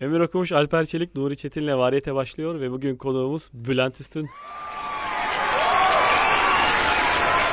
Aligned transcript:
Emir 0.00 0.20
Okumuş, 0.20 0.52
Alper 0.52 0.86
Çelik, 0.86 1.14
Nuri 1.14 1.36
Çetin'le 1.36 1.78
Variyete 1.78 2.14
başlıyor 2.14 2.60
ve 2.60 2.70
bugün 2.70 2.96
konuğumuz 2.96 3.50
Bülent 3.54 4.00
Üstün. 4.00 4.30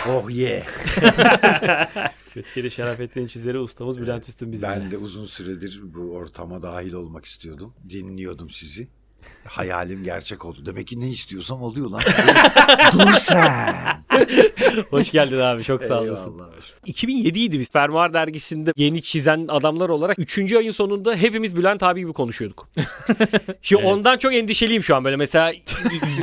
Oh 0.09 0.29
yeah. 0.29 0.67
Kötü 2.33 2.53
Kedi 2.53 2.71
Şerafettin'in 2.71 3.27
çizeri 3.27 3.59
ustamız 3.59 4.01
Bülent 4.01 4.29
Üstün 4.29 4.51
bizim. 4.51 4.69
Ben 4.69 4.91
de 4.91 4.97
uzun 4.97 5.25
süredir 5.25 5.81
bu 5.83 6.11
ortama 6.11 6.61
dahil 6.61 6.93
olmak 6.93 7.25
istiyordum. 7.25 7.73
Dinliyordum 7.89 8.49
sizi. 8.49 8.87
Hayalim 9.45 10.03
gerçek 10.03 10.45
oldu. 10.45 10.65
Demek 10.65 10.87
ki 10.87 10.99
ne 11.01 11.09
istiyorsam 11.09 11.61
oluyor 11.61 11.89
lan. 11.89 12.01
Dur 12.93 13.11
sen. 13.11 14.03
Hoş 14.89 15.11
geldin 15.11 15.39
abi 15.39 15.63
çok 15.63 15.83
sağ 15.83 16.01
olasın. 16.01 16.31
Eyvallah. 16.33 16.47
2007 16.85 17.39
idi 17.39 17.59
biz 17.59 17.71
Fermuar 17.71 18.13
dergisinde 18.13 18.71
yeni 18.77 19.01
çizen 19.01 19.45
adamlar 19.49 19.89
olarak 19.89 20.19
3. 20.19 20.53
ayın 20.53 20.71
sonunda 20.71 21.15
hepimiz 21.15 21.55
Bülent 21.55 21.83
abi 21.83 21.99
gibi 21.99 22.13
konuşuyorduk. 22.13 22.69
Şimdi 23.61 23.81
Evet. 23.81 23.91
ondan 23.93 24.17
çok 24.17 24.33
endişeliyim 24.33 24.83
şu 24.83 24.95
an 24.95 25.03
böyle 25.03 25.15
mesela 25.15 25.51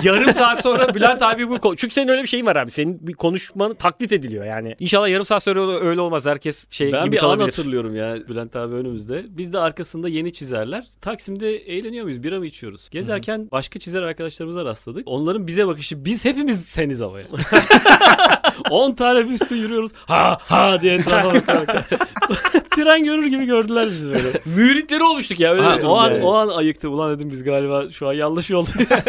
yarım 0.02 0.34
saat 0.34 0.62
sonra 0.62 0.94
Bülent 0.94 1.22
abi 1.22 1.48
bu 1.48 1.58
konu- 1.58 1.76
çünkü 1.76 1.94
senin 1.94 2.08
öyle 2.08 2.22
bir 2.22 2.28
şeyin 2.28 2.46
var 2.46 2.56
abi. 2.56 2.70
Senin 2.70 3.06
bir 3.06 3.12
konuşmanı 3.12 3.74
taklit 3.74 4.12
ediliyor 4.12 4.44
yani. 4.44 4.76
İnşallah 4.80 5.08
yarım 5.08 5.26
saat 5.26 5.42
sonra 5.42 5.80
öyle 5.80 6.00
olmaz 6.00 6.26
herkes 6.26 6.66
şey 6.70 6.92
Ben 6.92 7.04
gibi 7.04 7.12
bir 7.12 7.16
an 7.18 7.20
kalabilir. 7.20 7.44
hatırlıyorum 7.44 7.96
ya 7.96 8.16
Bülent 8.28 8.56
abi 8.56 8.74
önümüzde. 8.74 9.24
Biz 9.28 9.52
de 9.52 9.58
arkasında 9.58 10.08
yeni 10.08 10.32
çizerler. 10.32 10.86
Taksim'de 11.00 11.56
eğleniyor 11.56 12.04
muyuz? 12.04 12.22
Bira 12.22 12.38
mı 12.38 12.46
içiyoruz? 12.46 12.88
Gezerken 12.90 13.48
başka 13.52 13.78
çizer 13.78 14.02
arkadaşlarımıza 14.02 14.64
rastladık. 14.64 15.02
Onların 15.06 15.46
bize 15.46 15.66
bakışı 15.66 16.04
biz 16.04 16.24
hepimiz 16.24 16.64
seniz 16.66 17.02
ama 17.02 17.20
ya. 17.20 17.26
10 18.70 18.92
tane 18.94 19.24
bir 19.26 19.30
üstü 19.30 19.54
yürüyoruz. 19.54 19.90
Ha 20.06 20.38
ha 20.40 20.82
diye 20.82 20.94
etrafa. 20.94 21.32
Tren 22.70 23.04
görür 23.04 23.26
gibi 23.26 23.44
gördüler 23.44 23.90
bizi 23.90 24.08
böyle. 24.08 24.28
Müritleri 24.44 25.02
olmuştuk 25.02 25.40
ya 25.40 25.52
öyle. 25.52 25.62
Ha, 25.62 25.78
o 25.84 25.98
an 25.98 26.20
o 26.22 26.34
an 26.34 26.48
ayıktı. 26.48 26.90
Ulan 26.90 27.16
dedim 27.18 27.30
biz 27.30 27.44
galiba 27.44 27.90
şu 27.90 28.08
an 28.08 28.12
yanlış 28.12 28.50
yoldayız. 28.50 28.90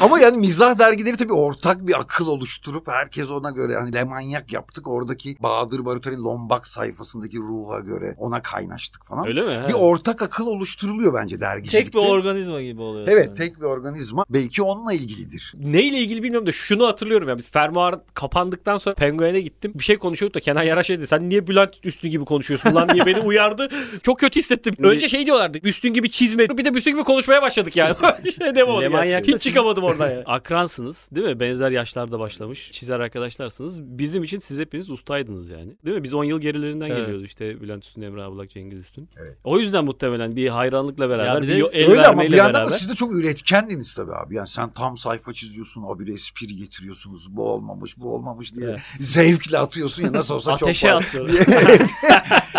Ama 0.00 0.20
yani 0.20 0.38
mizah 0.38 0.78
dergileri 0.78 1.16
tabii 1.16 1.32
ortak 1.32 1.86
bir 1.86 2.00
akıl 2.00 2.26
oluşturup 2.26 2.88
herkes 2.88 3.30
ona 3.30 3.50
göre 3.50 3.74
hani 3.74 3.94
lemanyak 3.94 4.52
yaptık. 4.52 4.88
Oradaki 4.88 5.36
Bahadır 5.40 5.84
Barut'un 5.84 6.24
Lombak 6.24 6.68
sayfasındaki 6.68 7.38
ruha 7.38 7.80
göre 7.80 8.14
ona 8.18 8.42
kaynaştık 8.42 9.04
falan. 9.04 9.26
Öyle 9.26 9.42
mi? 9.42 9.54
Ha. 9.54 9.68
Bir 9.68 9.74
ortak 9.74 10.22
akıl 10.22 10.46
oluşturuluyor 10.46 11.14
bence 11.14 11.40
dergicilikte. 11.40 11.90
Tek 11.90 11.94
bir 11.94 12.08
organizma 12.08 12.62
gibi 12.62 12.82
oluyor. 12.82 13.08
Evet 13.08 13.26
yani. 13.26 13.36
tek 13.36 13.60
bir 13.60 13.66
organizma. 13.66 14.24
Belki 14.30 14.62
onunla 14.62 14.92
ilgilidir. 14.92 15.54
Neyle 15.58 15.98
ilgili 15.98 16.22
bilmiyorum 16.22 16.46
da 16.46 16.52
şunu 16.52 16.86
hatırlıyorum 16.86 17.28
ya. 17.28 17.38
Biz 17.38 17.50
fermuar 17.50 18.00
kapandıktan 18.14 18.78
sonra 18.78 18.94
Penguen'e 18.94 19.40
gittim. 19.40 19.72
Bir 19.74 19.84
şey 19.84 19.98
konuşuyorduk 19.98 20.34
da 20.34 20.40
Kenan 20.40 20.62
Yaraş 20.62 20.88
dedi. 20.88 21.06
Sen 21.06 21.28
niye 21.28 21.46
Bülent 21.46 21.70
Üstün 21.84 22.10
gibi 22.10 22.24
konuşuyorsun 22.24 22.74
lan 22.74 22.88
diye 22.88 23.06
beni 23.06 23.20
uyardı. 23.20 23.68
Çok 24.02 24.20
kötü 24.20 24.40
hissettim. 24.40 24.74
Önce 24.78 25.08
şey 25.08 25.26
diyorlardı. 25.26 25.58
Üstün 25.62 25.94
gibi 25.94 26.10
çizme. 26.10 26.48
Bir 26.48 26.64
de 26.64 26.68
Üstün 26.68 26.92
gibi 26.92 27.02
konuşmaya 27.02 27.42
başladık 27.42 27.76
yani. 27.76 27.94
şey 28.38 28.54
demem 28.54 28.80
Lemanyak'ta 28.80 29.32
Hiç 29.32 29.42
çıkamadım 29.42 29.84
oradan 29.90 30.10
ya. 30.10 30.22
Akransınız 30.26 31.08
değil 31.14 31.26
mi? 31.26 31.40
Benzer 31.40 31.70
yaşlarda 31.70 32.18
başlamış 32.18 32.70
çizer 32.72 33.00
arkadaşlarsınız. 33.00 33.82
Bizim 33.82 34.22
için 34.22 34.38
siz 34.40 34.58
hepiniz 34.58 34.90
ustaydınız 34.90 35.50
yani. 35.50 35.76
Değil 35.84 35.96
mi? 35.96 36.02
Biz 36.02 36.14
10 36.14 36.24
yıl 36.24 36.40
gerilerinden 36.40 36.86
Evet. 36.86 36.98
geliyoruz 36.98 37.24
işte 37.24 37.60
Bülent 37.60 37.84
Üstün, 37.84 38.02
Emre 38.02 38.22
Ablak, 38.22 38.50
Cengiz 38.50 38.78
Üstün. 38.78 39.08
Evet. 39.16 39.38
O 39.44 39.58
yüzden 39.58 39.84
muhtemelen 39.84 40.36
bir 40.36 40.48
hayranlıkla 40.48 41.08
beraber, 41.08 41.42
bir 41.42 41.48
de 41.48 41.54
el 41.54 41.90
Öyle 41.90 42.06
ama 42.06 42.22
bir 42.22 42.30
yandan 42.32 42.54
beraber. 42.54 42.72
da 42.72 42.76
siz 42.78 42.88
de 42.90 42.94
çok 42.94 43.14
üretkendiniz 43.14 43.94
tabii 43.94 44.14
abi. 44.14 44.34
Yani 44.34 44.48
sen 44.48 44.70
tam 44.72 44.98
sayfa 44.98 45.32
çiziyorsun, 45.32 45.82
o 45.82 45.98
bir 45.98 46.14
espri 46.14 46.56
getiriyorsunuz. 46.56 47.36
Bu 47.36 47.52
olmamış, 47.52 47.98
bu 47.98 48.14
olmamış 48.14 48.54
diye 48.54 48.68
Evet. 48.70 48.80
zevkle 49.00 49.58
atıyorsun 49.58 50.02
ya 50.02 50.12
nasıl 50.12 50.34
olsa 50.34 50.52
Ateşe 50.52 50.86
çok 50.88 50.96
var. 50.96 51.02
atıyorum. 51.02 51.32
diye. 51.32 51.44
evet. 51.48 51.82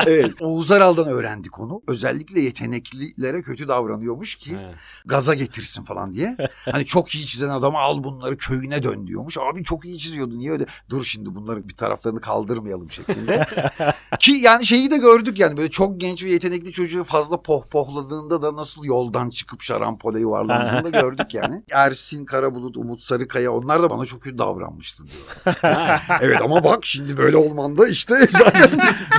evet. 0.08 0.32
Oğuz 0.42 0.72
Aral'dan 0.72 1.08
öğrendik 1.08 1.60
onu. 1.60 1.82
Özellikle 1.88 2.40
yeteneklilere 2.40 3.42
kötü 3.42 3.68
davranıyormuş 3.68 4.36
ki 4.36 4.52
He. 4.58 4.72
gaza 5.06 5.34
getirsin 5.34 5.84
falan 5.84 6.14
diye. 6.14 6.38
Hani 6.72 6.86
çok 6.86 7.16
iyi 7.16 7.21
çizen 7.26 7.50
adamı 7.50 7.78
al 7.78 8.04
bunları 8.04 8.38
köyüne 8.38 8.84
dön 8.84 9.08
diyormuş. 9.08 9.38
Abi 9.38 9.64
çok 9.64 9.86
iyi 9.86 10.00
çiziyordu 10.00 10.38
niye 10.38 10.52
öyle? 10.52 10.66
Dur 10.90 11.04
şimdi 11.04 11.36
bunların 11.36 11.70
bir 11.70 11.74
taraflarını 11.74 12.22
kaldırmayalım 12.22 12.92
şeklinde. 12.92 13.48
Ki 14.20 14.32
yani 14.32 14.66
şeyi 14.66 14.92
de 14.92 14.98
gördük 14.98 15.40
yani 15.40 15.58
böyle 15.58 15.70
çok 15.70 16.02
genç 16.02 16.24
ve 16.24 16.30
yetenekli 16.30 16.72
çocuğu 16.72 17.04
fazla 17.04 17.42
pohpohladığında 17.42 18.42
da 18.42 18.56
nasıl 18.56 18.86
yoldan 18.86 19.30
çıkıp 19.30 19.62
şarampole 19.62 20.20
yuvarlandığını 20.20 20.84
da 20.84 20.90
gördük 21.02 21.34
yani. 21.34 21.64
Ersin 21.72 22.26
Karabulut, 22.26 22.78
Umut 22.78 23.02
Sarıkaya 23.02 23.52
onlar 23.52 23.84
da 23.84 23.90
bana 23.90 24.06
çok 24.06 24.22
kötü 24.22 24.38
davranmıştı 24.38 25.04
diyor. 25.08 25.56
evet 26.22 26.42
ama 26.42 26.64
bak 26.64 26.86
şimdi 26.86 27.18
böyle 27.18 27.38
olmanda 27.38 27.88
işte 27.88 28.16
zaten 28.32 28.70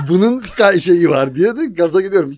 bunun 0.09 0.43
şeyi 0.79 1.11
var 1.11 1.35
diye 1.35 1.57
de 1.57 1.67
gaza 1.67 2.01
gidiyorum. 2.01 2.35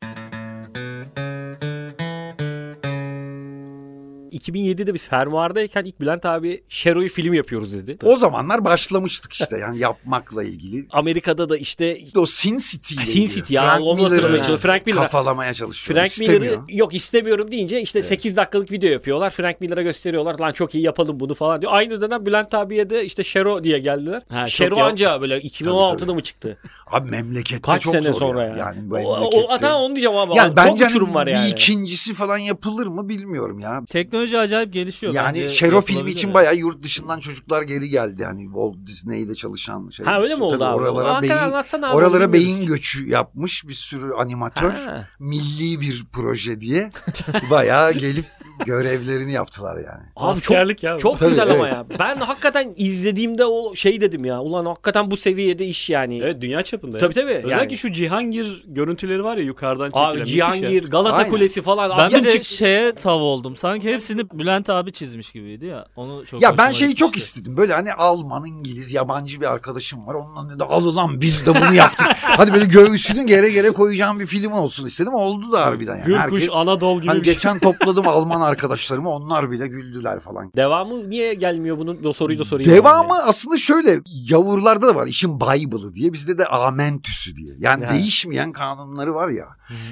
2007'de 4.34 4.94
biz 4.94 5.08
fermuardayken 5.08 5.84
ilk 5.84 6.00
Bülent 6.00 6.26
abi 6.26 6.62
Şero'yu 6.68 7.08
film 7.08 7.34
yapıyoruz 7.34 7.72
dedi. 7.72 7.98
O 8.02 8.16
zamanlar 8.16 8.64
başlamıştık 8.64 9.32
işte 9.32 9.58
yani 9.58 9.78
yapmakla 9.78 10.44
ilgili. 10.44 10.86
Amerika'da 10.90 11.48
da 11.48 11.56
işte 11.56 11.98
O 12.16 12.26
Sin 12.26 12.58
City 12.58 12.94
ile 12.94 13.04
Sin. 13.04 13.28
City 13.28 13.54
ya, 13.54 13.62
Frank 13.62 13.80
onu 13.82 14.04
hatırlamaya 14.04 14.36
çalışıyorum. 14.36 14.62
Frank 14.62 14.86
Miller. 14.86 15.02
kafalamaya 15.02 15.54
çalışıyor. 15.54 15.96
Frank 15.96 16.06
İstemiyor. 16.10 16.40
Miller'ı 16.40 16.60
yok 16.68 16.94
istemiyorum 16.94 17.50
deyince 17.50 17.80
işte 17.80 18.02
8 18.02 18.36
dakikalık 18.36 18.72
video 18.72 18.90
yapıyorlar. 18.90 19.30
Frank 19.30 19.60
Miller'a 19.60 19.82
gösteriyorlar. 19.82 20.38
Lan 20.38 20.52
çok 20.52 20.74
iyi 20.74 20.84
yapalım 20.84 21.20
bunu 21.20 21.34
falan 21.34 21.60
diyor. 21.60 21.72
Aynı 21.74 22.00
dönem 22.00 22.26
Bülent 22.26 22.54
abiye 22.54 22.90
de 22.90 23.04
işte 23.04 23.24
Şero 23.24 23.64
diye 23.64 23.78
geldiler. 23.78 24.22
Ha, 24.28 24.40
çok 24.46 24.48
Şero 24.50 24.76
anca 24.78 25.20
böyle 25.20 25.38
2016'da 25.38 25.88
Tabii, 25.96 26.00
tabii. 26.00 26.12
mı 26.12 26.22
çıktı? 26.22 26.58
Abi 26.86 27.10
memlekette 27.10 27.62
Kaç 27.62 27.82
çok 27.82 27.92
sene 27.92 28.02
zor 28.02 28.14
sonra 28.14 28.42
ya. 28.42 28.48
yani. 28.48 28.58
Yani 28.58 28.90
bu 28.90 28.94
o, 28.94 28.98
o, 28.98 29.14
memlekette. 29.20 29.46
hatta 29.48 29.78
onu 29.78 29.96
diyeceğim 29.96 30.16
abi. 30.18 30.36
yani 30.36 30.48
çok 30.48 30.56
bence 30.56 30.86
uçurum 30.86 31.06
hani 31.06 31.14
var 31.14 31.26
yani. 31.26 31.46
bir 31.46 31.50
ikincisi 31.52 32.14
falan 32.14 32.38
yapılır 32.38 32.86
mı 32.86 33.08
bilmiyorum 33.08 33.58
ya. 33.58 33.82
Teknoloji 33.88 34.23
acayip 34.32 34.72
gelişiyor. 34.72 35.14
Yani 35.14 35.50
Şero 35.50 35.80
filmi 35.80 36.10
için 36.10 36.28
yani. 36.28 36.34
bayağı 36.34 36.56
yurt 36.56 36.82
dışından 36.82 37.20
çocuklar 37.20 37.62
geri 37.62 37.88
geldi. 37.88 38.22
Yani 38.22 38.44
Walt 38.44 38.76
Disney'de 38.86 39.34
çalışan 39.34 39.88
şey. 39.88 40.06
Ha, 40.06 40.20
öyle 40.22 40.34
mi 40.34 40.42
oldu 40.42 40.64
abi? 40.64 40.76
Oralara 40.76 41.14
Hakikaten 41.14 41.52
beyin, 41.52 41.82
abi, 41.82 41.96
oralara 41.96 42.32
beyin 42.32 42.66
göçü 42.66 43.08
yapmış 43.08 43.68
bir 43.68 43.74
sürü 43.74 44.12
animatör. 44.12 44.70
Ha. 44.70 45.08
Milli 45.18 45.80
bir 45.80 46.04
proje 46.12 46.60
diye 46.60 46.90
bayağı 47.50 47.92
gelip 47.92 48.26
görevlerini 48.66 49.32
yaptılar 49.32 49.76
yani. 49.76 50.02
Abi 50.16 50.24
çok, 50.24 50.28
Askerlik 50.28 50.82
ya. 50.82 50.98
çok 50.98 51.18
Tabii, 51.18 51.30
güzel 51.30 51.50
ama 51.50 51.68
evet. 51.68 51.72
ya. 51.72 51.84
Ben 51.98 52.16
hakikaten 52.16 52.72
izlediğimde 52.76 53.44
o 53.44 53.74
şey 53.74 54.00
dedim 54.00 54.24
ya. 54.24 54.40
Ulan 54.40 54.66
hakikaten 54.66 55.10
bu 55.10 55.16
seviyede 55.16 55.66
iş 55.66 55.90
yani. 55.90 56.18
Evet 56.18 56.40
dünya 56.40 56.62
çapında. 56.62 56.98
Tabii 56.98 57.14
tabii. 57.14 57.32
Özellikle 57.32 57.50
yani. 57.50 57.76
şu 57.76 57.92
Cihangir 57.92 58.64
görüntüleri 58.66 59.24
var 59.24 59.36
ya 59.36 59.42
yukarıdan 59.42 59.90
çekilen. 59.90 60.04
Abi 60.04 60.26
Cihangir. 60.26 60.90
Galata 60.90 61.16
Aynen. 61.16 61.30
Kulesi 61.30 61.62
falan. 61.62 61.90
Ben 61.98 62.08
Abi 62.08 62.14
bir 62.14 62.24
de 62.24 62.30
çık- 62.30 62.44
şeye 62.44 62.94
tav 62.94 63.20
oldum. 63.20 63.56
Sanki 63.56 63.92
hepsini 63.92 64.30
Bülent 64.30 64.70
abi 64.70 64.92
çizmiş 64.92 65.32
gibiydi 65.32 65.66
ya. 65.66 65.86
Onu 65.96 66.26
çok 66.26 66.42
Ya 66.42 66.58
ben 66.58 66.72
şeyi 66.72 66.94
çok 66.94 67.08
gitmişti. 67.08 67.38
istedim. 67.38 67.56
Böyle 67.56 67.72
hani 67.74 67.92
Alman, 67.92 68.44
İngiliz, 68.44 68.92
yabancı 68.92 69.40
bir 69.40 69.46
arkadaşım 69.46 70.06
var. 70.06 70.14
Onunla 70.14 70.52
ne 70.54 70.58
de 70.58 70.64
al 70.64 70.96
lan 70.96 71.20
biz 71.20 71.46
de 71.46 71.54
bunu 71.54 71.74
yaptık. 71.74 72.06
Hadi 72.22 72.52
böyle 72.52 72.64
göğsünü 72.64 73.26
gere 73.26 73.50
gere 73.50 73.70
koyacağım 73.70 74.20
bir 74.20 74.26
film 74.26 74.52
olsun 74.52 74.86
istedim. 74.86 75.14
Oldu 75.14 75.52
da 75.52 75.66
harbiden 75.66 75.96
yani. 75.96 76.04
Gürkuş, 76.06 76.42
Herkes, 76.42 76.48
Anadolu 76.52 77.00
gibi 77.00 77.08
hani 77.08 77.20
bir 77.20 77.24
şey. 77.24 77.34
geçen 77.34 77.58
topladım 77.58 78.08
Alman 78.14 78.40
arkadaşlarımı. 78.44 79.10
Onlar 79.10 79.50
bile 79.50 79.66
güldüler 79.68 80.20
falan. 80.20 80.52
Devamı 80.56 81.10
niye 81.10 81.34
gelmiyor 81.34 81.78
bunun? 81.78 82.04
O 82.04 82.12
soruyu 82.12 82.38
da 82.38 82.44
sorayım. 82.44 82.70
Devamı 82.72 83.14
aslında 83.26 83.58
şöyle 83.58 84.00
yavurlarda 84.28 84.86
da 84.86 84.94
var 84.94 85.06
işin 85.06 85.40
Bible'ı 85.40 85.94
diye 85.94 86.12
bizde 86.12 86.38
de 86.38 86.46
amentüsü 86.46 87.36
diye. 87.36 87.54
Yani 87.58 87.84
Ha. 87.84 87.92
değişmeyen 87.94 88.52
kanunları 88.52 89.14
var 89.14 89.28
ya. 89.28 89.46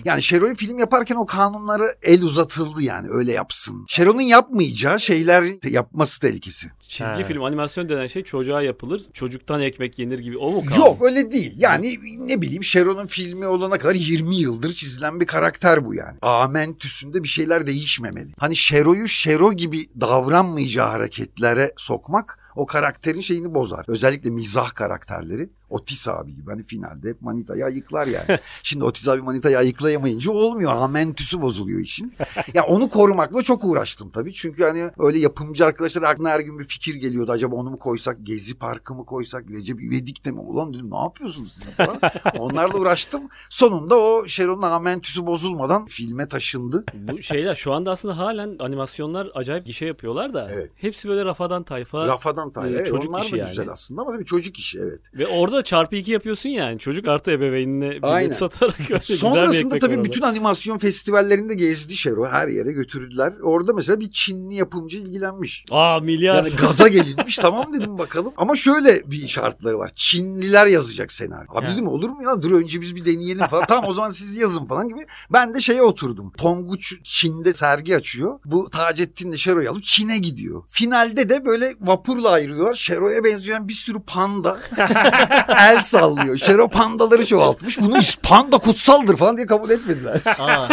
Yani 0.05 0.23
Şero'yu 0.23 0.55
film 0.55 0.79
yaparken 0.79 1.17
o 1.17 1.27
kanunları 1.27 1.95
el 2.03 2.23
uzatıldı 2.23 2.83
yani 2.83 3.07
öyle 3.11 3.33
yapsın. 3.33 3.85
Şero'nun 3.89 4.21
yapmayacağı 4.21 5.01
şeyler 5.01 5.45
yapması 5.71 6.21
tehlikesi. 6.21 6.67
Çizgi 6.81 7.23
Ha. 7.23 7.29
film, 7.29 7.43
animasyon 7.45 7.89
denen 7.89 8.07
şey 8.07 8.23
çocuğa 8.25 8.63
yapılır. 8.63 9.03
Çocuktan 9.13 9.61
ekmek 9.63 9.99
yenir 9.99 10.19
gibi. 10.19 10.39
O 10.39 10.51
mu 10.51 10.65
kaldı? 10.65 10.79
Yok 10.79 11.05
öyle 11.05 11.31
değil. 11.33 11.55
Yani 11.57 11.98
ne 12.19 12.43
bileyim 12.43 12.65
Şero'nun 12.65 13.07
filmi 13.07 13.47
olana 13.47 13.78
kadar 13.78 13.95
20 13.95 14.37
yıldır 14.37 14.72
çizilen 14.72 15.21
bir 15.21 15.27
karakter 15.27 15.84
bu 15.84 15.95
yani. 15.95 16.19
Amentüsünde 16.22 17.22
bir 17.22 17.28
şeyler 17.28 17.66
değişmemeli. 17.66 18.28
Hani 18.42 18.56
Şero'yu 18.56 19.09
Şero 19.09 19.53
gibi 19.53 19.89
davranmayacağı 20.00 20.89
hareketlere 20.89 21.72
sokmak 21.77 22.52
o 22.57 22.66
karakterin 22.66 23.21
şeyini 23.21 23.54
bozar. 23.54 23.84
Özellikle 23.89 24.31
mizah 24.31 24.75
karakterleri. 24.75 25.51
Otis 25.71 26.09
abi 26.09 26.34
gibi 26.34 26.51
hani 26.51 26.63
finalde 26.63 27.09
hep 27.09 27.22
manitayı 27.22 27.65
ayıklar 27.65 28.07
yani. 28.07 28.39
Şimdi 28.63 28.84
Otis 28.84 29.09
abi 29.09 29.22
manitayı 29.22 29.59
ayıklayamayınca 29.59 30.33
olmuyor. 30.33 30.72
Amentüsü 30.77 31.43
bozuluyor 31.43 31.81
işin. 31.81 32.15
ya 32.54 32.65
onu 32.65 32.89
korumakla 32.89 33.43
çok 33.43 33.65
uğraştım 33.65 34.10
tabii. 34.10 34.33
Çünkü 34.33 34.65
hani 34.65 34.91
öyle 34.99 35.19
yapımcı 35.19 35.66
arkadaşlar 35.66 36.03
aklına 36.03 36.31
her 36.31 36.41
gün 36.41 36.59
bir 36.59 36.65
fikir 36.65 36.95
geliyordu. 36.95 37.33
Acaba 37.33 37.57
onu 37.57 37.71
mu 37.71 37.78
koysak, 37.78 38.16
Gezi 38.22 38.55
Parkı 38.59 38.95
mı 38.95 39.05
koysak, 39.05 39.51
Recep 39.51 39.83
İvedik'te 39.83 40.31
mi? 40.31 40.41
Ulan 40.41 40.75
dedim 40.75 40.91
ne 40.91 40.98
yapıyorsunuz 40.98 41.53
siz 41.53 41.71
falan. 41.77 42.01
Onlarla 42.39 42.78
uğraştım. 42.78 43.22
Sonunda 43.51 43.97
o 43.97 44.27
Şeron'un 44.27 44.63
amentüsü 44.63 45.27
bozulmadan 45.27 45.87
filme 45.87 46.28
taşındı. 46.28 46.84
Bu 46.95 47.22
şeyler 47.22 47.55
şu 47.55 47.72
anda 47.72 47.91
aslında 47.91 48.19
halen 48.19 48.57
animasyonlar 48.59 49.28
acayip 49.34 49.66
gişe 49.66 49.87
yapıyorlar 49.87 50.34
da 50.34 50.48
Evet. 50.53 50.71
hepsi 50.77 51.09
böyle 51.09 51.25
rafadan 51.25 51.63
tayfa. 51.63 52.07
Rafadan 52.07 52.41
tayfa. 52.50 52.71
e, 52.71 52.74
Evet, 52.74 52.86
çocuk 52.89 53.10
onlar 53.15 53.22
işi 53.24 53.33
da 53.33 53.36
yani. 53.36 53.48
güzel 53.48 53.68
aslında 53.68 54.03
ama 54.03 54.12
tabii 54.12 54.24
çocuk 54.24 54.59
işi 54.59 54.78
evet. 54.78 55.00
Ve 55.15 55.27
orada 55.27 55.62
çarpı 55.62 55.97
iki 55.97 56.10
yapıyorsun 56.12 56.48
yani. 56.48 56.78
Çocuk 56.78 57.09
artı 57.09 57.30
ebeveynine 57.30 57.91
bilet 58.03 58.34
satarak 58.36 58.74
öyle 58.80 58.98
güzel 58.98 58.98
bir 58.98 59.16
Sonrasında 59.16 59.78
tabii 59.78 59.97
var 59.97 60.04
bütün 60.04 60.22
animasyon 60.22 60.78
festivallerinde 60.78 61.54
gezdi 61.54 61.97
Şero. 61.97 62.27
Her 62.27 62.48
yere 62.48 62.72
götürdüler. 62.72 63.33
Orada 63.42 63.72
mesela 63.72 64.00
bir 64.00 64.10
Çinli 64.10 64.54
yapımcı 64.54 64.98
ilgilenmiş. 64.98 65.65
orada. 65.71 65.83
Aa 65.83 66.00
milyar. 66.00 66.34
Yani 66.34 66.50
gaza 66.50 66.89
gelinmiş 66.89 67.36
tamam 67.42 67.72
dedim 67.72 67.98
bakalım. 67.98 68.33
Ama 68.36 68.56
şöyle 68.56 69.10
bir 69.10 69.28
şartları 69.28 69.78
var. 69.78 69.91
Çinliler 69.95 70.66
yazacak 70.66 71.12
senaryo. 71.12 71.53
Abi 71.54 71.66
Ha. 71.66 71.72
dedim 71.72 71.88
olur 71.88 72.09
mu 72.10 72.22
ya 72.22 72.42
dur 72.42 72.53
önce 72.53 72.80
biz 72.80 72.97
bir 72.97 73.04
deneyelim 73.04 73.47
falan. 73.47 73.66
tamam 73.66 73.84
o 73.91 73.95
zaman 73.95 74.10
siz 74.10 74.36
yazın 74.36 74.66
falan 74.66 74.88
gibi. 74.88 75.00
Ben 75.33 75.54
de 75.54 75.60
şeye 75.60 75.83
oturdum. 75.83 76.33
Tonguç 76.36 76.95
Çin'de 77.03 77.54
sergi 77.54 77.97
açıyor. 77.97 78.38
Bu 78.45 78.71
Taceddin'le 78.71 79.36
Şero'yu 79.36 79.71
alıp 79.71 79.84
Çin'e 79.84 80.18
gidiyor. 80.18 80.62
Finalde 80.68 81.28
de 81.28 81.45
böyle 81.45 81.74
vapurla 81.80 82.32
ayrılıyorlar. 82.33 82.75
Şero'ya 82.75 83.25
benzeyen 83.25 83.69
bir 83.69 83.73
sürü 83.75 84.03
panda 84.03 84.59
el 85.49 85.83
sallıyor. 85.83 86.39
Şero 86.39 86.69
pandaları 86.69 87.27
çoğaltmış. 87.27 87.81
Bunu 87.81 87.99
panda 88.23 88.59
kutsaldır 88.59 89.17
falan 89.17 89.37
diye 89.37 89.47
kabul 89.47 89.71
etmediler. 89.71 90.21
Aa, 90.39 90.69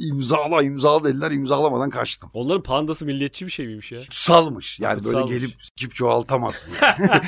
İmzala 0.00 0.62
imzala 0.62 1.04
dediler 1.04 1.30
imzalamadan 1.30 1.90
kaçtım. 1.90 2.30
Onların 2.34 2.62
pandası 2.62 3.04
milliyetçi 3.06 3.46
bir 3.46 3.50
şey 3.50 3.66
miymiş 3.66 3.92
ya? 3.92 3.98
Kutsalmış. 4.00 4.80
Yani 4.80 4.98
Kutsalmış. 5.02 5.30
böyle 5.30 5.38
gelip 5.38 5.58
cip 5.76 5.94
çoğaltamazsın. 5.94 6.72
Yani. 6.82 7.10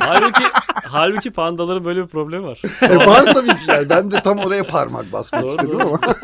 halbuki 0.00 0.42
halbuki 0.84 1.30
pandaların 1.30 1.84
böyle 1.84 2.02
bir 2.02 2.08
problemi 2.08 2.46
var. 2.46 2.62
E 2.82 2.96
var 2.96 3.24
tabii 3.34 3.46
ki 3.48 3.62
yani. 3.68 3.88
Ben 3.90 4.10
de 4.10 4.22
tam 4.22 4.38
oraya 4.38 4.66
parmak 4.66 5.12
basmak 5.12 5.42
Doğru, 5.42 5.50
istedim 5.50 5.72
doğru. 5.80 5.98
ama. 6.02 6.14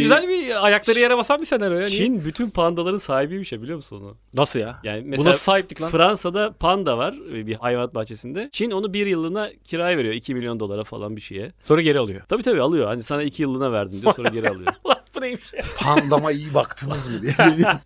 Güzel 0.00 0.28
bir 0.28 0.66
ayakları 0.66 0.98
yere 0.98 1.16
basan 1.16 1.40
bir 1.40 1.46
senaryo 1.46 1.74
ya. 1.78 1.86
Niye? 1.86 1.98
Çin 1.98 2.24
bütün 2.24 2.50
pandaların 2.50 2.96
sahibiymiş 2.98 3.52
ya 3.52 3.62
biliyor 3.62 3.76
musun 3.76 4.00
onu? 4.02 4.16
Nasıl 4.34 4.58
ya? 4.58 4.78
Yani 4.84 5.04
Bu 5.04 5.08
mesela 5.08 5.28
nasıl 5.28 5.40
sahiplik 5.40 5.82
lan? 5.82 5.90
Fransa'da 5.90 6.52
panda 6.60 6.98
var 6.98 7.14
e, 7.32 7.46
bir 7.46 7.54
hayvanat 7.54 7.94
bahçesinde. 7.94 8.48
Çin 8.52 8.70
onu 8.70 8.94
bir 8.94 9.06
yıllığına 9.06 9.50
kiraya 9.64 9.98
veriyor. 9.98 10.14
2 10.14 10.34
milyon 10.34 10.60
dolara 10.60 10.84
falan 10.84 11.16
bir 11.16 11.20
şeye. 11.20 11.52
Sonra 11.62 11.80
geri 11.82 11.98
alıyor. 11.98 12.20
Tabii 12.28 12.42
tabii 12.42 12.60
alıyor. 12.62 12.86
Hani 12.86 13.02
sana 13.02 13.22
2 13.22 13.42
yıllığına 13.42 13.72
verdim 13.72 14.02
diyor 14.02 14.14
sonra 14.14 14.28
geri 14.28 14.48
alıyor. 14.50 14.72
Allah 14.84 15.02
bu 15.16 15.20
neymiş 15.20 15.52
ya? 15.52 15.60
Pandama 15.78 16.32
iyi 16.32 16.54
baktınız 16.54 17.08
mı 17.08 17.22
diye. 17.22 17.32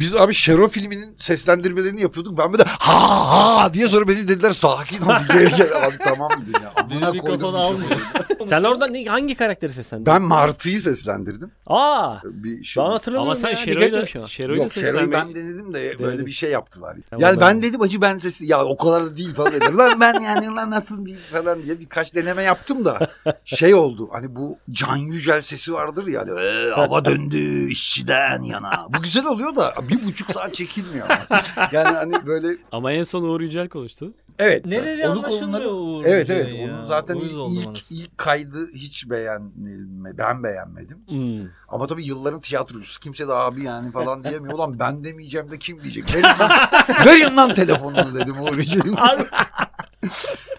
Biz 0.00 0.20
abi 0.20 0.34
Şero 0.34 0.68
filminin 0.68 1.16
seslendirmelerini 1.18 2.00
yapıyorduk. 2.00 2.38
Ben 2.38 2.52
böyle 2.52 2.62
ha 2.64 3.58
ha 3.60 3.74
diye 3.74 3.88
sonra 3.88 4.08
beni 4.08 4.28
dediler 4.28 4.52
sakin 4.52 5.00
ol 5.02 5.12
geri 5.32 5.56
gel. 5.56 5.86
Abi 5.86 5.96
tamam 6.04 6.30
dedim 6.42 6.62
ya. 6.62 6.72
Amına 6.76 7.12
koydum. 7.18 7.54
bir 7.80 7.88
şey. 7.88 7.98
Sen 8.46 8.62
orada 8.64 8.86
ne, 8.86 9.04
hangi 9.04 9.34
karakteri 9.34 9.72
seslendin? 9.72 10.06
Ben 10.06 10.22
Martı'yı 10.22 10.82
seslendirdim. 10.82 11.50
Aa. 11.66 12.16
Bir 12.24 12.64
şey. 12.64 12.84
Ben 12.84 12.90
hatırlamıyorum 12.90 13.28
Ama 13.28 13.34
sen 13.34 13.48
ya. 13.50 13.56
Şero'yla, 13.56 13.80
Dikkat 13.86 14.08
etmemişim. 14.08 14.28
Şero'yla 14.28 14.62
Yok 14.62 14.72
Şero'yu 14.72 14.92
seslenmeyi- 15.06 15.12
ben 15.12 15.34
denedim 15.34 15.74
de 15.74 15.98
böyle 15.98 16.26
bir 16.26 16.32
şey 16.32 16.50
yaptılar. 16.50 16.96
Tamam, 17.10 17.22
yani 17.22 17.40
ben- 17.40 17.48
ben 17.48 17.62
dedim 17.62 17.82
acı 17.82 18.00
ben 18.02 18.18
sesi 18.18 18.46
ya 18.46 18.64
o 18.64 18.76
kadar 18.76 19.04
da 19.04 19.16
değil 19.16 19.34
falan 19.34 19.52
dediler. 19.52 19.72
lan 19.72 20.00
ben 20.00 20.20
yani 20.20 20.46
lan 20.46 20.70
nasıl 20.70 21.04
bir 21.06 21.18
falan 21.32 21.62
diye 21.62 21.80
birkaç 21.80 22.14
deneme 22.14 22.42
yaptım 22.42 22.84
da 22.84 22.98
şey 23.44 23.74
oldu. 23.74 24.08
Hani 24.12 24.36
bu 24.36 24.58
Can 24.72 24.96
Yücel 24.96 25.42
sesi 25.42 25.72
vardır 25.72 26.06
yani 26.06 26.30
"Ee, 26.40 26.70
hava 26.70 27.04
döndü 27.04 27.68
işçiden 27.68 28.42
yana. 28.42 28.86
Bu 28.88 29.02
güzel 29.02 29.26
oluyor 29.26 29.56
da 29.56 29.74
bir 29.88 30.04
buçuk 30.04 30.30
saat 30.30 30.54
çekilmiyor. 30.54 31.06
ama. 31.10 31.40
Yani 31.72 31.96
hani 31.96 32.26
böyle 32.26 32.48
Ama 32.72 32.92
en 32.92 33.02
son 33.02 33.22
Uğur 33.22 33.40
Yücel 33.40 33.68
konuştu. 33.68 34.10
evet. 34.38 34.66
Neleri 34.66 35.08
onu 35.08 35.18
anlaşılmıyor 35.18 35.70
Uğur 35.72 36.04
Evet 36.04 36.30
evet 36.30 36.52
ya. 36.52 36.64
onun 36.64 36.82
zaten 36.82 37.14
Uyuz 37.16 37.32
ilk, 37.58 37.66
ilk, 37.78 37.92
ilk 37.92 38.18
kaydı 38.18 38.70
hiç 38.74 39.10
beğenilme 39.10 40.18
ben 40.18 40.42
beğenmedim. 40.42 40.98
Hmm. 41.08 41.48
Ama 41.68 41.86
tabii 41.86 42.04
yılların 42.04 42.40
tiyatrocusu 42.40 43.00
kimse 43.00 43.28
de 43.28 43.32
abi 43.32 43.64
yani 43.64 43.92
falan 43.92 44.24
diyemiyor. 44.24 44.54
Ulan 44.54 44.78
ben 44.78 45.04
demeyeceğim 45.04 45.50
de 45.50 45.58
kim 45.58 45.82
diyecek? 45.84 46.14
Verin 46.14 46.22
lan, 46.40 46.50
verin 47.06 47.36
lan 47.36 47.54
telefonunu 47.54 48.14
dedim 48.14 48.34
Uğur 48.40 48.56
Yücel'in. 48.56 48.96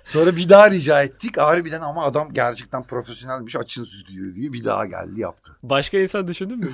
Sonra 0.04 0.36
bir 0.36 0.50
daha 0.50 0.72
rica 0.72 1.04
ettik. 1.04 1.38
Harbiden 1.38 1.82
ama 1.82 2.04
adam 2.04 2.28
gerçekten 2.34 2.84
profesyonelmiş. 2.88 3.56
Açın 3.56 3.84
stüdyoyu 3.84 4.36
diye 4.36 4.54
bir 4.54 4.64
daha 4.66 4.86
geldi 4.86 5.20
yaptı. 5.22 5.52
Başka 5.64 5.98
insan 5.98 6.28
düşündün 6.28 6.60
mü? 6.60 6.70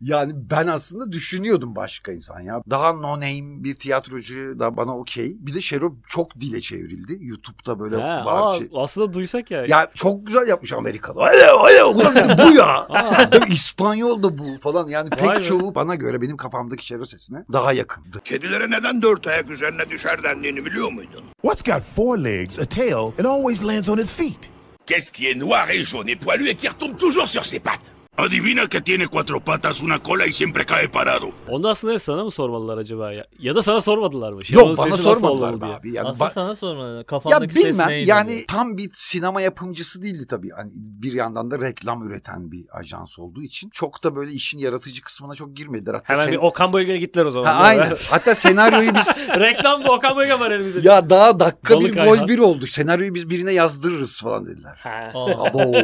Yani 0.00 0.32
ben 0.34 0.66
aslında 0.66 1.12
düşünüyordum 1.12 1.76
başka 1.76 2.12
insan 2.12 2.40
ya. 2.40 2.62
Daha 2.70 2.92
no 2.92 3.16
name 3.16 3.64
bir 3.64 3.74
tiyatrocu 3.74 4.58
da 4.58 4.76
bana 4.76 4.98
okey. 4.98 5.36
Bir 5.40 5.54
de 5.54 5.60
Şero 5.60 5.94
çok 6.08 6.40
dile 6.40 6.60
çevrildi. 6.60 7.18
YouTube'da 7.20 7.80
böyle 7.80 7.96
ha, 7.96 8.24
var 8.24 8.54
aa, 8.54 8.58
şey. 8.58 8.68
aslında 8.74 9.12
duysak 9.12 9.50
ya. 9.50 9.66
Ya 9.66 9.90
çok 9.94 10.26
güzel 10.26 10.48
yapmış 10.48 10.72
Amerikalı. 10.72 11.20
Alo 11.20 11.58
alo 11.58 11.94
ulan 11.94 12.16
dedim 12.16 12.36
bu 12.46 12.52
ya. 12.52 12.86
Tabii 13.30 13.52
İspanyol 13.52 14.22
da 14.22 14.38
bu 14.38 14.58
falan. 14.60 14.88
Yani 14.88 15.10
Vay 15.10 15.18
pek 15.18 15.36
be. 15.36 15.42
çoğu 15.42 15.74
bana 15.74 15.94
göre 15.94 16.20
benim 16.22 16.36
kafamdaki 16.36 16.86
Şero 16.86 17.06
sesine 17.06 17.44
daha 17.52 17.72
yakındı. 17.72 18.20
Kedilere 18.24 18.70
neden 18.70 19.02
dört 19.02 19.26
ayak 19.26 19.50
üzerine 19.50 19.88
düşer 19.88 20.22
dendiğini 20.22 20.66
biliyor 20.66 20.92
muydun? 20.92 21.24
What's 21.42 21.62
got 21.62 21.82
four 21.96 22.18
legs, 22.18 22.58
a 22.58 22.66
tail, 22.66 23.12
and 23.18 23.24
always 23.24 23.64
lands 23.64 23.88
on 23.88 23.98
its 23.98 24.12
feet? 24.12 24.50
Qu'est-ce 24.86 25.12
qui 25.12 25.26
est 25.26 25.34
noir 25.40 25.70
et 25.70 25.84
jaune 25.84 26.08
et 26.08 26.16
poilu 26.16 26.48
et 26.48 26.54
qui 26.54 26.68
retombe 26.68 26.96
toujours 26.98 27.28
sur 27.28 27.44
ses 27.44 27.58
pattes? 27.60 27.95
Adivina 28.18 28.66
que 28.66 28.80
tiene 28.80 29.06
cuatro 29.08 29.40
patas, 29.40 29.82
una 29.82 29.98
cola 30.02 30.24
y 30.24 30.32
siempre 30.32 30.64
cae 30.64 30.88
parado. 30.88 31.26
Onu 31.48 31.68
aslında 31.68 31.98
sana 31.98 32.24
mı 32.24 32.30
sormalılar 32.30 32.78
acaba 32.78 33.12
ya? 33.12 33.26
Ya 33.38 33.54
da 33.56 33.62
sana 33.62 33.80
sormadılar 33.80 34.32
mı? 34.32 34.44
Şenol'un 34.44 34.68
Yok 34.68 34.78
bana 34.78 34.90
sesi 34.90 35.08
nasıl 35.08 35.20
sormadılar 35.20 35.52
olmalı 35.52 35.60
be 35.62 35.66
diye. 35.66 35.76
abi. 35.76 35.92
Yani 35.92 36.08
Aslında 36.08 36.24
ba- 36.28 36.32
sana 36.32 36.54
sormadı. 36.54 36.96
ya 36.96 37.02
Kafandaki 37.04 37.54
ses 37.54 37.64
bilmem 37.64 37.88
neydi 37.88 38.10
yani 38.10 38.44
tam 38.48 38.76
bir 38.76 38.90
sinema 38.94 39.40
yapımcısı 39.40 40.02
değildi 40.02 40.26
tabii. 40.26 40.50
Hani 40.50 40.70
bir 40.74 41.12
yandan 41.12 41.50
da 41.50 41.60
reklam 41.60 42.02
üreten 42.08 42.52
bir 42.52 42.64
ajans 42.72 43.18
olduğu 43.18 43.42
için 43.42 43.70
çok 43.70 44.04
da 44.04 44.16
böyle 44.16 44.30
işin 44.32 44.58
yaratıcı 44.58 45.02
kısmına 45.02 45.34
çok 45.34 45.56
girmediler. 45.56 45.94
Hatta 45.94 46.12
Hemen 46.12 46.24
sen- 46.24 46.32
bir 46.32 46.38
Okan 46.38 46.72
Bayülgen'e 46.72 46.98
gittiler 46.98 47.24
o 47.24 47.30
zaman. 47.30 47.46
Ha, 47.52 47.58
aynen. 47.60 47.96
Hatta 48.10 48.34
senaryoyu 48.34 48.94
biz 48.94 49.08
Reklam 49.40 49.84
bu 49.84 49.92
Okan 49.92 50.16
Bayülgen 50.16 50.40
var 50.40 50.50
elimizde. 50.50 50.88
ya 50.88 51.10
daha 51.10 51.40
dakika 51.40 51.74
Balık 51.74 51.96
bir 51.96 52.04
gol 52.04 52.28
bir 52.28 52.38
oldu. 52.38 52.66
Senaryoyu 52.66 53.14
biz 53.14 53.30
birine 53.30 53.52
yazdırırız 53.52 54.20
falan 54.20 54.46
dediler. 54.46 54.78
Ha. 54.82 55.10
Aa. 55.14 55.48
Abo. 55.48 55.72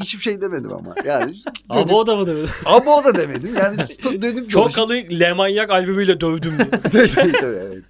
Hiçbir 0.00 0.22
şey 0.22 0.40
demedim 0.40 0.72
ama. 0.72 0.94
Yani 1.04 1.34
dönüp, 1.70 1.80
Abo 1.80 2.06
da 2.06 2.16
mı 2.16 2.26
demedi? 2.26 2.46
abo 2.64 3.04
da 3.04 3.16
demedim. 3.16 3.56
Yani 3.58 3.76
dönüp 4.22 4.50
Çok 4.50 4.74
kalın 4.74 5.20
Le 5.20 5.32
Manyak 5.32 5.70
albümüyle 5.70 6.20
dövdüm 6.20 6.58
tabii, 7.40 7.56
evet. 7.56 7.84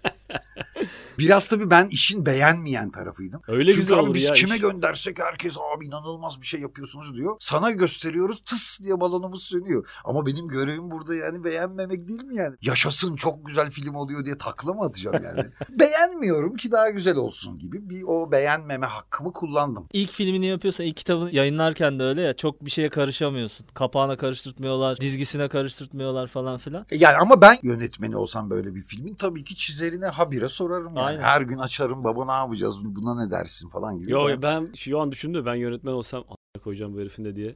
Biraz 1.18 1.48
tabii 1.48 1.70
ben 1.70 1.88
işin 1.88 2.26
beğenmeyen 2.26 2.90
tarafıydım. 2.90 3.40
Öyle 3.48 3.70
Çünkü 3.70 3.80
güzel 3.86 3.98
abi 3.98 4.14
biz 4.14 4.22
ya 4.22 4.32
kime 4.32 4.54
iş. 4.54 4.60
göndersek 4.60 5.18
herkes 5.20 5.56
abi 5.74 5.86
inanılmaz 5.86 6.40
bir 6.40 6.46
şey 6.46 6.60
yapıyorsunuz 6.60 7.14
diyor. 7.14 7.36
Sana 7.40 7.70
gösteriyoruz 7.70 8.40
tıs 8.44 8.80
diye 8.80 9.00
balonumuz 9.00 9.42
sönüyor. 9.42 9.88
Ama 10.04 10.26
benim 10.26 10.48
görevim 10.48 10.90
burada 10.90 11.14
yani 11.14 11.44
beğenmemek 11.44 12.08
değil 12.08 12.22
mi 12.24 12.36
yani? 12.36 12.56
Yaşasın 12.62 13.16
çok 13.16 13.46
güzel 13.46 13.70
film 13.70 13.94
oluyor 13.94 14.24
diye 14.24 14.38
takla 14.38 14.72
mı 14.72 14.84
atacağım 14.84 15.22
yani? 15.24 15.46
Beğenmiyorum 15.70 16.56
ki 16.56 16.72
daha 16.72 16.90
güzel 16.90 17.16
olsun 17.16 17.56
gibi 17.56 17.90
bir 17.90 18.02
o 18.02 18.32
beğenmeme 18.32 18.86
hakkımı 18.86 19.32
kullandım. 19.32 19.86
İlk 19.92 20.10
filmini 20.10 20.46
yapıyorsan 20.46 20.86
ilk 20.86 20.96
kitabını 20.96 21.30
yayınlarken 21.34 21.98
de 21.98 22.02
öyle 22.02 22.22
ya 22.22 22.34
çok 22.34 22.64
bir 22.64 22.70
şeye 22.70 22.88
karışamıyorsun. 22.88 23.66
Kapağına 23.74 24.16
karıştırtmıyorlar, 24.16 25.00
dizgisine 25.00 25.48
karıştırtmıyorlar 25.48 26.28
falan 26.28 26.58
filan. 26.58 26.86
Yani 26.90 27.16
ama 27.16 27.42
ben 27.42 27.58
yönetmeni 27.62 28.16
olsam 28.16 28.50
böyle 28.50 28.74
bir 28.74 28.82
filmin 28.82 29.14
tabii 29.14 29.44
ki 29.44 29.56
çizerine 29.56 30.06
habire 30.06 30.48
sorarım 30.48 30.96
yani. 30.96 31.05
Aynen. 31.06 31.20
Her 31.22 31.40
gün 31.40 31.58
açarım 31.58 32.04
baba 32.04 32.26
ne 32.26 32.32
yapacağız 32.32 32.76
buna 32.84 33.24
ne 33.24 33.30
dersin 33.30 33.68
falan 33.68 33.96
gibi. 33.98 34.10
Yo 34.12 34.28
Ben- 34.28 34.42
ben 34.42 34.68
şu 34.74 35.00
an 35.00 35.12
düşündüm 35.12 35.46
ben 35.46 35.54
yönetmen 35.54 35.92
olsam 35.92 36.20
"A**ına 36.28 36.62
koyacağım 36.62 36.94
bu 36.94 37.00
herifin 37.00 37.24
de 37.24 37.36
diye. 37.36 37.54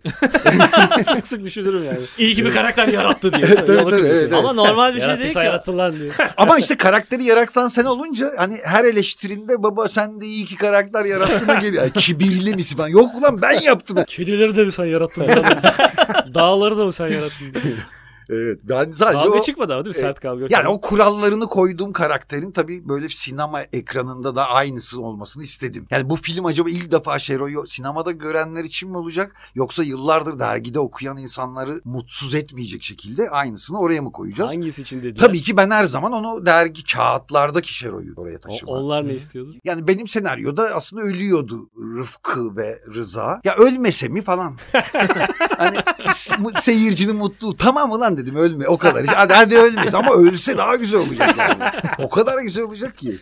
sık 1.05 1.27
sık 1.27 1.45
düşünürüm 1.45 1.85
yani. 1.85 1.99
İyi 2.19 2.35
ki 2.35 2.45
bir 2.45 2.53
karakter 2.53 2.89
yarattı 2.89 3.33
diye. 3.33 3.47
tabii, 3.55 3.65
tabii, 3.67 3.95
evet, 3.95 4.13
evet. 4.13 4.35
Ama 4.35 4.53
normal 4.53 4.95
bir 4.95 5.01
şey 5.01 5.19
değil 5.19 5.33
ki. 5.33 5.39
yarattın 5.39 5.79
lan 5.79 5.99
diyor. 5.99 6.15
Ama 6.37 6.59
işte 6.59 6.77
karakteri 6.77 7.25
yaratan 7.25 7.69
sen 7.69 7.85
olunca 7.85 8.31
hani 8.39 8.59
her 8.65 8.85
eleştirinde 8.85 9.63
baba 9.63 9.89
sen 9.89 10.21
de 10.21 10.27
iyi 10.27 10.45
ki 10.45 10.57
karakter 10.57 11.05
yarattığına 11.05 11.55
geliyor. 11.55 11.83
Ay, 11.83 11.93
Kibirli 11.93 12.55
misin 12.55 12.77
falan. 12.77 12.89
Yok 12.89 13.15
ulan 13.15 13.43
ben 13.43 13.61
yaptım. 13.61 13.97
Kedileri 14.07 14.57
de 14.57 14.65
mi 14.65 14.73
sen 14.73 14.85
yarattın? 14.85 15.23
Dağları 16.35 16.79
da 16.79 16.85
mı 16.85 16.93
sen 16.93 17.09
yarattın? 17.09 17.47
Evet 18.33 18.61
ben 18.63 18.91
sadece 18.91 19.19
Kavga 19.19 19.39
o... 19.39 19.43
çıkmadı 19.43 19.75
ama 19.75 19.85
değil 19.85 19.97
mi? 19.97 20.01
Sert 20.01 20.21
kavga. 20.21 20.47
Yani 20.51 20.69
o 20.69 20.81
kurallarını 20.81 21.47
koyduğum 21.47 21.93
karakterin 21.93 22.53
tabii 22.53 22.89
böyle 22.89 23.09
sinema 23.09 23.63
ekranında 23.63 24.37
da 24.37 24.47
aynısı 24.49 25.01
olmasını 25.01 25.43
istedim. 25.43 25.87
Yani 25.91 26.11
bu 26.11 26.17
film 26.17 26.45
acaba 26.45 26.71
ilk 26.71 26.93
defa 26.93 27.19
Şero'yu 27.19 27.67
sinemada 27.67 28.13
görenler 28.13 28.65
için 28.65 28.91
mi 28.91 28.97
olacak? 28.97 29.37
Yoksa 29.55 29.83
yıllardır 29.83 30.39
dergide 30.39 30.79
okuyan 30.79 31.17
insanları 31.17 31.81
mutsuz 31.85 32.35
etmeyecek 32.35 32.83
şekilde 32.83 33.31
aynısını 33.31 33.79
oraya 33.79 34.03
mı 34.03 34.13
koyacağız? 34.13 34.51
Hangisi 34.51 34.83
için 34.83 34.99
dediler? 35.03 35.27
Tabii 35.27 35.43
ki 35.43 35.57
ben 35.57 35.71
her 35.71 35.85
zaman 35.85 36.13
onu 36.13 36.47
dergi 36.47 36.85
kağıtlardaki 36.85 37.75
Şero'yu 37.75 38.15
oraya 38.17 38.37
O- 38.37 38.39
taşıma. 38.39 38.73
onlar 38.73 39.09
ne 39.09 39.15
istiyordu? 39.15 39.55
Yani 39.65 39.87
benim 39.87 40.09
senaryoda 40.09 40.71
aslında 40.75 41.03
ölüyordu 41.03 41.71
Rıfkı 41.99 42.57
ve 42.57 42.79
Rıza. 42.95 43.41
Ya 43.45 43.55
ölmese 43.57 44.09
mi 44.09 44.23
falan. 44.23 44.57
hani 45.59 45.77
seyircinin 46.59 47.17
mutluluğu. 47.17 47.57
Tamam 47.57 47.93
ulan 47.93 48.17
dedim 48.23 48.37
ölme 48.37 48.69
o 48.69 48.79
kadar. 48.79 49.07
Hadi, 49.07 49.33
hadi 49.35 49.59
ölmesin 49.59 49.97
ama 49.97 50.15
ölse 50.15 50.59
daha 50.59 50.77
güzel 50.77 51.01
olacak 51.01 51.35
yani. 51.39 51.57
O 51.99 52.09
kadar 52.09 52.39
güzel 52.39 52.65
olacak 52.65 52.99
ki. 52.99 53.17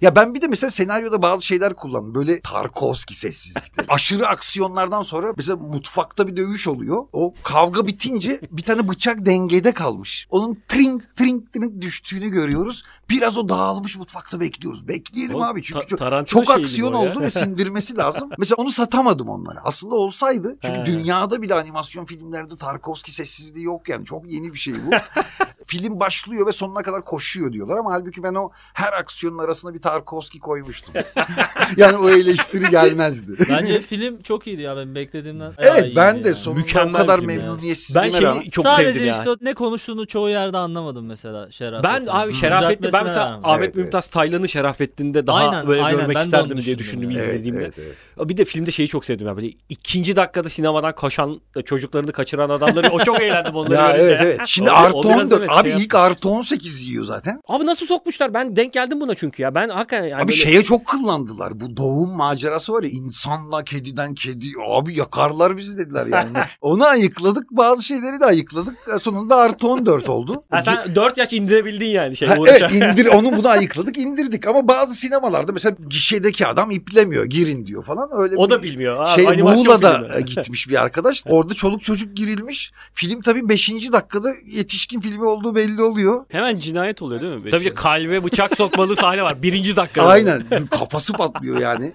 Ya 0.00 0.16
ben 0.16 0.34
bir 0.34 0.42
de 0.42 0.46
mesela 0.46 0.70
senaryoda 0.70 1.22
bazı 1.22 1.42
şeyler 1.42 1.74
kullandım. 1.74 2.14
Böyle 2.14 2.40
Tarkovski 2.40 3.14
sessizlikleri. 3.18 3.86
Aşırı 3.92 4.28
aksiyonlardan 4.28 5.02
sonra 5.02 5.32
mesela 5.36 5.56
mutfakta 5.56 6.26
bir 6.26 6.36
dövüş 6.36 6.68
oluyor. 6.68 7.04
O 7.12 7.34
kavga 7.42 7.86
bitince 7.86 8.40
bir 8.50 8.62
tane 8.62 8.88
bıçak 8.88 9.26
dengede 9.26 9.72
kalmış. 9.72 10.26
Onun 10.30 10.58
trink 10.68 11.16
trink 11.16 11.52
trink 11.52 11.80
düştüğünü 11.82 12.28
görüyoruz. 12.28 12.84
Biraz 13.10 13.38
o 13.38 13.48
dağılmış 13.48 13.96
mutfakta 13.96 14.40
bekliyoruz. 14.40 14.88
Bekleyelim 14.88 15.34
O 15.34 15.42
abi 15.44 15.62
çünkü 15.62 15.96
Ta- 15.96 16.24
çok, 16.24 16.50
aksiyon 16.50 16.92
oldu 16.92 17.20
ve 17.20 17.30
sindirmesi 17.30 17.96
lazım. 17.96 18.30
Mesela 18.38 18.56
onu 18.56 18.72
satamadım 18.72 19.28
onlara. 19.28 19.60
Aslında 19.64 19.94
olsaydı 19.94 20.58
çünkü 20.62 20.80
He. 20.80 20.86
dünyada 20.86 21.42
bile 21.42 21.54
animasyon 21.54 22.04
filmlerde 22.04 22.56
Tarkovski 22.56 23.12
sessizliği 23.12 23.64
yok 23.64 23.88
yani. 23.88 24.04
Çok 24.04 24.32
yeni 24.32 24.52
bir 24.54 24.58
şey 24.58 24.74
bu. 24.74 24.90
Film 25.66 26.00
başlıyor 26.00 26.46
ve 26.46 26.52
sonuna 26.52 26.82
kadar 26.82 27.04
koşuyor 27.04 27.52
diyorlar 27.52 27.76
ama 27.78 27.92
halbuki 27.92 28.22
ben 28.22 28.34
o 28.34 28.50
her 28.74 28.92
aksiyonun 28.92 29.38
arasına 29.38 29.74
bir 29.74 29.80
Tarkovski 29.92 30.40
koymuştum. 30.40 30.94
yani 31.76 31.96
o 31.96 32.10
eleştiri 32.10 32.70
gelmezdi. 32.70 33.46
Bence 33.48 33.82
film 33.82 34.22
çok 34.22 34.46
iyiydi 34.46 34.62
ya 34.62 34.76
benim 34.76 34.94
beklediğimden. 34.94 35.52
evet 35.58 35.96
ben 35.96 36.24
de 36.24 36.28
yani. 36.28 36.38
sonunda 36.38 36.60
Mükemmel 36.60 36.94
o 36.94 36.96
kadar 36.98 37.18
memnuniyetsizliğime 37.18 38.06
Ben 38.12 38.18
şeyi 38.18 38.22
rağmen- 38.28 38.50
çok 38.50 38.64
Sadece 38.64 38.92
sevdim 38.92 39.10
işte 39.10 39.30
ne 39.40 39.54
konuştuğunu 39.54 40.06
çoğu 40.06 40.28
yerde 40.28 40.56
anlamadım 40.56 41.06
mesela 41.06 41.50
Şerafettin. 41.50 42.06
Ben 42.06 42.12
abi 42.12 42.34
Şerafettin 42.34 42.92
ben 42.92 43.04
mesela 43.04 43.30
rağmen. 43.30 43.40
Ahmet 43.44 43.64
Evet, 43.64 43.76
Mümtaz 43.76 44.06
Taylan'ı 44.10 44.48
Şerafettin'de 44.48 45.26
daha 45.26 45.48
Aynen, 45.50 45.66
böyle 45.66 45.82
aynen. 45.82 46.00
görmek 46.00 46.16
Ben 46.16 46.22
isterdim 46.24 46.58
diye 46.60 46.78
düşündüm 46.78 47.10
yani. 47.10 47.22
Evet, 47.22 47.34
izlediğimde. 47.34 47.60
evet, 47.64 47.74
evet. 47.78 48.28
Bir 48.28 48.36
de 48.36 48.44
filmde 48.44 48.70
şeyi 48.70 48.88
çok 48.88 49.04
sevdim 49.04 49.26
ya 49.26 49.36
böyle 49.36 49.50
ikinci 49.68 50.16
dakikada 50.16 50.48
sinemadan 50.48 50.94
kaçan 50.94 51.40
çocuklarını 51.64 52.12
kaçıran 52.12 52.50
adamları 52.50 52.88
o 52.90 53.04
çok 53.04 53.20
eğlendim 53.20 53.54
onları 53.56 53.74
Ya 53.74 53.86
görünce. 53.96 54.02
evet 54.02 54.20
evet. 54.22 54.40
Şimdi 54.46 54.70
artı 54.70 55.08
biraz 55.08 55.32
14. 55.32 55.32
evet 55.40 55.50
Abi 55.52 55.70
şey 55.70 55.78
ilk 55.82 55.94
artı 55.94 56.28
18 56.28 56.88
yiyor 56.88 57.04
zaten. 57.04 57.40
Abi 57.48 57.66
nasıl 57.66 57.86
sokmuşlar? 57.86 58.34
Ben 58.34 58.56
denk 58.56 58.72
geldim 58.72 59.00
buna 59.00 59.14
çünkü 59.14 59.42
ya. 59.42 59.54
Ben 59.54 59.68
hakikaten 59.78 60.04
yani 60.08 60.22
Abi 60.22 60.28
böyle- 60.28 60.40
şeye 60.40 60.62
çok 60.62 60.86
kullandılar. 60.86 61.60
Bu 61.60 61.76
doğum 61.76 62.10
macerası 62.10 62.72
var 62.72 62.82
ya 62.82 62.88
insanla 62.88 63.64
kediden 63.64 64.14
kedi. 64.14 64.46
Abi 64.68 64.98
yakarlar 64.98 65.56
bizi 65.56 65.78
dediler 65.78 66.06
yani. 66.06 66.28
Onu 66.60 66.84
ayıkladık 66.86 67.50
bazı 67.50 67.82
şeyleri 67.82 68.20
de 68.20 68.24
ayıkladık. 68.24 68.76
Sonunda 69.00 69.36
artı 69.36 69.68
14 69.68 70.08
oldu. 70.08 70.42
Ha, 70.50 70.62
sen 70.62 70.94
4 70.94 71.18
yaş 71.18 71.32
indirebildin 71.32 71.86
yani 71.86 72.16
şey 72.16 72.28
Ha, 72.28 72.36
evet 72.46 72.72
indir 72.72 73.06
onu 73.12 73.36
bunu 73.36 73.48
ayıkladık 73.48 73.98
indirdik 73.98 74.46
ama 74.46 74.68
bazı 74.68 74.94
sinemalarda 74.94 75.52
mesela 75.52 75.76
gişedeki 75.88 76.46
adam 76.46 76.70
iplemiyor 76.70 77.24
girin 77.24 77.66
diyor 77.66 77.82
falan 77.82 78.08
öyle 78.12 78.36
O 78.36 78.46
bir 78.46 78.50
da 78.50 78.62
bilmiyor. 78.62 78.96
Abi, 79.00 79.24
şey 79.24 79.42
Muğla'da 79.42 80.18
e, 80.18 80.20
gitmiş 80.20 80.68
bir 80.68 80.82
arkadaş 80.82 81.22
orada 81.26 81.54
çoluk 81.54 81.80
çocuk 81.80 82.16
girilmiş 82.16 82.72
film 82.92 83.20
tabii 83.20 83.48
5. 83.48 83.92
dakikada 83.92 84.28
yetişkin 84.46 85.00
filmi 85.00 85.24
olduğu 85.24 85.54
belli 85.54 85.82
oluyor 85.82 86.24
Hemen 86.28 86.56
cinayet 86.56 87.02
oluyor 87.02 87.20
değil 87.20 87.32
mi? 87.32 87.50
Tabii 87.50 87.64
ki 87.64 87.74
kalbe 87.74 88.24
bıçak 88.24 88.56
sokmalı 88.56 88.96
sahne 88.96 89.22
var. 89.22 89.42
Birinci 89.42 89.67
dakikada. 89.76 90.06
Aynen 90.06 90.66
kafası 90.70 91.12
patlıyor 91.12 91.58
yani 91.60 91.92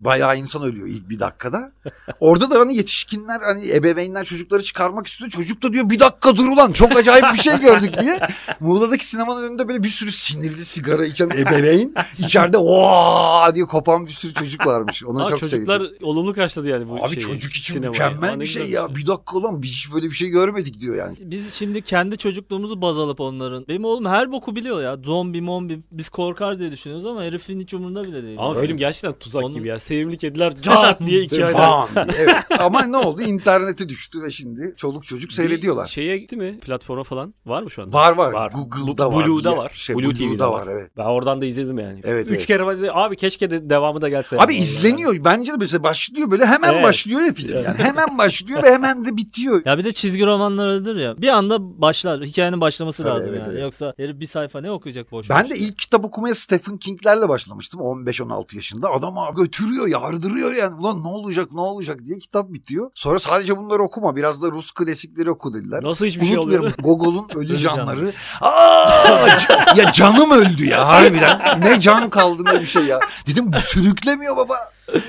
bayağı 0.00 0.38
insan 0.38 0.62
ölüyor 0.62 0.86
ilk 0.86 1.10
bir 1.10 1.18
dakikada 1.18 1.72
orada 2.20 2.50
da 2.50 2.60
hani 2.60 2.76
yetişkinler 2.76 3.40
hani 3.40 3.72
ebeveynler 3.72 4.24
çocukları 4.24 4.62
çıkarmak 4.62 5.06
istiyor 5.06 5.30
çocuk 5.30 5.62
da 5.62 5.72
diyor 5.72 5.90
bir 5.90 6.00
dakika 6.00 6.36
dur 6.36 6.46
ulan 6.48 6.72
çok 6.72 6.96
acayip 6.96 7.24
bir 7.34 7.38
şey 7.38 7.58
gördük 7.60 7.92
diye 8.00 8.20
Muğla'daki 8.60 9.06
sinemanın 9.06 9.48
önünde 9.48 9.68
böyle 9.68 9.82
bir 9.82 9.88
sürü 9.88 10.12
sinirli 10.12 10.64
sigara 10.64 11.04
içen 11.06 11.30
ebeveyn 11.30 11.94
içeride 12.18 12.58
ooo 12.58 13.54
diye 13.54 13.64
kopan 13.64 14.06
bir 14.06 14.12
sürü 14.12 14.34
çocuk 14.34 14.66
varmış 14.66 15.04
ona 15.04 15.24
Aa, 15.24 15.28
çok 15.30 15.38
çocuklar 15.38 15.80
sevdim. 15.80 15.96
olumlu 16.02 16.34
karşıladı 16.34 16.68
yani 16.68 16.88
bu 16.88 17.04
Abi 17.04 17.14
şeyi, 17.14 17.20
çocuk 17.26 17.52
için 17.52 17.74
sinemayı. 17.74 17.90
mükemmel 17.90 18.34
Aa, 18.34 18.40
bir 18.40 18.46
şey 18.46 18.70
ya. 18.70 18.94
Bir 18.94 19.06
dakika 19.06 19.36
ulan 19.38 19.62
biz 19.62 19.70
hiç 19.70 19.92
böyle 19.92 20.06
bir 20.06 20.14
şey 20.14 20.28
görmedik 20.28 20.80
diyor 20.80 20.96
yani. 20.96 21.16
Biz 21.20 21.54
şimdi 21.54 21.82
kendi 21.82 22.16
çocukluğumuzu 22.16 22.82
baz 22.82 22.98
alıp 22.98 23.20
onların. 23.20 23.64
Benim 23.68 23.84
oğlum 23.84 24.06
her 24.06 24.32
boku 24.32 24.56
biliyor 24.56 24.82
ya. 24.82 24.96
Zombi 24.96 25.40
mombi 25.40 25.80
biz 25.92 26.08
korkar 26.08 26.58
diye 26.58 26.70
düşünüyoruz 26.72 27.06
ama 27.10 27.22
herifin 27.22 27.60
hiç 27.60 27.74
umurunda 27.74 28.04
bile 28.04 28.22
değil. 28.22 28.36
Ama 28.40 28.54
Öyle. 28.56 28.66
film 28.66 28.76
gerçekten 28.78 29.12
tuzak 29.12 29.44
Onun- 29.44 29.54
gibi 29.54 29.68
ya. 29.68 29.78
Sevimli 29.78 30.18
kediler 30.18 30.52
cat 30.62 31.00
diye 31.06 31.22
iki 31.22 31.44
ay. 31.46 31.54
Bam 31.54 31.88
diye, 31.94 32.04
evet. 32.18 32.36
Ama 32.60 32.82
ne 32.86 32.96
oldu? 32.96 33.22
İnternete 33.22 33.88
düştü 33.88 34.22
ve 34.22 34.30
şimdi 34.30 34.74
çoluk 34.76 35.04
çocuk 35.04 35.32
seyrediyorlar. 35.32 35.86
Şeye 35.86 36.18
gitti 36.18 36.36
mi? 36.36 36.58
Platforma 36.60 37.04
falan. 37.04 37.34
Var 37.46 37.62
mı 37.62 37.70
şu 37.70 37.82
anda? 37.82 37.92
Var 37.98 38.12
var. 38.16 38.32
Var. 38.32 38.52
Google'da 38.52 39.12
Bu- 39.12 39.16
var. 39.16 39.26
Blue'da 39.26 39.56
var. 39.56 39.70
Şey, 39.74 39.96
Blue 39.96 40.04
Blue'da 40.04 40.18
TV'de 40.18 40.44
var. 40.44 40.66
var. 40.66 40.72
evet. 40.72 40.90
Ben 40.96 41.04
oradan 41.04 41.40
da 41.40 41.46
izledim 41.46 41.78
yani. 41.78 42.00
Evet, 42.04 42.24
Üç 42.26 42.30
evet. 42.30 42.46
kere 42.46 42.66
var- 42.66 42.76
abi 42.92 43.16
keşke 43.16 43.50
de 43.50 43.70
devamı 43.70 44.00
da 44.00 44.08
gelse. 44.08 44.36
Abi 44.40 44.54
yani. 44.54 44.62
izleniyor. 44.64 45.24
Bence 45.24 45.52
de 45.52 45.56
mesela 45.56 45.82
başlıyor 45.82 46.30
böyle 46.30 46.46
hemen 46.46 46.72
Evet. 46.72 46.84
başlıyor 46.84 47.20
ya 47.20 47.32
film. 47.32 47.54
Yani 47.54 47.78
hemen 47.78 48.18
başlıyor 48.18 48.62
ve 48.62 48.70
hemen 48.70 49.04
de 49.04 49.16
bitiyor. 49.16 49.62
Ya 49.66 49.78
bir 49.78 49.84
de 49.84 49.92
çizgi 49.92 50.26
romanlar 50.26 50.68
öyledir 50.68 50.96
ya. 50.96 51.22
Bir 51.22 51.28
anda 51.28 51.80
başlar. 51.80 52.22
Hikayenin 52.24 52.60
başlaması 52.60 53.02
Tabii, 53.02 53.14
lazım 53.14 53.28
evet, 53.34 53.40
yani. 53.46 53.52
evet. 53.52 53.62
Yoksa 53.62 53.94
herif 53.96 54.20
bir 54.20 54.26
sayfa 54.26 54.60
ne 54.60 54.70
okuyacak 54.70 55.10
boş 55.12 55.30
Ben 55.30 55.44
boş. 55.44 55.50
de 55.50 55.56
ilk 55.58 55.78
kitap 55.78 56.04
okumaya 56.04 56.34
Stephen 56.34 56.76
King'lerle 57.00 57.28
başlamıştım 57.28 57.80
15-16 57.80 58.56
yaşında. 58.56 58.90
Adam 58.92 59.18
abi 59.18 59.36
götürüyor, 59.36 59.86
yardırıyor 59.86 60.54
yani. 60.54 60.74
Ulan 60.74 61.02
ne 61.02 61.08
olacak, 61.08 61.52
ne 61.52 61.60
olacak 61.60 62.04
diye 62.04 62.18
kitap 62.18 62.52
bitiyor. 62.52 62.90
Sonra 62.94 63.18
sadece 63.18 63.56
bunları 63.56 63.82
okuma, 63.82 64.16
biraz 64.16 64.42
da 64.42 64.50
Rus 64.50 64.70
klasikleri 64.72 65.30
oku 65.30 65.54
dediler. 65.54 65.82
Nasıl 65.84 66.06
hiçbir 66.06 66.26
şey 66.26 66.38
olmuyor? 66.38 66.72
Gogol'un 66.78 67.28
Ölü 67.34 67.58
Canları. 67.58 68.12
Aa, 68.40 69.28
ya 69.76 69.92
canım 69.92 70.30
öldü 70.30 70.66
ya 70.66 70.88
harbiden. 70.88 71.60
Ne 71.60 71.80
can 71.80 72.10
kaldı 72.10 72.42
ne 72.44 72.60
bir 72.60 72.66
şey 72.66 72.82
ya. 72.82 73.00
Dedim 73.26 73.52
bu 73.52 73.60
sürüklemiyor 73.60 74.36
baba. 74.36 74.58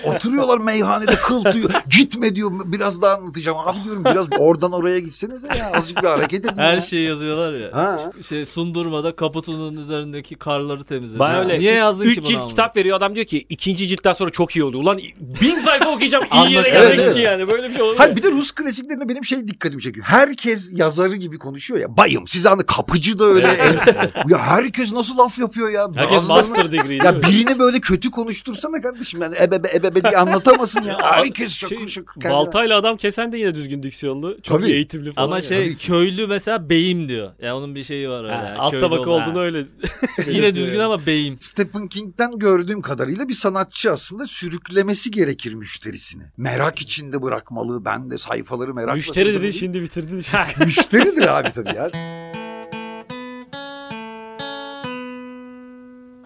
Oturuyorlar 0.05 0.57
meyhanede 0.57 1.15
kıltıyor. 1.15 1.71
Gitme 1.97 2.35
diyor 2.35 2.51
biraz 2.65 3.01
daha 3.01 3.15
anlatacağım. 3.15 3.57
Abi 3.65 3.77
diyorum 3.83 4.05
biraz 4.05 4.25
oradan 4.39 4.71
oraya 4.71 4.99
gitsenize 4.99 5.47
ya. 5.59 5.71
Azıcık 5.73 6.03
bir 6.03 6.07
hareket 6.07 6.45
edin 6.45 6.61
Her 6.61 6.73
ya. 6.73 6.81
şeyi 6.81 7.07
yazıyorlar 7.07 7.53
ya. 7.53 7.69
Ha. 7.73 7.99
Şey 8.29 8.45
sundurmada 8.45 9.11
kaputunun 9.11 9.77
üzerindeki 9.77 10.35
karları 10.35 10.83
temizledi. 10.83 11.19
Ben 11.19 11.35
öyle 11.39 11.59
Niye 11.59 11.73
yazdın 11.73 12.03
üç 12.03 12.15
ki 12.15 12.21
bunu? 12.21 12.29
cilt 12.29 12.39
ama? 12.39 12.47
kitap 12.49 12.75
veriyor 12.77 12.97
adam 12.97 13.15
diyor 13.15 13.25
ki 13.25 13.45
ikinci 13.49 13.87
ciltten 13.87 14.13
sonra 14.13 14.29
çok 14.29 14.55
iyi 14.55 14.63
oldu. 14.63 14.77
Ulan 14.77 14.99
bin 15.41 15.59
sayfa 15.59 15.89
okuyacağım 15.89 16.23
iyi 16.33 16.53
yere 16.53 16.67
Evet, 16.67 16.73
gelmek 16.81 16.99
evet. 16.99 17.11
için 17.11 17.21
yani 17.21 17.47
böyle 17.47 17.69
bir 17.69 17.73
şey 17.73 17.81
olur? 17.83 17.95
Hayır 17.97 18.15
bir 18.15 18.23
de 18.23 18.31
Rus 18.31 18.51
klasiklerinde 18.51 19.09
benim 19.09 19.25
şey 19.25 19.47
dikkatimi 19.47 19.81
çekiyor. 19.81 20.05
Herkes 20.09 20.71
yazarı 20.79 21.15
gibi 21.15 21.37
konuşuyor 21.37 21.79
ya. 21.79 21.97
Bayım 21.97 22.27
size 22.27 22.49
hani 22.49 22.63
kapıcı 22.63 23.19
da 23.19 23.25
öyle. 23.25 23.47
ya 24.27 24.37
herkes 24.37 24.91
nasıl 24.91 25.17
laf 25.17 25.39
yapıyor 25.39 25.69
ya. 25.69 25.87
Herkes 25.95 26.17
Bazılarını- 26.17 26.27
master 26.49 26.71
degree 26.71 26.95
Ya 26.95 27.21
birini 27.21 27.59
böyle 27.59 27.79
kötü 27.79 28.11
konuştursana 28.11 28.81
kardeşim. 28.81 29.21
Yani 29.21 29.35
ebebe 29.43 29.67
ebebe 29.75 30.03
diye 30.03 30.17
anlatamasın 30.17 30.81
ya. 30.81 30.97
Herkes 31.01 31.51
şakır 31.53 31.75
Şey, 31.77 31.87
şakır. 31.87 32.21
kendine- 32.21 32.31
baltayla 32.31 32.77
adam 32.77 32.97
kesen 32.97 33.31
de 33.31 33.37
yine 33.37 33.55
düzgün 33.55 33.83
diksiyonlu. 33.83 34.37
Çok 34.43 34.61
Tabii. 34.61 34.71
eğitimli 34.71 35.11
falan. 35.11 35.25
Ama 35.25 35.35
yani. 35.35 35.45
şey 35.45 35.57
Tabii 35.57 35.77
köylü 35.77 36.27
mesela 36.27 36.69
beyim 36.69 37.09
diyor. 37.09 37.31
Ya 37.41 37.57
onun 37.57 37.75
bir 37.75 37.83
şeyi 37.83 38.09
var 38.09 38.23
öyle. 38.23 38.35
Ha, 38.35 38.43
yani. 38.47 38.57
alt 38.57 38.71
Köylü 38.71 38.81
tabaka 38.85 39.09
olduğunu 39.09 39.39
öyle. 39.39 39.65
Yine 40.27 40.55
düzgün 40.55 40.73
yani. 40.73 40.83
ama 40.83 41.05
beyim. 41.05 41.37
Stephen 41.39 41.87
King'den 41.87 42.39
gördüğüm 42.39 42.81
kadarıyla 42.81 43.29
bir 43.29 43.33
sanatçı 43.33 43.91
aslında 43.91 44.27
sürüklemesi 44.27 45.11
gerekir 45.11 45.53
müşterisini. 45.53 46.23
Merak 46.37 46.81
içinde 46.81 47.21
bırakmalı. 47.21 47.85
Ben 47.85 48.11
de 48.11 48.17
sayfaları 48.17 48.73
merakla 48.73 48.95
Müşteri 48.95 49.15
dedin 49.25 49.31
sürdürmeliyim. 49.33 49.53
şimdi 49.59 49.81
bitirdin. 49.81 50.25
Müşteridir 50.65 51.39
abi 51.39 51.51
tabii 51.51 51.75
ya. 51.75 51.91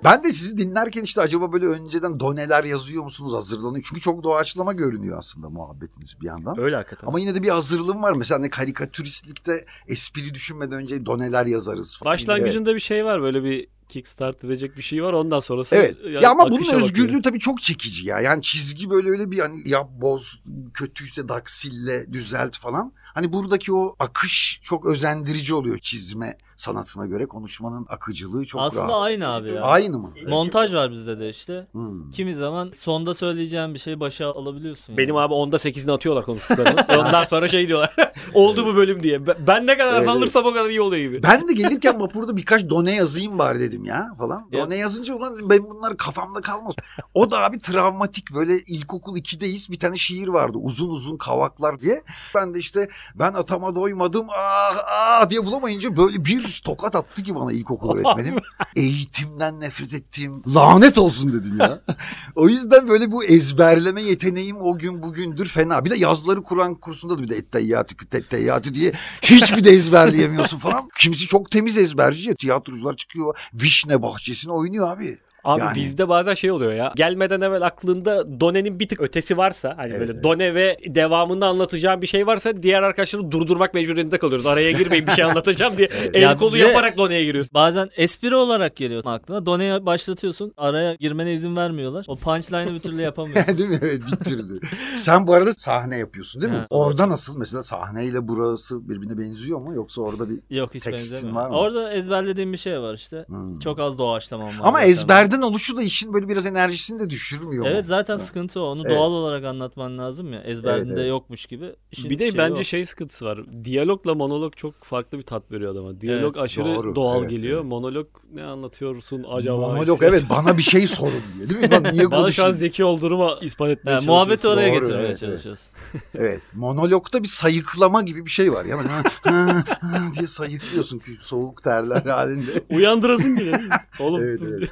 Ben 0.05 0.23
de 0.23 0.33
sizi 0.33 0.57
dinlerken 0.57 1.03
işte 1.03 1.21
acaba 1.21 1.53
böyle 1.53 1.65
önceden 1.65 2.19
doneler 2.19 2.63
yazıyor 2.63 3.03
musunuz 3.03 3.33
hazırlanıyor? 3.33 3.85
Çünkü 3.89 4.01
çok 4.01 4.23
doğaçlama 4.23 4.73
görünüyor 4.73 5.19
aslında 5.19 5.49
muhabbetiniz 5.49 6.21
bir 6.21 6.25
yandan. 6.25 6.59
Öyle 6.59 6.75
hakikaten. 6.75 7.07
Ama 7.07 7.19
yine 7.19 7.35
de 7.35 7.43
bir 7.43 7.49
hazırlığım 7.49 8.03
var. 8.03 8.13
Mesela 8.13 8.39
hani 8.39 8.49
karikatüristlikte 8.49 9.65
espri 9.87 10.33
düşünmeden 10.33 10.79
önce 10.79 11.05
doneler 11.05 11.45
yazarız 11.45 11.97
falan. 11.97 12.13
Başlangıcında 12.13 12.75
bir 12.75 12.79
şey 12.79 13.05
var 13.05 13.21
böyle 13.21 13.43
bir 13.43 13.67
kickstart 13.89 14.43
edecek 14.43 14.77
bir 14.77 14.81
şey 14.81 15.03
var 15.03 15.13
ondan 15.13 15.39
sonrası. 15.39 15.75
Evet. 15.75 15.97
yani 16.03 16.23
ya 16.23 16.31
ama 16.31 16.51
bunun 16.51 16.63
bakıyor. 16.63 16.81
özgürlüğü 16.81 17.21
tabii 17.21 17.39
çok 17.39 17.61
çekici 17.61 18.07
ya. 18.07 18.19
Yani 18.19 18.41
çizgi 18.41 18.89
böyle 18.89 19.09
öyle 19.09 19.31
bir 19.31 19.39
hani 19.39 19.69
yap 19.69 19.89
boz 19.91 20.43
kötüyse 20.73 21.29
daksille 21.29 22.13
düzelt 22.13 22.57
falan. 22.57 22.93
Hani 22.97 23.33
buradaki 23.33 23.73
o 23.73 23.95
akış 23.99 24.59
çok 24.63 24.85
özendirici 24.85 25.53
oluyor 25.53 25.77
çizme 25.77 26.37
sanatına 26.55 27.05
göre. 27.05 27.25
Konuşmanın 27.25 27.85
akıcılığı 27.89 28.45
çok 28.45 28.61
Aslında 28.61 28.83
rahat. 28.87 29.01
aynı 29.05 29.27
abi 29.27 29.49
ya. 29.49 29.61
Aynı 29.61 29.99
mı? 29.99 30.11
Montaj 30.27 30.73
var 30.73 30.91
bizde 30.91 31.19
de 31.19 31.29
işte. 31.29 31.67
Hmm. 31.71 32.11
Kimi 32.11 32.35
zaman 32.35 32.71
sonda 32.75 33.13
söyleyeceğin 33.13 33.73
bir 33.73 33.79
şeyi 33.79 33.99
başa 33.99 34.27
alabiliyorsun. 34.31 34.85
yani. 34.93 34.97
Benim 34.97 35.15
abi 35.15 35.33
onda 35.33 35.55
8'ini 35.55 35.91
atıyorlar 35.91 36.25
konuştuklarını. 36.25 36.85
Ondan 36.99 37.23
sonra 37.23 37.47
şey 37.47 37.67
diyorlar. 37.67 37.95
Oldu 38.33 38.65
bu 38.65 38.75
bölüm 38.75 39.03
diye. 39.03 39.27
Ben- 39.47 39.67
ne 39.67 39.77
kadar 39.77 39.93
Evet, 39.93 40.09
azalırsa 40.09 40.39
o 40.39 40.53
kadar 40.53 40.69
iyi 40.69 40.81
oluyor 40.81 41.03
gibi. 41.09 41.23
Ben 41.23 41.47
de 41.47 41.53
gelirken 41.53 41.99
vapurda 42.01 42.37
birkaç 42.37 42.69
done 42.69 42.91
yazayım 42.95 43.39
bari 43.39 43.59
dedim 43.59 43.85
ya 43.85 44.07
falan. 44.17 44.43
Ya- 44.51 44.65
Done 44.65 44.75
yazınca 44.75 45.13
ulan 45.15 45.49
ben 45.49 45.63
bunlar 45.69 45.97
kafamda 45.97 46.41
kalmaz. 46.41 46.75
O 47.13 47.31
da 47.31 47.39
abi 47.43 47.59
travmatik 47.59 48.33
böyle 48.35 48.59
ilkokul 48.59 49.17
2'deyiz 49.17 49.71
bir 49.71 49.79
tane 49.79 49.97
şiir 49.97 50.27
vardı 50.27 50.57
uzun 50.61 50.89
uzun 50.89 51.17
kavaklar 51.17 51.81
diye. 51.81 52.03
Ben 52.35 52.53
de 52.53 52.59
işte 52.59 52.87
ben 53.15 53.33
atama 53.33 53.75
doymadım 53.75 54.27
ah 54.37 54.75
ah 54.89 55.29
diye 55.29 55.45
bulamayınca 55.45 55.97
böyle 55.97 56.25
bir 56.25 56.44
tokat 56.63 56.95
attı 56.95 57.23
ki 57.23 57.35
bana 57.35 57.51
ilkokul 57.51 57.97
öğretmenim. 57.97 58.35
Eğitimden 58.75 59.59
nefret 59.59 59.93
ettiğim 59.93 60.43
lanet 60.53 60.97
olsun 60.97 61.33
dedim 61.33 61.57
ya. 61.59 61.81
o 62.35 62.49
yüzden 62.49 62.87
böyle 62.87 63.11
bu 63.11 63.23
ezberleme 63.23 64.01
yeteneğim 64.01 64.57
o 64.57 64.77
gün 64.77 65.03
bugündür 65.03 65.47
fena. 65.47 65.85
Bir 65.85 65.89
de 65.89 65.97
yazları 65.97 66.43
Kur'an 66.43 66.75
kursunda 66.75 67.17
da 67.17 67.23
bir 67.23 67.27
de 67.27 67.35
etteyyatü 67.35 67.95
kütetteyyatü 67.95 68.75
diye 68.75 68.93
hiçbir 69.21 69.63
de 69.63 69.69
ezberleyemiyorsun 69.69 70.57
falan. 70.57 70.89
Kimisi 70.99 71.25
çok 71.25 71.51
temiz 71.51 71.77
ezberci 71.77 72.29
ya 72.29 72.35
tiyatrocular 72.35 72.95
çıkıyor 72.95 73.37
vişne 73.53 74.01
bahçesine 74.01 74.51
oynuyor 74.51 74.95
abi. 74.95 75.17
Abi 75.45 75.59
Yani- 75.59 75.75
bizde 75.75 76.09
bazen 76.09 76.33
şey 76.33 76.51
oluyor 76.51 76.73
ya. 76.73 76.93
Gelmeden 76.95 77.41
evvel 77.41 77.61
aklında 77.61 78.39
Done'nin 78.39 78.79
bir 78.79 78.87
tık 78.87 79.01
ötesi 79.01 79.37
varsa 79.37 79.73
hani 79.77 79.89
Evet, 79.91 79.99
böyle 79.99 80.11
evet. 80.13 80.23
Done 80.23 80.55
ve 80.55 80.77
devamında 80.87 81.47
anlatacağım 81.47 82.01
bir 82.01 82.07
şey 82.07 82.27
varsa 82.27 82.63
diğer 82.63 82.83
arkadaşları 82.83 83.31
durdurmak 83.31 83.73
mecburiyetinde 83.73 84.17
kalıyoruz. 84.17 84.45
Araya 84.45 84.71
girmeyin 84.71 85.07
bir 85.07 85.11
şey 85.11 85.23
anlatacağım 85.23 85.77
diye 85.77 85.89
el 86.13 86.21
Ya 86.21 86.37
kolu 86.37 86.57
yaparak 86.57 86.97
Done'ye 86.97 87.23
giriyorsun. 87.25 87.51
Bazen 87.53 87.89
espri 87.97 88.35
olarak 88.35 88.75
geliyor 88.75 89.03
aklına. 89.05 89.45
Done'ye 89.45 89.85
başlatıyorsun. 89.85 90.53
Araya 90.57 90.95
girmene 90.95 91.33
izin 91.33 91.55
vermiyorlar. 91.55 92.05
O 92.07 92.15
punchline'ı 92.15 92.73
bir 92.73 92.79
türlü 92.79 93.01
yapamıyorsun. 93.01 93.57
değil 93.57 93.69
mi? 93.69 93.79
Evet 93.81 94.01
bir 94.11 94.25
türlü. 94.25 94.59
Sen 94.97 95.27
bu 95.27 95.33
arada 95.33 95.53
sahne 95.53 95.97
yapıyorsun 95.97 96.41
değil 96.41 96.53
mi? 96.53 96.57
Evet. 96.59 96.67
Orada 96.69 97.09
nasıl? 97.09 97.37
Mesela 97.37 97.63
sahneyle 97.63 98.27
burası 98.27 98.89
birbirine 98.89 99.17
benziyor 99.17 99.59
mu? 99.59 99.73
Yoksa 99.75 100.01
orada 100.01 100.29
bir... 100.29 100.39
Yok 100.49 100.73
hiç 100.73 100.83
Tekstin 100.83 101.15
benzemiyor. 101.15 101.41
var 101.41 101.49
mı? 101.49 101.57
Orada 101.57 101.93
ezberlediğim 101.93 102.53
bir 102.53 102.57
şey 102.57 102.81
var 102.81 102.93
işte. 102.93 103.25
Hmm. 103.27 103.59
Çok 103.59 103.79
az 103.79 103.97
doğaçlamam 103.97 104.47
var. 104.47 104.55
Ama 104.59 104.79
zaten. 104.79 104.95
Ezberden 105.35 105.51
oluşu 105.51 105.77
da 105.77 105.83
işin 105.83 106.13
böyle 106.13 106.27
biraz 106.29 106.45
enerjisini 106.45 106.99
de 106.99 107.09
düşürmüyor 107.09 107.63
mu? 107.63 107.69
Evet 107.69 107.85
zaten 107.85 108.15
sıkıntı 108.15 108.61
o. 108.61 108.63
Onu 108.65 108.81
Evet. 108.85 108.97
doğal 108.97 109.11
olarak 109.11 109.43
anlatman 109.45 109.97
lazım 109.97 110.33
ya. 110.33 110.41
Ezberinde 110.41 110.87
Evet, 110.87 110.97
evet. 110.99 111.09
yokmuş 111.09 111.45
gibi. 111.45 111.75
İşin 111.91 112.09
Bir 112.09 112.19
de 112.19 112.37
bence 112.37 112.61
o. 112.61 112.63
şey 112.63 112.85
sıkıntısı 112.85 113.25
var. 113.25 113.63
Diyalogla 113.63 114.15
monolog 114.15 114.55
çok 114.55 114.83
farklı 114.83 115.17
bir 115.17 115.23
tat 115.23 115.51
veriyor 115.51 115.71
adama. 115.71 116.01
Diyalog 116.01 116.35
Evet, 116.35 116.43
aşırı 116.45 116.65
doğru. 116.65 116.95
doğal 116.95 117.19
Evet, 117.21 117.29
geliyor. 117.29 117.59
evet. 117.59 117.69
Monolog 117.69 118.07
ne 118.33 118.43
anlatıyorsun 118.43 119.25
acaba? 119.31 119.57
Monolog 119.57 120.03
evet 120.03 120.23
bana 120.29 120.57
bir 120.57 120.63
şey 120.63 120.87
sorun 120.87 121.21
diye 121.37 121.49
değil 121.49 121.61
mi? 121.61 121.71
Ben 121.71 121.93
niye 121.93 122.11
Bana 122.11 122.31
şu 122.31 122.45
an 122.45 122.51
zeki 122.51 122.83
olduğumu 122.85 123.31
ispat 123.41 123.69
etmeye 123.69 123.91
Yani 123.91 124.05
muhabbeti 124.05 124.47
oraya 124.47 124.71
Doğru, 124.73 124.79
getirmeye 124.79 125.05
evet, 125.05 125.19
çalışıyoruz. 125.19 125.71
Evet. 126.15 126.41
Monologda 126.53 127.23
bir 127.23 127.27
sayıklama 127.27 128.01
gibi 128.01 128.25
bir 128.25 128.31
şey 128.31 128.53
var. 128.53 128.65
Ya 128.65 128.77
böyle 128.77 128.89
ha, 128.89 129.03
ha, 129.23 129.63
ha 129.81 129.99
diye 130.15 130.27
sayıklıyorsun 130.27 130.99
ki 130.99 131.11
soğuk 131.21 131.63
terler 131.63 132.01
halinde. 132.05 132.51
Uyandırasın 132.69 133.31
mi? 133.31 133.51
Oğlum 133.99 134.21
Evet, 134.23 134.41
evet. 134.43 134.69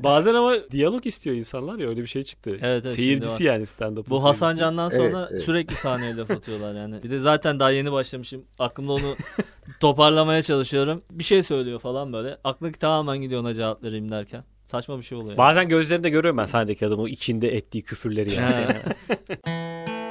bazen 0.04 0.34
ama 0.34 0.54
diyalog 0.70 1.06
istiyor 1.06 1.36
insanlar 1.36 1.78
ya 1.78 1.88
öyle 1.88 2.00
bir 2.02 2.06
şey 2.06 2.22
çıktı. 2.24 2.50
Evet, 2.50 2.82
evet, 2.84 2.92
Seyircisi 2.92 3.44
yani 3.44 3.62
stand-up. 3.62 4.10
Bu 4.10 4.24
Hasan 4.24 4.56
Can'dan 4.56 4.90
Evet, 4.94 5.10
sonra 5.10 5.28
evet. 5.30 5.42
sürekli 5.42 5.76
sahneye 5.76 6.16
laf 6.16 6.30
atıyorlar 6.30 6.74
yani. 6.74 7.02
Bir 7.02 7.10
de 7.10 7.18
zaten 7.18 7.60
daha 7.60 7.70
yeni 7.70 7.92
başlamışım. 7.92 8.44
Aklımda 8.58 8.92
onu 8.92 9.16
toparlamaya 9.80 10.42
çalışıyorum. 10.42 11.02
Bir 11.10 11.24
şey 11.24 11.42
söylüyor 11.42 11.78
falan 11.78 12.12
böyle. 12.12 12.38
Aklındaki 12.44 12.78
tamamen 12.78 13.18
gidiyor 13.18 13.40
ona 13.40 13.54
cevap 13.54 13.82
vereyim 13.82 14.10
derken. 14.10 14.44
Saçma 14.66 14.98
bir 14.98 15.02
şey 15.02 15.18
oluyor. 15.18 15.36
Bazen 15.36 15.68
gözlerinde 15.68 16.10
görüyorum 16.10 16.38
ben 16.38 16.46
sahnedeki 16.46 16.86
adamın 16.86 17.06
içinde 17.06 17.56
ettiği 17.56 17.82
küfürleri 17.82 18.32
yani. 18.32 18.76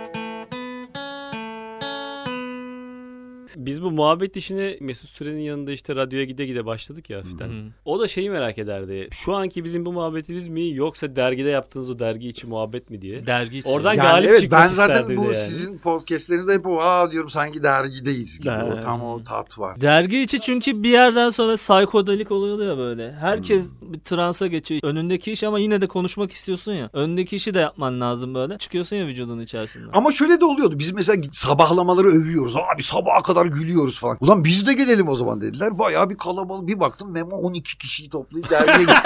Biz 3.60 3.84
bu 3.84 3.92
muhabbet 3.92 4.36
işini 4.36 4.78
Mesut 4.82 5.10
Süren'in 5.10 5.40
yanında 5.40 5.72
işte 5.72 5.96
radyoya 5.96 6.26
gide 6.26 6.46
gide 6.46 6.66
başladık 6.66 7.10
ya 7.10 7.20
hafiften. 7.20 7.48
Hı. 7.48 7.64
O 7.86 8.00
da 8.00 8.08
şeyi 8.08 8.30
merak 8.30 8.58
ederdi. 8.58 9.08
Şu 9.12 9.36
anki 9.36 9.64
bizim 9.64 9.86
bu 9.86 9.94
muhabbetimiz 9.94 10.48
mi 10.48 10.74
yoksa 10.74 11.16
dergide 11.16 11.50
yaptığınız 11.50 11.90
o 11.90 12.00
dergi 12.00 12.28
içi 12.30 12.48
muhabbet 12.48 12.90
mi 12.90 13.02
diye. 13.02 13.26
Dergi 13.26 13.58
için. 13.58 13.70
Oradan 13.70 13.94
Yani 13.94 14.08
galip 14.08 14.30
evet 14.30 14.42
çıkmak 14.42 14.62
ben 14.62 14.68
zaten 14.68 15.18
bu 15.18 15.24
yani. 15.24 15.36
sizin 15.36 15.78
podcastlerinizde 15.78 16.54
hep 16.54 16.68
o 16.68 16.82
aa 16.82 17.12
diyorum 17.12 17.30
sanki 17.30 17.64
dergideyiz 17.64 18.40
gibi. 18.40 18.50
Ha. 18.50 18.70
O 18.78 18.80
tam 18.80 19.04
o 19.04 19.24
tat 19.24 19.60
var. 19.60 19.82
Dergi 19.82 20.22
içi 20.22 20.40
çünkü 20.40 20.84
bir 20.84 20.90
yerden 20.90 21.30
sonra 21.30 21.56
psikodelik 21.56 22.32
oluyor 22.32 22.68
ya 22.68 22.78
böyle. 22.78 23.14
Herkes 23.14 23.72
bir 23.82 24.00
transa 24.00 24.48
geçiyor. 24.48 24.82
Önündeki 24.84 25.32
iş 25.32 25.44
ama 25.44 25.60
yine 25.60 25.82
de 25.82 25.88
konuşmak 25.88 26.32
istiyorsun 26.32 26.74
ya. 26.74 26.90
Önündeki 26.94 27.36
işi 27.36 27.54
de 27.54 27.60
yapman 27.60 28.02
lazım 28.02 28.36
böyle. 28.36 28.58
Çıkıyorsun 28.58 28.96
ya 28.96 29.08
vücudun 29.08 29.40
içerisinden. 29.40 29.90
Ama 29.94 30.12
şöyle 30.12 30.42
de 30.42 30.46
oluyordu. 30.46 30.80
Biz 30.80 30.92
mesela 30.92 31.24
sabahlamaları 31.32 32.08
övüyoruz. 32.08 32.56
Abi 32.76 32.84
sabaha 32.84 33.24
kadar 33.24 33.49
gülüyoruz 33.52 34.00
falan. 34.00 34.18
Ulan 34.22 34.44
biz 34.44 34.68
de 34.68 34.74
gelelim 34.74 35.08
o 35.08 35.16
zaman 35.16 35.42
dediler. 35.42 35.80
Bayağı 35.80 36.10
bir 36.10 36.18
kalabalık. 36.18 36.68
Bir 36.68 36.80
baktım 36.80 37.12
Memo 37.12 37.36
12 37.36 37.78
kişiyi 37.78 38.10
toplayıp 38.10 38.50
dergiye. 38.50 38.88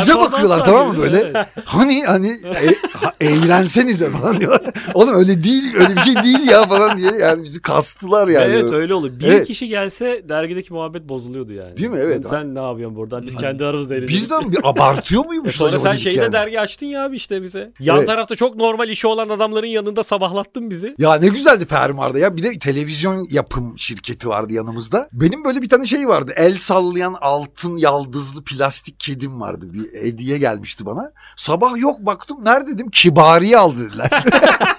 Bize 0.00 0.16
bakıyorlar 0.16 0.64
tamam 0.64 0.88
mı 0.88 0.98
böyle? 0.98 1.18
evet. 1.18 1.46
Hani 1.64 2.04
hani 2.04 2.28
e, 2.28 2.74
ha, 2.92 3.12
eğlensenize 3.20 4.10
falan 4.10 4.40
diyorlar. 4.40 4.62
Oğlum 4.94 5.14
öyle 5.14 5.44
değil 5.44 5.74
öyle 5.76 5.96
bir 5.96 6.00
şey 6.00 6.14
değil 6.22 6.48
ya 6.50 6.66
falan 6.66 6.98
diye. 6.98 7.12
Yani 7.12 7.42
bizi 7.44 7.62
kastılar 7.62 8.28
yani. 8.28 8.44
Evet 8.44 8.72
öyle 8.72 8.94
olur. 8.94 9.20
Bir 9.20 9.24
Evet. 9.28 9.46
kişi 9.46 9.68
gelse 9.68 10.22
dergideki 10.28 10.72
muhabbet 10.72 11.08
bozuluyordu 11.08 11.54
yani. 11.54 11.76
Değil 11.76 11.90
mi? 11.90 11.98
Evet. 12.02 12.26
Sen 12.26 12.54
ne 12.54 12.58
yapıyorsun 12.62 12.96
buradan? 12.96 13.26
Biz 13.26 13.36
kendi 13.36 13.64
aramızda 13.64 13.94
eğleniyoruz. 13.94 14.16
Bizden 14.16 14.52
bir 14.52 14.58
abartıyor 14.64 15.24
E 15.24 15.26
muymuş 15.26 15.54
sonra 15.56 15.68
acaba 15.68 15.90
sen 15.90 15.96
şeyde 15.96 16.20
yani. 16.22 16.32
dergi 16.32 16.60
açtın 16.60 16.86
ya 16.86 17.04
abi 17.04 17.16
işte 17.16 17.42
bize. 17.42 17.70
Yan 17.80 17.96
Evet. 17.96 18.06
tarafta 18.06 18.36
çok 18.36 18.56
normal 18.56 18.88
işi 18.88 19.06
olan 19.06 19.28
adamların 19.28 19.66
yanında 19.66 20.04
sabahlattın 20.04 20.70
bizi. 20.70 20.94
Ya 20.98 21.14
ne 21.14 21.28
güzeldi 21.28 21.66
Fermuar'da 21.66 22.18
ya. 22.18 22.36
Bir 22.36 22.42
de 22.42 22.58
televizyon 22.58 23.26
yapım 23.48 23.78
şirketi 23.78 24.28
vardı 24.28 24.52
yanımızda. 24.52 25.08
Benim 25.12 25.44
böyle 25.44 25.62
bir 25.62 25.68
tane 25.68 25.86
şey 25.86 26.08
vardı. 26.08 26.32
El 26.36 26.58
sallayan 26.58 27.16
altın 27.20 27.76
yaldızlı 27.76 28.44
plastik 28.44 29.00
kedim 29.00 29.40
vardı. 29.40 29.66
Bir 29.72 30.02
hediye 30.02 30.38
gelmişti 30.38 30.86
bana. 30.86 31.12
Sabah 31.36 31.76
yok 31.76 32.00
baktım. 32.00 32.44
Nerede 32.44 32.72
dedim? 32.72 32.90
Kibariye 32.90 33.58
al 33.58 33.76
dediler. 33.76 34.10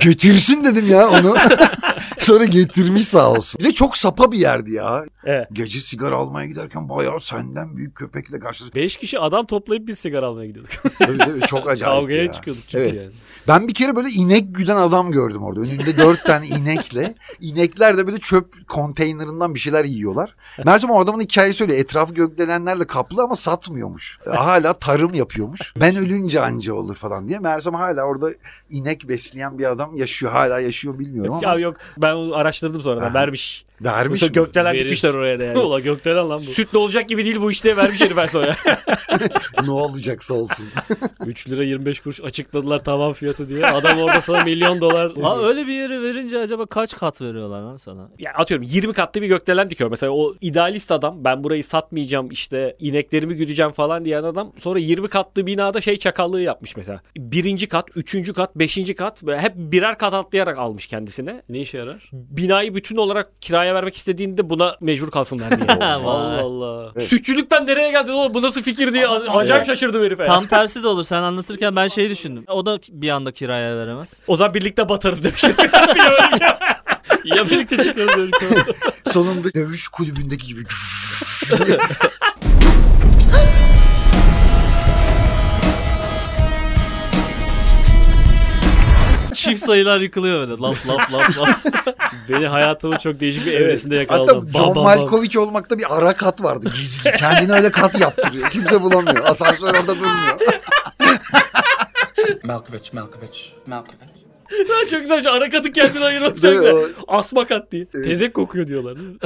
Götürsün 0.00 0.64
dedim 0.64 0.88
ya 0.88 1.08
onu. 1.08 1.36
Sonra 2.18 2.44
getirmiş 2.44 3.08
sağ 3.08 3.30
olsun. 3.32 3.58
Bir 3.58 3.64
de 3.64 3.72
çok 3.72 3.96
sapa 3.96 4.32
bir 4.32 4.38
yerdi 4.38 4.72
ya. 4.72 5.04
Evet. 5.24 5.48
Gece 5.52 5.80
sigara 5.80 6.16
almaya 6.16 6.46
giderken 6.46 6.88
bayağı 6.88 7.20
senden 7.20 7.76
büyük 7.76 7.94
köpekle 7.94 8.38
karşılaştık. 8.38 8.74
Beş 8.76 8.96
kişi 8.96 9.18
adam 9.18 9.46
toplayıp 9.46 9.86
biz 9.86 9.98
sigara 9.98 10.26
almaya 10.26 10.46
gidiyorduk. 10.46 10.72
Tabii, 10.98 11.18
tabii, 11.18 11.40
çok 11.40 11.68
acayip 11.70 11.84
Kavgaya 12.00 12.22
ya. 12.22 12.32
çıkıyorduk 12.32 12.64
çünkü 12.68 12.84
Evet. 12.84 12.94
yani. 12.94 13.10
Ben 13.48 13.68
bir 13.68 13.74
kere 13.74 13.96
böyle 13.96 14.08
inek 14.08 14.54
güden 14.54 14.76
adam 14.76 15.10
gördüm 15.12 15.42
orada. 15.42 15.60
Önünde 15.60 15.96
dört 15.96 16.24
tane 16.26 16.46
inekle. 16.46 17.14
İnekler 17.40 17.98
de 17.98 18.06
böyle 18.06 18.18
çöp 18.18 18.68
konteynerinden 18.68 19.54
bir 19.54 19.60
şeyler 19.60 19.84
yiyorlar. 19.84 20.34
Meğersem 20.64 20.90
o 20.90 21.00
adamın 21.00 21.20
hikayesi 21.20 21.56
söylüyor. 21.58 21.78
Etrafı 21.78 22.14
gökdelenlerle 22.14 22.84
kaplı 22.86 23.22
ama 23.22 23.36
satmıyormuş. 23.36 24.18
Hala 24.26 24.72
tarım 24.72 25.14
yapıyormuş. 25.14 25.74
Ben 25.80 25.96
ölünce 25.96 26.40
anca 26.40 26.74
olur 26.74 26.96
falan 26.96 27.28
diye. 27.28 27.38
Meğersem 27.38 27.74
hala 27.74 28.02
orada 28.02 28.30
inek 28.70 29.08
besleyen 29.08 29.41
bir 29.58 29.70
adam 29.70 29.96
yaşıyor. 29.96 30.32
Hala 30.32 30.60
yaşıyor 30.60 30.98
bilmiyorum 30.98 31.32
ama 31.34 31.42
Ya 31.52 31.54
yok 31.58 31.76
ben 31.98 32.14
onu 32.14 32.34
araştırdım 32.36 32.80
sonradan 32.80 33.08
Ha. 33.08 33.14
vermiş. 33.14 33.64
Vermiş 33.84 34.22
mi? 34.22 34.32
gökdelen 34.32 34.72
Verir. 34.74 34.84
dikmişler 34.84 35.14
oraya 35.14 35.38
da 35.38 35.44
yani. 35.44 35.58
Ulan 35.58 35.82
gökdelen 35.82 36.28
lan 36.28 36.38
bu. 36.46 36.50
Sütle 36.52 36.78
olacak 36.78 37.08
gibi 37.08 37.24
değil 37.24 37.40
bu 37.40 37.50
işte 37.50 37.76
vermiş 37.76 38.00
herif 38.00 38.16
ben 38.16 38.26
sonra. 38.26 38.56
ne 39.64 39.70
olacaksa 39.70 40.34
olsun. 40.34 40.66
3 41.26 41.48
lira 41.50 41.64
25 41.64 42.00
kuruş 42.00 42.20
açıkladılar 42.20 42.78
tavan 42.84 43.12
fiyatı 43.12 43.48
diye. 43.48 43.66
Adam 43.66 43.98
orada 43.98 44.20
sana 44.20 44.44
milyon 44.44 44.80
dolar. 44.80 45.12
Ha 45.22 45.38
öyle 45.42 45.66
bir 45.66 45.72
yeri 45.72 46.02
verince 46.02 46.38
acaba 46.38 46.66
kaç 46.66 46.96
kat 46.96 47.20
veriyorlar 47.20 47.60
lan 47.62 47.76
sana? 47.76 48.08
ya 48.18 48.32
atıyorum 48.32 48.66
20 48.70 48.92
katlı 48.92 49.22
bir 49.22 49.26
gökdelen 49.26 49.70
dikiyor. 49.70 49.90
Mesela 49.90 50.12
o 50.12 50.34
idealist 50.40 50.92
adam 50.92 51.24
ben 51.24 51.44
burayı 51.44 51.64
satmayacağım 51.64 52.30
işte 52.30 52.76
ineklerimi 52.80 53.34
güdeceğim 53.34 53.72
falan 53.72 54.04
diyen 54.04 54.22
adam 54.22 54.52
sonra 54.58 54.78
20 54.78 55.08
katlı 55.08 55.46
binada 55.46 55.80
şey 55.80 55.98
çakallığı 55.98 56.40
yapmış 56.40 56.76
mesela. 56.76 57.00
Birinci 57.16 57.66
kat, 57.68 57.88
üçüncü 57.96 58.32
kat, 58.32 58.56
beşinci 58.56 58.94
kat 58.94 59.22
hep 59.26 59.52
birer 59.56 59.98
kat 59.98 60.14
atlayarak 60.14 60.58
almış 60.58 60.86
kendisine. 60.86 61.42
Ne 61.48 61.60
işe 61.60 61.78
yarar? 61.78 62.10
Binayı 62.12 62.74
bütün 62.74 62.96
olarak 62.96 63.42
kiraya 63.42 63.71
vermek 63.74 63.96
istediğinde 63.96 64.50
buna 64.50 64.76
mecbur 64.80 65.10
kalsınlar 65.10 65.56
diye. 65.56 65.68
Allah 65.80 66.40
Allah. 66.40 66.90
Evet. 66.96 67.08
Sütçülükten 67.08 67.66
nereye 67.66 67.90
geldin 67.90 68.12
oğlum 68.12 68.34
bu 68.34 68.42
nasıl 68.42 68.62
fikir 68.62 68.92
diye 68.92 69.08
acayip 69.08 69.66
şaşırdım 69.66 70.04
herif. 70.04 70.18
Tam 70.26 70.46
tersi 70.46 70.82
de 70.82 70.88
olur. 70.88 71.04
Sen 71.04 71.22
anlatırken 71.22 71.76
ben 71.76 71.88
şey 71.88 72.10
düşündüm. 72.10 72.44
O 72.48 72.66
da 72.66 72.78
bir 72.88 73.10
anda 73.10 73.32
kiraya 73.32 73.76
veremez. 73.76 74.22
O 74.26 74.36
zaman 74.36 74.54
birlikte 74.54 74.88
batarız 74.88 75.24
demiş. 75.24 75.40
şey. 75.40 75.50
ya 77.24 77.50
birlikte 77.50 77.76
çıkarız 77.76 78.18
öyle 78.18 78.30
konu. 78.30 78.74
Sonunda 79.12 79.54
dövüş 79.54 79.88
kulübündeki 79.88 80.46
gibi. 80.46 80.62
Çift 89.42 89.64
sayılar 89.64 90.00
yıkılıyor 90.00 90.40
öyle. 90.40 90.52
Laf 90.52 90.88
laf 90.88 91.12
laf 91.12 91.38
laf. 91.38 91.64
Beni 92.28 92.46
hayatımın 92.46 92.96
çok 92.96 93.20
değişik 93.20 93.46
bir 93.46 93.52
evresinde 93.52 94.06
Hatta 94.08 94.16
yakaladı. 94.16 94.52
John. 94.52 94.82
Malkovich 94.82 95.36
olmakta 95.38 95.78
bir 95.78 95.96
ara 95.98 96.12
kat 96.12 96.42
vardı 96.42 96.72
gizli. 96.76 97.12
Kendine 97.12 97.52
öyle 97.52 97.70
kat 97.70 98.00
yaptırıyor. 98.00 98.50
Kimse 98.50 98.82
bulamıyor. 98.82 99.24
Asansör 99.24 99.74
orada 99.74 99.94
durmuyor. 99.94 100.38
Malkovich, 102.44 102.94
Malkovich, 102.94 103.38
Malkovich. 103.66 104.21
Çok 104.90 105.00
güzel. 105.00 105.26
Ara 105.32 105.50
katı 105.50 105.72
kendine 105.72 106.00
Değil 106.00 106.58
ayırıyor. 106.60 106.90
O- 107.06 107.16
Asma 107.16 107.46
kat 107.46 107.72
diye. 107.72 107.86
Tezek 107.86 108.34
kokuyor 108.34 108.66
diyorlar 108.68 108.96
değil? 108.98 109.18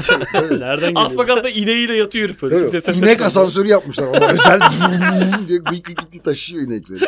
Nereden 0.51 0.89
geliyor? 0.89 1.07
Asma 1.07 1.27
katta 1.27 1.49
ineğiyle 1.49 1.97
yatıyor 1.97 2.29
herif 2.29 2.43
öyle. 2.43 2.55
Değil? 2.55 2.65
Kimse 2.71 2.81
ses 2.81 2.97
İnek 2.97 3.09
etmiyor. 3.09 3.27
asansörü 3.27 3.69
yapmışlar. 3.69 4.07
Ona 4.07 4.29
özel 4.29 4.61
diye 5.49 5.59
gıyk 5.59 5.85
gıyk 5.85 6.13
gıyk 6.13 6.25
taşıyor 6.25 6.63
inekleri. 6.63 7.05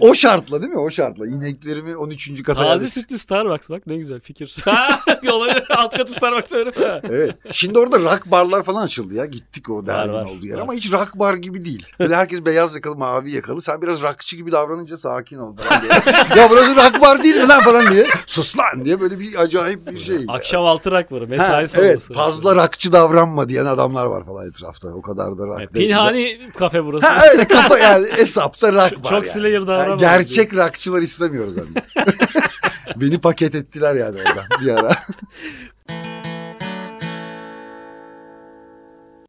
o 0.00 0.14
şartla 0.14 0.62
değil 0.62 0.72
mi? 0.72 0.78
O 0.78 0.90
şartla. 0.90 1.26
İneklerimi 1.26 1.96
13. 1.96 2.42
kata 2.42 2.62
Taze 2.62 2.84
yerleştir- 2.84 3.00
sütlü 3.00 3.18
Starbucks 3.18 3.70
bak 3.70 3.86
ne 3.86 3.96
güzel 3.96 4.20
fikir. 4.20 4.56
Ha, 4.64 5.00
olabilir. 5.32 5.64
Alt 5.76 5.96
katı 5.96 6.12
Starbucks 6.12 6.52
öyle. 6.52 6.72
Evet. 7.04 7.34
Şimdi 7.50 7.78
orada 7.78 7.98
rock 8.00 8.26
barlar 8.26 8.62
falan 8.62 8.82
açıldı 8.82 9.14
ya. 9.14 9.24
Gittik 9.26 9.70
o 9.70 9.86
dergin 9.86 10.12
var, 10.12 10.24
olduğu 10.24 10.46
yer. 10.46 10.54
var. 10.56 10.62
Ama 10.62 10.72
hiç 10.74 10.92
rock 10.92 11.14
bar 11.14 11.34
gibi 11.34 11.64
değil. 11.64 11.86
Böyle 12.00 12.16
herkes 12.16 12.44
beyaz 12.46 12.74
yakalı, 12.74 12.96
mavi 12.96 13.30
yakalı. 13.30 13.62
Sen 13.62 13.82
biraz 13.82 14.02
rockçı 14.02 14.36
gibi 14.36 14.52
davranınca 14.52 14.96
sakin 14.96 15.38
ol. 15.38 15.56
falan 15.56 15.82
diye. 15.82 15.92
ya 16.42 16.50
burası 16.50 16.76
rock 16.76 17.00
bar 17.00 17.22
değil 17.34 17.42
mi 17.42 17.48
lan 17.48 17.60
falan 17.62 17.90
diye. 17.92 18.06
Sus 18.26 18.58
lan 18.58 18.84
diye 18.84 19.00
böyle 19.00 19.18
bir 19.18 19.42
acayip 19.42 19.86
bir 19.86 20.00
şey. 20.00 20.16
Akşam 20.28 20.64
altı 20.64 20.90
rak 20.90 21.12
var. 21.12 21.20
Ha, 21.20 21.26
Mesai 21.28 21.58
evet 21.60 21.70
sonrası. 21.70 22.14
fazla 22.14 22.56
rakçı 22.56 22.92
davranma 22.92 23.48
diyen 23.48 23.66
adamlar 23.66 24.06
var 24.06 24.24
falan 24.24 24.48
etrafta. 24.48 24.88
O 24.88 25.02
kadar 25.02 25.38
da 25.38 25.46
rak 25.46 25.60
Yani 25.60 25.74
değil. 25.74 25.86
Pinhani 25.88 26.38
kafe 26.58 26.84
burası. 26.84 27.06
Ha 27.06 27.26
öyle 27.32 27.48
kafa 27.48 27.78
yani 27.78 28.06
hesapta 28.12 28.72
rak 28.72 28.92
var 28.92 29.02
çok 29.02 29.12
yani. 29.12 29.26
Slayer 29.26 29.66
davranma. 29.66 29.96
gerçek 29.96 30.56
rakçılar 30.56 31.02
istemiyoruz 31.02 31.54
hani. 31.56 32.06
Beni 32.96 33.20
paket 33.20 33.54
ettiler 33.54 33.94
yani 33.94 34.18
orada 34.18 34.44
bir 34.60 34.68
ara. 34.68 34.90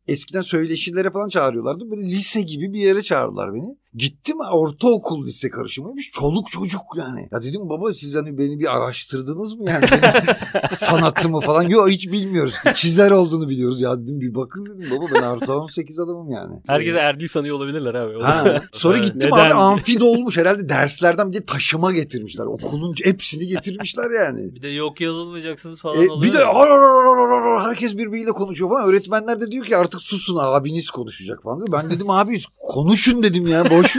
Eskiden 0.07 0.41
söyleşilere 0.41 1.11
falan 1.11 1.29
çağırıyorlardı. 1.29 1.91
Böyle 1.91 2.01
lise 2.01 2.41
gibi 2.41 2.73
bir 2.73 2.79
yere 2.79 3.01
çağırdılar 3.01 3.53
beni. 3.53 3.77
Gittim 3.95 4.38
ortaokul 4.51 5.25
lise 5.25 5.49
karışımıymış. 5.49 6.12
Çoluk 6.12 6.47
çocuk 6.47 6.82
yani. 6.97 7.27
Ya 7.32 7.41
dedim 7.43 7.69
baba 7.69 7.93
siz 7.93 8.15
hani 8.15 8.38
beni 8.38 8.60
bir 8.60 8.75
araştırdınız 8.77 9.54
mı 9.54 9.69
yani? 9.69 9.86
Sanatımı 10.75 11.39
falan. 11.41 11.63
Yok 11.63 11.89
hiç 11.89 12.12
bilmiyoruz. 12.12 12.54
Çizer 12.75 13.12
olduğunu 13.12 13.49
biliyoruz. 13.49 13.82
Ya 13.82 13.97
dedim 13.99 14.19
bir 14.21 14.36
bakın 14.36 14.65
dedim 14.65 14.91
baba 14.91 15.06
ben 15.15 15.21
artı 15.21 15.54
18 15.54 15.99
adamım 15.99 16.32
yani. 16.32 16.56
Herkese 16.67 16.97
Erdil 16.97 17.27
sanıyor 17.27 17.56
olabilirler 17.56 17.93
abi. 17.93 18.21
Ha. 18.23 18.62
Sonra 18.71 18.97
gittim 18.97 19.30
Neden? 19.34 19.45
abi 19.45 19.54
amfi 19.54 19.99
dolmuş 19.99 20.38
herhalde 20.38 20.69
derslerden 20.69 21.32
bir 21.32 21.38
de 21.38 21.45
taşıma 21.45 21.91
getirmişler. 21.91 22.45
Okulun 22.45 22.95
hepsini 23.04 23.47
getirmişler 23.47 24.12
yani. 24.25 24.56
Bir 24.56 24.62
de 24.62 24.67
yok 24.67 25.01
yazılmayacaksınız 25.01 25.80
falan 25.82 25.95
E, 25.95 26.10
oluyor. 26.12 26.34
bir 26.34 26.38
de 26.38 26.45
ar- 26.45 26.67
ar- 26.69 27.56
ar- 27.58 27.69
herkes 27.69 27.97
birbiriyle 27.97 28.32
konuşuyor 28.32 28.69
falan. 28.69 28.89
Öğretmenler 28.89 29.39
de 29.39 29.51
diyor 29.51 29.65
ki 29.65 29.77
artık 29.77 30.01
susun 30.01 30.38
abiniz 30.41 30.89
konuşacak 30.89 31.43
falan 31.43 31.58
diyor. 31.60 31.71
Ben 31.71 31.89
dedim 31.91 32.10
abi 32.10 32.41
konuşun 32.69 33.23
dedim 33.23 33.47
ya 33.47 33.71
boş. 33.84 33.98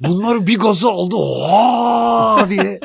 Bunlar 0.00 0.46
bir 0.46 0.58
gazı 0.58 0.90
aldı 0.90 1.16
ha 1.50 2.46
diye. 2.50 2.80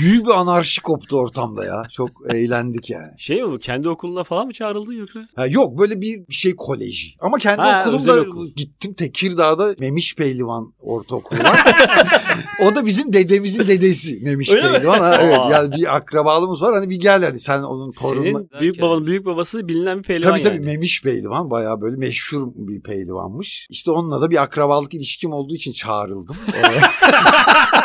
Büyük 0.00 0.26
bir 0.26 0.30
anarşi 0.30 0.82
koptu 0.82 1.16
ortamda 1.18 1.64
ya. 1.64 1.82
Çok 1.92 2.10
eğlendik 2.34 2.90
yani. 2.90 3.12
Şey 3.18 3.42
mi 3.42 3.52
bu? 3.52 3.58
Kendi 3.58 3.88
okuluna 3.88 4.24
falan 4.24 4.46
mı 4.46 4.52
çağrıldın 4.52 4.92
yoksa? 4.92 5.20
Ha, 5.36 5.46
yok 5.46 5.78
böyle 5.78 6.00
bir 6.00 6.32
şey 6.34 6.56
koleji. 6.56 7.08
Ama 7.20 7.38
kendi 7.38 7.62
Ha, 7.62 7.80
okulumda 7.82 8.20
okul. 8.20 8.50
gittim 8.56 8.94
Tekirdağ'da 8.94 9.74
Memiş 9.78 10.16
Pehlivan 10.16 10.72
Ortaokulu 10.80 11.38
var. 11.38 11.60
o 12.62 12.74
da 12.74 12.86
bizim 12.86 13.12
dedemizin 13.12 13.66
dedesi 13.66 14.20
Memiş 14.22 14.50
Öyle? 14.50 14.72
Pehlivan. 14.72 14.98
Ha, 14.98 15.18
evet 15.22 15.40
yani 15.50 15.72
bir 15.72 15.96
akrabalığımız 15.96 16.62
var. 16.62 16.74
Hani 16.74 16.90
bir 16.90 17.00
gel 17.00 17.24
hadi 17.24 17.40
sen 17.40 17.62
onun 17.62 17.90
torununa. 17.90 18.38
Senin 18.38 18.60
büyük 18.60 18.80
babanın 18.80 19.06
büyük 19.06 19.26
babası 19.26 19.68
bilinen 19.68 19.98
bir 19.98 20.02
pehlivan 20.02 20.30
Tabii 20.32 20.42
tabii 20.42 20.54
yani. 20.56 20.64
Memiş 20.64 21.02
Pehlivan 21.02 21.50
bayağı 21.50 21.80
böyle 21.80 21.96
meşhur 21.96 22.48
bir 22.54 22.82
pehlivanmış. 22.82 23.66
İşte 23.70 23.90
onunla 23.90 24.20
da 24.20 24.30
bir 24.30 24.42
akrabalık 24.42 24.94
ilişkim 24.94 25.32
olduğu 25.32 25.54
için 25.54 25.72
çağrıldım. 25.72 26.36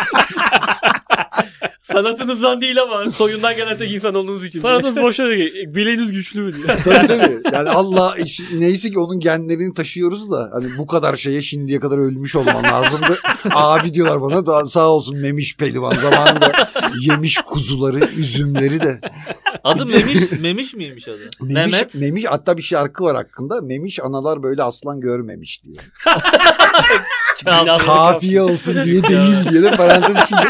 Sanatınızdan 1.92 2.62
değil 2.62 2.82
ama 2.82 3.12
soyundan 3.12 3.56
gelen 3.56 3.78
tek 3.78 3.92
insan 3.92 4.16
olduğunuz 4.16 4.46
için. 4.46 4.60
Sanatınız 4.60 4.98
boşa 4.98 5.26
değil. 5.26 5.54
Bileğiniz 5.68 6.12
güçlü 6.12 6.42
mü 6.42 6.56
diyor. 6.56 6.68
tabii 6.84 7.08
tabii. 7.08 7.42
Yani 7.54 7.70
Allah 7.70 8.16
neyse 8.54 8.92
ki 8.92 9.00
onun 9.00 9.20
genlerini 9.20 9.74
taşıyoruz 9.74 10.32
da 10.32 10.50
hani 10.54 10.78
bu 10.78 10.86
kadar 10.86 11.16
şeye 11.16 11.42
şimdiye 11.42 11.80
kadar 11.80 11.98
ölmüş 11.98 12.36
olman 12.36 12.64
lazımdı. 12.64 13.20
Abi 13.52 13.94
diyorlar 13.94 14.22
bana 14.22 14.46
da 14.46 14.68
sağ 14.68 14.88
olsun 14.88 15.18
Memiş 15.18 15.58
Pehlivan 15.58 15.94
zamanında 15.94 16.70
yemiş 17.02 17.38
kuzuları, 17.46 18.00
üzümleri 18.18 18.82
de. 18.82 19.00
Adı 19.64 19.86
Memiş, 19.86 20.32
Memiş 20.40 20.74
miymiş 20.74 21.08
adı? 21.08 21.30
Memiş, 21.42 21.72
Mehmet. 21.72 21.96
Memiş 21.96 22.26
hatta 22.28 22.58
bir 22.58 22.64
şarkı 22.64 23.04
var 23.04 23.16
hakkında. 23.16 23.62
Memiş 23.62 24.00
analar 24.00 24.44
böyle 24.44 24.64
aslan 24.64 25.02
görmemiş 25.02 25.64
diye. 25.64 25.78
Kafiye 27.86 28.42
olsun 28.42 28.74
diye 28.86 29.04
değil 29.04 29.50
diye 29.52 29.64
de 29.64 29.72
parantez 29.72 30.18
içinde. 30.24 30.50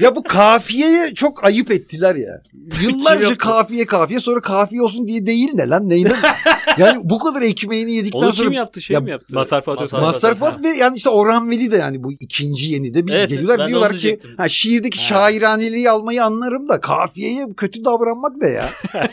Ya 0.00 0.16
bu 0.16 0.22
kafiyeye 0.22 1.14
çok 1.14 1.44
ayıp 1.44 1.70
ettiler 1.70 2.14
ya. 2.14 2.42
Yıllarca 2.82 3.38
kafiye 3.38 3.86
kafiye 3.86 4.20
sonra 4.20 4.40
kafiye 4.40 4.82
olsun 4.82 5.06
diye 5.06 5.26
değil 5.26 5.50
ne 5.54 5.68
lan 5.68 5.88
neyden? 5.88 6.16
yani 6.78 7.00
bu 7.04 7.18
kadar 7.18 7.42
ekmeğini 7.42 7.92
yedikten 7.92 8.18
Onu 8.18 8.32
sonra 8.32 8.48
kim 8.48 8.52
yaptı? 8.52 8.80
Şey 8.80 8.94
Ya 8.94 9.00
mi 9.00 9.10
yaptı? 9.10 9.34
Mazhar 9.34 9.62
Fuat 9.62 9.80
Özkan. 9.80 10.00
Mazhar 10.00 10.34
Fuat 10.34 10.64
ve 10.64 10.68
yani 10.68 10.96
işte 10.96 11.10
Orhan 11.10 11.50
Veli 11.50 11.72
de 11.72 11.76
yani 11.76 12.04
bu 12.04 12.12
ikinci 12.12 12.66
yeni 12.66 12.94
de 12.94 13.06
bir 13.06 13.14
Evet, 13.14 13.28
geliyorlar 13.28 13.68
diyorlar 13.68 13.96
ki 13.96 14.18
ha, 14.36 14.48
şiirdeki 14.48 15.04
şairaneliği 15.04 15.90
almayı 15.90 16.24
anlarım 16.24 16.68
da 16.68 16.80
kafiyeye 16.80 17.46
kötü 17.56 17.84
davranmak 17.84 18.36
ne 18.36 18.50
ya? 18.50 18.70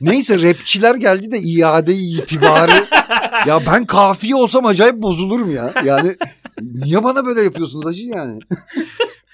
Neyse 0.00 0.42
rapçiler 0.42 0.94
geldi 0.94 1.30
de 1.30 1.38
iade 1.38 1.94
itibarı. 1.94 2.86
ya 3.46 3.60
ben 3.66 3.86
kafiye 3.86 4.34
olsam 4.34 4.66
acayip 4.66 4.96
bozulurum 4.96 5.54
ya. 5.54 5.74
Yani 5.84 6.16
niye 6.62 7.04
bana 7.04 7.26
böyle 7.26 7.42
yapıyorsunuz 7.42 7.86
acı 7.86 8.04
yani? 8.04 8.40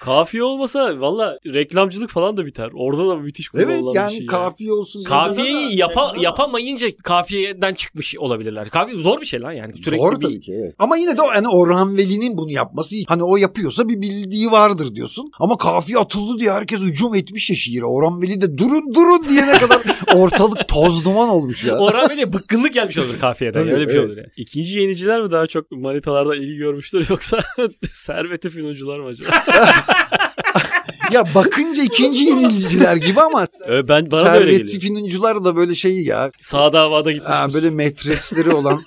Kafiye 0.07 0.43
olmasa 0.43 1.01
valla 1.01 1.39
reklamcılık 1.47 2.11
falan 2.11 2.37
da 2.37 2.47
biter. 2.47 2.71
Orada 2.75 3.09
da 3.09 3.17
müthiş 3.17 3.49
Evet 3.55 3.67
kullanılan 3.67 3.95
bir 3.95 4.01
yani 4.01 4.17
şey. 4.17 4.27
kafiye 4.27 4.73
olsun. 4.73 5.05
Kafiyeyi 5.05 5.77
yapa, 5.77 6.15
yapamayınca 6.21 6.87
kafiyeden 7.03 7.75
çıkmış 7.75 8.19
olabilirler. 8.19 8.71
Kafiye 8.71 8.99
zor 8.99 9.21
bir 9.21 9.27
şey 9.27 9.41
lan 9.41 9.53
yani. 9.53 9.77
Sürekli 9.77 9.97
Zor 9.97 10.21
bir... 10.21 10.27
tabii 10.27 10.41
ki 10.41 10.53
evet. 10.63 10.75
Ama 10.79 10.97
yine 10.97 11.17
de 11.17 11.23
o, 11.23 11.29
hani 11.29 11.49
Orhan 11.49 11.97
Veli'nin 11.97 12.39
bunu 12.39 12.51
yapması 12.51 12.97
hani 13.09 13.23
o 13.23 13.37
yapıyorsa 13.37 13.89
bir 13.89 14.01
bildiği 14.01 14.51
vardır 14.51 14.95
diyorsun. 14.95 15.31
Ama 15.41 15.59
kafiye 15.59 15.99
atıldı 15.99 16.39
diye 16.39 16.53
herkes 16.53 16.81
hücum 16.81 17.15
etmiş 17.15 17.51
ya 17.51 17.57
şiire. 17.57 17.85
Orhan 17.85 18.23
Veli 18.23 18.41
de 18.41 18.59
durun 18.59 18.95
durun 18.95 19.29
diyene 19.29 19.59
kadar 19.59 19.83
ortalık 20.15 20.69
toz 20.69 21.05
duman 21.05 21.29
olmuş 21.29 21.65
ya. 21.65 21.79
Orhan 21.79 22.11
Veli'ye 22.11 22.33
bıkkınlık 22.33 22.75
gelmiş 22.75 22.99
olur 22.99 23.21
kafiyeden. 23.21 23.61
Tabii, 23.61 23.73
Öyle 23.75 23.85
bir 23.85 23.91
şey 23.91 23.99
evet. 23.99 24.09
olur 24.09 24.17
yani. 24.17 24.29
İkinci 24.37 24.81
yeniciler 24.81 25.23
mi 25.23 25.31
daha 25.31 25.47
çok 25.47 25.71
manitalarda 25.71 26.37
ilgi 26.37 26.57
görmüştür 26.57 27.07
yoksa 27.11 27.39
serveti 27.93 28.51
finuncular 28.51 28.99
mı 28.99 29.07
acaba? 29.07 29.31
ya 31.13 31.35
bakınca 31.35 31.83
ikinci 31.83 32.25
yeniliciler 32.25 32.97
gibi 32.97 33.21
ama 33.21 33.47
Ö, 33.67 33.89
ben 33.89 34.11
bana 34.11 34.25
da 34.25 34.33
öyle 34.35 34.53
servetli 34.53 34.65
geliyor. 34.79 34.83
finuncular 34.83 35.45
da 35.45 35.57
böyle 35.57 35.75
şey 35.75 36.03
ya. 36.05 36.31
Sağ 36.41 36.73
davada 36.73 37.13
gitmiş. 37.13 37.31
Ha, 37.31 37.49
böyle 37.55 37.71
metresleri 37.71 38.55
olan 38.55 38.83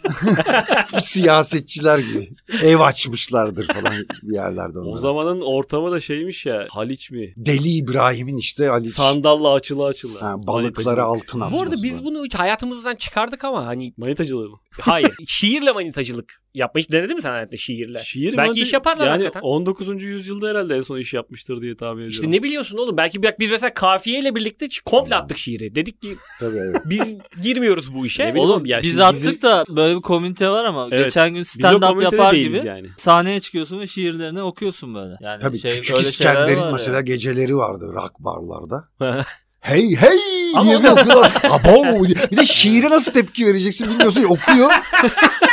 siyasetçiler 1.02 2.00
gibi. 2.00 2.30
Ev 2.64 2.80
açmışlardır 2.80 3.68
falan 3.68 3.94
bir 4.24 4.34
yerlerde 4.34 4.80
O 4.80 4.82
onlar. 4.82 4.98
zamanın 4.98 5.42
ortamı 5.42 5.92
da 5.92 6.00
şeymiş 6.00 6.46
ya 6.46 6.68
Haliç 6.72 7.12
mi? 7.12 7.34
Deli 7.38 7.70
İbrahim'in 7.70 8.38
işte 8.38 8.70
Ali 8.70 8.88
Sandalla 8.90 9.54
açıla 9.54 9.86
açıla. 9.86 10.22
ha, 10.22 10.36
balıkları 10.48 11.04
altın 11.04 11.42
Bu 11.42 11.46
atması. 11.46 11.64
arada 11.64 11.76
biz 11.84 12.04
bunu 12.04 12.24
hayatımızdan 12.34 12.96
çıkardık 12.96 13.44
ama 13.44 13.66
hani 13.66 13.94
Manitacılığı 13.98 14.50
mı? 14.50 14.58
hayır. 14.82 15.12
şiirle 15.28 15.72
manitacılık 15.72 16.42
yapma 16.60 16.80
hiç 16.80 16.92
denedin 16.92 17.16
mi 17.16 17.22
sen 17.22 17.30
hayatta 17.32 17.58
şiirle? 17.58 18.00
Şiir 18.04 18.38
Belki 18.38 18.62
iş 18.62 18.74
yaparlar 18.74 19.06
yani 19.08 19.24
hakikaten. 19.24 19.40
19. 19.42 20.04
yüzyılda 20.04 20.48
herhalde 20.50 20.76
en 20.76 20.82
son 20.82 20.98
iş 20.98 21.14
yapmıştır 21.14 21.62
diye 21.62 21.76
tahmin 21.78 21.94
ediyorum. 21.96 22.12
İşte 22.12 22.32
ne 22.32 22.44
biliyorsun 22.44 22.78
oğlum? 22.78 22.98
Belki 22.98 23.24
bak 23.24 23.40
biz 23.40 23.52
mesela 23.52 23.74
kafiyeyle 23.74 24.36
birlikte 24.36 24.68
komple 24.86 25.16
attık 25.16 25.38
şiiri. 25.38 25.76
Dedik 25.76 26.02
ki 26.02 26.16
Tabii 26.40 26.58
evet. 26.58 26.82
biz 26.86 27.14
girmiyoruz 27.42 27.94
bu 27.96 28.06
işe. 28.06 28.26
Ne 28.26 28.30
bileyim 28.34 28.50
Oğlum 28.50 28.66
ya 28.66 28.80
biz 28.84 29.00
attık 29.00 29.22
bizim- 29.22 29.42
da 29.42 29.66
böyle 29.70 29.96
bir 29.96 30.02
komünite 30.02 30.50
var 30.50 30.66
ama 30.66 30.88
Evet, 30.92 31.06
geçen 31.06 31.34
gün 31.34 31.44
stand-up 31.44 31.88
komünitede 31.88 32.16
yapar 32.16 32.34
gibi 32.34 32.62
yani. 32.66 32.88
sahneye 32.98 33.40
çıkıyorsun 33.40 33.80
ve 33.80 33.88
şiirlerini 33.88 34.42
okuyorsun 34.42 34.96
böyle. 34.96 35.16
Yani 35.22 35.40
Tabii 35.42 35.60
şey, 35.60 35.72
küçük 35.72 35.96
öyle 35.98 36.12
şeyler 36.12 36.32
İskender'in 36.34 36.62
var 36.62 36.66
ya. 36.66 36.72
mesela 36.72 37.02
geceleri 37.02 37.56
vardı 37.58 37.92
rock 37.94 38.20
barlarda. 38.20 38.90
Hey 39.62 39.96
hey 39.96 40.64
diye 40.64 40.84
bir 40.84 40.88
okuyorlar. 40.90 41.32
Abo. 41.50 42.04
Bir 42.32 42.38
de 42.38 42.46
şiire 42.46 42.90
nasıl 42.90 43.14
tepki 43.14 43.46
vereceksin 43.46 43.90
bilmiyorsun. 43.90 44.24
Okuyor. 44.24 44.72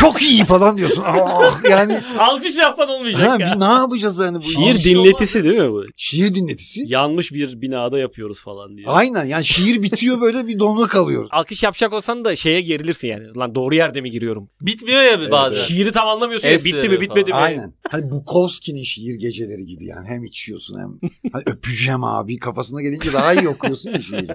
Çok 0.00 0.22
iyi 0.22 0.44
falan 0.44 0.78
diyorsun. 0.78 1.02
Ah, 1.06 1.64
yani 1.70 2.00
Alkış 2.18 2.56
yapsan 2.56 2.88
olmayacak 2.88 3.28
ha, 3.28 3.36
ya. 3.40 3.54
bir 3.54 3.60
ne 3.60 3.64
yapacağız 3.64 4.18
yani 4.18 4.36
bu? 4.38 4.42
Şiir 4.42 4.84
dinletisi 4.84 5.44
değil 5.44 5.58
mi 5.58 5.72
bu? 5.72 5.84
Şiir 5.96 6.34
dinletisi. 6.34 6.84
Yanmış 6.86 7.32
bir 7.32 7.60
binada 7.60 7.98
yapıyoruz 7.98 8.42
falan 8.42 8.76
diye. 8.76 8.86
Aynen 8.86 9.24
yani 9.24 9.44
şiir 9.44 9.82
bitiyor 9.82 10.20
böyle 10.20 10.46
bir 10.46 10.58
donma 10.58 10.88
kalıyor. 10.88 11.26
Alkış 11.30 11.62
yapacak 11.62 11.92
olsan 11.92 12.24
da 12.24 12.36
şeye 12.36 12.60
gerilirsin 12.60 13.08
yani. 13.08 13.34
Lan 13.36 13.54
doğru 13.54 13.74
yerde 13.74 14.00
mi 14.00 14.10
giriyorum? 14.10 14.48
Bitmiyor 14.60 15.02
ya 15.02 15.20
bir 15.20 15.30
bazen. 15.30 15.62
Şiiri 15.62 15.92
tam 15.92 16.08
anlamıyorsun 16.08 16.48
ya. 16.48 16.54
Es 16.54 16.64
Bitti 16.64 16.76
mi 16.76 16.82
veriyor 16.82 17.00
bitmedi 17.00 17.30
mi? 17.30 17.36
Aynen. 17.36 17.74
Hani 17.90 18.10
Bukowski'nin 18.10 18.84
şiir 18.84 19.14
geceleri 19.14 19.66
gibi 19.66 19.86
yani. 19.86 20.08
Hem 20.08 20.24
içiyorsun 20.24 20.78
hem 20.80 21.10
hani 21.32 21.42
öpeceğim 21.46 22.04
abi 22.04 22.36
kafasına 22.38 22.82
gelince 22.82 23.12
daha 23.12 23.34
iyi 23.34 23.48
okuyorsun 23.48 23.90
ya 23.90 24.02
şiiri. 24.02 24.28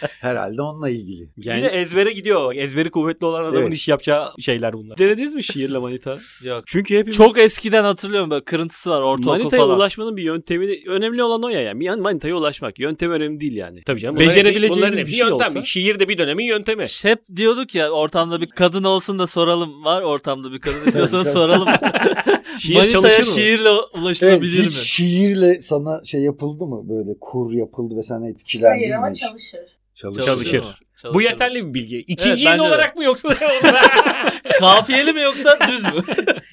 Herhalde 0.00 0.62
onunla 0.62 0.90
ilgili. 0.90 1.28
Yani 1.36 1.58
Yine 1.58 1.68
ezbere 1.68 2.12
gidiyor. 2.12 2.48
Bak, 2.48 2.56
ezberi 2.56 2.90
kuvvetli 2.90 3.26
olan 3.26 3.44
adamın 3.44 3.62
Evet. 3.66 3.74
iş 3.74 3.88
yapacağı 3.88 4.32
şeyler 4.40 4.72
bunlar. 4.72 4.96
Denediniz 5.08 5.34
mi 5.34 5.42
şiirle 5.44 5.78
manita? 5.78 6.18
Yok. 6.42 6.62
Çünkü 6.66 6.98
hepimiz 6.98 7.16
Çok 7.16 7.38
eskiden 7.38 7.84
hatırlıyorum 7.84 8.30
böyle 8.30 8.44
kırıntısı 8.44 8.90
var 8.90 9.00
ortaokul 9.02 9.24
manitaya 9.30 9.62
falan. 9.62 9.76
ulaşmanın 9.76 10.16
bir 10.16 10.22
yöntemi 10.22 10.66
önemli 10.86 11.22
olan 11.22 11.42
o 11.42 11.48
ya 11.48 11.60
yani. 11.60 11.84
Yani 11.84 12.00
manitaya 12.00 12.34
ulaşmak. 12.36 12.78
Yöntem 12.78 13.10
önemli 13.10 13.40
değil 13.40 13.56
yani. 13.56 13.82
Tabii 13.86 14.00
canım. 14.00 14.18
Becerebileceğimiz 14.18 14.76
bunların 14.76 14.98
bir 14.98 15.10
şey 15.10 15.18
yöntem. 15.18 15.46
olsa. 15.46 15.62
Şiir 15.62 16.00
de 16.00 16.08
bir 16.08 16.18
dönemin 16.18 16.44
yöntemi. 16.44 16.84
Hep 17.02 17.18
diyorduk 17.36 17.74
ya 17.74 17.90
ortamda 17.90 18.40
bir 18.40 18.46
kadın 18.46 18.84
olsun 18.84 19.18
da 19.18 19.26
soralım 19.26 19.84
var 19.84 20.02
ortamda 20.02 20.52
bir 20.52 20.58
kadın 20.60 20.86
istiyorsanız 20.86 21.32
soralım. 21.32 21.68
Şiir 22.60 22.74
Manitaya 22.74 22.90
çalışır 23.02 23.26
mı? 23.26 23.34
şiirle 23.34 23.68
ulaşılabilir 23.70 24.58
hiç 24.64 24.76
mi? 24.76 24.82
şiirle 24.84 25.54
sana 25.62 26.04
şey 26.04 26.20
yapıldı 26.20 26.64
mı 26.64 26.88
böyle 26.88 27.10
kur 27.20 27.52
yapıldı 27.52 27.96
ve 27.96 28.02
sen 28.02 28.22
etkilendiğin 28.22 28.90
Hayır 28.90 28.94
ama 28.94 29.08
mi? 29.08 29.16
çalışır. 29.16 29.60
Çalışır. 29.94 30.22
Çalışır. 30.26 30.64
Çalışır. 31.02 31.14
Bu 31.14 31.22
yeterli 31.22 31.68
bir 31.68 31.74
bilgi. 31.74 31.98
İkinci 31.98 32.48
Evet, 32.48 32.58
yıl 32.58 32.64
de. 32.64 32.68
olarak 32.68 32.96
mı 32.96 33.04
yoksa? 33.04 33.28
Kafiyeli 34.60 35.12
mi 35.12 35.20
yoksa 35.22 35.58
düz 35.68 35.84
mü? 35.84 35.90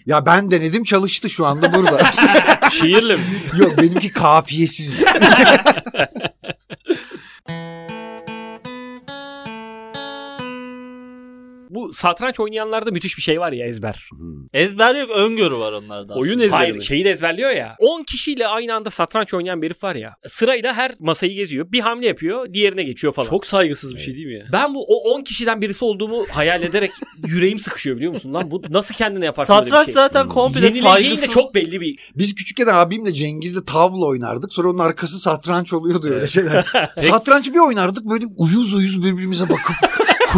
Ya 0.05 0.25
ben 0.25 0.51
denedim 0.51 0.84
çalıştı 0.84 1.29
şu 1.29 1.45
anda 1.45 1.73
burada. 1.73 2.01
Şiirli 2.71 3.15
mi? 3.15 3.21
Yok 3.60 3.77
benimki 3.77 4.12
kafiyesizdi. 4.12 5.05
Bu 11.87 11.93
satranç 11.93 12.39
oynayanlarda 12.39 12.91
müthiş 12.91 13.17
bir 13.17 13.21
şey 13.21 13.39
var 13.39 13.51
ya 13.51 13.67
ezber. 13.67 14.09
Ezber 14.53 14.95
yok 14.95 15.09
öngörü 15.09 15.55
var 15.55 15.71
onlarda 15.73 16.13
aslında. 16.13 16.19
Oyun 16.19 16.39
ezberi 16.39 16.51
Hayır 16.51 16.75
mi? 16.75 16.83
şeyi 16.85 17.05
de 17.05 17.11
ezberliyor 17.11 17.49
ya. 17.49 17.75
10 17.79 18.03
kişiyle 18.03 18.47
aynı 18.47 18.73
anda 18.75 18.89
satranç 18.89 19.33
oynayan 19.33 19.61
bir 19.61 19.67
herif 19.67 19.83
var 19.83 19.95
ya. 19.95 20.15
Sırayla 20.27 20.73
her 20.73 20.91
masayı 20.99 21.33
geziyor. 21.33 21.71
Bir 21.71 21.79
hamle 21.79 22.07
yapıyor. 22.07 22.53
Diğerine 22.53 22.83
geçiyor 22.83 23.13
falan. 23.13 23.29
Çok 23.29 23.45
saygısız 23.45 23.95
bir 23.95 23.99
şey 23.99 24.15
değil 24.15 24.27
mi 24.27 24.33
ya? 24.33 24.45
Ben 24.51 24.73
bu 24.75 24.85
o 24.87 25.11
10 25.13 25.23
kişiden 25.23 25.61
birisi 25.61 25.85
olduğumu 25.85 26.25
hayal 26.31 26.63
ederek 26.63 26.91
yüreğim 27.27 27.59
sıkışıyor 27.59 27.95
biliyor 27.97 28.11
musun 28.11 28.33
lan? 28.33 28.51
Bu 28.51 28.61
nasıl 28.69 28.95
kendine 28.95 29.25
yaparsın 29.25 29.53
böyle 29.55 29.65
bir 29.65 29.69
Satranç 29.69 29.85
şey? 29.85 29.93
zaten 29.93 30.29
komple 30.29 30.61
de 30.61 30.71
saygısız. 30.71 31.33
çok 31.33 31.55
belli 31.55 31.81
bir 31.81 31.99
Biz 32.15 32.35
küçükken 32.35 32.67
abimle 32.67 33.13
Cengiz'le 33.13 33.65
tavla 33.65 34.05
oynardık. 34.05 34.53
Sonra 34.53 34.69
onun 34.69 34.79
arkası 34.79 35.19
satranç 35.19 35.73
oluyordu 35.73 36.07
öyle 36.09 36.27
şeyler. 36.27 36.65
satranç 36.97 37.53
bir 37.53 37.59
oynardık 37.59 38.05
böyle 38.05 38.25
uyuz 38.37 38.73
uyuz 38.73 39.03
birbirimize 39.03 39.49
bakıp 39.49 39.75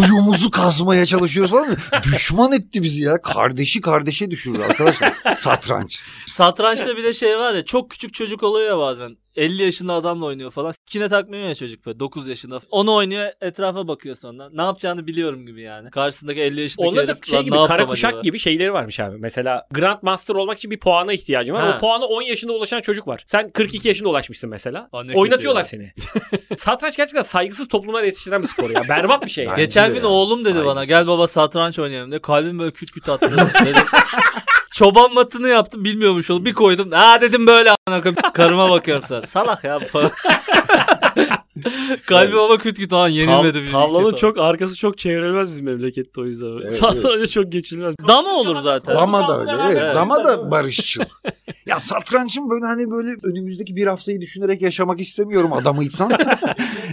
kuyumuzu 0.01 0.51
kazmaya 0.51 1.05
çalışıyoruz 1.05 1.51
falan. 1.51 1.77
Düşman 2.03 2.51
etti 2.51 2.83
bizi 2.83 3.01
ya. 3.01 3.21
Kardeşi 3.21 3.81
kardeşe 3.81 4.31
düşürür 4.31 4.59
arkadaşlar. 4.59 5.13
Satranç. 5.37 6.01
Satrançta 6.27 6.97
bir 6.97 7.03
de 7.03 7.13
şey 7.13 7.37
var 7.37 7.53
ya 7.53 7.65
çok 7.65 7.91
küçük 7.91 8.13
çocuk 8.13 8.43
oluyor 8.43 8.69
ya 8.69 8.77
bazen. 8.77 9.17
50 9.37 9.63
yaşında 9.63 9.93
adamla 9.93 10.25
oynuyor 10.25 10.51
falan. 10.51 10.73
Kine 10.85 11.09
takmıyor 11.09 11.47
ya 11.47 11.55
çocuk 11.55 11.85
böyle 11.85 11.99
9 11.99 12.29
yaşında. 12.29 12.59
Onu 12.71 12.93
oynuyor 12.95 13.31
etrafa 13.41 13.87
bakıyor 13.87 14.15
sonra. 14.15 14.49
Ne 14.53 14.61
yapacağını 14.61 15.07
biliyorum 15.07 15.45
gibi 15.45 15.61
yani. 15.61 15.89
Karşısındaki 15.91 16.41
50 16.41 16.61
yaşındaki 16.61 16.89
Onlarda 16.89 17.07
da 17.07 17.11
herif, 17.11 17.25
şey 17.27 17.35
"Lan 17.37 17.45
gibi 17.45 17.55
kara 17.67 17.85
kuşak 17.85 18.09
acaba?" 18.09 18.21
gibi 18.21 18.39
şeyleri 18.39 18.73
varmış 18.73 18.99
abi. 18.99 19.17
Mesela 19.19 19.67
Grandmaster 19.71 20.35
olmak 20.35 20.57
için 20.57 20.71
bir 20.71 20.79
puana 20.79 21.13
ihtiyacın 21.13 21.53
var. 21.53 21.61
Ha. 21.63 21.73
O 21.77 21.79
puana 21.79 22.05
10 22.05 22.21
yaşında 22.21 22.53
ulaşan 22.53 22.81
çocuk 22.81 23.07
var. 23.07 23.23
Sen 23.27 23.49
42 23.51 23.87
yaşında 23.87 24.09
ulaşmışsın 24.09 24.49
mesela. 24.49 24.89
Aa, 24.91 25.01
ne 25.03 25.07
kötü 25.07 25.19
Oynatıyorlar 25.19 25.61
ya. 25.61 25.63
seni. 25.67 25.91
Satranç 26.57 26.97
gerçekten 26.97 27.21
saygısız 27.21 27.67
toplumlar 27.67 28.03
yetiştiren 28.03 28.43
bir 28.43 28.47
spor 28.47 28.69
ya. 28.69 28.89
Berbat 28.89 29.25
bir 29.25 29.29
şey 29.29 29.47
Geçen 29.57 29.93
gün 29.93 30.01
ya. 30.01 30.07
oğlum 30.07 30.45
dedi 30.45 30.55
bana 30.55 30.65
Saygısız. 30.65 30.89
gel 30.89 31.07
baba 31.07 31.27
satranç 31.27 31.79
oynayalım 31.79 32.11
diye. 32.11 32.21
Kalbim 32.21 32.59
böyle 32.59 32.71
küt 32.71 32.91
küt 32.91 33.09
attı. 33.09 33.31
Çoban 34.71 35.13
matını 35.13 35.47
yaptım 35.47 35.83
bilmiyormuş 35.83 36.29
oğlum. 36.31 36.45
Bir 36.45 36.53
koydum. 36.53 36.91
Ha 36.91 37.21
dedim 37.21 37.47
böyle 37.47 37.69
koyayım. 37.87 38.15
Karıma 38.33 38.69
bakıyorum 38.69 39.03
sen. 39.07 39.21
Salak 39.21 39.63
ya 39.63 39.81
bu 39.81 39.85
falan. 39.85 40.11
Kalbim 42.05 42.39
ama 42.39 42.57
küt 42.57 42.77
küt. 42.77 42.91
Ha 42.91 42.97
Tav, 42.97 43.09
yenilmedi. 43.09 43.63
bir 43.63 43.71
tavlanın 43.71 44.03
falan. 44.03 44.15
çok 44.15 44.37
arkası 44.37 44.77
çok 44.77 44.97
çevrilmez 44.97 45.49
bizim 45.49 45.65
memlekette 45.65 46.21
o 46.21 46.25
yüzden. 46.25 46.59
Evet, 46.61 46.73
Satranca 46.73 47.27
çok 47.27 47.51
geçilmez. 47.51 47.95
Dama 48.07 48.33
olur 48.33 48.61
zaten. 48.61 48.95
Dama 48.95 49.27
da 49.27 49.39
öyle. 49.39 49.51
Evet. 49.65 49.77
Evet. 49.81 49.95
Dama 49.95 50.23
da 50.23 50.51
barışçıl. 50.51 51.01
ya 51.67 51.79
satrançın 51.79 52.49
böyle 52.49 52.65
hani 52.65 52.91
böyle 52.91 53.09
önümüzdeki 53.23 53.75
bir 53.75 53.87
haftayı 53.87 54.21
düşünerek 54.21 54.61
yaşamak 54.61 54.99
istemiyorum 54.99 55.53
adamıysan. 55.53 56.11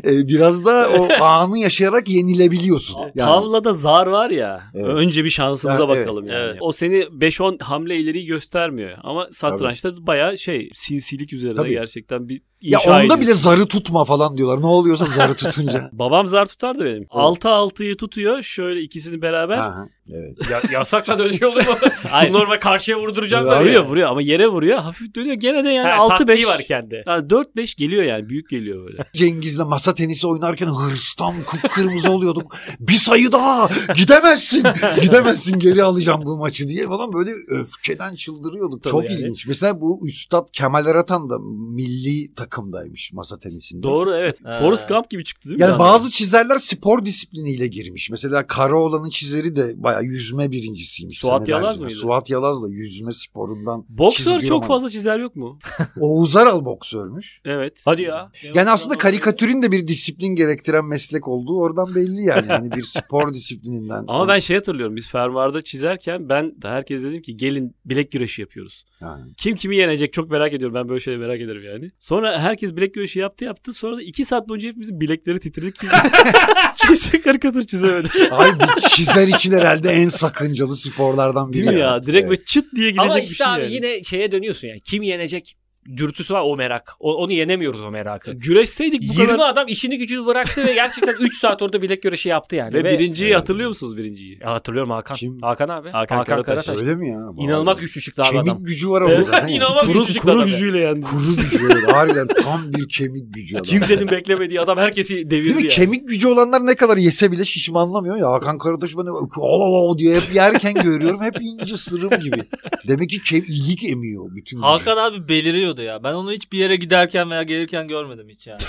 Ee, 0.04 0.28
Biraz 0.28 0.64
da 0.64 0.88
o 0.98 1.08
anı 1.24 1.58
yaşayarak 1.58 2.08
yenilebiliyorsun. 2.08 2.98
Yani. 3.14 3.28
Tavlada 3.28 3.74
zar 3.74 4.06
var 4.06 4.30
ya. 4.30 4.62
Evet. 4.74 4.86
Önce 4.86 5.24
bir 5.24 5.30
şansımıza 5.30 5.84
evet. 5.84 5.96
bakalım 5.96 6.26
yani. 6.26 6.38
Evet. 6.38 6.56
O 6.60 6.72
seni 6.72 6.94
5-10 6.96 7.62
hamle 7.62 7.96
ileriyi 7.96 8.26
göstermiyor. 8.26 8.98
Ama 9.02 9.28
satrançta 9.32 10.06
bayağı 10.06 10.38
şey 10.38 10.70
sinsilik 10.74 11.32
üzerine 11.32 11.56
Tabii. 11.56 11.70
gerçekten 11.70 12.28
bir 12.28 12.42
Ya 12.60 12.78
onda 12.78 12.98
ediyorsun. 12.98 13.20
bile 13.20 13.32
zarı 13.32 13.66
tutma 13.66 14.04
falan 14.04 14.36
diyorlar. 14.36 14.60
Ne 14.60 14.66
oluyorsa 14.66 15.04
zarı 15.04 15.34
tutunca. 15.34 15.90
Babam 15.92 16.26
zar 16.26 16.46
tutardı 16.46 16.84
benim. 16.84 17.02
6-6'yı 17.02 17.96
tutuyor. 17.96 18.42
Şöyle 18.42 18.80
ikisini 18.80 19.22
beraber. 19.22 19.56
Ha, 19.56 19.88
evet. 20.10 20.50
Ya, 20.50 20.62
yasakla 20.72 21.32
şey 21.32 21.48
olur 21.48 21.66
mu? 21.66 21.74
Hayır. 22.10 22.32
Normal 22.32 22.60
karşıya 22.60 23.00
vurduracaksın 23.00 23.46
Evet. 23.48 23.56
tabii. 23.58 23.64
Vuruyor 23.68 23.84
vuruyor 23.84 24.08
ama 24.08 24.22
yere 24.22 24.48
vuruyor. 24.48 24.78
Hafif 24.78 25.14
dönüyor. 25.14 25.34
Gene 25.34 25.64
de 25.64 25.68
yani 25.68 25.88
Ha, 25.88 25.96
6-5. 25.96 26.08
taktiği 26.18 26.46
var 26.46 26.62
kendi. 26.62 27.02
Yani 27.06 27.26
4-5 27.26 27.76
geliyor 27.76 28.02
yani. 28.02 28.28
Büyük 28.28 28.50
geliyor 28.50 28.86
böyle. 28.86 29.04
Cengiz'le 29.14 29.58
masa 29.66 29.94
tenisi 29.94 30.26
oynarken 30.26 30.66
hırstan 30.66 31.34
kıpkırmızı 31.50 32.10
oluyordum. 32.10 32.46
Bir 32.80 32.92
sayı 32.92 33.32
daha 33.32 33.70
gidemezsin. 33.96 34.64
Gidemezsin 35.02 35.58
geri 35.58 35.82
alacağım 35.82 36.22
bu 36.24 36.36
maçı 36.38 36.68
diye 36.68 36.86
falan 36.86 37.12
böyle 37.12 37.30
öfkeden 37.48 38.14
çıldırıyorduk. 38.14 38.82
Tabii 38.82 38.90
Çok 38.90 39.04
yani. 39.04 39.14
ilginç. 39.14 39.46
Mesela 39.46 39.80
bu 39.80 40.08
Üstad 40.08 40.48
Kemal 40.52 40.86
Eratan 40.86 41.30
da 41.30 41.38
milli 41.74 42.34
takımdaymış 42.34 43.12
masa 43.12 43.38
tenisinde. 43.38 43.82
Doğru 43.82 44.14
evet. 44.16 44.36
Ha. 44.44 44.58
Forrest 44.60 44.88
Gump 44.88 45.10
gibi 45.10 45.24
çıktı 45.24 45.48
değil 45.48 45.58
mi? 45.58 45.62
Yani 45.62 45.78
bazı 45.78 46.10
çizerler 46.10 46.58
spor 46.58 47.04
disipliniyle 47.04 47.66
girmiş. 47.66 48.10
Mesela 48.10 48.46
Karaoğlan'ın 48.46 49.10
çizeri 49.10 49.56
de 49.56 49.72
bayağı 49.76 49.93
yüzme 50.00 50.50
birincisiymiş. 50.50 51.18
Suat. 51.18 51.48
Yalaz 51.48 51.80
mıydı? 51.80 51.94
Suat 51.94 52.30
Yalaz 52.30 52.62
da 52.62 52.68
yüzme 52.68 53.12
sporundan. 53.12 53.84
Boksör 53.88 54.40
çok 54.40 54.50
roman. 54.50 54.68
fazla 54.68 54.90
çizer 54.90 55.18
yok 55.18 55.36
mu? 55.36 55.58
Oğuz 56.00 56.36
Aral 56.36 56.64
boksörmüş. 56.64 57.40
Evet. 57.44 57.80
Hadi 57.84 58.02
ya. 58.02 58.30
Yani 58.54 58.70
aslında 58.70 58.98
karikatürün 58.98 59.62
de 59.62 59.72
bir 59.72 59.88
disiplin 59.88 60.34
gerektiren 60.34 60.84
meslek 60.84 61.28
olduğu 61.28 61.58
oradan 61.58 61.94
belli 61.94 62.22
yani. 62.22 62.46
Yani 62.48 62.70
bir 62.70 62.82
spor 62.82 63.34
disiplininden. 63.34 64.04
Ama 64.08 64.28
ben 64.28 64.38
şey 64.38 64.56
hatırlıyorum. 64.56 64.96
Biz 64.96 65.08
fermuarda 65.08 65.62
çizerken 65.62 66.28
ben 66.28 66.62
de 66.62 66.68
herkes 66.68 67.02
dedim 67.02 67.22
ki 67.22 67.36
gelin 67.36 67.76
bilek 67.84 68.12
güreşi 68.12 68.42
yapıyoruz. 68.42 68.84
Yani. 69.00 69.34
Kim 69.36 69.56
kimi 69.56 69.76
yenecek 69.76 70.12
çok 70.12 70.30
merak 70.30 70.52
ediyorum. 70.52 70.74
Ben 70.74 70.88
böyle 70.88 71.00
şeyleri 71.00 71.20
merak 71.20 71.40
ederim 71.40 71.62
yani. 71.64 71.90
Sonra 71.98 72.40
herkes 72.40 72.76
bilek 72.76 72.94
güreşi 72.94 73.18
yaptı 73.18 73.44
yaptı. 73.44 73.72
Sonra 73.72 73.96
da 73.96 74.02
iki 74.02 74.24
saat 74.24 74.48
boyunca 74.48 74.68
hepimizin 74.68 75.00
bilekleri 75.00 75.40
titredik. 75.40 75.74
Kimse, 75.80 75.96
kimse 76.76 77.20
karikatür 77.20 77.64
çizemedi. 77.66 78.08
Ay 78.30 78.58
bir 78.60 78.88
çizer 78.88 79.28
için 79.28 79.52
herhalde 79.52 79.83
en 79.92 80.08
sakıncalı 80.08 80.76
sporlardan 80.76 81.52
biri. 81.52 81.60
Değil 81.66 81.72
mi 81.76 81.80
ya? 81.80 82.06
Direkt 82.06 82.20
Evet. 82.20 82.30
böyle 82.30 82.44
çıt 82.44 82.64
diye 82.76 82.90
gidecek 82.90 83.10
Ama 83.10 83.16
bir 83.16 83.22
işte 83.22 83.34
şey 83.34 83.46
abi 83.46 83.62
yani. 83.62 83.72
yine 83.72 84.04
şeye 84.04 84.32
dönüyorsun 84.32 84.68
yani. 84.68 84.80
Kim 84.80 85.02
yenecek 85.02 85.54
dürtüsü 85.96 86.34
var 86.34 86.42
o 86.46 86.56
merak. 86.56 86.92
O- 87.00 87.14
onu 87.14 87.32
yenemiyoruz 87.32 87.80
o 87.80 87.90
merakı. 87.90 88.32
Güreşseydik 88.32 89.00
bu 89.00 89.04
20 89.20 89.26
kadar. 89.26 89.48
adam 89.48 89.68
işini 89.68 89.98
gücünü 89.98 90.26
bıraktı 90.26 90.66
ve 90.66 90.74
gerçekten 90.74 91.14
3 91.20 91.36
saat 91.36 91.62
orada 91.62 91.82
bilek 91.82 92.02
güreşi 92.02 92.28
yaptı 92.28 92.56
yani. 92.56 92.72
Ve 92.74 92.84
birinciyi 92.84 93.34
hatırlıyor 93.34 93.68
musunuz 93.68 93.96
birinciyi? 93.96 94.38
Ya 94.42 94.52
hatırlıyorum 94.52 94.90
Hakan. 94.90 95.16
Kim? 95.16 95.38
Hakan 95.42 95.68
abi. 95.68 95.90
Hakan 95.90 96.24
Karataş. 96.24 96.68
Öyle 96.68 96.94
mi 96.94 97.08
ya? 97.08 97.20
İnanılmaz 97.38 97.66
Vallahi. 97.76 97.80
güçlü 97.80 98.00
çıktı 98.00 98.22
abi 98.22 98.32
Kemik 98.32 98.48
adam. 98.52 98.62
gücü 98.62 98.90
var 98.90 99.02
ama 99.02 99.22
zaten. 99.22 99.48
ya. 99.48 99.56
İnanılmaz 99.56 99.82
Kuru, 99.82 99.98
güçlü 100.00 100.12
çıktı 100.14 100.28
kuru 100.28 100.38
adam. 100.38 100.48
gücüyle 100.50 100.78
yani. 100.78 101.00
Kuru 101.00 101.36
gücü. 101.36 101.86
Harbiden 101.86 102.26
tam 102.42 102.72
bir 102.72 102.88
kemik 102.88 103.34
gücü 103.34 103.54
adam. 103.56 103.62
Kimsenin 103.62 104.10
beklemediği 104.10 104.60
adam 104.60 104.78
herkesi 104.78 105.14
Değil 105.14 105.30
devirdi 105.30 105.54
mi? 105.54 105.62
yani. 105.62 105.68
Kemik 105.74 106.08
gücü 106.08 106.28
olanlar 106.28 106.66
ne 106.66 106.74
kadar 106.74 106.96
yese 106.96 107.32
bile 107.32 107.44
şişmanlamıyor 107.44 108.16
ya. 108.16 108.32
Hakan 108.32 108.58
Karataş 108.58 108.96
bana 108.96 109.12
o 109.12 109.98
diye 109.98 110.16
hep 110.16 110.34
yerken 110.34 110.74
görüyorum. 110.74 111.20
Hep 111.22 111.34
ince 111.40 111.76
sırım 111.76 112.20
gibi. 112.20 112.44
Demek 112.88 113.10
ki 113.10 113.22
kem 113.22 113.44
ilik 113.48 113.84
emiyor 113.84 114.24
bütün 114.34 114.56
gücü. 114.56 114.66
Hakan 114.66 114.96
abi 114.96 115.28
beliriyordu 115.76 115.82
ya. 115.82 116.04
Ben 116.04 116.14
onu 116.14 116.32
hiç 116.32 116.52
bir 116.52 116.58
yere 116.58 116.76
giderken 116.76 117.30
veya 117.30 117.42
gelirken 117.42 117.88
görmedim 117.88 118.28
hiç 118.28 118.46
yani. 118.46 118.60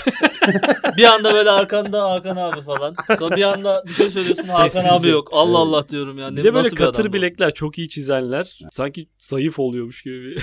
bir 0.96 1.04
anda 1.04 1.34
böyle 1.34 1.50
arkanda 1.50 2.10
Hakan 2.10 2.36
abi 2.36 2.60
falan. 2.60 2.94
Sonra 3.18 3.36
bir 3.36 3.42
anda 3.42 3.84
bir 3.86 3.92
şey 3.92 4.08
söylüyorsun 4.10 4.48
Hakan 4.48 4.68
Sessizce. 4.68 4.90
abi 4.92 5.08
yok. 5.08 5.28
Allah 5.32 5.48
Evet. 5.48 5.56
Allah 5.66 5.88
diyorum 5.88 6.18
yani. 6.18 6.36
Bir 6.36 6.44
de 6.44 6.54
böyle 6.54 6.70
bir 6.70 6.76
katır 6.76 7.08
bu? 7.08 7.12
bilekler 7.12 7.54
çok 7.54 7.78
iyi 7.78 7.88
çizenler. 7.88 8.58
Sanki 8.72 9.08
zayıf 9.18 9.58
oluyormuş 9.58 10.02
gibi. 10.02 10.22
bir- 10.24 10.42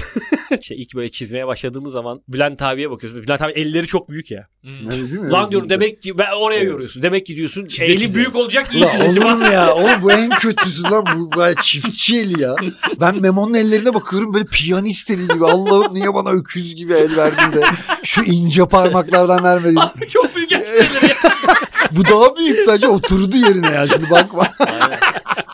İşte 0.62 0.76
ilk 0.76 0.96
böyle 0.96 1.12
çizmeye 1.12 1.48
başladığımız 1.48 1.92
zaman 1.94 2.22
Bülent 2.28 2.62
abiye 2.62 2.92
bakıyorsun. 2.92 3.24
Bülent 3.24 3.42
abi 3.42 3.52
elleri 3.52 3.88
çok 3.88 4.10
büyük 4.10 4.32
ya. 4.32 4.48
Hmm. 4.64 4.92
Öyle 4.92 5.12
değil 5.12 5.22
mi? 5.22 5.30
Lan 5.30 5.52
diyorum 5.52 5.70
demek 5.70 6.02
ki 6.04 6.18
ben 6.18 6.32
oraya 6.42 6.58
Evet. 6.60 6.68
yoruyorsun. 6.72 7.04
Demek 7.04 7.26
ki 7.26 7.36
diyorsun 7.36 7.66
Çize 7.66 7.86
eli 7.86 8.00
çize. 8.00 8.16
büyük 8.16 8.36
olacak 8.36 8.74
iyi 8.74 8.84
Ulan 8.84 8.90
çizeceğim. 8.98 9.30
olur 9.30 9.38
mu 9.48 9.54
ya? 9.54 9.74
Oğlum 9.76 10.02
bu 10.02 10.12
en 10.12 10.30
kötüsü 10.30 10.84
lan. 10.84 11.06
Bu 11.16 11.30
gayet 11.30 11.62
çiftçi 11.64 12.18
eli 12.20 12.42
ya. 12.42 12.56
Ben 13.00 13.22
Memo'nun 13.22 13.54
ellerine 13.54 13.94
bakıyorum 13.94 14.34
böyle 14.34 14.46
piyanist 14.46 15.10
eli 15.10 15.28
gibi. 15.28 15.46
Allah'ım 15.46 15.94
niye 15.94 16.14
bana 16.14 16.30
öküz 16.30 16.76
gibi 16.76 16.94
el 16.94 17.16
verdin 17.18 17.62
de 17.62 17.66
şu 18.04 18.22
ince 18.24 18.66
parmaklardan 18.66 19.44
vermedin. 19.44 19.76
Abi 19.76 20.10
çok 20.10 20.36
büyük 20.36 20.50
gerçekten 20.50 21.08
ya. 21.08 21.16
Bu 21.92 22.04
daha 22.08 22.36
büyük 22.36 22.68
bence 22.68 22.88
oturdu 22.88 23.38
yerine 23.38 23.70
ya. 23.70 23.88
Şimdi 23.88 24.10
bakma. 24.10 24.48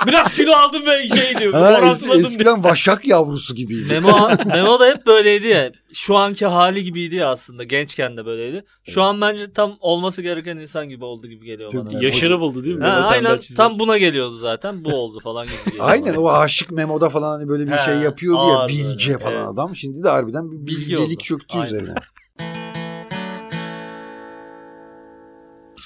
Biraz 0.08 0.34
kilo 0.34 0.52
aldım 0.52 0.82
ve 0.86 1.10
şey 1.10 1.38
diyor. 1.40 1.54
Ha, 1.54 1.72
es- 1.72 1.80
orantıladım 1.80 2.18
diyor. 2.20 2.30
eskiden 2.30 2.64
vaşak 2.64 3.06
yavrusu 3.06 3.56
gibiydi. 3.56 3.86
Memo, 3.90 4.30
Memo 4.46 4.80
da 4.80 4.86
hep 4.88 5.06
böyleydi 5.08 5.48
ya. 5.48 5.72
Şu 5.94 6.16
anki 6.16 6.46
hali 6.46 6.84
gibiydi 6.84 7.16
ya 7.16 7.30
aslında. 7.32 7.64
Gençken 7.64 8.18
de 8.18 8.26
böyleydi. 8.26 8.64
Şu 8.84 9.02
an 9.04 9.22
bence 9.22 9.54
tam 9.54 9.78
olması 9.80 10.22
gereken 10.22 10.58
insan 10.58 10.90
gibi 10.90 11.06
oldu 11.06 11.28
gibi 11.28 11.46
geliyor 11.46 11.70
Tabii. 11.70 11.86
bana. 11.94 12.04
Yaşını 12.04 12.40
buldu 12.40 12.64
değil 12.64 12.76
mi? 12.76 12.84
Ha, 12.86 12.90
aynen 13.10 13.40
tam 13.58 13.80
buna 13.80 13.98
geliyordu 13.98 14.36
zaten. 14.36 14.86
Bu 14.86 14.94
oldu 14.96 15.20
falan 15.20 15.46
gibi 15.48 15.56
geliyor. 15.66 15.86
Aynen 15.90 16.16
bana. 16.16 16.22
o 16.24 16.30
aşık 16.30 16.72
memoda 16.72 17.10
falan 17.10 17.38
hani 17.40 17.50
böyle 17.50 17.66
bir 17.68 17.72
He, 17.72 17.86
şey 17.86 17.96
yapıyordu 17.96 18.48
ya 18.50 18.56
ağır 18.58 18.70
bilge 18.70 19.18
falan 19.18 19.34
evet. 19.36 19.48
adam. 19.54 19.76
Şimdi 19.76 20.04
de 20.04 20.10
harbiden 20.10 20.52
bir 20.52 20.68
Bilgi 20.68 20.82
bilgelik 20.82 21.10
oldu. 21.18 21.24
çöktü 21.24 21.58
Aynen. 21.58 21.66
üzerine. 21.68 21.94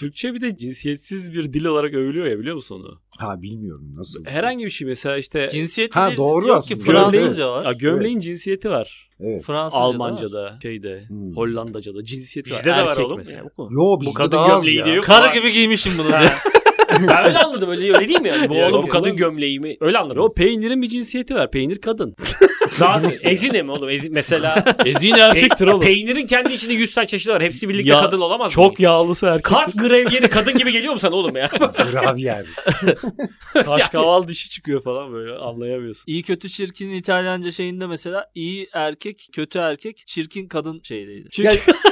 Türkçe 0.03 0.33
bir 0.33 0.41
de 0.41 0.57
cinsiyetsiz 0.57 1.33
bir 1.33 1.53
dil 1.53 1.65
olarak 1.65 1.93
övülüyor 1.93 2.25
ya 2.25 2.39
biliyor 2.39 2.55
musun 2.55 2.75
onu? 2.81 2.99
Ha 3.17 3.41
bilmiyorum 3.41 3.91
nasıl. 3.95 4.25
Herhangi 4.25 4.65
bir 4.65 4.69
şey 4.69 4.87
mesela 4.87 5.17
işte 5.17 5.47
Cinsiyet 5.51 5.95
Ha, 5.95 6.11
doğru 6.17 6.47
yok 6.47 6.57
aslında. 6.57 6.79
ki 6.79 6.85
Fransızca 6.85 7.43
ya, 7.43 7.51
var. 7.51 7.73
gömleğin 7.73 8.19
cinsiyeti 8.19 8.69
var. 8.69 9.09
Evet. 9.19 9.43
Fransızca 9.45 9.79
da 9.81 9.85
var. 9.85 9.93
Almanca'da, 9.93 10.59
şeyde, 10.61 11.03
Hmm. 11.07 11.35
Hollandaca'da 11.35 12.03
cinsiyeti 12.03 12.49
Bizde 12.51 12.71
var. 12.71 12.77
de 12.77 12.81
var 12.83 12.89
Erkek 12.91 13.05
oğlum 13.05 13.17
mesela. 13.17 13.37
ya. 13.37 13.49
Bu? 13.57 13.69
Yo 13.71 14.01
bizde 14.01 14.13
kadın 14.13 14.31
daha 14.31 14.45
az 14.53 14.61
gömleği 14.65 14.77
ya. 14.79 14.85
diye 14.85 14.95
yok. 14.95 15.05
Karı 15.05 15.33
gibi 15.39 15.51
giymişim 15.53 15.93
bunu 15.97 16.07
diye. 16.07 16.31
ben 17.08 17.25
öyle 17.25 17.38
anladım 17.39 17.69
öyle, 17.69 17.93
öyle 17.95 18.08
değil 18.08 18.21
mi 18.21 18.27
yani? 18.27 18.49
Bu 18.49 18.53
Ya, 18.53 18.69
oğlum 18.69 18.84
bu 18.84 18.88
kadın 18.88 19.15
gömleği 19.15 19.60
mi? 19.60 19.77
Öyle 19.82 19.97
anladım. 19.97 20.17
Yo 20.17 20.34
peynirin 20.34 20.82
bir 20.82 20.89
cinsiyeti 20.89 21.36
var. 21.36 21.51
Peynir 21.51 21.77
kadın. 21.82 22.15
Zaten 22.69 23.12
ezine 23.32 23.62
mi 23.62 23.71
oğlum? 23.71 23.89
Ezi, 23.89 24.10
mesela 24.10 24.65
Ezine 24.86 25.19
erkektir 25.19 25.67
oğlum. 25.67 25.82
peynirin 25.82 26.27
kendi 26.27 26.53
içinde 26.53 26.73
100 26.73 26.93
tane 26.93 27.08
çeşidi 27.08 27.34
var. 27.34 27.43
Hepsi 27.43 27.69
birlikte 27.69 27.89
Ya, 27.91 28.01
kadın 28.01 28.21
olamaz 28.21 28.45
mı? 28.47 28.53
Çok 28.53 28.79
yağlısı 28.79 29.25
erkek. 29.25 29.43
Kas 29.43 29.75
grevyeri 29.75 30.27
kadın 30.29 30.58
gibi 30.58 30.71
geliyor 30.71 30.93
mu 30.93 30.99
sana 30.99 31.15
oğlum 31.15 31.36
ya? 31.36 31.47
Gravyer. 31.91 32.45
Kaş 33.65 33.89
kaval 33.89 34.27
dişi 34.27 34.49
çıkıyor 34.49 34.84
falan 34.84 35.13
böyle 35.13 35.32
anlayamıyorsun. 35.34 36.03
İyi 36.08 36.23
kötü 36.23 36.49
çirkin 36.49 36.89
İtalyanca 36.89 37.51
şeyinde 37.51 37.88
mesela 37.88 38.25
iyi 38.36 38.69
erkek, 38.73 39.27
kötü 39.34 39.60
erkek, 39.60 40.03
çirkin 40.08 40.47
kadın 40.47 40.82
şeydeydi. 40.84 41.27
Çünkü 41.32 41.49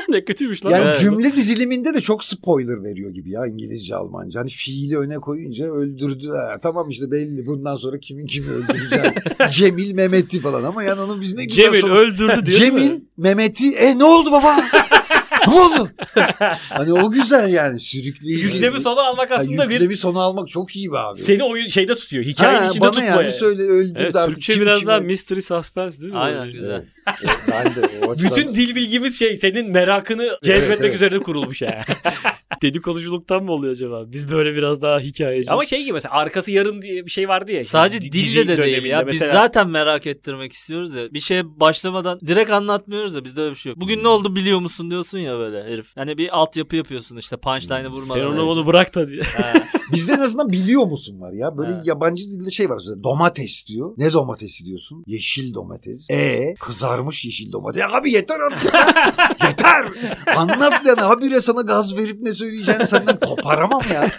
ne 0.10 0.24
kötüymüş 0.26 0.66
lan. 0.66 0.72
Yani 0.72 0.86
Evet. 0.90 1.00
cümle 1.00 1.36
diziliminde 1.36 1.94
de 1.94 2.02
çok 2.02 2.24
spoiler 2.24 2.84
veriyor 2.84 3.12
gibi 3.14 3.32
ya 3.32 3.46
İngilizce 3.48 3.96
Almanca. 3.96 4.40
Hani 4.40 4.50
fiili 4.92 4.98
öne 4.98 5.16
koyunca 5.16 5.66
öldürdü. 5.72 6.28
Ha, 6.30 6.58
tamam 6.64 6.90
işte 6.90 7.12
belli 7.12 7.46
bundan 7.46 7.76
sonra 7.76 8.00
kimin 8.00 8.26
kimi 8.26 8.48
öldüreceğini. 8.52 9.16
Cemil 9.52 9.94
Mehmet'i 9.94 10.42
falan 10.42 10.64
ama 10.64 10.84
yani 10.84 11.02
onun 11.02 11.22
biz 11.22 11.34
ne 11.38 11.46
güzel 11.46 11.64
Cemil 11.66 11.82
sonu- 11.82 11.94
öldürdü 11.94 12.46
diyor 12.46 12.58
Cemil 12.60 12.92
mi? 12.92 13.00
Mehmet'i 13.18 13.72
e 13.76 13.98
ne 14.00 14.04
oldu 14.04 14.32
baba? 14.32 14.56
ne 15.48 15.54
oldu? 15.54 15.90
Hani 16.70 16.94
o 16.94 17.12
güzel 17.12 17.54
yani 17.54 17.80
sürükleyici. 17.80 18.46
Yüklemi 18.46 18.80
sonu 18.80 19.00
almak 19.00 19.32
Ha, 19.32 19.36
aslında 19.36 19.70
bir 19.70 19.74
yüklemi 19.74 19.98
sonu 19.98 20.20
almak 20.20 20.48
çok 20.48 20.76
iyi 20.76 20.92
be 20.92 20.98
abi. 20.98 21.22
seni 21.22 21.44
oyun 21.44 21.68
şeyde 21.68 21.96
tutuyor. 21.96 22.24
Hikayenin 22.24 22.60
ha, 22.64 22.70
içinde 22.70 22.82
bana 22.82 22.92
tutma 22.92 23.06
yani 23.06 23.24
yani. 23.24 23.34
söyle 23.34 23.62
öldürdü 23.62 24.00
Evet, 24.02 24.16
artık. 24.16 24.36
Türkçe 24.36 24.54
kim 24.54 24.62
biraz 24.62 24.80
kime- 24.80 24.88
daha 24.92 25.00
mystery 25.00 25.42
suspense 25.42 26.02
değil 26.02 26.14
mi? 26.14 26.20
Aynen 26.20 26.52
güzel. 26.52 26.72
Evet, 26.72 26.84
ben 27.52 27.76
de 27.76 28.06
o 28.06 28.12
açıdan... 28.12 28.32
Bütün 28.32 28.54
dil 28.54 28.76
bilgimiz 28.76 29.20
şey 29.20 29.38
senin 29.38 29.72
merakını 29.72 30.38
cezbetmek 30.44 30.82
evet. 30.82 30.96
üzerine 30.96 31.20
kurulmuş 31.20 31.62
ya. 31.62 31.86
Dedikoduculuktan 32.62 33.44
mı 33.44 33.52
oluyor 33.52 33.74
acaba? 33.74 34.12
Biz 34.12 34.32
böyle 34.32 34.56
biraz 34.56 34.82
daha 34.82 35.00
hikayeci. 35.00 35.52
Ama 35.52 35.66
şey 35.66 35.82
gibi 35.82 35.94
mesela 35.94 36.14
arkası 36.14 36.52
yarın 36.52 36.82
diye 36.82 37.06
bir 37.06 37.12
şey 37.12 37.28
vardı 37.28 37.52
ya. 37.52 37.66
Sadece 37.66 38.02
Di- 38.02 38.12
dille 38.12 38.48
de 38.48 38.58
değil 38.58 38.84
ya. 38.84 39.08
Biz 39.08 39.22
mesela. 39.22 39.32
zaten 39.32 39.70
merak 39.70 40.08
ettirmek 40.08 40.54
istiyoruz 40.54 40.96
ya. 40.96 41.14
Bir 41.14 41.20
şeye 41.20 41.60
başlamadan 41.60 42.20
direkt 42.20 42.52
anlatmıyoruz 42.52 43.16
da 43.16 43.26
bizde 43.26 43.42
öyle 43.42 43.52
bir 43.52 43.56
şey 43.56 43.70
yok. 43.70 43.82
Bugün 43.82 44.04
ne 44.04 44.08
oldu 44.08 44.36
biliyor 44.36 44.60
musun 44.60 44.92
diyorsun 44.92 45.18
ya 45.18 45.38
böyle 45.38 45.64
herif. 45.64 45.92
Hani 45.96 46.18
bir 46.18 46.38
altyapı 46.38 46.76
yapıyorsun 46.76 47.18
işte 47.18 47.38
punchline'ı 47.38 47.90
vurmadan. 47.90 48.20
Sen 48.20 48.26
onu 48.26 48.44
onu 48.44 48.68
bırak 48.68 48.96
da 48.96 49.08
diye. 49.08 49.22
Bizde 49.94 50.14
en 50.14 50.20
azından 50.20 50.52
biliyor 50.52 50.84
musun 50.84 51.22
var 51.22 51.34
ya. 51.34 51.58
Böyle 51.58 51.72
Ha. 51.72 51.82
yabancı 51.86 52.24
dilde 52.24 52.52
şey 52.52 52.70
var. 52.70 52.82
Domates 53.04 53.68
diyor. 53.68 53.94
Ne 53.98 54.14
domatesi 54.14 54.66
diyorsun? 54.66 55.04
Yeşil 55.08 55.54
domates. 55.54 56.10
E 56.10 56.56
kızarmış 57.02 57.26
yeşil 57.26 57.52
domates. 57.52 57.82
Ya 57.82 57.92
abi 57.92 58.12
yeter 58.12 58.40
artık. 58.40 58.74
yeter. 59.44 59.86
Anlat 60.36 60.86
yani. 60.86 61.02
Habire 61.02 61.42
sana 61.42 61.62
gaz 61.62 61.98
verip 61.98 62.22
ne 62.22 62.34
söyleyeceğini 62.34 62.88
senden 62.88 63.20
koparamam 63.20 63.82
ya. 63.94 64.12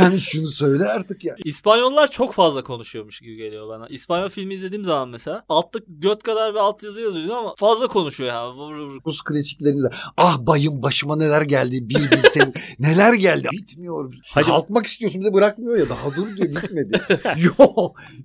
Yani 0.00 0.20
şunu 0.20 0.46
söyle 0.46 0.84
artık 0.84 1.24
ya. 1.24 1.34
İspanyollar 1.44 2.10
çok 2.10 2.34
fazla 2.34 2.64
konuşuyormuş 2.64 3.20
gibi 3.20 3.36
geliyor 3.36 3.68
bana. 3.68 3.86
İspanyol 3.88 4.28
filmi 4.28 4.54
izlediğim 4.54 4.84
zaman 4.84 5.08
mesela 5.08 5.44
altta 5.48 5.78
göt 5.88 6.22
kadar 6.22 6.54
bir 6.54 6.58
altyazı 6.58 7.00
yazıyordu 7.00 7.34
ama 7.34 7.54
fazla 7.58 7.88
konuşuyor 7.88 8.28
ya. 8.30 8.52
Vur, 8.52 8.74
vur. 8.76 9.00
Rus 9.06 9.22
klasiklerinde 9.22 9.82
de 9.82 9.90
ah 10.16 10.38
bayım 10.38 10.82
başıma 10.82 11.16
neler 11.16 11.42
geldi 11.42 11.76
bir 11.82 12.10
bilsen 12.10 12.52
neler 12.78 13.12
geldi. 13.14 13.48
Bitmiyor. 13.52 14.14
Hadi- 14.34 14.46
Kalkmak 14.46 14.86
istiyorsun 14.86 15.20
bir 15.20 15.26
de 15.26 15.34
bırakmıyor 15.34 15.78
ya. 15.78 15.88
Daha 15.88 16.16
dur 16.16 16.36
diyor 16.36 16.48
bitmedi. 16.62 17.02
Yo 17.36 17.52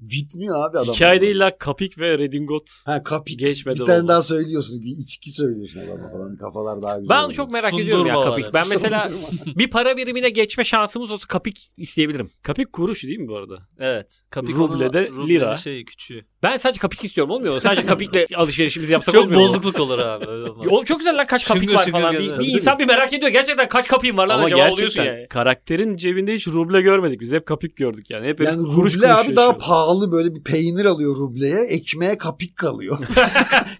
bitmiyor 0.01 0.69
abi 0.69 0.77
adam. 0.79 0.93
Hikayede 0.95 1.31
illa 1.31 1.57
kapik 1.57 1.97
ve 1.99 2.17
redingot. 2.17 2.69
Ha 2.85 3.03
kapik. 3.03 3.39
Geçmeden 3.39 3.78
bir 3.79 3.85
tane 3.85 3.97
olmaz. 3.97 4.09
daha 4.09 4.21
söylüyorsun. 4.21 4.81
İçki 5.03 5.29
söylüyorsun 5.31 5.79
adama 5.79 6.09
falan. 6.11 6.35
Kafalar 6.35 6.81
daha 6.83 6.99
güzel. 6.99 7.09
Ben 7.09 7.23
oluyor. 7.23 7.33
çok 7.35 7.51
merak 7.51 7.69
Sundurma 7.69 7.83
ediyorum 7.85 8.07
ya 8.07 8.21
kapik. 8.21 8.45
ya. 8.45 8.51
Ben 8.53 8.65
mesela 8.69 9.09
bir 9.55 9.69
para 9.69 9.97
birimine 9.97 10.29
geçme 10.29 10.63
şansımız 10.63 11.11
olsa 11.11 11.27
kapik 11.27 11.67
isteyebilirim. 11.77 12.31
Kapik 12.43 12.73
kuruş 12.73 13.03
değil 13.03 13.19
mi 13.19 13.27
bu 13.27 13.37
arada? 13.37 13.57
Evet. 13.79 14.21
Kapik 14.29 14.55
Rublede 14.55 15.09
onun- 15.13 15.27
lira. 15.27 15.57
Şey 15.57 15.85
küçüğü. 15.85 16.25
Ben 16.43 16.57
sadece 16.57 16.79
kapik 16.79 17.03
istiyorum 17.03 17.31
olmuyor 17.33 17.53
mu? 17.53 17.61
Sadece 17.61 17.85
kapikle 17.85 18.27
alışverişimizi 18.35 18.93
yapsak 18.93 19.15
Çok 19.15 19.23
olmuyor 19.23 19.41
mu? 19.41 19.47
bozukluk 19.47 19.79
olur 19.79 19.99
abi. 19.99 20.27
Öyle 20.27 20.49
olmaz. 20.49 20.67
Oğlum 20.69 20.83
çok 20.85 20.99
güzel 20.99 21.17
lan 21.17 21.27
kaç 21.27 21.47
kapik 21.47 21.63
Şıngır 21.63 21.75
var 21.75 21.87
falan. 21.91 22.13
Bir, 22.13 22.39
bir 22.39 22.47
insan 22.55 22.79
bir 22.79 22.85
merak 22.85 23.13
ediyor. 23.13 23.31
Gerçekten 23.31 23.67
kaç 23.67 23.87
kapıyım 23.87 24.17
var 24.17 24.27
lan 24.27 24.35
Ama 24.35 24.45
acaba 24.45 24.71
oluyorsun 24.71 25.03
yani. 25.03 25.27
karakterin 25.29 25.97
cebinde 25.97 26.33
hiç 26.33 26.47
ruble 26.47 26.81
görmedik. 26.81 27.19
Biz 27.21 27.33
hep 27.33 27.45
kapik 27.45 27.77
gördük 27.77 28.09
yani. 28.09 28.27
Hep 28.27 28.39
Yani 28.41 28.57
ruble 28.57 28.73
kuruş 28.75 28.95
abi 28.95 29.01
daha 29.01 29.17
yaşıyor. 29.19 29.59
pahalı 29.59 30.11
böyle 30.11 30.35
bir 30.35 30.43
peynir 30.43 30.85
alıyor 30.85 31.15
rubleye. 31.15 31.57
Ekmeğe 31.69 32.17
kapik 32.17 32.55
kalıyor. 32.55 32.97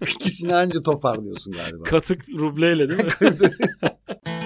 İkisini 0.02 0.54
anca 0.54 0.82
toparlıyorsun 0.82 1.52
galiba. 1.52 1.82
Katık 1.82 2.28
rubleyle 2.28 2.88
değil 2.88 3.04
mi? 3.04 3.10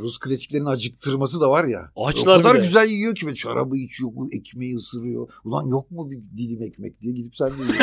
Rus 0.00 0.18
klasiklerin 0.18 0.64
acıktırması 0.64 1.40
da 1.40 1.50
var 1.50 1.64
ya. 1.64 1.90
Açlar 1.96 2.34
o 2.34 2.36
kadar 2.36 2.54
bir 2.54 2.60
de. 2.60 2.62
güzel 2.64 2.88
yiyor 2.88 3.14
ki 3.14 3.36
şarabı 3.36 3.76
içiyor, 3.76 4.12
ekmeği 4.32 4.76
ısırıyor. 4.76 5.28
Ulan 5.44 5.68
yok 5.68 5.90
mu 5.90 6.10
bir 6.10 6.18
dilim 6.36 6.62
ekmek 6.62 7.00
diye 7.00 7.12
gidip 7.12 7.36
sen 7.36 7.48
de 7.48 7.62
yiyorsun. 7.62 7.78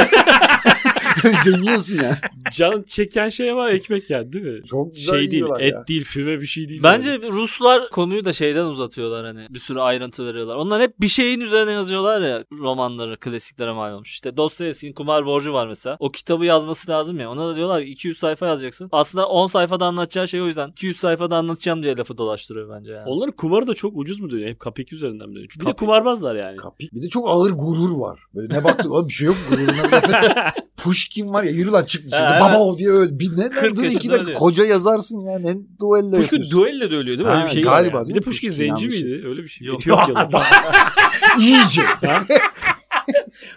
Özeniyorsun 1.23 1.95
ya. 1.95 2.19
Can 2.53 2.83
çeken 2.83 3.29
şey 3.29 3.51
ama 3.51 3.69
ekmek 3.69 4.09
yani 4.09 4.33
değil 4.33 4.45
mi? 4.45 4.63
Çok 4.65 4.93
güzel 4.95 5.19
Şey 5.19 5.31
değil, 5.31 5.45
et 5.59 5.73
ya. 5.73 5.87
değil, 5.87 6.03
füme 6.03 6.41
bir 6.41 6.47
şey 6.47 6.69
değil. 6.69 6.83
Bence 6.83 7.09
yani. 7.09 7.31
Ruslar 7.31 7.89
konuyu 7.89 8.25
da 8.25 8.33
şeyden 8.33 8.65
uzatıyorlar 8.65 9.25
hani 9.25 9.47
bir 9.49 9.59
sürü 9.59 9.79
ayrıntı 9.79 10.25
veriyorlar. 10.25 10.55
Onlar 10.55 10.81
hep 10.81 11.01
bir 11.01 11.07
şeyin 11.07 11.39
üzerine 11.39 11.71
yazıyorlar 11.71 12.21
ya 12.21 12.43
romanları 12.59 13.17
klasiklere 13.19 13.71
mal 13.71 13.93
olmuş. 13.93 14.11
İşte 14.11 14.37
Dostoyevski'nin 14.37 14.93
Kumar 14.93 15.25
Borcu 15.25 15.53
var 15.53 15.67
mesela. 15.67 15.97
O 15.99 16.11
kitabı 16.11 16.45
yazması 16.45 16.91
lazım 16.91 17.19
ya. 17.19 17.31
Ona 17.31 17.47
da 17.47 17.55
diyorlar 17.55 17.83
ki 17.83 17.89
200 17.89 18.17
sayfa 18.17 18.47
yazacaksın. 18.47 18.89
Aslında 18.91 19.27
10 19.27 19.47
sayfada 19.47 19.85
anlatacağı 19.85 20.27
şey 20.27 20.41
o 20.41 20.47
yüzden 20.47 20.69
200 20.69 20.97
sayfada 20.97 21.37
anlatacağım 21.37 21.83
diye 21.83 21.97
lafı 21.97 22.17
dolaştırıyor 22.17 22.69
bence 22.79 22.91
yani. 22.91 23.03
Onların 23.05 23.31
kumarı 23.35 23.67
da 23.67 23.73
çok 23.73 23.97
ucuz 23.97 24.19
mu 24.19 24.29
dönüyor? 24.29 24.49
Hep 24.49 24.59
kapik 24.59 24.93
üzerinden 24.93 25.29
mi 25.29 25.35
dönüyor? 25.35 25.49
Bir 25.55 25.59
de 25.59 25.63
Kapik. 25.63 25.79
kumarbazlar 25.79 26.35
yani. 26.35 26.57
Kapik. 26.57 26.93
Bir 26.93 27.01
de 27.01 27.09
çok 27.09 27.29
ağır 27.29 27.51
gurur 27.51 27.99
var. 27.99 28.19
Böyle 28.35 28.53
ne 28.53 28.63
baktın 28.63 28.89
oğlum 28.89 29.07
bir 29.07 29.13
şey 29.13 29.27
yok 29.27 29.37
gururuna. 29.49 29.73
bir 30.77 30.95
Pushkin 31.05 31.33
var 31.33 31.43
ya 31.43 31.51
yürü 31.51 31.71
lan 31.71 31.85
çık 31.85 32.07
dışarı. 32.07 32.39
Baba 32.41 32.59
o 32.59 32.77
diye 32.77 32.89
öl. 32.89 33.19
Bir 33.19 33.37
ne 33.37 33.49
40 33.49 33.75
dur 33.77 33.83
iki 33.83 33.95
dakika 34.09 34.23
ölüyor. 34.23 34.37
koca 34.37 34.65
yazarsın 34.65 35.21
ya. 35.21 35.39
Ne 35.39 35.53
duello 35.79 36.11
Pushkin 36.17 36.21
yapıyorsun. 36.21 36.51
duelle 36.59 36.91
de 36.91 36.95
ölüyor 36.95 37.17
değil 37.17 37.27
mi? 37.29 37.33
Öyle 37.33 37.39
Ha, 37.41 37.47
bir 37.47 37.51
şey 37.53 37.61
galiba 37.63 37.97
ya. 37.97 38.07
Bir 38.07 38.15
de 38.15 38.19
Pushkin 38.19 38.49
zenci 38.49 38.85
yanlış. 38.85 39.01
miydi? 39.01 39.23
Öyle 39.27 39.43
bir 39.43 39.47
şey. 39.47 39.67
Yok. 39.67 39.79
Etiyopyalı. 39.81 40.29
İyice. 41.39 41.81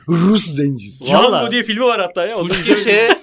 Rus 0.08 0.46
zencisi. 0.46 1.06
Django 1.06 1.50
diye 1.50 1.62
filmi 1.62 1.84
var 1.84 2.00
hatta 2.00 2.26
ya. 2.26 2.36
İzlemedim. 2.42 2.76
şeye 2.84 3.22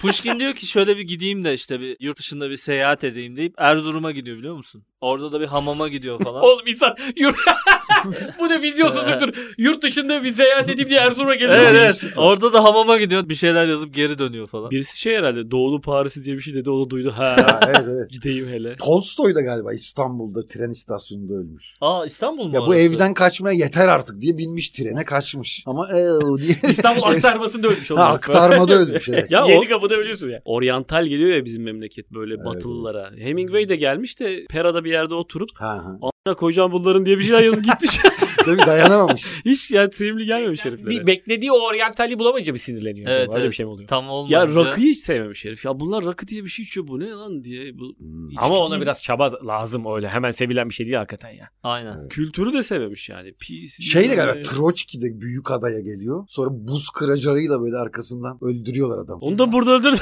Pushkin 0.00 0.38
diyor 0.38 0.54
ki 0.54 0.66
şöyle 0.66 0.96
bir 0.96 1.02
gideyim 1.02 1.44
de 1.44 1.54
işte 1.54 1.80
bir 1.80 1.96
yurt 2.00 2.18
dışında 2.18 2.50
bir 2.50 2.56
seyahat 2.56 3.04
edeyim 3.04 3.36
deyip 3.36 3.54
Erzurum'a 3.58 4.10
gidiyor 4.10 4.38
biliyor 4.38 4.54
musun? 4.54 4.84
Orada 5.00 5.32
da 5.32 5.40
bir 5.40 5.46
hamama 5.46 5.88
gidiyor 5.88 6.24
falan. 6.24 6.42
Oğlum 6.44 6.66
insan 6.66 6.96
yurt... 7.16 7.36
Bu 8.38 8.50
da 8.50 8.62
vizyonsuzluktur. 8.62 9.34
Yurt 9.58 9.82
dışında 9.82 10.24
bir 10.24 10.32
seyahat 10.32 10.68
edeyim 10.68 10.90
diye 10.90 11.00
Erzurum'a 11.00 11.34
geliyor. 11.34 11.58
evet 11.58 11.74
evet. 11.74 12.12
Orada 12.16 12.52
da 12.52 12.64
hamama 12.64 12.98
gidiyor 12.98 13.28
bir 13.28 13.34
şeyler 13.34 13.66
yazıp 13.66 13.94
geri 13.94 14.18
dönüyor 14.18 14.46
falan. 14.46 14.70
Birisi 14.70 14.98
şey 14.98 15.16
herhalde 15.16 15.50
Doğulu 15.50 15.80
Paris'i 15.80 16.24
diye 16.24 16.36
bir 16.36 16.40
şey 16.40 16.54
dedi. 16.54 16.70
O 16.70 16.86
da 16.86 16.90
duydu. 16.90 17.12
Ha 17.16 17.60
evet 17.66 17.84
evet. 17.90 18.10
gideyim 18.10 18.48
hele. 18.48 18.76
Tolstoy 18.76 19.34
da 19.34 19.40
galiba 19.40 19.72
İstanbul'da 19.72 20.46
tren 20.46 20.70
istasyonunda 20.70 21.34
ölmüş. 21.34 21.76
Aa 21.80 22.06
İstanbul 22.06 22.44
mu 22.44 22.54
Ya 22.54 22.60
bu 22.60 22.64
orası? 22.64 22.80
evden 22.80 23.14
kaçmaya 23.14 23.58
yeter 23.58 23.88
artık 23.88 24.20
diye 24.20 24.38
binmiş 24.38 24.70
trene 24.70 25.04
kaçmış. 25.04 25.62
Ama 25.66 25.88
ee, 25.90 26.42
diye. 26.42 26.56
İstanbul 26.70 27.02
aktarmasında 27.04 27.68
ölmüş 27.68 27.90
ha, 27.90 28.04
aktarmada 28.04 28.74
ölmüş 28.74 29.08
evet. 29.08 29.30
Ya 29.30 29.44
Yeni 29.44 29.58
o 29.58 29.89
kapıda 29.90 30.02
ölüyorsun 30.02 30.30
ya. 30.30 30.42
oryantal 30.44 31.06
geliyor 31.06 31.30
ya 31.30 31.44
bizim 31.44 31.62
memleket 31.62 32.10
böyle 32.10 32.34
Evet, 32.34 32.44
batılılara. 32.44 33.10
Hemingway 33.18 33.68
de 33.68 33.76
gelmiş 33.76 34.20
de 34.20 34.46
Pera'da 34.50 34.84
bir 34.84 34.90
yerde 34.90 35.14
oturup 35.14 35.50
Ha, 35.54 35.84
ha. 36.26 36.34
Koyacağım 36.34 36.72
bunların 36.72 37.06
diye 37.06 37.18
bir 37.18 37.22
şeyler 37.22 37.40
yazıp 37.42 37.64
gitmiş. 37.64 37.98
Tabii 38.44 38.66
dayanamamış. 38.66 39.24
Hiç 39.44 39.70
yani 39.70 39.92
sevimli 39.92 40.24
gelmemiş 40.26 40.64
heriflere. 40.64 41.06
Beklediği 41.06 41.52
o 41.52 41.58
oryantali 41.66 42.18
bulamayınca 42.18 42.54
bir 42.54 42.58
sinirleniyor. 42.58 43.08
Evet, 43.10 43.20
acaba. 43.20 43.34
Öyle 43.34 43.42
evet. 43.42 43.50
bir 43.50 43.56
şey 43.56 43.66
mi 43.66 43.72
oluyor? 43.72 43.88
Tam 43.88 44.04
Ya 44.04 44.10
olmayınca. 44.10 44.64
rakıyı 44.64 44.86
hiç 44.86 44.98
sevmemiş 44.98 45.44
herif. 45.44 45.64
Ya 45.64 45.80
bunlar 45.80 46.04
rakı 46.04 46.28
diye 46.28 46.44
bir 46.44 46.48
şey 46.48 46.62
içiyor 46.62 46.88
bu 46.88 47.00
ne 47.00 47.10
lan 47.10 47.44
diye. 47.44 47.78
Bu 47.78 47.94
Hmm. 47.98 48.28
Ama 48.38 48.54
içki 48.54 48.62
ona 48.64 48.70
değil. 48.70 48.82
biraz 48.82 49.02
çaba 49.02 49.30
lazım 49.46 49.84
öyle. 49.96 50.08
Hemen 50.08 50.30
sevilen 50.30 50.68
bir 50.68 50.74
şey 50.74 50.86
değil 50.86 50.96
hakikaten 50.96 51.30
ya. 51.30 51.48
Aynen. 51.62 52.08
kültürü 52.08 52.52
de 52.52 52.62
sevmemiş 52.62 53.08
yani. 53.08 53.32
Pis. 53.40 53.80
Şey 53.80 54.10
de 54.10 54.14
galiba 54.14 54.42
Troçki 54.48 55.00
de 55.02 55.20
büyük 55.20 55.50
adaya 55.50 55.80
geliyor. 55.80 56.24
Sonra 56.28 56.48
buz 56.52 56.90
kıracağıyla 56.90 57.62
böyle 57.62 57.76
arkasından 57.76 58.38
öldürüyorlar 58.42 58.98
adamı. 58.98 59.20
Onu 59.20 59.38
da 59.38 59.52
burada 59.52 59.70
öldürdü. 59.76 59.96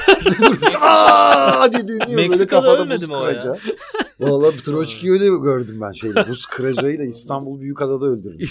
Aaa 0.81 1.71
diye 1.73 1.87
dönüyor 1.87 2.29
böyle 2.31 2.47
kafada 2.47 2.89
buz 2.89 3.01
ya? 3.01 3.07
kıracağı. 3.19 3.57
Valla 4.19 4.51
Troçki'yi 4.65 5.13
öyle 5.13 5.25
gördüm 5.25 5.81
ben 5.81 5.91
şeyde. 5.91 6.27
Buz 6.29 6.45
kıracağıyla 6.45 7.05
İstanbul 7.05 7.59
Büyükada'da 7.61 8.05
öldürdü. 8.05 8.43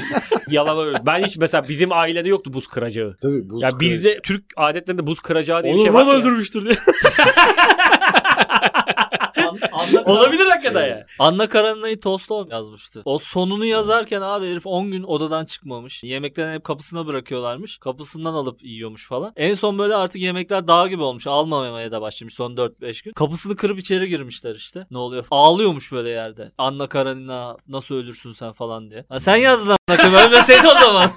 Yalan 0.50 0.86
öyle. 0.86 0.98
Ben 1.06 1.24
hiç 1.24 1.36
mesela 1.36 1.68
bizim 1.68 1.92
ailede 1.92 2.28
yoktu 2.28 2.52
buz 2.52 2.68
kıracağı. 2.68 3.16
Tabii 3.22 3.50
buz 3.50 3.62
Ya 3.62 3.68
kıracağı. 3.68 3.80
bizde 3.90 4.20
Türk 4.22 4.44
adetlerinde 4.56 5.06
buz 5.06 5.20
kıracağı 5.20 5.62
diye 5.62 5.72
bir 5.74 5.78
Onu 5.78 5.84
şey 5.84 5.94
var. 5.94 6.06
Ya. 6.06 6.12
öldürmüştür 6.12 6.64
diye. 6.64 6.74
Olabilir 10.04 10.46
hakikaten 10.46 10.86
ya. 10.86 11.06
Anna 11.18 11.48
Karenina'yı 11.48 12.00
Tolstoy 12.00 12.46
yazmıştı. 12.50 13.02
O 13.04 13.18
sonunu 13.18 13.64
yazarken 13.64 14.20
abi 14.20 14.50
herif 14.50 14.66
10 14.66 14.90
gün 14.90 15.02
odadan 15.02 15.44
çıkmamış. 15.44 16.04
Yemeklerini 16.04 16.54
hep 16.54 16.64
kapısına 16.64 17.06
bırakıyorlarmış. 17.06 17.78
Kapısından 17.78 18.34
alıp 18.34 18.64
yiyormuş 18.64 19.08
falan. 19.08 19.32
En 19.36 19.54
son 19.54 19.78
böyle 19.78 19.94
artık 19.94 20.22
yemekler 20.22 20.68
dağ 20.68 20.86
gibi 20.88 21.02
olmuş. 21.02 21.26
Almamaya 21.26 21.92
da 21.92 22.00
başlamış 22.00 22.34
son 22.34 22.56
4-5 22.56 23.04
gün. 23.04 23.12
Kapısını 23.12 23.56
kırıp 23.56 23.78
içeri 23.78 24.08
girmişler 24.08 24.54
işte. 24.54 24.86
Ne 24.90 24.98
oluyor? 24.98 25.24
Ağlıyormuş 25.30 25.92
böyle 25.92 26.10
yerde. 26.10 26.52
Anna 26.58 26.86
Karenina 26.88 27.56
nasıl 27.68 27.94
ölürsün 27.94 28.32
sen 28.32 28.52
falan 28.52 28.90
diye. 28.90 29.04
Ha, 29.08 29.20
sen 29.20 29.36
yazdın. 29.36 29.75
Ölmeseydi 29.90 30.66
o 30.66 30.78
zaman. 30.80 31.10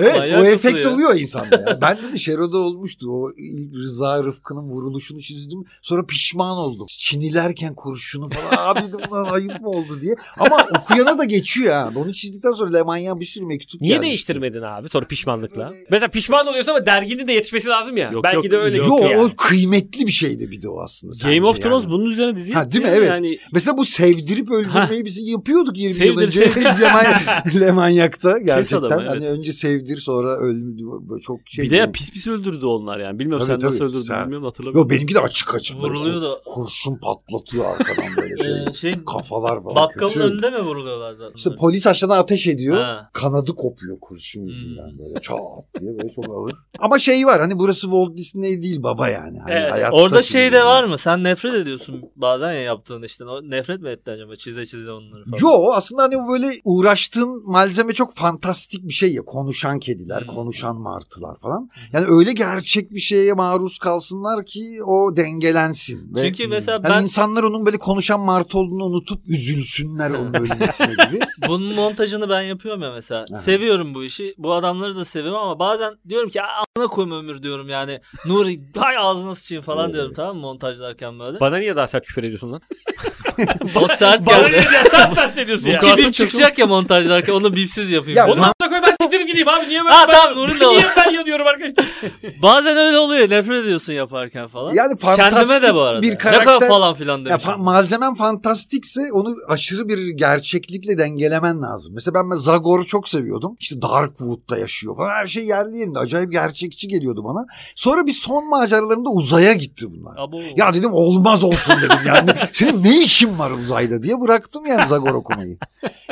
Evet 0.00 0.14
Manyak 0.18 0.42
o 0.42 0.44
efekt 0.44 0.78
ya? 0.84 0.90
oluyor 0.94 1.14
insanda 1.14 1.64
ya. 1.70 1.80
Bende 1.80 2.12
de 2.12 2.18
Şero'da 2.18 2.58
olmuştu. 2.58 3.10
O 3.10 3.30
ilk 3.38 3.74
Rıza 3.74 4.24
Rıfkı'nın 4.24 4.68
vuruluşunu 4.68 5.20
çizdim. 5.20 5.64
Sonra 5.82 6.06
pişman 6.06 6.56
oldum. 6.56 6.86
Çinilerken 6.88 7.74
kurşunu 7.74 8.30
falan. 8.30 8.66
Abi 8.74 8.80
dedim 8.88 9.00
ulan 9.10 9.24
ayıp 9.24 9.60
mı 9.60 9.68
oldu 9.68 10.00
diye. 10.00 10.14
Ama 10.38 10.66
okuyana 10.78 11.18
da 11.18 11.24
geçiyor 11.24 11.72
ha. 11.72 11.90
Onu 11.96 12.12
çizdikten 12.14 12.52
sonra 12.52 12.72
Lemanyan 12.72 13.20
bir 13.20 13.26
sürü 13.26 13.46
mektup 13.46 13.80
Niye 13.80 13.90
gelmişti. 13.94 14.08
değiştirmedin 14.08 14.62
abi 14.62 14.88
sonra 14.88 15.06
pişmanlıkla? 15.06 15.72
Mesela 15.90 16.08
pişman 16.08 16.46
oluyorsun 16.46 16.70
ama 16.72 16.86
derginin 16.86 17.28
de 17.28 17.32
yetişmesi 17.32 17.68
lazım 17.68 17.96
ya. 17.96 18.10
Yok, 18.10 18.24
Belki 18.24 18.36
yok, 18.36 18.50
de 18.50 18.56
öyle. 18.58 18.76
yok 18.76 18.88
Yo 18.88 18.96
gitti 18.96 19.10
yani. 19.12 19.22
o 19.22 19.36
kıymetli 19.36 20.06
bir 20.06 20.12
şeydi 20.12 20.50
bir 20.50 20.62
de 20.62 20.68
o 20.68 20.80
aslında. 20.80 21.12
Game 21.34 21.46
of 21.46 21.62
Thrones 21.62 21.82
yani. 21.84 21.92
bunun 21.92 22.04
üzerine 22.10 22.36
dizi 22.36 22.54
Ha, 22.54 22.72
değil 22.72 22.84
mi? 22.84 22.90
Evet. 22.94 23.08
Yani 23.08 23.38
Mesela 23.52 23.76
bu 23.76 23.84
sevdirip 23.84 24.50
öldürmeyi 24.50 25.04
biz 25.04 25.28
yapıyorduk 25.28 25.78
20 25.78 25.88
yıl 26.06 26.14
Sevdir, 26.14 26.26
önce. 26.26 26.40
sevdir. 26.44 26.64
Lemanyak'ta 28.24 28.38
gerçekten. 28.38 28.86
adamı, 28.86 29.08
Hani 29.08 29.24
evet. 29.24 29.38
önce 29.38 29.52
sevdir 29.52 29.96
sonra 29.96 30.36
öldür. 30.36 30.86
Böyle 31.08 31.22
çok 31.22 31.40
şey. 31.46 31.64
bir 31.64 31.70
de 31.70 31.76
ya 31.76 31.92
pis 31.92 32.12
pis 32.12 32.26
öldürdü 32.26 32.66
onlar 32.66 32.98
yani. 33.00 33.18
Bilmiyorum 33.18 33.46
Tabii, 33.46 33.60
sen 33.60 33.66
nasıl 33.66 33.78
tabii. 33.78 33.88
öldürdün 33.88 34.02
Sen- 34.02 34.22
bilmiyorum 34.22 34.44
hatırlamıyorum. 34.46 34.90
Yo 34.90 34.96
benimki 34.96 35.14
de 35.14 35.20
açık 35.20 35.54
açık. 35.54 35.76
Vuruluyor 35.76 36.22
da. 36.22 36.38
Kurşun 36.46 36.96
patlatıyor 37.02 37.64
arkadan 37.64 38.04
böyle 38.16 38.36
şey. 38.42 38.52
Ee, 38.70 38.72
şey 38.74 39.04
Kafalar 39.04 39.62
falan. 39.62 39.76
bakkalın 39.76 40.12
kötü. 40.12 40.20
önünde 40.26 40.50
mi 40.50 40.60
vuruluyorlar 40.60 41.12
zaten? 41.12 41.36
İşte 41.36 41.50
polis 41.54 41.86
aşağıdan 41.86 42.18
ateş 42.18 42.46
ediyor. 42.46 42.76
Ha. 42.80 43.10
Kanadı 43.12 43.52
kopuyor 43.56 43.96
kurşun 44.00 44.40
yüzünden 44.46 44.90
Hmm. 44.90 44.98
böyle 44.98 45.20
çat 45.20 45.36
diye 45.80 45.98
böyle 45.98 46.08
çok 46.08 46.24
ağır. 46.28 46.54
Ama 46.78 46.98
şey 46.98 47.26
var 47.26 47.40
hani 47.40 47.58
burası 47.58 47.80
Walt 47.80 48.16
Disney 48.16 48.62
değil 48.62 48.82
baba 48.82 49.08
yani. 49.08 49.38
Hani 49.38 49.52
Evet, 49.52 49.72
hayatta 49.72 49.96
orada 49.96 50.22
şey 50.22 50.52
de 50.52 50.64
var 50.64 50.84
mı? 50.84 50.98
Sen 50.98 51.24
nefret 51.24 51.54
ediyorsun 51.54 52.02
bazen 52.16 52.52
ya 52.52 52.60
yaptığın 52.60 53.02
işte. 53.02 53.24
O 53.24 53.42
nefret 53.50 53.80
mi 53.80 53.88
ettin 53.88 54.10
acaba? 54.12 54.36
Çize 54.36 54.66
çize 54.66 54.90
onları 54.92 55.24
falan. 55.24 55.38
Yo 55.42 55.72
aslında 55.72 56.02
hani 56.02 56.14
böyle 56.28 56.50
uğraştığın 56.64 57.42
malzeme 57.50 57.92
çok 57.92 58.01
fantastik 58.10 58.88
bir 58.88 58.92
şey 58.92 59.12
ya. 59.12 59.22
Konuşan 59.22 59.78
kediler, 59.78 60.20
Hmm. 60.20 60.26
konuşan 60.26 60.76
martılar 60.76 61.36
falan. 61.38 61.68
Yani 61.92 62.06
öyle 62.08 62.32
gerçek 62.32 62.90
bir 62.90 63.00
şeye 63.00 63.32
maruz 63.32 63.78
kalsınlar 63.78 64.44
ki 64.46 64.60
o 64.86 65.16
dengelensin. 65.16 66.14
Ve 66.14 66.28
Çünkü 66.28 66.46
mesela 66.48 66.72
yani 66.84 66.84
ben 66.88 67.02
insanlar 67.02 67.42
onun 67.42 67.66
böyle 67.66 67.78
konuşan 67.78 68.20
martı 68.20 68.58
olduğunu 68.58 68.84
unutup 68.84 69.28
üzülsünler 69.28 70.10
onun 70.10 70.34
ölmesine 70.44 70.86
gibi. 71.10 71.20
bunun 71.48 71.74
montajını 71.74 72.28
ben 72.28 72.42
yapıyorum 72.42 72.82
ya 72.82 72.92
mesela. 72.92 73.26
Ha. 73.30 73.36
Seviyorum 73.38 73.94
bu 73.94 74.04
işi. 74.04 74.34
Bu 74.38 74.52
adamları 74.54 74.96
da 74.96 75.04
seviyorum 75.04 75.38
ama 75.40 75.58
bazen 75.58 75.94
diyorum 76.08 76.30
ki 76.30 76.40
ağzına 76.42 76.88
koyma 76.90 77.18
ömür 77.18 77.42
diyorum 77.42 77.68
yani. 77.68 78.00
Nuri 78.26 78.60
hay 78.76 78.96
ağzına 78.98 79.34
sıçayım 79.34 79.64
falan 79.64 79.84
Evet. 79.84 79.94
diyorum 79.94 80.12
tamam 80.16 80.36
mı 80.36 80.42
montajlarken 80.42 81.18
böyle. 81.18 81.40
Bana 81.40 81.56
niye 81.56 81.76
daha 81.76 81.86
sert 81.86 82.06
küfür 82.06 82.22
ediyorsun 82.22 82.52
lan? 82.52 82.60
o 83.74 83.88
sert 83.88 84.26
Bana 84.26 84.48
geldi. 84.48 84.50
niye 84.52 84.92
daha 84.92 85.14
sert 85.14 85.38
ediyorsun 85.42 85.68
ya? 85.68 85.82
Bip 85.96 86.14
çıkacak 86.14 86.58
ya 86.58 86.66
montajlarken 86.66 87.32
onu 87.32 87.56
bipsiz 87.56 87.91
yapayım. 87.94 88.16
Ya. 88.16 88.26
Onu 88.28 88.40
da 88.40 88.68
koy 88.68 88.78
ben 88.82 88.94
siktirip 89.02 89.26
gideyim 89.28 89.48
abi. 89.48 89.68
Niye 89.68 89.84
ben, 89.84 89.90
Ha, 89.90 90.06
ben, 90.08 90.14
tamam, 90.14 90.38
Nuri 90.38 90.60
de 90.60 90.68
niye 90.68 90.84
ben 90.96 91.10
yanıyorum 91.12 91.46
arkadaşlar? 91.46 91.86
Bazen 92.42 92.76
öyle 92.76 92.98
oluyor. 92.98 93.30
Nefret 93.30 93.64
ediyorsun 93.64 93.92
yaparken 93.92 94.46
falan. 94.48 94.74
Yani 94.74 94.96
fantastik 94.96 95.36
Kendime 95.48 95.62
de 95.62 95.74
bu 95.74 95.80
arada. 95.80 96.02
bir 96.02 96.10
Ne 96.10 96.18
kadar 96.18 96.44
karakter 96.44 96.68
falan 96.68 96.94
filan 96.94 97.18
Ya 97.18 97.24
demişim. 97.24 97.50
fa- 97.50 97.62
malzemen 97.62 98.14
fantastikse 98.14 99.00
onu 99.12 99.34
aşırı 99.48 99.88
bir 99.88 100.08
gerçeklikle 100.08 100.98
dengelemen 100.98 101.62
lazım. 101.62 101.92
Mesela 101.94 102.14
ben 102.14 102.36
Zagor'u 102.36 102.86
çok 102.86 103.08
seviyordum. 103.08 103.56
İşte 103.60 103.82
Darkwood'da 103.82 104.58
yaşıyor 104.58 104.96
falan. 104.96 105.10
Her 105.10 105.26
şey 105.26 105.44
yerli 105.46 105.76
yerinde. 105.76 105.98
Acayip 105.98 106.32
gerçekçi 106.32 106.88
geliyordu 106.88 107.24
bana. 107.24 107.46
Sonra 107.76 108.06
bir 108.06 108.12
son 108.12 108.48
maceralarında 108.48 109.10
uzaya 109.10 109.52
gitti 109.52 109.86
bunlar. 109.90 110.14
Abo. 110.18 110.40
Ya 110.56 110.74
dedim 110.74 110.92
olmaz 110.92 111.44
olsun 111.44 111.74
dedim 111.82 111.98
yani. 112.06 112.30
Senin 112.52 112.84
ne 112.84 113.00
işin 113.00 113.38
var 113.38 113.50
uzayda 113.50 114.02
diye 114.02 114.20
bıraktım 114.20 114.66
yani 114.66 114.88
Zagor 114.88 115.14
okumayı. 115.14 115.56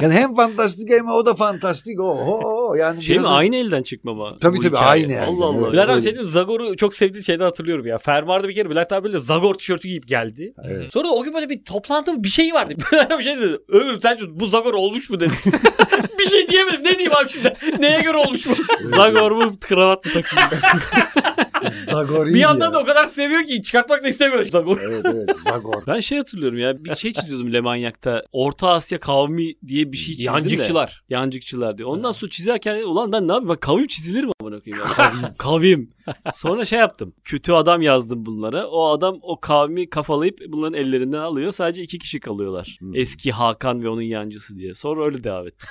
Yani 0.01 0.14
hem 0.14 0.35
fantastik 0.35 0.91
hem 0.91 1.09
o 1.09 1.26
da 1.26 1.35
fantastik. 1.35 1.70
Oho 1.99 2.75
yani 2.75 3.03
Şey 3.03 3.16
mi 3.16 3.21
biraz- 3.23 3.33
aynı 3.33 3.57
elden 3.57 3.83
çıkma 3.83 4.14
mı? 4.14 4.37
Tabii 4.41 4.59
tabii, 4.59 4.68
hikaye? 4.68 4.87
aynı 4.87 5.12
elden, 5.12 5.27
Allah 5.27 5.45
Allah. 5.45 5.73
Bülent 5.73 5.91
abi 5.91 6.01
senin 6.01 6.23
Zagor'u 6.29 6.77
çok 6.77 6.95
sevdiğin 6.95 7.23
şeyden 7.25 7.45
hatırlıyorum 7.45 7.87
ya. 7.87 7.99
Fermuarda 7.99 8.49
bir 8.49 8.55
kere 8.55 8.71
Bülent 8.71 8.93
abi 8.93 9.05
böyle 9.05 9.18
Zagor 9.18 9.55
tişörtü 9.55 9.89
giyip 9.89 10.09
geldi. 10.09 10.53
Evet. 10.64 10.93
Sonra 10.93 11.09
da 11.09 11.12
o 11.12 11.23
gün 11.23 11.35
böyle 11.35 11.49
bir 11.49 11.62
toplantı 11.64 12.12
mı 12.12 12.25
bir 12.25 12.29
şey 12.29 12.53
vardı. 12.55 12.75
Bülent 12.93 13.12
abi 13.12 13.23
şey 13.23 13.37
dedi. 13.37 13.59
Ömür 13.68 14.01
sence 14.01 14.25
bu 14.29 14.47
Zagor 14.47 14.75
olmuş 14.75 15.11
mu 15.11 15.21
dedi. 15.21 15.33
bir 16.18 16.25
şey 16.27 16.49
diyemedim. 16.49 16.81
Ne 16.85 16.91
diyeyim 16.91 17.12
abi 17.16 17.29
şimdi? 17.29 17.55
Neye 17.79 18.03
göre 18.03 18.16
olmuş 18.16 18.47
bu? 18.47 18.53
Zagor 18.83 19.31
mu 19.33 19.53
kravat 19.61 20.05
mı 20.05 20.12
takıyor? 20.12 20.43
Zagor 21.68 22.26
iyi 22.26 22.34
bir 22.34 22.40
yandan 22.40 22.66
ya. 22.66 22.72
da 22.72 22.78
o 22.80 22.84
kadar 22.84 23.06
seviyor 23.06 23.44
ki 23.44 23.62
çıkartmak 23.62 24.04
da 24.04 24.08
istemiyor 24.08 24.44
Zagor. 24.44 24.80
Evet 24.80 25.06
evet 25.14 25.36
Zagor. 25.38 25.82
Ben 25.86 26.00
şey 26.00 26.18
hatırlıyorum 26.18 26.58
ya 26.58 26.84
bir 26.84 26.94
şey 26.94 27.12
çiziyordum 27.12 27.52
Lemanyak'ta. 27.52 28.22
Orta 28.32 28.68
Asya 28.68 29.00
kavmi 29.00 29.54
diye 29.66 29.92
bir 29.92 29.96
şey 29.96 30.14
çizdim 30.14 30.32
de. 30.32 30.36
Yancıkçılar. 30.38 31.02
Yancıkçılar 31.08 31.78
diye. 31.78 31.86
Ondan 31.86 32.12
sonra 32.12 32.30
çizerken 32.30 32.82
ulan 32.82 33.12
ben 33.12 33.28
ne 33.28 33.32
yapayım? 33.32 33.48
Bak 33.48 33.61
kavim 33.61 33.86
çizilir 33.86 34.24
mi 34.24 34.32
amına 34.40 34.61
koyayım? 34.61 34.86
ya? 34.86 34.94
Kavim. 34.94 35.34
kavim. 35.38 35.90
Sonra 36.32 36.64
şey 36.64 36.78
yaptım. 36.78 37.14
Kötü 37.24 37.52
adam 37.52 37.82
yazdım 37.82 38.26
bunlara. 38.26 38.66
O 38.66 38.90
adam 38.90 39.18
o 39.22 39.40
kavmi 39.40 39.90
kafalayıp 39.90 40.38
bunların 40.48 40.74
ellerinden 40.74 41.18
alıyor. 41.18 41.52
Sadece 41.52 41.82
iki 41.82 41.98
kişi 41.98 42.20
kalıyorlar. 42.20 42.76
Hmm. 42.78 42.96
Eski 42.96 43.32
Hakan 43.32 43.82
ve 43.82 43.88
onun 43.88 44.02
yancısı 44.02 44.56
diye. 44.56 44.74
Sonra 44.74 45.04
öyle 45.04 45.24
devam 45.24 45.46
ettim. 45.46 45.68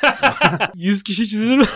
100 0.76 1.04
kişi 1.04 1.30
çizilir 1.30 1.58
mi? 1.58 1.66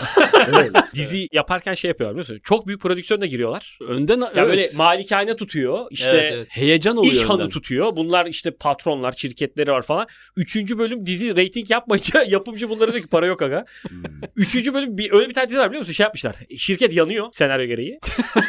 Evet. 0.53 0.71
Dizi 0.95 1.27
yaparken 1.31 1.73
şey 1.73 1.87
yapıyorlar 1.87 2.15
biliyor 2.15 2.29
musun? 2.29 2.41
Çok 2.43 2.67
büyük 2.67 2.81
prodüksiyona 2.81 3.25
giriyorlar. 3.25 3.77
Önden 3.87 4.21
Ya 4.21 4.29
evet. 4.33 4.47
böyle 4.47 4.67
malikane 4.77 5.35
tutuyor. 5.35 5.85
İşte 5.91 6.11
Evet, 6.11 6.33
evet. 6.33 6.47
heyecan 6.49 6.97
oluyor 6.97 7.13
İş 7.13 7.23
hanı 7.23 7.49
tutuyor. 7.49 7.95
Bunlar 7.95 8.25
işte 8.25 8.51
patronlar, 8.51 9.11
şirketleri 9.11 9.71
var 9.71 9.81
falan. 9.81 10.07
Üçüncü 10.37 10.77
bölüm 10.77 11.05
dizi 11.05 11.35
reyting 11.35 11.71
yapmayınca 11.71 12.23
yapımcı 12.27 12.69
bunlara 12.69 12.91
diyor 12.91 13.03
ki 13.03 13.09
para 13.09 13.25
yok 13.25 13.41
aga. 13.41 13.65
Hmm. 13.87 14.03
Üçüncü 14.35 14.73
bölüm 14.73 14.97
bir, 14.97 15.11
öyle 15.11 15.29
bir 15.29 15.33
tane 15.33 15.49
dizi 15.49 15.59
var 15.59 15.69
biliyor 15.69 15.79
musun? 15.79 15.93
Şey 15.93 16.03
yapmışlar. 16.03 16.35
Şirket 16.57 16.93
yanıyor 16.93 17.27
senaryo 17.33 17.65
gereği. 17.65 17.99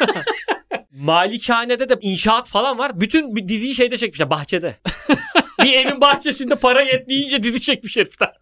Malikanede 0.91 1.89
de 1.89 1.97
inşaat 2.01 2.49
falan 2.49 2.77
var. 2.77 2.99
Bütün 2.99 3.35
bir 3.35 3.47
diziyi 3.47 3.75
şeyde 3.75 3.97
çekmişler 3.97 4.29
bahçede. 4.29 4.77
bir 5.63 5.73
evin 5.73 6.01
bahçesinde 6.01 6.55
para 6.55 6.81
yetmeyince 6.81 7.43
dizi 7.43 7.61
çekmiş 7.61 7.97
herifler. 7.97 8.33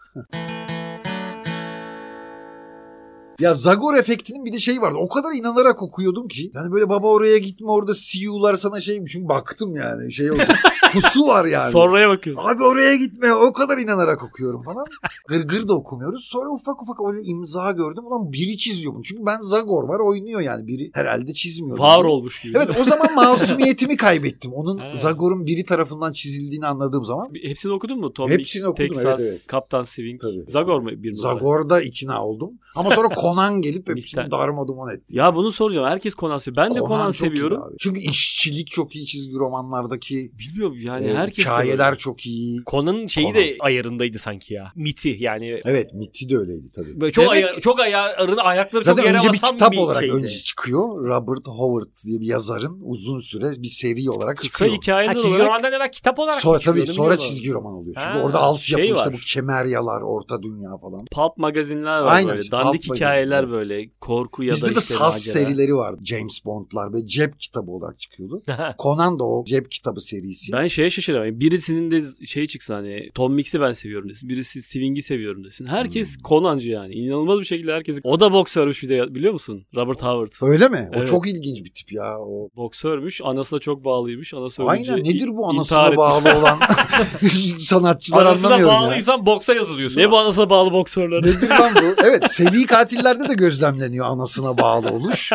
Ya 3.39 3.53
Zagor 3.53 3.95
efektinin 3.95 4.45
bir 4.45 4.53
de 4.53 4.59
şey 4.59 4.81
vardı. 4.81 4.97
O 4.99 5.07
kadar 5.07 5.33
inanarak 5.35 5.81
okuyordum 5.81 6.27
ki. 6.27 6.51
Yani 6.55 6.71
böyle 6.71 6.89
baba 6.89 7.07
oraya 7.07 7.37
gitme 7.37 7.67
orada 7.67 7.93
CEO'lar 7.95 8.55
sana 8.55 8.81
şey 8.81 9.05
çünkü 9.05 9.29
baktım 9.29 9.75
yani 9.75 10.13
şey 10.13 10.31
olacak. 10.31 10.59
Pusu 10.93 11.27
var 11.27 11.45
yani. 11.45 11.71
Sonraya 11.71 12.09
bakıyorsun. 12.09 12.49
Abi 12.49 12.63
oraya 12.63 12.95
gitme 12.95 13.33
o 13.33 13.53
kadar 13.53 13.77
inanarak 13.77 14.23
okuyorum 14.23 14.63
falan. 14.63 14.85
Gırgır 15.27 15.67
da 15.67 15.73
okumuyoruz. 15.73 16.25
Sonra 16.25 16.49
ufak 16.49 16.81
ufak 16.81 16.97
öyle 17.09 17.21
imza 17.25 17.71
gördüm. 17.71 18.05
Ulan 18.05 18.33
biri 18.33 18.57
çiziyor 18.57 18.93
bunu. 18.93 19.03
Çünkü 19.03 19.25
ben 19.25 19.41
Zagor 19.41 19.83
var 19.83 19.99
oynuyor 19.99 20.41
yani. 20.41 20.67
Biri 20.67 20.89
herhalde 20.93 21.33
çizmiyor. 21.33 21.79
Var 21.79 22.03
olmuş 22.03 22.41
gibi. 22.41 22.57
Evet 22.57 22.69
o 22.81 22.83
zaman 22.83 23.15
masumiyetimi 23.15 23.97
kaybettim. 23.97 24.53
Onun 24.53 24.77
Ha. 24.77 24.91
Zagor'un 24.93 25.45
biri 25.45 25.65
tarafından 25.65 26.13
çizildiğini 26.13 26.67
anladığım 26.67 27.03
zaman. 27.03 27.29
Hepsini 27.43 27.71
okudun 27.71 27.99
mu? 27.99 28.13
Tom 28.13 28.29
Hepsini 28.29 28.61
Mix, 28.61 28.69
okudum, 28.69 28.87
Texas, 28.87 29.19
evet, 29.19 29.29
evet. 29.31 29.47
Kaptan 29.47 29.83
Swing. 29.83 30.21
Tabii. 30.21 30.43
Zagor 30.47 30.79
mu 30.81 30.89
bir 30.89 31.13
numara? 31.17 31.33
Zagor'da 31.33 31.81
ikna 31.81 32.25
oldum. 32.25 32.51
Ama 32.75 32.91
sonra 32.95 33.07
Conan 33.21 33.61
gelip 33.61 33.89
hepsini 33.89 34.31
darma 34.31 34.67
duman 34.67 34.95
etti. 34.95 35.17
Ya 35.17 35.35
bunu 35.35 35.51
soracağım. 35.51 35.87
Herkes 35.87 36.15
Conan 36.15 36.37
seviyor. 36.37 36.65
Ben 36.65 36.75
de 36.75 36.79
Conan, 36.79 37.11
çok 37.11 37.27
iyi 37.27 37.29
seviyorum. 37.29 37.63
Çünkü 37.79 37.99
işçilik 37.99 38.67
çok 38.67 38.95
iyi 38.95 39.05
çizgi 39.05 39.35
romanlardaki. 39.35 40.31
Bilmiyorum 40.39 40.77
yani 40.83 41.07
e, 41.07 41.13
herkes 41.15 41.37
de 41.45 41.49
hikayeler 41.49 41.89
böyle. 41.91 41.99
çok 41.99 42.25
iyi. 42.25 42.61
Conan'ın 42.67 43.07
şeyi 43.07 43.23
Conan. 43.27 43.35
de 43.43 43.55
ayarındaydı 43.59 44.19
sanki 44.19 44.53
ya. 44.53 44.71
Miti 44.75 45.17
yani. 45.19 45.61
Evet 45.65 45.93
Mitty 45.93 46.29
de 46.29 46.37
öyleydi 46.37 46.69
tabii. 46.75 47.01
Böyle 47.01 47.11
çok 47.11 47.25
Demek- 47.25 47.45
aya- 47.45 47.59
çok 47.61 47.79
ayarını 47.79 48.41
ayakları 48.41 48.83
çok 48.83 48.95
Zaten 48.97 49.03
yere 49.09 49.17
önce 49.17 49.27
bir 49.27 49.33
basan 49.41 49.49
kitap 49.49 49.71
bir 49.71 49.77
olarak 49.77 49.99
şeydi. 50.01 50.13
önce 50.15 50.37
çıkıyor. 50.37 51.07
Robert 51.07 51.47
Howard 51.47 51.95
diye 52.05 52.19
bir 52.19 52.25
yazarın 52.25 52.79
uzun 52.83 53.19
süre 53.19 53.45
bir 53.61 53.67
seri 53.69 54.09
olarak 54.09 54.37
Kısa 54.37 54.49
çıkıyor. 54.49 54.71
Ha, 54.71 54.77
hikayeler 54.77 55.13
çizgi 55.13 55.27
olarak 55.29 55.45
romandan 55.45 55.73
evvel 55.73 55.91
kitap 55.91 56.19
olarak 56.19 56.35
Sonra 56.41 56.59
çıkıyor, 56.59 56.85
tabii 56.85 56.95
sonra 56.95 57.17
çizgi 57.17 57.51
roman 57.51 57.73
oluyor. 57.73 57.95
Çünkü 57.95 58.09
Ha, 58.09 58.21
orada 58.23 58.39
altyapı 58.39 58.83
şey 58.83 58.91
işte 58.95 59.13
bu 59.13 59.17
kemeryalar, 59.17 60.01
orta 60.01 60.43
dünya 60.43 60.77
falan. 60.77 61.05
pulp 61.11 61.37
magazinler 61.37 61.99
var 61.99 62.15
Aynen 62.15 62.29
böyle. 62.29 62.41
işte, 62.41 62.51
Dandik 62.57 62.95
hikayeler 62.95 63.43
Bacısı. 63.43 63.53
böyle 63.53 63.89
korku 64.01 64.43
ya 64.43 64.53
Bizde 64.53 64.65
da 64.71 64.75
de 64.75 64.79
işte 64.79 64.93
Saz 64.93 65.13
macera. 65.13 65.33
serileri 65.33 65.75
vardı. 65.75 66.01
James 66.05 66.45
Bond'lar 66.45 66.93
ve 66.93 67.05
cep 67.07 67.39
kitabı 67.39 67.71
olarak 67.71 67.99
çıkıyordu. 67.99 68.43
Conan 68.83 69.19
da 69.19 69.23
o 69.23 69.45
cep 69.45 69.71
kitabı 69.71 70.01
serisi. 70.01 70.51
Ben 70.53 70.67
şeye 70.73 70.89
şaşırıyorum. 70.89 71.39
Birisinin 71.39 71.91
de 71.91 72.25
şey 72.25 72.47
çıksa 72.47 72.75
hani 72.75 73.09
Tom 73.15 73.33
Mix'i 73.33 73.61
ben 73.61 73.73
seviyorum 73.73 74.09
desin. 74.09 74.29
Birisi 74.29 74.61
Swing'i 74.61 75.01
seviyorum 75.01 75.43
desin. 75.43 75.65
Herkes 75.65 76.15
Hmm. 76.15 76.23
Conan'cı 76.23 76.69
yani. 76.69 76.93
İnanılmaz 76.93 77.39
bir 77.39 77.45
şekilde 77.45 77.73
herkes. 77.73 77.99
O 78.03 78.19
da 78.19 78.31
boksörmüş 78.33 78.83
bir 78.83 78.89
de 78.89 79.15
biliyor 79.15 79.33
musun? 79.33 79.65
Robert 79.75 80.01
Howard. 80.03 80.51
Öyle 80.51 80.69
mi? 80.69 80.89
O 80.93 80.97
Evet. 80.97 81.07
çok 81.07 81.27
ilginç 81.29 81.63
bir 81.63 81.71
tip 81.73 81.91
ya. 81.91 82.19
O 82.19 82.49
Boksörmüş. 82.55 83.21
Anasına 83.23 83.59
çok 83.59 83.85
bağlıymış. 83.85 84.33
Anası 84.33 84.63
ölünce 84.63 84.91
Aynen 84.93 85.03
nedir 85.05 85.27
bu 85.27 85.49
anasına 85.49 85.83
etmiş. 85.83 85.97
bağlı 85.97 86.37
olan 86.39 86.59
sanatçılar 87.59 88.25
Anasına 88.25 88.47
anlamıyorum 88.47 88.75
ya. 88.75 88.81
bağlıysan 88.81 89.25
boksa 89.25 89.53
yazılıyorsun. 89.53 89.99
Ne 90.01 90.11
bu 90.11 90.17
anasına 90.19 90.49
bağlı 90.49 90.71
boksörler? 90.71 91.21
Nedir 91.21 91.49
lan 91.49 91.75
bu? 91.75 92.01
Evet 92.05 92.31
seri 92.31 92.65
katillerde 92.65 93.29
de 93.29 93.33
gözlemleniyor 93.33 94.05
anasına 94.05 94.57
bağlı 94.57 94.89
oluş. 94.91 95.31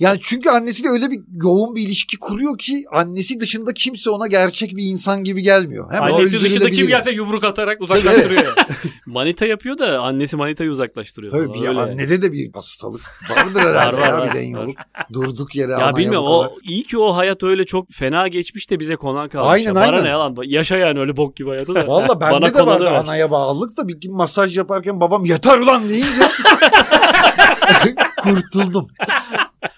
Yani 0.00 0.18
çünkü 0.22 0.50
annesiyle 0.50 0.88
öyle 0.88 1.10
bir 1.10 1.20
yoğun 1.42 1.76
bir 1.76 1.82
ilişki 1.82 2.18
kuruyor 2.18 2.58
ki 2.58 2.84
annesi 2.92 3.40
dışında 3.40 3.72
kimse 3.74 4.10
ona 4.10 4.26
gerçek 4.26 4.67
bir 4.76 4.82
insan 4.84 5.24
gibi 5.24 5.42
gelmiyor. 5.42 5.92
Hemen 5.92 6.10
o 6.12 6.16
Annesi 6.16 6.42
dışında 6.44 6.70
kim 6.70 6.86
gelse 6.86 7.10
yumruk 7.10 7.44
atarak 7.44 7.80
uzaklaştırıyor. 7.80 8.54
Manita 9.06 9.46
yapıyor 9.46 9.78
da 9.78 9.98
annesi 10.00 10.36
manitayı 10.36 10.70
uzaklaştırıyor. 10.70 11.32
Tabii 11.32 11.54
bir 11.54 11.68
Öyle. 11.68 11.80
annede 11.80 12.22
de 12.22 12.32
bir 12.32 12.52
hastalık 12.54 13.00
vardır 13.30 13.60
herhalde 13.60 13.96
Var, 13.96 14.02
var, 14.02 14.08
ya 14.08 14.18
var, 14.18 14.28
bir 14.28 14.34
denyoluk. 14.38 14.76
Durduk 15.12 15.54
yere 15.54 15.72
Ya 15.72 15.78
anaya 15.78 15.96
bilmiyorum 15.96 16.26
bu 16.28 16.38
kadar. 16.42 16.50
o 16.52 16.58
iyi 16.62 16.82
ki 16.84 16.98
o 16.98 17.16
hayat 17.16 17.42
öyle 17.42 17.64
çok 17.66 17.90
fena 17.92 18.28
geçmiş 18.28 18.70
de 18.70 18.80
bize 18.80 18.96
konan 18.96 19.28
kalmış. 19.28 19.52
Aynen, 19.52 19.66
ya. 19.66 19.74
Bana 19.74 19.84
aynen. 19.84 20.04
ne 20.04 20.08
yalan. 20.08 20.36
Yaşa 20.44 20.76
yani 20.76 21.00
öyle 21.00 21.16
bok 21.16 21.36
gibi 21.36 21.48
hayatı 21.50 21.74
da. 21.74 21.86
Valla 21.88 22.20
Bana 22.20 22.32
bende 22.32 22.46
de 22.46 22.52
konanı 22.52 22.66
vardı 22.74 22.84
ver. 22.84 22.92
anaya 22.92 23.30
bağlılık 23.30 23.76
da 23.76 23.88
bir 23.88 24.00
gün 24.00 24.16
masaj 24.16 24.56
yaparken 24.56 25.00
babam 25.00 25.24
yeter 25.24 25.58
ulan 25.58 25.88
deyince 25.88 26.08
kurtuldum. 28.22 28.88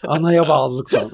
Anaya 0.07 0.49
bağlılıktan. 0.49 1.11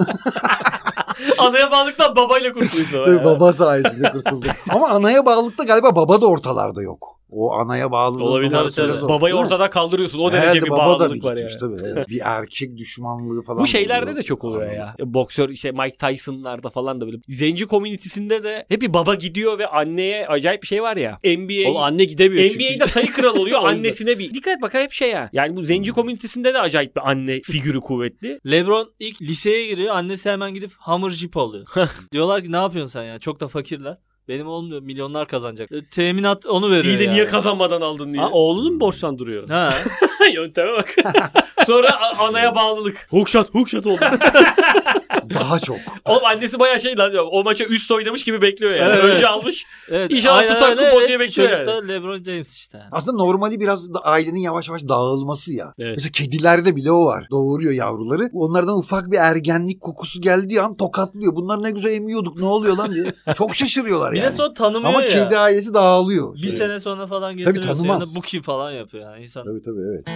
Anaya 1.39 1.71
bağlıktan 1.71 2.17
babayla 2.17 2.53
kurtuluyorsun. 2.53 3.05
Tabii 3.05 3.25
baba 3.25 3.53
sayesinde 3.53 4.13
kurtuldum. 4.13 4.51
Ama 4.69 4.89
anaya 4.89 5.27
bağlılıkta 5.27 5.65
galiba 5.65 5.97
baba 5.97 6.21
da 6.21 6.27
ortalarda 6.27 6.83
yok. 6.83 7.16
O 7.31 7.53
anaya 7.53 7.91
bağlılığı 7.91 8.25
Olabilir, 8.25 8.51
tabii. 8.51 9.09
Babayı 9.09 9.35
ortadan 9.35 9.71
kaldırıyorsun. 9.71 10.19
O 10.19 10.33
derece 10.33 10.47
Herhalde 10.47 10.63
bir 10.63 10.71
baba 10.71 10.79
da 10.79 10.87
bağlılık 10.87 11.25
var 11.25 11.37
yani. 11.37 11.51
tabii. 11.61 12.05
Bir 12.09 12.21
erkek 12.25 12.77
düşmanlığı 12.77 13.43
falan. 13.43 13.63
Bu 13.63 13.67
şeylerde 13.67 14.05
oluyor. 14.05 14.17
de 14.17 14.23
çok 14.23 14.45
oluyor 14.45 14.73
ya. 14.73 14.97
Boksör 15.01 15.49
işte 15.49 15.73
Mike 15.73 15.97
Tyson'larda 15.97 16.71
falan 16.71 17.01
da 17.01 17.07
böyle. 17.07 17.17
Zenci 17.29 17.67
komünitesinde 17.67 18.43
de 18.43 18.67
hep 18.69 18.83
bir 18.83 18.95
baba 18.95 19.15
gidiyor 19.15 19.59
ve 19.59 19.67
anneye 19.67 20.27
acayip 20.29 20.63
bir 20.63 20.67
şey 20.67 20.83
var 20.83 20.97
ya. 20.97 21.19
NBA 21.25 21.71
O 21.71 21.79
anne 21.79 22.05
gidemiyor 22.05 22.51
çünkü. 22.51 22.75
NBA'de 22.75 22.87
sayı 22.87 23.07
kralı 23.07 23.41
oluyor 23.41 23.61
O 23.63 23.71
yüzden. 23.71 23.85
annesine 23.85 24.19
bir. 24.19 24.35
Dikkat 24.35 24.57
et 24.57 24.63
bak 24.63 24.75
hep 24.75 24.93
şey 24.93 25.11
ya. 25.11 25.31
Yani 25.33 25.57
bu 25.57 25.63
zenci 25.63 25.93
komünitesinde 25.93 26.55
de 26.55 26.61
acayip 26.61 26.97
bir 26.97 27.11
anne 27.11 27.41
figürü 27.45 27.81
kuvvetli. 27.81 28.41
Lebron 28.47 28.93
ilk 29.01 29.23
liseye 29.23 29.67
giriyor. 29.67 29.95
Annesi 29.95 30.31
hemen 30.31 30.55
gidip 30.55 30.73
hamur 30.79 31.11
jip 31.11 31.37
alıyor. 31.37 31.67
Diyorlar 32.13 32.43
ki 32.43 32.53
ne 32.53 32.57
yapıyorsun 32.57 32.93
sen 32.93 33.05
ya? 33.05 33.19
Çok 33.19 33.41
da 33.41 33.49
fakirler. 33.49 33.99
Benim 34.29 34.47
oğlum 34.47 34.71
diyor 34.71 34.83
milyonlar 34.83 35.29
kazanacak. 35.29 35.73
E, 35.73 35.85
teminat 35.87 36.47
onu 36.47 36.71
veriyor 36.71 36.95
İyi 36.95 36.99
de 36.99 37.05
yani. 37.05 37.15
niye 37.15 37.27
kazanmadan 37.27 37.81
aldın 37.81 38.13
diye. 38.13 38.23
Ha, 38.23 38.31
oğlunun 38.33 38.75
mu 38.75 38.81
borçlandırıyor? 38.81 39.49
Ha. 39.49 39.75
Yönteme 40.35 40.73
bak. 40.73 40.95
Sonra 41.67 41.89
a- 42.01 42.27
anaya 42.29 42.55
bağlılık. 42.55 43.07
Hookshot, 43.11 43.55
hookshot 43.55 43.87
oldu. 43.87 44.01
Daha 45.35 45.59
çok. 45.59 45.77
Oğlum 46.05 46.25
annesi 46.25 46.59
bayağı 46.59 46.81
şey 46.81 46.99
lan 46.99 47.13
o 47.31 47.45
maça 47.45 47.65
üst 47.65 47.91
oynamış 47.91 48.25
gibi 48.25 48.43
bekliyor 48.43 48.73
yani. 48.75 48.93
Evet. 48.93 49.05
Önce 49.05 49.27
almış. 49.27 49.65
Evet. 49.91 50.11
İnşallah 50.13 50.39
aynen 50.39 50.55
tutar 50.55 50.71
öyle. 50.71 50.85
kupon 50.85 50.99
Evet, 50.99 51.09
diye 51.09 51.21
bekliyor 51.21 51.49
Çocuk 51.51 51.69
yani. 51.69 51.83
da 51.83 51.87
Lebron 51.93 52.23
James 52.25 52.55
işte. 52.57 52.79
Aslında 52.93 53.17
normali 53.25 53.61
biraz 53.61 53.95
da 53.95 53.99
ailenin 53.99 54.39
yavaş 54.41 54.69
yavaş 54.69 54.83
dağılması 54.89 55.53
ya. 55.55 55.73
Evet. 55.79 55.93
Mesela 55.97 56.11
kedilerde 56.13 56.77
bile 56.77 56.93
o 56.93 57.05
var. 57.05 57.27
Doğuruyor 57.31 57.73
yavruları. 57.73 58.31
Onlardan 58.33 58.79
ufak 58.79 59.11
bir 59.11 59.17
ergenlik 59.19 59.81
kokusu 59.81 60.21
geldiği 60.21 60.61
an 60.61 60.77
tokatlıyor. 60.77 61.37
Bunlar 61.37 61.63
ne 61.63 61.71
güzel 61.71 61.91
emiyorduk 61.93 62.37
ne 62.37 62.47
oluyor 62.47 62.77
lan 62.77 62.95
diye. 62.95 63.15
Çok 63.37 63.55
şaşırıyorlar 63.57 64.13
Bir 64.13 64.17
yani. 64.17 64.27
de 64.27 64.31
sonra 64.31 64.55
tanımıyor 64.55 64.95
Ama 64.95 65.03
ya. 65.03 65.09
kedi 65.25 65.39
ailesi 65.39 65.75
dağılıyor. 65.75 66.35
Bir 66.35 66.39
Şey. 66.39 66.51
sene 66.51 66.79
sonra 66.81 67.07
falan 67.07 67.33
Tabii 67.33 67.45
getiriyorsun. 67.45 67.85
tanımaz. 67.85 68.17
Bu 68.17 68.21
kim 68.21 68.43
falan 68.43 68.73
yapıyor 68.73 69.11
yani 69.13 69.23
insan. 69.25 69.45
Tabii 69.45 69.63
tabii 69.63 69.81
evet. 69.95 70.16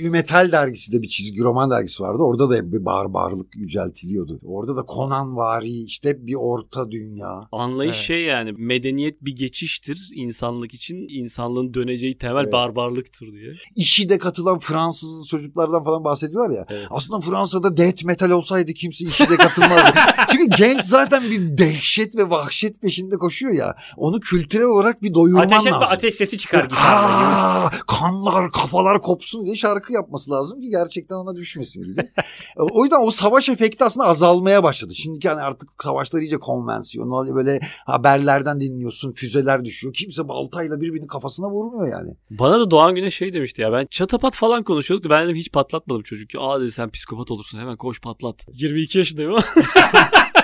Metal 0.00 0.52
dergisi 0.52 0.92
de 0.92 1.02
bir 1.02 1.08
çizgi 1.08 1.40
roman 1.42 1.70
dergisi 1.70 2.02
vardı. 2.02 2.22
Orada 2.22 2.50
da 2.50 2.54
hep 2.56 2.72
bir 2.72 2.84
barbarlık 2.84 3.56
yüceltiliyordu. 3.56 4.38
Orada 4.44 4.76
da 4.76 4.84
Conan 4.94 5.36
vari 5.36 5.70
işte 5.84 6.26
bir 6.26 6.34
orta 6.34 6.90
dünya. 6.90 7.40
Anlayış 7.52 7.96
Evet. 7.96 8.04
şey 8.06 8.22
yani 8.22 8.52
medeniyet 8.58 9.24
bir 9.24 9.36
geçiştir 9.36 10.08
insanlık 10.14 10.74
için. 10.74 11.06
insanlığın 11.08 11.74
döneceği 11.74 12.18
temel 12.18 12.42
Evet. 12.42 12.52
barbarlıktır 12.52 13.32
diye. 13.32 13.52
İşi 13.76 14.08
de 14.08 14.18
katılan 14.18 14.58
Fransız 14.58 15.26
çocuklardan 15.28 15.84
falan 15.84 16.04
bahsediyorlar 16.04 16.50
ya. 16.56 16.66
Evet. 16.70 16.86
Aslında 16.90 17.20
Fransa'da 17.20 17.76
death 17.76 18.04
metal 18.04 18.30
olsaydı 18.30 18.72
kimse 18.72 19.04
işi 19.04 19.28
de 19.28 19.36
katılmazdı. 19.36 19.98
Çünkü 20.32 20.56
genç 20.56 20.84
zaten 20.84 21.22
bir 21.30 21.58
dehşet 21.58 22.16
ve 22.16 22.30
vahşet 22.30 22.82
peşinde 22.82 23.16
koşuyor 23.16 23.52
ya. 23.52 23.76
Onu 23.96 24.20
kültürel 24.20 24.66
olarak 24.66 25.02
bir 25.02 25.14
doyurman 25.14 25.42
Ateş 25.46 25.56
lazım. 25.58 25.72
ateş 25.90 26.14
sesi 26.14 26.38
çıkar. 26.38 26.68
Ha, 26.70 27.70
kanlar 27.86 28.50
kafalar 28.52 29.00
kopsun 29.02 29.44
diye 29.44 29.54
şarkı 29.56 29.81
yapması 29.90 30.30
lazım 30.30 30.60
ki 30.60 30.68
gerçekten 30.70 31.16
ona 31.16 31.36
düşmesin 31.36 31.82
gibi. 31.82 32.12
o 32.56 32.84
yüzden 32.84 33.06
o 33.06 33.10
savaş 33.10 33.48
efekti 33.48 33.84
aslında 33.84 34.06
azalmaya 34.06 34.62
başladı. 34.62 34.94
Şimdiki 34.94 35.28
hani 35.28 35.40
artık 35.40 35.68
savaşlar 35.82 36.20
iyice 36.20 36.38
konvansiyonel 36.38 37.34
böyle 37.34 37.60
haberlerden 37.86 38.60
dinliyorsun 38.60 39.12
füzeler 39.12 39.64
düşüyor. 39.64 39.94
Kimse 39.94 40.28
baltayla 40.28 40.80
birbirinin 40.80 41.06
kafasına 41.06 41.50
vurmuyor 41.50 41.92
yani. 41.92 42.16
Bana 42.30 42.60
da 42.60 42.70
Doğan 42.70 42.94
Güneş 42.94 43.16
şey 43.16 43.32
demişti 43.32 43.62
ya 43.62 43.72
ben 43.72 43.86
çatapat 43.90 44.34
falan 44.34 44.62
konuşuyorduk 44.62 45.04
da 45.04 45.10
ben 45.10 45.24
dedim 45.24 45.36
hiç 45.36 45.52
patlatmadım 45.52 46.02
çocuk. 46.02 46.30
Aa 46.38 46.60
dedi 46.60 46.72
sen 46.72 46.90
psikopat 46.90 47.30
olursun 47.30 47.58
hemen 47.58 47.76
koş 47.76 48.00
patlat. 48.00 48.36
22 48.52 48.98
yaşındayım 48.98 49.32
ama 49.32 49.44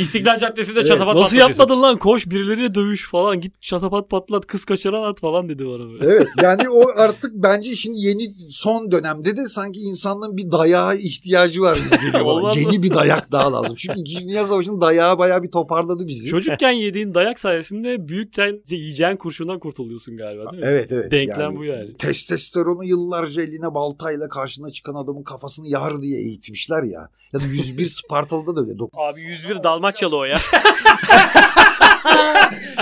İstiklal 0.00 0.38
Caddesi'nde 0.38 0.78
Evet, 0.78 0.88
çatapat 0.88 1.14
nasıl 1.16 1.22
patlatıyorsun. 1.22 1.48
yapmadın 1.60 1.82
lan 1.82 1.98
koş 1.98 2.26
birileriyle 2.26 2.74
dövüş 2.74 3.10
falan 3.10 3.40
git 3.40 3.62
çatapat 3.62 4.10
patlat 4.10 4.46
kız 4.46 4.64
kaçıran 4.64 5.02
at 5.02 5.20
falan 5.20 5.48
dedi 5.48 5.66
bana 5.66 5.90
böyle. 5.90 6.04
Evet 6.04 6.28
yani 6.42 6.68
o 6.68 6.88
artık 6.96 7.32
bence 7.34 7.76
şimdi 7.76 7.98
yeni 8.00 8.22
son 8.50 8.92
dönemde 8.92 9.36
de 9.36 9.48
sanki 9.48 9.80
insanlığın 9.80 10.36
bir 10.36 10.50
dayağa 10.52 10.94
ihtiyacı 10.94 11.60
var 11.60 11.76
gibi 11.76 11.90
geliyor 12.06 12.26
bana. 12.26 12.54
Yeni 12.54 12.82
bir 12.82 12.94
dayak 12.94 13.32
daha 13.32 13.52
lazım. 13.52 13.76
Çünkü 13.78 14.00
İkinci 14.00 14.24
Dünya 14.28 14.46
Savaşı'nın 14.46 14.80
dayağı 14.80 15.18
bayağı 15.18 15.42
bir 15.42 15.50
toparladı 15.50 16.06
bizi. 16.06 16.28
Çocukken 16.28 16.70
yediğin 16.70 17.14
dayak 17.14 17.38
sayesinde 17.38 18.08
büyükten 18.08 18.62
yiyeceğin 18.70 19.16
kurşundan 19.16 19.58
kurtuluyorsun 19.58 20.16
galiba 20.16 20.50
değil 20.52 20.62
mi? 20.62 20.68
Evet 20.68 20.92
evet. 20.92 21.12
Denklem 21.12 21.40
Yani 21.40 21.56
bu 21.56 21.64
yani. 21.64 21.96
Testosteronu 21.96 22.84
yıllarca 22.84 23.42
eline 23.42 23.74
baltayla 23.74 24.28
karşına 24.28 24.70
çıkan 24.70 24.94
adamın 24.94 25.22
kafasını 25.22 25.68
yar 25.68 26.02
diye 26.02 26.18
eğitmişler 26.20 26.82
ya. 26.82 27.08
Ya 27.32 27.40
da 27.40 27.44
101 27.44 27.86
Spartalı'da 27.86 28.56
da 28.56 28.60
öyle. 28.60 28.72
Abi 28.94 29.20
101 29.20 29.64
Dalmaçyalı 29.88 30.16
o 30.16 30.24
ya. 30.24 30.38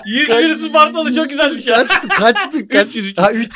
101 0.06 0.68
Spartalı 0.68 1.14
çok 1.14 1.30
güzelmiş 1.30 1.66
ya. 1.66 1.76
Kaçtı 1.76 2.08
kaçtı 2.08 2.68
kaç. 2.68 2.86
300, 2.86 3.18
Ha 3.18 3.32
300. 3.32 3.50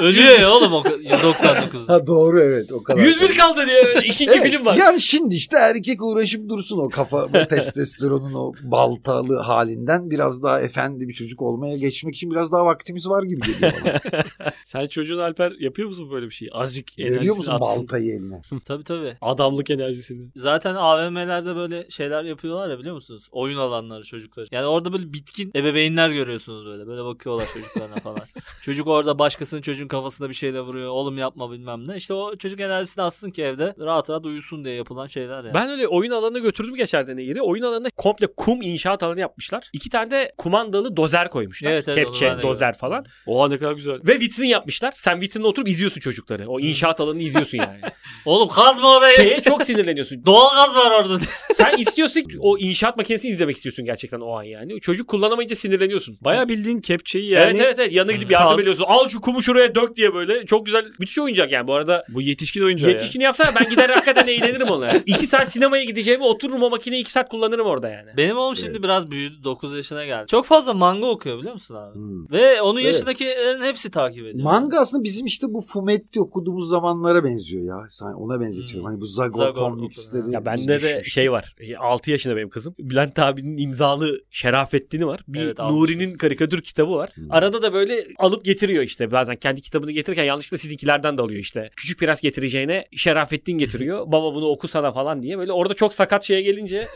Ölüyor 0.00 0.38
ya 0.38 0.50
oğlum 0.50 0.72
o 0.72 0.82
199. 1.00 1.88
ha 1.88 2.06
doğru 2.06 2.40
evet 2.42 2.72
o 2.72 2.82
kadar. 2.82 3.02
101 3.02 3.36
kaldı 3.36 3.66
diye 3.66 4.02
ikinci 4.04 4.32
Evet, 4.38 4.52
film 4.52 4.66
var. 4.66 4.74
Yani 4.76 5.00
şimdi 5.00 5.34
işte 5.34 5.56
erkek 5.58 6.02
uğraşıp 6.02 6.48
dursun 6.48 6.78
o 6.78 6.88
kafa 6.88 7.24
o 7.24 7.30
testosteronun 7.48 8.34
o 8.34 8.52
baltalı 8.62 9.38
halinden 9.38 10.10
biraz 10.10 10.42
daha 10.42 10.60
efendi 10.60 11.08
bir 11.08 11.12
çocuk 11.14 11.42
olmaya 11.42 11.76
geçmek 11.76 12.14
için 12.14 12.30
biraz 12.30 12.52
daha 12.52 12.66
vaktimiz 12.66 13.08
var 13.08 13.22
gibi 13.22 13.40
geliyor 13.46 13.72
bana. 13.84 14.22
Sen 14.64 14.86
çocuğun 14.86 15.18
Alper 15.18 15.52
yapıyor 15.60 15.88
musun 15.88 16.10
böyle 16.10 16.26
bir 16.26 16.34
şey? 16.34 16.48
Azıcık 16.52 16.98
Veriyor 16.98 17.12
enerjisini 17.14 17.38
musun 17.38 17.52
atsın. 17.52 17.82
baltayı 17.82 18.12
eline? 18.12 18.42
tabii 18.64 18.84
tabii. 18.84 19.16
Adamlık 19.20 19.70
enerjisini. 19.70 20.28
Zaten 20.36 20.74
AVM'lerde 20.74 21.56
böyle 21.56 21.86
şeyler 21.90 22.24
yapıyorlar 22.24 22.70
ya 22.70 22.78
biliyor 22.78 22.94
musunuz? 22.94 23.28
Oyun 23.32 23.58
alanları 23.58 24.04
çocuklar. 24.04 24.48
Yani 24.52 24.66
orada 24.66 24.92
böyle 24.92 25.12
bitkin 25.12 25.50
ebeveynler 25.56 26.10
görüyorsunuz 26.10 26.66
böyle. 26.66 26.86
Böyle 26.86 27.04
bakıyorlar 27.04 27.46
çocuklarına 27.54 27.94
falan. 27.96 28.20
Çocuk 28.62 28.86
orada 28.88 29.18
başkasının 29.18 29.62
çocuğun 29.62 29.87
kafasında 29.88 30.28
bir 30.28 30.34
şeyle 30.34 30.60
vuruyor. 30.60 30.88
Oğlum 30.88 31.18
yapma 31.18 31.52
bilmem 31.52 31.88
ne. 31.88 31.96
İşte 31.96 32.14
o 32.14 32.36
çocuk 32.36 32.60
enerjisini 32.60 33.04
atsın 33.04 33.30
ki 33.30 33.42
evde 33.42 33.74
rahat 33.78 34.10
rahat 34.10 34.26
uyusun 34.26 34.64
diye 34.64 34.74
yapılan 34.74 35.06
şeyler 35.06 35.44
ya. 35.44 35.54
Ben 35.54 35.70
öyle 35.70 35.88
oyun 35.88 36.10
alanına 36.10 36.38
götürdüm 36.38 36.74
geçerden 36.74 37.18
yeri. 37.18 37.42
Oyun 37.42 37.62
alanında 37.62 37.90
komple 37.96 38.26
kum 38.26 38.62
inşaat 38.62 39.02
alanı 39.02 39.20
yapmışlar. 39.20 39.70
İki 39.72 39.90
tane 39.90 40.10
de 40.10 40.32
kumandalı 40.38 40.96
dozer 40.96 41.30
koymuşlar. 41.30 41.70
Evet, 41.70 41.88
evet, 41.88 41.96
Kepçe, 41.96 42.36
dozer 42.42 42.66
gördüm. 42.66 42.78
falan. 42.80 43.04
Oha 43.26 43.48
ne 43.48 43.58
kadar 43.58 43.72
güzel. 43.72 43.98
Ve 44.04 44.20
vitrin 44.20 44.46
yapmışlar. 44.46 44.94
Sen 44.96 45.20
vitrinde 45.20 45.46
oturup 45.46 45.68
izliyorsun 45.68 46.00
çocukları. 46.00 46.48
O 46.48 46.60
inşaat 46.60 47.00
alanını 47.00 47.22
izliyorsun 47.22 47.58
yani. 47.58 47.80
Oğlum 48.24 48.48
kazma 48.48 48.96
orayı. 48.96 49.16
Şeye 49.16 49.42
çok 49.42 49.62
sinirleniyorsun. 49.62 50.26
Doğal 50.26 50.54
gaz 50.54 50.76
var 50.76 50.90
orada. 50.90 51.18
Sen 51.54 51.78
istiyorsun 51.78 52.24
o 52.40 52.58
inşaat 52.58 52.96
makinesini 52.96 53.30
izlemek 53.30 53.56
istiyorsun 53.56 53.84
gerçekten 53.84 54.20
o 54.20 54.38
an 54.38 54.42
yani. 54.42 54.80
Çocuk 54.80 55.08
kullanamayınca 55.08 55.56
sinirleniyorsun. 55.56 56.18
Bayağı 56.20 56.48
bildiğin 56.48 56.80
kepçeyi 56.80 57.30
yani. 57.30 57.44
evet 57.44 57.60
evet 57.60 57.78
evet 57.78 57.92
yanına 57.92 58.12
gidip 58.12 58.30
yardım 58.30 58.60
ediyorsun. 58.60 58.84
Al 58.88 59.08
şu 59.08 59.20
kumu 59.20 59.42
şuraya 59.42 59.74
dök 59.82 59.96
diye 59.96 60.14
böyle 60.14 60.46
çok 60.46 60.66
güzel 60.66 60.84
müthiş 60.98 61.18
oyuncak 61.18 61.52
yani 61.52 61.66
bu 61.66 61.74
arada. 61.74 62.04
Bu 62.08 62.22
yetişkin 62.22 62.62
oyuncağı 62.62 62.90
ya. 62.90 62.96
Yetişkin 62.96 63.20
yapsana 63.20 63.48
ben 63.60 63.70
gider 63.70 63.88
hakikaten 63.90 64.26
eğlenirim 64.26 64.68
ona. 64.68 64.92
2 65.06 65.26
saat 65.26 65.52
sinemaya 65.52 65.84
gideceğime 65.84 66.24
otururum 66.24 66.62
o 66.62 66.70
makineyi 66.70 67.02
2 67.02 67.12
saat 67.12 67.28
kullanırım 67.28 67.66
orada 67.66 67.88
yani. 67.88 68.10
Benim 68.16 68.36
oğlum 68.38 68.56
şimdi 68.56 68.82
biraz 68.82 69.10
büyüdü. 69.10 69.44
9 69.44 69.74
yaşına 69.74 70.04
geldi. 70.04 70.26
Çok 70.26 70.46
fazla 70.46 70.74
manga 70.74 71.06
okuyor 71.06 71.38
biliyor 71.38 71.54
musun 71.54 71.74
abi? 71.74 71.94
Hmm. 71.94 72.30
Ve 72.30 72.62
onun 72.62 72.80
Evet. 72.80 72.94
yaşındakilerin 72.94 73.62
hepsi 73.62 73.90
takip 73.90 74.26
ediyor. 74.26 74.44
Manga 74.44 74.78
aslında 74.78 75.04
bizim 75.04 75.26
işte 75.26 75.46
bu 75.50 75.60
Fumetti 75.60 76.20
okuduğumuz 76.20 76.68
zamanlara 76.68 77.24
benziyor 77.24 77.64
ya. 77.64 77.86
Sen 77.88 78.06
ona 78.06 78.40
benzetiyorum. 78.40 78.80
Hmm. 78.80 78.84
Hani 78.84 79.00
bu 79.00 79.06
Zagor, 79.06 79.38
Zagor. 79.38 79.72
Mix'leri. 79.76 80.30
Ya 80.30 80.44
bende 80.44 80.82
de 80.82 81.02
şey 81.02 81.32
var. 81.32 81.54
6 81.78 82.10
yaşında 82.10 82.36
benim 82.36 82.50
kızım. 82.50 82.74
Bülent 82.78 83.18
abinin 83.18 83.56
imzalı 83.56 84.20
Şerafettin'i 84.30 85.06
var. 85.06 85.20
Bir 85.28 85.40
Evet, 85.40 85.58
Nuri'nin 85.58 86.16
karikatür 86.16 86.62
kitabı 86.62 86.92
var. 86.92 87.10
Hmm. 87.14 87.24
Arada 87.30 87.62
da 87.62 87.72
böyle 87.72 88.04
alıp 88.18 88.44
getiriyor 88.44 88.82
işte. 88.82 89.10
Bazen 89.12 89.36
kendi 89.36 89.60
kitabını 89.68 89.92
getirirken 89.92 90.24
yanlışlıkla 90.24 90.58
sizinkilerden 90.58 91.18
de 91.18 91.22
alıyor 91.22 91.40
işte. 91.40 91.70
Küçük 91.76 91.98
Prens 91.98 92.20
getireceğine 92.20 92.84
Şerafettin 92.96 93.58
getiriyor. 93.58 94.06
Baba 94.12 94.34
bunu 94.34 94.46
oku 94.46 94.68
sana 94.68 94.92
falan 94.92 95.22
diye. 95.22 95.38
Böyle 95.38 95.52
orada 95.52 95.74
çok 95.74 95.94
sakat 95.94 96.24
şeye 96.24 96.42
gelince 96.42 96.88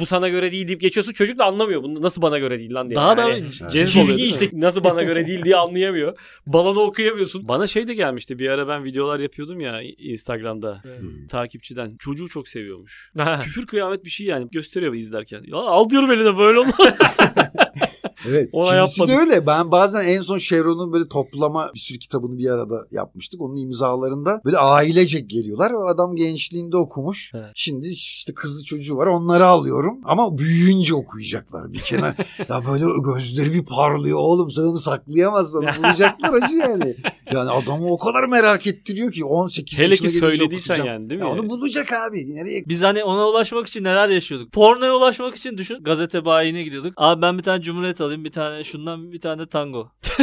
bu 0.00 0.06
sana 0.06 0.28
göre 0.28 0.52
değil 0.52 0.68
deyip 0.68 0.80
geçiyorsun. 0.80 1.12
Çocuk 1.12 1.38
da 1.38 1.44
anlamıyor. 1.44 1.82
Bunu 1.82 2.02
nasıl 2.02 2.22
bana 2.22 2.38
göre 2.38 2.58
değil 2.58 2.74
lan 2.74 2.90
diye. 2.90 2.96
Daha 2.96 3.16
da 3.16 3.20
Yani 3.20 3.32
Evet. 3.32 3.70
Cezb 3.72 3.92
Çizgi 3.92 4.12
oluyor, 4.12 4.28
işte 4.28 4.48
nasıl 4.52 4.84
bana 4.84 5.02
göre 5.02 5.26
değil 5.26 5.44
diye 5.44 5.56
anlayamıyor. 5.56 6.18
Balonu 6.46 6.80
okuyamıyorsun. 6.80 7.48
Bana 7.48 7.66
şey 7.66 7.88
de 7.88 7.94
gelmişti. 7.94 8.38
Bir 8.38 8.48
ara 8.48 8.68
ben 8.68 8.84
videolar 8.84 9.20
yapıyordum 9.20 9.60
ya 9.60 9.82
Instagram'da. 9.82 10.82
Hmm. 10.82 11.26
Takipçiden. 11.26 11.96
Çocuğu 11.98 12.28
çok 12.28 12.48
seviyormuş. 12.48 13.12
Küfür 13.42 13.66
kıyamet 13.66 14.04
bir 14.04 14.10
şey 14.10 14.26
yani. 14.26 14.48
Gösteriyor 14.50 14.94
izlerken. 14.94 15.42
Ya 15.46 15.56
al 15.56 15.90
diyorum 15.90 16.10
eline 16.10 16.38
böyle 16.38 16.58
olmaz. 16.58 16.98
Evet. 18.28 18.48
Ona 18.52 18.70
kimisi 18.70 19.06
de 19.06 19.12
yapmadık. 19.12 19.28
öyle. 19.30 19.46
Ben 19.46 19.70
bazen 19.70 20.02
en 20.02 20.22
son 20.22 20.38
Chevron'un 20.38 20.92
böyle 20.92 21.08
toplama 21.08 21.70
bir 21.74 21.78
sürü 21.78 21.98
kitabını 21.98 22.38
bir 22.38 22.50
arada 22.50 22.86
yapmıştık. 22.90 23.40
Onun 23.40 23.56
imzalarında 23.56 24.40
böyle 24.44 24.58
ailecek 24.58 25.30
geliyorlar. 25.30 25.70
O 25.70 25.86
adam 25.88 26.16
gençliğinde 26.16 26.76
okumuş. 26.76 27.32
Evet. 27.34 27.50
Şimdi 27.54 27.88
işte 27.88 28.34
kızı 28.34 28.64
çocuğu 28.64 28.96
var. 28.96 29.06
Onları 29.06 29.46
alıyorum. 29.46 30.00
Ama 30.04 30.38
büyüyünce 30.38 30.94
okuyacaklar. 30.94 31.72
Bir 31.72 31.78
kenar. 31.78 32.14
ya 32.48 32.62
böyle 32.66 32.84
gözleri 33.14 33.52
bir 33.54 33.64
parlıyor. 33.64 34.18
Oğlum 34.18 34.50
sen 34.50 34.62
onu 34.62 34.78
saklayamazsın. 34.78 35.62
Bulacaklar 35.62 36.42
acı 36.42 36.54
yani. 36.54 36.96
Yani 37.32 37.50
adamı 37.50 37.92
o 37.92 37.98
kadar 37.98 38.24
merak 38.24 38.66
ettiriyor 38.66 39.12
ki 39.12 39.24
18 39.24 39.78
Hele 39.78 39.96
ki 39.96 40.08
söylediysen 40.08 40.74
okutacağım. 40.74 40.86
yani 40.86 41.10
değil 41.10 41.20
mi? 41.20 41.26
Ya 41.26 41.32
onu 41.32 41.48
bulacak 41.48 41.92
abi. 41.92 42.34
Nereye 42.34 42.64
Biz 42.68 42.82
hani 42.82 43.04
ona 43.04 43.28
ulaşmak 43.28 43.66
için 43.66 43.84
neler 43.84 44.08
yaşıyorduk? 44.08 44.52
Pornoya 44.52 44.94
ulaşmak 44.96 45.36
için 45.36 45.58
düşün. 45.58 45.82
Gazete 45.82 46.24
bayine 46.24 46.62
gidiyorduk. 46.62 46.92
Abi 46.96 47.22
ben 47.22 47.38
bir 47.38 47.42
tane 47.42 47.62
Cumhuriyet 47.62 48.00
alayım, 48.08 48.24
bir 48.24 48.32
tane 48.32 48.64
şundan, 48.64 49.12
bir 49.12 49.20
tane 49.20 49.46
tango. 49.46 49.88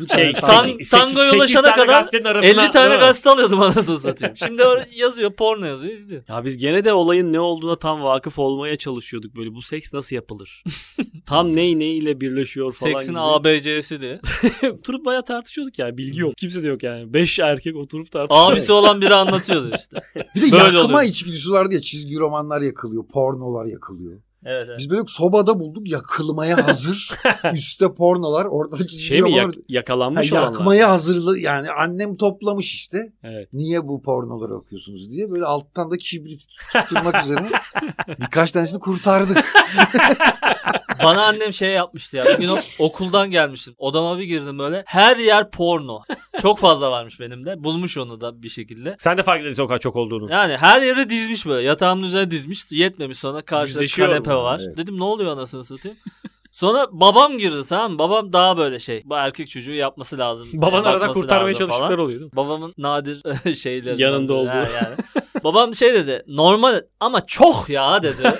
bir 0.00 0.08
tane 0.08 0.22
Şey, 0.22 0.30
tango- 0.32 0.90
Tan- 0.90 0.98
tangoya 1.00 1.32
ulaşana 1.32 1.74
kadar 1.74 2.06
50 2.42 2.70
tane 2.70 2.96
gazete 2.96 3.30
alıyordum 3.30 3.60
anasını 3.60 3.98
satayım. 3.98 4.36
Şimdi 4.36 4.62
yazıyor, 4.94 5.32
porno 5.32 5.66
yazıyor, 5.66 5.94
izliyor. 5.94 6.22
Ya 6.28 6.44
biz 6.44 6.58
gene 6.58 6.84
de 6.84 6.92
olayın 6.92 7.32
ne 7.32 7.40
olduğuna 7.40 7.76
tam 7.76 8.02
vakıf 8.02 8.38
olmaya 8.38 8.76
çalışıyorduk. 8.76 9.36
Böyle 9.36 9.54
bu 9.54 9.62
seks 9.62 9.94
nasıl 9.94 10.16
yapılır? 10.16 10.64
tam 11.26 11.56
ney 11.56 11.78
neyle 11.78 12.20
birleşiyor 12.20 12.72
falan 12.72 12.92
Seksin 12.92 13.12
gibi. 13.12 13.20
ABC'si 13.20 14.00
diye. 14.00 14.20
oturup 14.72 15.04
bayağı 15.04 15.24
tartışıyorduk 15.24 15.78
yani. 15.78 15.98
Bilgi 15.98 16.20
yok. 16.20 16.36
Kimse 16.36 16.62
de 16.64 16.68
yok 16.68 16.82
yani. 16.82 17.12
Beş 17.14 17.38
erkek 17.38 17.76
oturup 17.76 18.12
tartışıyor. 18.12 18.52
Abisi 18.52 18.72
olan 18.72 19.00
biri 19.00 19.14
anlatıyordu 19.14 19.72
işte. 19.76 20.02
Bir 20.34 20.40
de 20.42 20.52
Böyle 20.52 20.56
yakma 20.56 20.80
oluyor. 20.80 21.02
içgüdüsü 21.02 21.50
vardı 21.50 21.74
ya 21.74 21.80
çizgi 21.80 22.18
romanlar 22.18 22.60
yakılıyor, 22.60 23.04
pornolar 23.08 23.66
yakılıyor. 23.66 24.20
Evet, 24.44 24.66
evet. 24.68 24.78
Biz 24.78 24.90
böyle 24.90 25.02
sobada 25.06 25.60
bulduk 25.60 25.88
yakılmaya 25.88 26.66
hazır. 26.66 27.10
Üste 27.54 27.94
pornolar, 27.94 28.44
orada 28.44 28.78
da 28.78 28.86
çizgi 28.86 29.04
Şey 29.04 29.22
mi 29.22 29.32
yak- 29.36 29.54
yakalanmış 29.68 30.32
Ha, 30.32 30.36
olanlar? 30.36 30.52
yakmaya 30.52 30.90
hazırlı 30.90 31.38
yani 31.38 31.70
annem 31.70 32.16
toplamış 32.16 32.74
işte. 32.74 32.98
Evet. 33.22 33.48
Niye 33.52 33.88
bu 33.88 34.02
pornoları 34.02 34.54
okuyorsunuz 34.56 35.10
diye 35.10 35.30
böyle 35.30 35.44
alttan 35.44 35.90
da 35.90 35.96
kibrit 35.96 36.46
tutturmak 36.72 37.24
üzere 37.24 37.50
birkaç 38.20 38.52
tanesini 38.52 38.80
kurtardık. 38.80 39.44
Bana 41.04 41.24
annem 41.26 41.52
şey 41.52 41.70
yapmıştı 41.70 42.16
ya. 42.16 42.24
Bir 42.24 42.38
gün 42.38 42.48
o- 42.48 42.84
okuldan 42.84 43.30
gelmiştim. 43.30 43.74
Odama 43.78 44.18
bir 44.18 44.24
girdim 44.24 44.58
böyle. 44.58 44.82
Her 44.86 45.16
yer 45.16 45.50
porno. 45.50 46.02
Çok 46.42 46.58
fazla 46.58 46.90
varmış 46.90 47.20
benim 47.20 47.46
de. 47.46 47.64
Bulmuş 47.64 47.98
onu 47.98 48.20
da 48.20 48.42
bir 48.42 48.48
şekilde. 48.48 48.96
Sen 48.98 49.18
de 49.18 49.22
fark 49.22 49.42
edilse 49.42 49.62
o 49.62 49.66
kadar 49.66 49.78
çok 49.78 49.96
olduğunu. 49.96 50.30
Yani 50.32 50.56
her 50.56 50.82
yere 50.82 51.08
dizmiş 51.08 51.46
böyle. 51.46 51.68
Yatağımın 51.68 52.02
üzerine 52.02 52.30
dizmiş. 52.30 52.72
Yetmemiş 52.72 53.18
sonra 53.18 53.42
karşıda 53.42 53.82
Yüzleşiyor 53.82 54.08
kanepe 54.08 54.34
mu? 54.34 54.42
var. 54.42 54.60
Evet. 54.66 54.76
Dedim 54.76 54.98
ne 54.98 55.04
oluyor 55.04 55.32
anasını 55.32 55.64
satayım. 55.64 55.98
Sonra 56.52 56.86
babam 56.92 57.38
girdi 57.38 57.56
tamam 57.68 57.92
mı? 57.92 57.98
Babam 57.98 58.32
daha 58.32 58.56
böyle 58.56 58.78
şey. 58.80 59.02
Bu 59.04 59.14
erkek 59.16 59.50
çocuğu 59.50 59.72
yapması 59.72 60.18
lazım. 60.18 60.48
Baban 60.54 60.84
arada 60.84 61.06
kurtarmaya 61.08 61.52
lazım 61.54 61.68
falan. 61.68 61.92
oluyor 61.92 62.08
değil 62.08 62.20
mi? 62.20 62.36
Babamın 62.36 62.74
nadir 62.78 63.22
şeyleri. 63.54 64.02
Yanında 64.02 64.34
olduğu. 64.34 64.48
yani. 64.48 64.96
Babam 65.44 65.74
şey 65.74 65.94
dedi. 65.94 66.22
Normal 66.28 66.80
ama 67.00 67.26
çok 67.26 67.68
ya 67.68 68.02
dedi. 68.02 68.22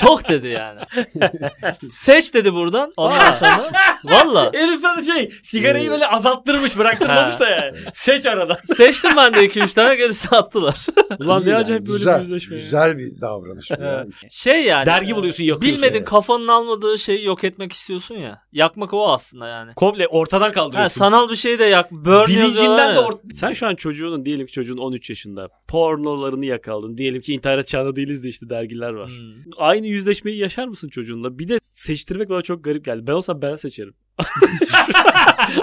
çok 0.00 0.28
dedi 0.28 0.46
yani. 0.48 0.80
Seç 1.92 2.34
dedi 2.34 2.54
buradan. 2.54 2.92
Ondan 2.96 3.32
sonra. 3.32 3.70
Valla. 4.04 4.50
Herif 4.54 4.80
sana 4.80 5.02
şey 5.04 5.30
sigarayı 5.42 5.90
böyle 5.90 6.06
azalttırmış 6.06 6.78
bıraktırmamış 6.78 7.40
da 7.40 7.48
yani. 7.50 7.78
Seç 7.94 8.26
arada. 8.26 8.58
Seçtim 8.76 9.10
ben 9.16 9.34
de 9.34 9.46
2-3 9.46 9.74
tane 9.74 9.96
gerisi 9.96 10.28
attılar. 10.36 10.86
Ulan 11.20 11.42
ne 11.46 11.50
Yani 11.50 11.60
acayip 11.60 11.86
böyle 11.86 11.98
güzel, 11.98 12.16
bir 12.16 12.20
yüzleşme 12.20 12.56
ya. 12.56 12.62
Güzel 12.62 12.98
bir 12.98 13.20
davranış. 13.20 13.70
bu. 13.70 14.10
Şey 14.30 14.64
yani. 14.64 14.86
Dergi 14.86 15.16
buluyorsun 15.16 15.44
yakıyorsun. 15.44 15.76
Bilmedin 15.76 15.96
Evet. 15.96 16.08
kafanın 16.08 16.48
almadığı 16.48 16.98
şeyi 16.98 17.24
yok 17.24 17.44
etmek 17.44 17.72
istiyorsun 17.72 18.14
ya. 18.14 18.42
Yakmak 18.52 18.94
o 18.94 19.12
aslında 19.12 19.48
yani. 19.48 19.74
Komple 19.74 20.06
ortadan 20.08 20.46
Ha, 20.46 20.52
kaldırıyorsun. 20.52 20.98
sanal 20.98 21.28
bir 21.30 21.36
şey 21.36 21.58
de 21.58 21.64
yak. 21.64 21.90
Burn 21.92 22.06
yazıyorlar 22.10 22.28
Bilincinden 22.28 22.88
de 22.96 23.00
ya. 23.00 23.06
or- 23.06 23.34
Sen 23.34 23.52
şu 23.52 23.66
an 23.66 23.74
çocuğunun 23.74 24.24
diyelim 24.24 24.46
ki 24.46 24.52
çocuğun 24.52 24.76
13 24.76 25.10
yaşında 25.10 25.48
pornolarını 25.68 26.46
yakaladın. 26.46 26.96
Diyelim 26.96 27.20
ki 27.20 27.32
internet 27.34 27.66
çağında 27.66 27.96
değiliz 27.96 28.24
de 28.24 28.28
işte 28.28 28.48
dergiler 28.48 28.90
var. 28.92 29.08
Hmm. 29.08 29.34
Aynı 29.58 29.86
yüzleşmeyi 29.90 30.38
yaşar 30.38 30.66
mısın 30.66 30.88
çocuğunla? 30.88 31.38
Bir 31.38 31.48
de 31.48 31.58
seçtirmek 31.62 32.28
bana 32.30 32.42
çok 32.42 32.64
garip 32.64 32.84
geldi. 32.84 33.06
Ben 33.06 33.12
olsam 33.12 33.42
ben 33.42 33.56
seçerim. 33.56 33.94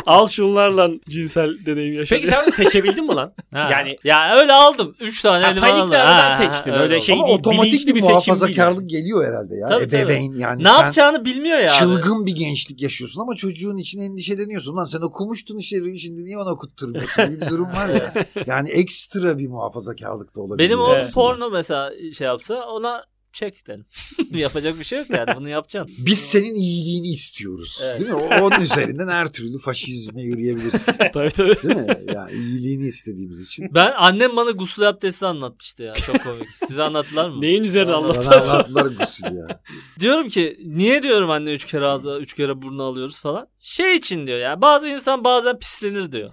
Al 0.06 0.28
şunlarla 0.28 0.90
cinsel 1.10 1.66
deneyim 1.66 1.94
yaşa. 1.94 2.16
Peki 2.16 2.28
sen 2.28 2.42
öyle 2.42 2.52
seçebildin 2.52 3.06
mi 3.06 3.16
lan? 3.16 3.34
Ha. 3.54 3.70
Yani 3.72 3.98
ya 4.04 4.36
öyle 4.38 4.54
aldım. 4.54 4.96
3 5.00 5.22
tane 5.22 5.44
Ha, 5.46 5.52
elime 5.52 5.68
aldım. 5.68 6.00
Ha, 6.00 6.38
seçtin. 6.38 6.72
Öyle 6.72 6.96
oldu. 6.96 7.04
şey 7.04 7.16
Ama 7.16 7.26
değil, 7.26 7.38
otomatik 7.38 7.88
bir 7.88 7.96
bir 7.96 8.02
muhafazakarlık 8.02 8.90
değil 8.90 9.02
geliyor 9.02 9.26
herhalde 9.26 9.56
ya. 9.56 9.68
Tabii, 9.68 9.88
tabii. 9.88 10.02
Ebeveyn 10.02 10.36
yani. 10.40 10.64
Ne 10.64 10.68
yapacağını 10.70 11.26
bilmiyor 11.26 11.60
ya. 11.60 11.70
Çılgın 11.70 12.26
bir 12.26 12.36
gençlik 12.36 12.82
yaşıyorsun 12.82 13.22
ama 13.22 13.36
çocuğun 13.36 13.78
için 13.78 14.00
endişeleniyorsun. 14.00 14.76
Lan 14.78 14.86
sen 14.86 15.02
okumuştun 15.02 15.58
işte 15.58 15.98
şimdi 15.98 16.24
niye 16.24 16.38
ona 16.38 16.50
okutturmuyorsun 16.50 17.26
gibi 17.26 17.42
bir 17.42 17.50
durum 17.50 17.68
var 17.68 17.90
ya. 17.90 18.14
Yani 18.46 18.70
ekstra 18.70 19.38
bir 19.38 19.48
muhafazakarlık 19.48 20.36
da 20.36 20.42
olabilir. 20.42 20.70
Benim 20.70 20.80
oğlum 20.80 20.98
aslında. 21.00 21.14
porno 21.14 21.50
mesela 21.50 21.92
şey 22.18 22.28
yapsa 22.28 22.66
ona 22.66 23.04
çek 23.34 23.68
derim. 23.68 23.86
Yapacak 24.32 24.80
bir 24.80 24.84
şey 24.84 25.00
yok 25.00 25.10
yani. 25.10 25.28
Bunu 25.36 25.50
yapacaksın. 25.50 25.96
Biz 26.06 26.20
senin 26.20 26.56
iyiliğini 26.56 27.08
istiyoruz. 27.08 27.80
Evet. 27.84 28.00
Değil 28.00 28.12
mi? 28.12 28.16
O- 28.16 28.42
Onun 28.46 28.62
üzerinden 28.62 29.08
her 29.08 29.32
türlü 29.32 29.58
faşizme 29.60 30.22
yürüyebilirsin. 30.22 30.94
tabii 31.14 31.30
tabii. 31.30 31.56
Değil 31.64 31.76
mi? 31.76 31.98
Yani 32.14 32.32
iyiliğini 32.32 32.88
istediğimiz 32.88 33.40
için. 33.42 33.66
Ben 33.74 33.94
annem 33.98 34.36
bana 34.36 34.52
gusül 34.52 34.90
abdesti 34.90 35.26
anlatmıştı 35.26 35.84
ya. 35.84 35.94
Çok 35.94 36.24
komik. 36.24 36.48
Size 36.68 36.84
anlattılar 36.84 37.30
mı? 37.30 37.42
Neyin 37.42 37.64
üzerine 37.64 37.92
Bana 37.92 37.98
anlattın? 37.98 38.32
anlattılar 38.32 38.86
gusül 38.86 39.24
ya. 39.26 39.62
Diyorum 40.00 40.30
ki 40.30 40.58
niye 40.66 41.04
diyorum 41.04 41.30
anne 41.30 41.54
üç 41.54 41.66
kere 41.66 41.86
ağza 41.86 42.18
üç 42.20 42.34
kere 42.34 42.62
burnu 42.62 42.84
alıyoruz 42.84 43.20
falan. 43.20 43.48
Şey 43.60 43.96
için 43.96 44.28
diyor 44.28 44.40
ya 44.40 44.62
bazı 44.62 44.88
insan 44.90 45.24
bazen 45.24 45.60
pislenir 45.60 46.12
diyor. 46.12 46.32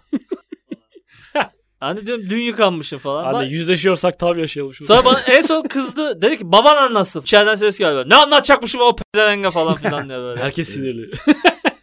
Hani 1.81 2.07
diyorum 2.07 2.25
dün 2.31 2.39
yıkanmışım 2.41 2.99
falan. 2.99 3.25
Anne 3.25 3.35
Bak- 3.39 3.51
yüzleşiyorsak 3.51 4.19
tam 4.19 4.39
yaşayalım 4.39 4.75
şunu. 4.75 4.89
Sonra 4.89 5.05
bana 5.05 5.21
en 5.21 5.43
son 5.43 5.63
kızdı. 5.63 6.23
Dedi 6.23 6.39
ki 6.39 6.53
baban 6.53 6.77
anlatsın. 6.77 7.21
İçeriden 7.21 7.55
ses 7.55 7.79
geldi. 7.79 7.95
böyle, 7.97 8.09
Ne 8.09 8.15
anlatacakmışım 8.17 8.81
o 8.81 8.97
pezevenge 8.97 9.51
falan 9.51 9.75
filan 9.75 10.09
diyor 10.09 10.21
böyle. 10.23 10.41
Herkes 10.41 10.69
sinirli. 10.69 11.11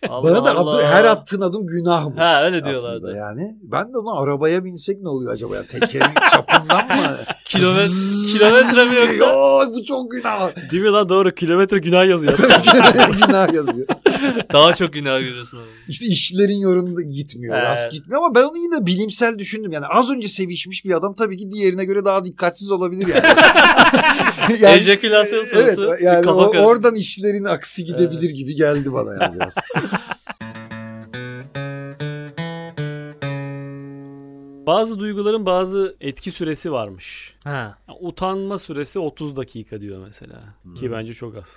Allah 0.10 0.24
Bana 0.36 0.46
da 0.46 0.56
Allah. 0.58 0.76
adı, 0.76 0.84
her 0.84 1.06
attığın 1.06 1.42
adım 1.42 1.68
günahmış. 1.68 2.20
Ha, 2.20 2.44
öyle 2.44 2.58
aslında 2.58 2.72
diyorlardı. 2.72 3.16
yani. 3.18 3.56
Ben 3.62 3.94
de 3.94 3.98
ona 3.98 4.22
arabaya 4.24 4.64
binsek 4.66 5.02
ne 5.02 5.10
oluyor 5.10 5.34
acaba? 5.34 5.56
Ya 5.56 5.64
tekerin 5.68 6.06
çapından 6.32 6.88
mı? 6.88 7.18
Kilometre, 7.46 7.88
Zzzz, 7.88 8.34
kilometre 8.39 8.84
mi 8.86 9.08
yoksa? 9.08 9.26
Yo, 9.34 9.62
bu 9.74 9.84
çok 9.84 10.12
günah. 10.12 10.72
Değil 10.72 10.84
mi 10.84 10.89
lan 10.89 11.10
doğru 11.10 11.32
kilometre 11.32 11.78
günah 11.80 12.06
yazıyor. 12.10 12.38
günah 13.28 13.54
yazıyor. 13.54 13.88
Daha 14.53 14.74
çok 14.74 14.93
günah 14.93 15.19
görüyorsun. 15.19 15.57
abi. 15.57 15.67
İşte 15.88 16.05
işlerin 16.05 16.57
yolunda 16.57 17.01
gitmiyor. 17.01 17.55
Evet. 17.55 17.65
Rast 17.67 17.91
gitmiyor 17.91 18.22
ama 18.24 18.36
ben 18.36 18.43
onu 18.43 18.57
yine 18.57 18.86
bilimsel 18.86 19.38
düşündüm. 19.39 19.72
Yani 19.72 19.86
az 19.86 20.09
önce 20.09 20.30
sevişmiş 20.30 20.86
bir 20.86 20.93
adam 20.97 21.15
tabii 21.15 21.38
ki 21.38 21.51
diğerine 21.51 21.86
göre 21.86 22.05
daha 22.05 22.26
dikkatsiz 22.26 22.72
olabilir 22.72 23.07
yani. 23.07 23.24
yani 24.61 24.76
Ejekülasyon 24.80 25.43
sorusu. 25.43 25.84
evet 25.88 26.01
yani 26.01 26.30
o- 26.30 26.57
oradan 26.65 26.95
işlerin 26.95 27.43
aksi 27.45 27.84
gidebilir 27.86 28.30
gibi 28.30 28.55
geldi 28.55 28.93
bana 28.93 29.24
yani 29.24 29.36
biraz. 29.36 29.55
bazı 34.67 34.99
duyguların 34.99 35.45
bazı 35.45 35.95
etki 36.01 36.32
süresi 36.32 36.72
varmış. 36.72 37.36
Ha. 37.43 37.78
Utanma 37.99 38.57
süresi 38.59 38.99
30 38.99 39.36
dakika 39.36 39.82
diyor 39.82 40.05
mesela. 40.07 40.39
Ki 40.80 40.82
Hmm. 40.82 40.91
bence 40.91 41.13
çok 41.13 41.36
az. 41.38 41.47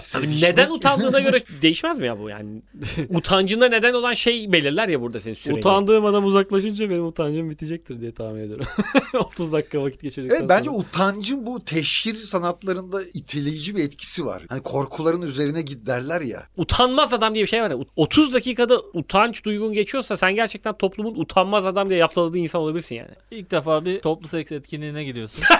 Sevişmek- 0.00 0.42
Neden 0.50 0.70
utandığına 0.70 1.20
göre 1.20 1.42
değişmez 1.62 1.98
mi 1.98 2.06
ya 2.06 2.18
bu 2.20 2.28
yani? 2.28 2.62
Utancında 3.08 3.68
neden 3.68 3.94
olan 3.94 4.14
şey 4.14 4.52
belirler 4.52 4.88
ya 4.88 5.00
burada 5.00 5.20
senin 5.20 5.34
süreni. 5.34 5.58
Utandığım 5.58 6.04
adam 6.06 6.24
uzaklaşınca 6.24 6.90
benim 6.90 7.06
utancım 7.06 7.50
bitecektir 7.50 8.00
diye 8.00 8.12
tahmin 8.12 8.40
ediyorum. 8.40 8.66
30 9.14 9.52
dakika 9.52 9.82
vakit 9.82 10.02
geçirdikten 10.02 10.36
Evet 10.36 10.48
bence 10.48 10.64
sonra. 10.70 10.78
utancın 10.78 11.46
bu 11.46 11.64
teşhir 11.64 12.14
sanatlarında 12.14 13.02
iteleyici 13.14 13.76
bir 13.76 13.84
etkisi 13.84 14.26
var. 14.26 14.42
Hani 14.48 14.62
korkuların 14.62 15.22
üzerine 15.22 15.62
git 15.62 15.86
derler 15.86 16.20
ya. 16.20 16.42
Utanmaz 16.56 17.12
adam 17.14 17.34
diye 17.34 17.44
bir 17.44 17.48
şey 17.48 17.62
var 17.62 17.70
ya. 17.70 17.76
30 17.96 18.34
dakikada 18.34 18.80
utanç 18.94 19.44
duygun 19.44 19.72
geçiyorsa 19.72 20.16
sen 20.16 20.34
gerçekten 20.34 20.74
toplumun 20.78 21.14
utanmaz 21.20 21.66
adam 21.66 21.88
diye 21.88 21.98
yaftaladığı 21.98 22.38
insan 22.38 22.60
olabilirsin 22.60 22.94
yani. 22.94 23.10
İlk 23.30 23.50
defa 23.50 23.84
bir 23.84 24.00
toplu 24.00 24.28
seks 24.28 24.52
etkinliğine 24.52 25.04
gidiyorsun. 25.04 25.44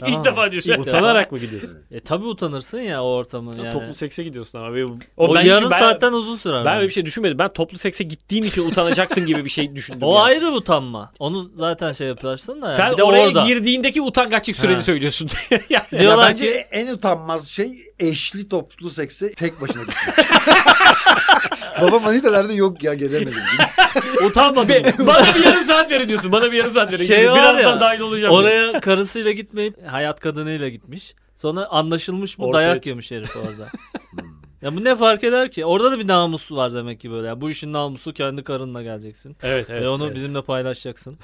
Tamam 0.00 0.18
İlk 0.18 0.24
defa 0.24 0.52
defa. 0.52 0.80
Utanarak 0.82 1.32
mı 1.32 1.38
gidiyorsun? 1.38 1.78
E 1.90 2.00
tabi 2.00 2.24
utanırsın 2.24 2.80
ya 2.80 3.02
o 3.04 3.06
ortamı 3.06 3.56
yani. 3.58 3.72
Toplu 3.72 3.94
sekse 3.94 4.24
gidiyorsun 4.24 4.58
ama. 4.58 4.74
Benim, 4.74 4.98
o 5.16 5.34
ben- 5.34 5.40
yarım 5.42 5.70
ben- 5.70 5.78
saatten 5.78 6.12
uzun 6.12 6.36
sürer. 6.36 6.64
Ben 6.64 6.76
öyle 6.76 6.88
bir 6.88 6.92
şey 6.92 7.06
düşünmedim. 7.06 7.38
Ben 7.38 7.52
toplu 7.52 7.78
sekse 7.78 8.04
gittiğin 8.04 8.42
için 8.42 8.70
utanacaksın 8.70 9.26
gibi 9.26 9.44
bir 9.44 9.50
şey 9.50 9.74
düşündüm. 9.74 10.00
O 10.08 10.14
yani. 10.14 10.22
ayrı 10.22 10.52
utanma. 10.52 11.12
Onu 11.18 11.50
zaten 11.54 11.92
şey 11.92 12.06
yaparsın 12.06 12.62
da. 12.62 12.66
Yani. 12.66 12.76
Sen 12.76 12.92
bir 12.92 12.96
de 12.96 13.02
oraya 13.02 13.28
orada. 13.28 13.44
girdiğindeki 13.46 14.02
utangaçlık 14.02 14.56
süreni 14.56 14.76
Ha. 14.76 14.82
söylüyorsun. 14.82 15.28
yani. 15.50 15.62
Ya 15.70 16.00
Diyorlar 16.00 16.30
bence 16.30 16.52
ki 16.52 16.58
en 16.70 16.86
utanmaz 16.94 17.48
şey 17.48 17.72
eşli 18.00 18.48
toplu 18.48 18.90
sekse 18.90 19.32
tek 19.32 19.60
başına 19.60 19.82
gitmek. 19.82 20.16
Baba 21.80 21.98
manitalarda 21.98 22.52
yok 22.52 22.82
ya 22.82 22.94
gelemedim. 22.94 23.42
Utanmadım. 24.26 25.06
Bana 25.06 25.34
bir 25.34 25.44
yarım 25.44 25.64
saat 25.64 25.90
verin 25.90 26.08
diyorsun. 26.08 26.32
Bana 26.32 26.52
bir 26.52 26.56
yarım 26.56 26.72
saat 26.72 26.92
verin. 26.92 27.06
Şey 27.06 27.22
Birazdan 27.22 27.58
ya, 27.58 27.80
dahil 27.80 28.00
olacağım. 28.00 28.34
oraya 28.34 28.80
karısıyla 28.80 29.32
gitmeyip 29.32 29.86
hayat 29.86 30.20
kadınıyla 30.20 30.68
gitmiş. 30.68 31.14
Sonra 31.36 31.66
anlaşılmış 31.66 32.38
mı 32.38 32.46
Ortaya 32.46 32.68
dayak 32.68 32.86
yemiş 32.86 33.10
herif 33.10 33.36
orada. 33.36 33.68
ya 34.62 34.76
bu 34.76 34.84
ne 34.84 34.96
fark 34.96 35.24
eder 35.24 35.50
ki? 35.50 35.64
Orada 35.64 35.92
da 35.92 35.98
bir 35.98 36.08
namus 36.08 36.52
var 36.52 36.74
demek 36.74 37.00
ki 37.00 37.10
böyle. 37.10 37.26
Yani 37.26 37.40
bu 37.40 37.50
işin 37.50 37.72
namusu 37.72 38.12
kendi 38.12 38.44
karınla 38.44 38.82
geleceksin. 38.82 39.36
Evet 39.42 39.66
evet. 39.70 39.82
Ve 39.82 39.88
onu 39.88 40.06
evet. 40.06 40.16
bizimle 40.16 40.42
paylaşacaksın. 40.42 41.18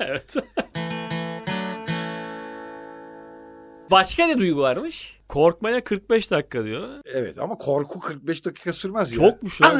Evet. 0.00 0.36
Başka 3.90 4.26
ne 4.26 4.38
duygu 4.38 4.60
varmış? 4.60 5.16
Korkmaya 5.32 5.84
45 5.84 6.30
dakika 6.30 6.64
diyor. 6.64 6.88
evet 7.04 7.38
ama 7.38 7.54
korku 7.54 8.00
45 8.00 8.46
dakika 8.46 8.72
sürmez 8.72 9.10
ya. 9.10 9.16
Çokmuş 9.16 9.60
ya. 9.60 9.70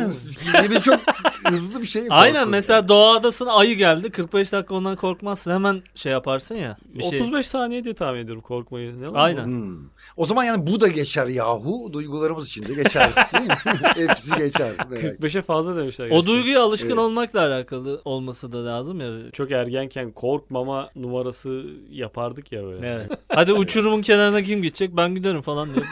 Bir 0.70 0.80
çok 0.80 1.00
hızlı 1.48 1.80
bir 1.80 1.86
şey. 1.86 2.02
Aynen 2.10 2.48
mesela 2.48 2.88
doğadasın 2.88 3.46
ayı 3.46 3.76
geldi 3.76 4.10
45 4.10 4.52
dakika 4.52 4.74
ondan 4.74 4.96
korkmazsın 4.96 5.50
hemen 5.50 5.82
şey 5.94 6.12
yaparsın 6.12 6.54
ya. 6.54 6.76
Bir 6.94 7.02
şey. 7.02 7.20
35 7.20 7.46
saniye 7.46 7.84
diye 7.84 7.94
tahmin 7.94 8.20
ediyorum 8.20 8.42
korkmayı. 8.42 8.98
Ne? 9.02 9.08
Aynen. 9.08 9.44
Hmm. 9.44 9.78
O 10.16 10.24
zaman 10.24 10.44
yani 10.44 10.66
bu 10.66 10.80
da 10.80 10.88
geçer 10.88 11.26
yahu. 11.26 11.92
Duygularımız 11.92 12.48
için 12.48 12.66
de 12.66 12.82
geçer. 12.82 13.10
Değil 13.32 13.44
mi? 13.46 13.54
Hepsi 14.08 14.36
geçer. 14.36 14.72
Evet. 14.88 15.20
45'e 15.20 15.42
fazla 15.42 15.76
demişler. 15.76 16.06
O 16.06 16.08
gerçekten. 16.08 16.34
duyguya 16.34 16.62
alışkın 16.62 16.88
Evet. 16.88 16.98
olmakla 16.98 17.40
alakalı 17.40 18.02
olması 18.04 18.52
da 18.52 18.66
lazım 18.66 19.00
ya. 19.00 19.30
Çok 19.32 19.50
ergenken 19.50 20.10
korkmama 20.10 20.90
numarası 20.96 21.62
yapardık 21.90 22.52
ya 22.52 22.64
böyle. 22.64 22.86
Evet. 22.88 23.10
Hadi 23.28 23.52
uçurumun 23.52 24.02
kenarına 24.02 24.42
kim 24.42 24.62
gidecek? 24.62 24.96
Ben 24.96 25.14
giderim 25.14 25.41
falan 25.42 25.68
diye. 25.74 25.84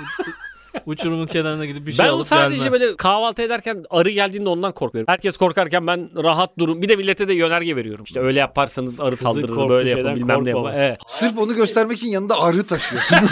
Uçurumun 0.86 1.26
kenarına 1.26 1.64
gidip 1.64 1.86
bir 1.86 1.92
şey 1.92 2.04
ben 2.04 2.10
alıp 2.10 2.26
sadece 2.26 2.56
gelme. 2.56 2.72
böyle 2.72 2.96
kahvaltı 2.96 3.42
ederken 3.42 3.84
arı 3.90 4.10
geldiğinde 4.10 4.48
ondan 4.48 4.72
korkuyorum. 4.72 5.12
Herkes 5.12 5.36
korkarken 5.36 5.86
ben 5.86 6.10
rahat 6.22 6.58
durun. 6.58 6.82
Bir 6.82 6.88
de 6.88 6.96
millete 6.96 7.28
de 7.28 7.34
yönerge 7.34 7.76
veriyorum. 7.76 8.04
İşte 8.04 8.20
öyle 8.20 8.38
yaparsanız 8.38 9.00
arı 9.00 9.10
Kızın 9.10 9.26
saldırır 9.26 9.68
böyle 9.68 9.90
yapın 9.90 10.16
bilmem 10.16 10.44
ne 10.44 10.50
yapın. 10.50 10.72
Evet. 10.74 11.00
Sırf 11.06 11.38
onu 11.38 11.54
göstermek 11.54 11.98
için 11.98 12.08
yanında 12.08 12.40
arı 12.40 12.66
taşıyorsun. 12.66 13.18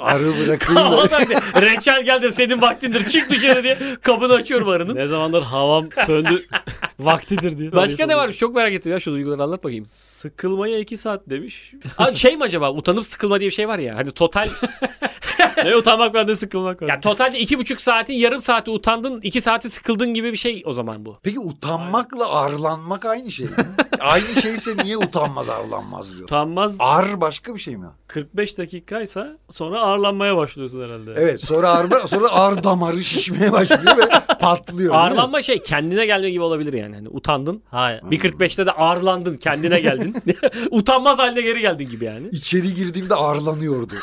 arı 0.00 0.32
bırakayım 0.46 0.76
da. 0.76 1.20
Reçel 1.62 2.04
geldi 2.04 2.32
senin 2.32 2.60
vaktindir 2.60 3.08
çık 3.08 3.30
dışarı 3.30 3.62
diye 3.62 3.78
kabını 4.02 4.32
açıyorum 4.32 4.68
arının. 4.68 4.94
Ne 4.96 5.06
zamandır 5.06 5.42
havam 5.42 5.88
söndü 6.06 6.46
vaktidir 7.00 7.58
diye. 7.58 7.72
Başka 7.72 8.06
ne 8.06 8.16
varmış 8.16 8.38
çok 8.38 8.56
merak 8.56 8.72
ettim 8.72 8.92
ya 8.92 9.00
şu 9.00 9.10
duyguları 9.10 9.42
anlat 9.42 9.64
bakayım. 9.64 9.84
Sıkılmaya 9.86 10.78
2 10.78 10.96
saat 10.96 11.30
demiş. 11.30 11.72
Abi 11.98 12.16
şey 12.16 12.36
mi 12.36 12.42
acaba 12.44 12.72
utanıp 12.72 13.06
sıkılma 13.06 13.40
diye 13.40 13.50
bir 13.50 13.54
şey 13.54 13.68
var 13.68 13.78
ya. 13.78 13.96
Hani 13.96 14.10
total 14.12 14.48
ne 15.64 15.76
utanmak 15.76 16.14
var 16.14 16.26
ne 16.26 16.34
sıkılmak 16.36 16.82
var. 16.82 16.88
ya 16.88 17.00
totalde 17.00 17.38
iki 17.40 17.58
buçuk 17.58 17.80
saatin 17.80 18.14
yarım 18.14 18.42
saati 18.42 18.70
utandın 18.70 19.20
iki 19.20 19.40
saati 19.40 19.70
sıkıldın 19.70 20.14
gibi 20.14 20.32
bir 20.32 20.36
şey 20.36 20.62
o 20.66 20.72
zaman 20.72 21.06
bu. 21.06 21.18
Peki 21.22 21.38
utanmakla 21.40 22.32
arlanmak 22.32 23.04
aynı 23.04 23.30
şey 23.32 23.46
mi? 23.46 23.52
aynı 24.00 24.42
şeyse 24.42 24.76
niye 24.76 24.96
utanmaz 24.96 25.48
arlanmaz 25.48 26.12
diyor. 26.12 26.24
Utanmaz 26.24 26.76
Ar 26.80 27.20
başka 27.20 27.54
bir 27.54 27.60
şey 27.60 27.76
mi? 27.76 27.86
45 28.06 28.58
dakikaysa 28.58 29.38
sonra 29.50 29.80
ağırlanmaya 29.80 30.36
başlıyorsun 30.36 30.84
herhalde. 30.84 31.14
Evet 31.16 31.44
sonra 31.44 31.70
ar, 31.70 31.86
sonra 32.06 32.28
ar 32.30 32.64
damarı 32.64 33.04
şişmeye 33.04 33.52
başlıyor 33.52 33.96
ve 33.98 34.08
patlıyor. 34.40 34.94
Ağırlanma 34.94 35.42
şey 35.42 35.62
kendine 35.62 36.06
gelme 36.06 36.30
gibi 36.30 36.42
olabilir 36.42 36.72
yani. 36.72 36.94
Hani 36.94 37.08
utandın. 37.08 37.62
Hayır. 37.70 38.00
Bir 38.10 38.20
45'te 38.20 38.66
de 38.66 38.70
ağırlandın 38.72 39.34
kendine 39.34 39.80
geldin. 39.80 40.16
Utanmaz 40.70 41.18
haline 41.18 41.40
geri 41.40 41.60
geldin 41.60 41.90
gibi 41.90 42.04
yani. 42.04 42.28
İçeri 42.28 42.74
girdiğimde 42.74 43.14
ağırlanıyordu. 43.14 43.94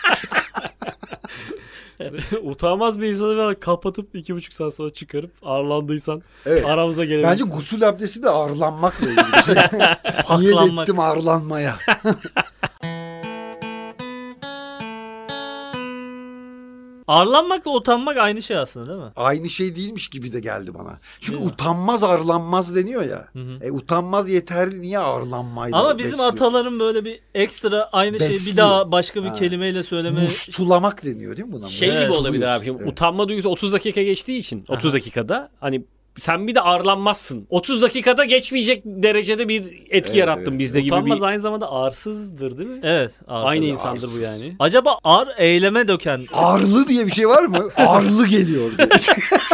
Utanmaz 2.42 3.00
bir 3.00 3.06
insanı 3.08 3.60
kapatıp 3.60 4.14
2,5 4.14 4.54
saat 4.54 4.74
sonra 4.74 4.90
çıkarıp 4.90 5.30
ağırlandıysan 5.42 6.22
Evet. 6.46 6.64
aramıza 6.66 7.04
gelebilirsin. 7.04 7.32
Bence 7.46 7.54
gusül 7.56 7.88
abdesti 7.88 8.22
de 8.22 8.28
ağırlanmakla 8.30 9.06
ilgili 9.10 9.32
bir 9.32 9.42
şey. 9.42 9.54
Niyet 10.38 10.52
Paklanmak. 10.54 10.88
ettim 10.88 11.00
Ağırlanmakla 17.08 17.70
utanmak 17.70 18.16
aynı 18.16 18.42
şey 18.42 18.56
aslında 18.58 18.86
değil 18.88 18.98
mi? 18.98 19.12
Aynı 19.16 19.48
şey 19.50 19.76
değilmiş 19.76 20.08
gibi 20.08 20.32
de 20.32 20.40
geldi 20.40 20.74
bana. 20.74 20.98
Çünkü 21.20 21.38
utanmaz 21.44 22.04
ağırlanmaz 22.04 22.76
deniyor 22.76 23.02
ya. 23.02 23.28
hı. 23.32 23.58
E, 23.62 23.70
utanmaz 23.72 24.30
yeterli 24.30 24.80
niye 24.80 24.98
ağırlanmayla 24.98 25.78
Ama 25.80 25.98
bizim 25.98 26.10
besliyor? 26.12 26.32
ataların 26.32 26.80
böyle 26.80 27.04
bir 27.04 27.20
ekstra 27.34 27.88
aynı 27.92 28.18
şeyi 28.18 28.52
bir 28.52 28.56
daha 28.56 28.92
başka 28.92 29.22
bir 29.22 29.28
Ha. 29.28 29.34
kelimeyle 29.34 29.82
söyleme 29.82 30.22
Muştulamak 30.22 31.04
deniyor 31.04 31.36
değil 31.36 31.48
mi 31.48 31.52
buna? 31.52 31.68
Şey 31.68 31.88
Evet. 31.88 32.02
gibi 32.04 32.12
olabilir 32.16 32.46
abi. 32.46 32.70
Evet. 32.80 32.92
Utanma 32.92 33.28
duygusu 33.28 33.48
30 33.48 33.72
dakika 33.72 34.02
geçtiği 34.02 34.38
için 34.38 34.64
30 34.68 34.92
dakikada 34.92 35.50
hani 35.60 35.84
sen 36.18 36.46
bir 36.46 36.54
de 36.54 36.60
ağırlanmazsın. 36.60 37.46
30 37.50 37.82
dakikada 37.82 38.24
geçmeyecek 38.24 38.82
derecede 38.84 39.48
bir 39.48 39.60
etki 39.64 39.90
Evet, 39.90 40.14
yarattın 40.14 40.50
evet. 40.50 40.58
bizde 40.58 40.80
gibi 40.80 40.94
Utanmaz 40.94 41.20
bir. 41.20 41.24
aynı 41.26 41.40
zamanda 41.40 41.72
arsızdır 41.72 42.58
değil 42.58 42.68
mi? 42.68 42.80
Evet. 42.82 43.20
ağır. 43.28 43.46
Aynı 43.46 43.64
insandır 43.64 44.02
bu 44.02 44.06
arsız. 44.06 44.42
yani. 44.44 44.56
Acaba 44.58 44.98
ar 45.04 45.28
eyleme 45.38 45.88
döken 45.88 46.22
Ağırlı 46.32 46.88
diye 46.88 47.06
bir 47.06 47.10
şey 47.12 47.28
var 47.28 47.42
mı? 47.42 47.68
Ağırlı 47.76 48.26
geliyor 48.26 48.70
diye. 48.78 48.88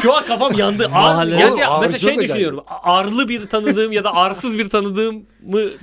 Şu 0.03 0.17
an 0.17 0.25
kafam 0.27 0.55
yandı. 0.59 0.91
Ar, 0.95 1.27
gerçi 1.27 1.53
Oğlum, 1.67 1.81
mesela 1.81 1.99
şey 1.99 2.19
düşünüyorum. 2.19 2.61
Arlı 2.83 3.29
bir 3.29 3.47
tanıdığım 3.47 3.93
ya 3.93 4.05
da 4.05 4.15
arsız 4.15 4.59
bir 4.59 4.69
tanıdığımı 4.69 5.25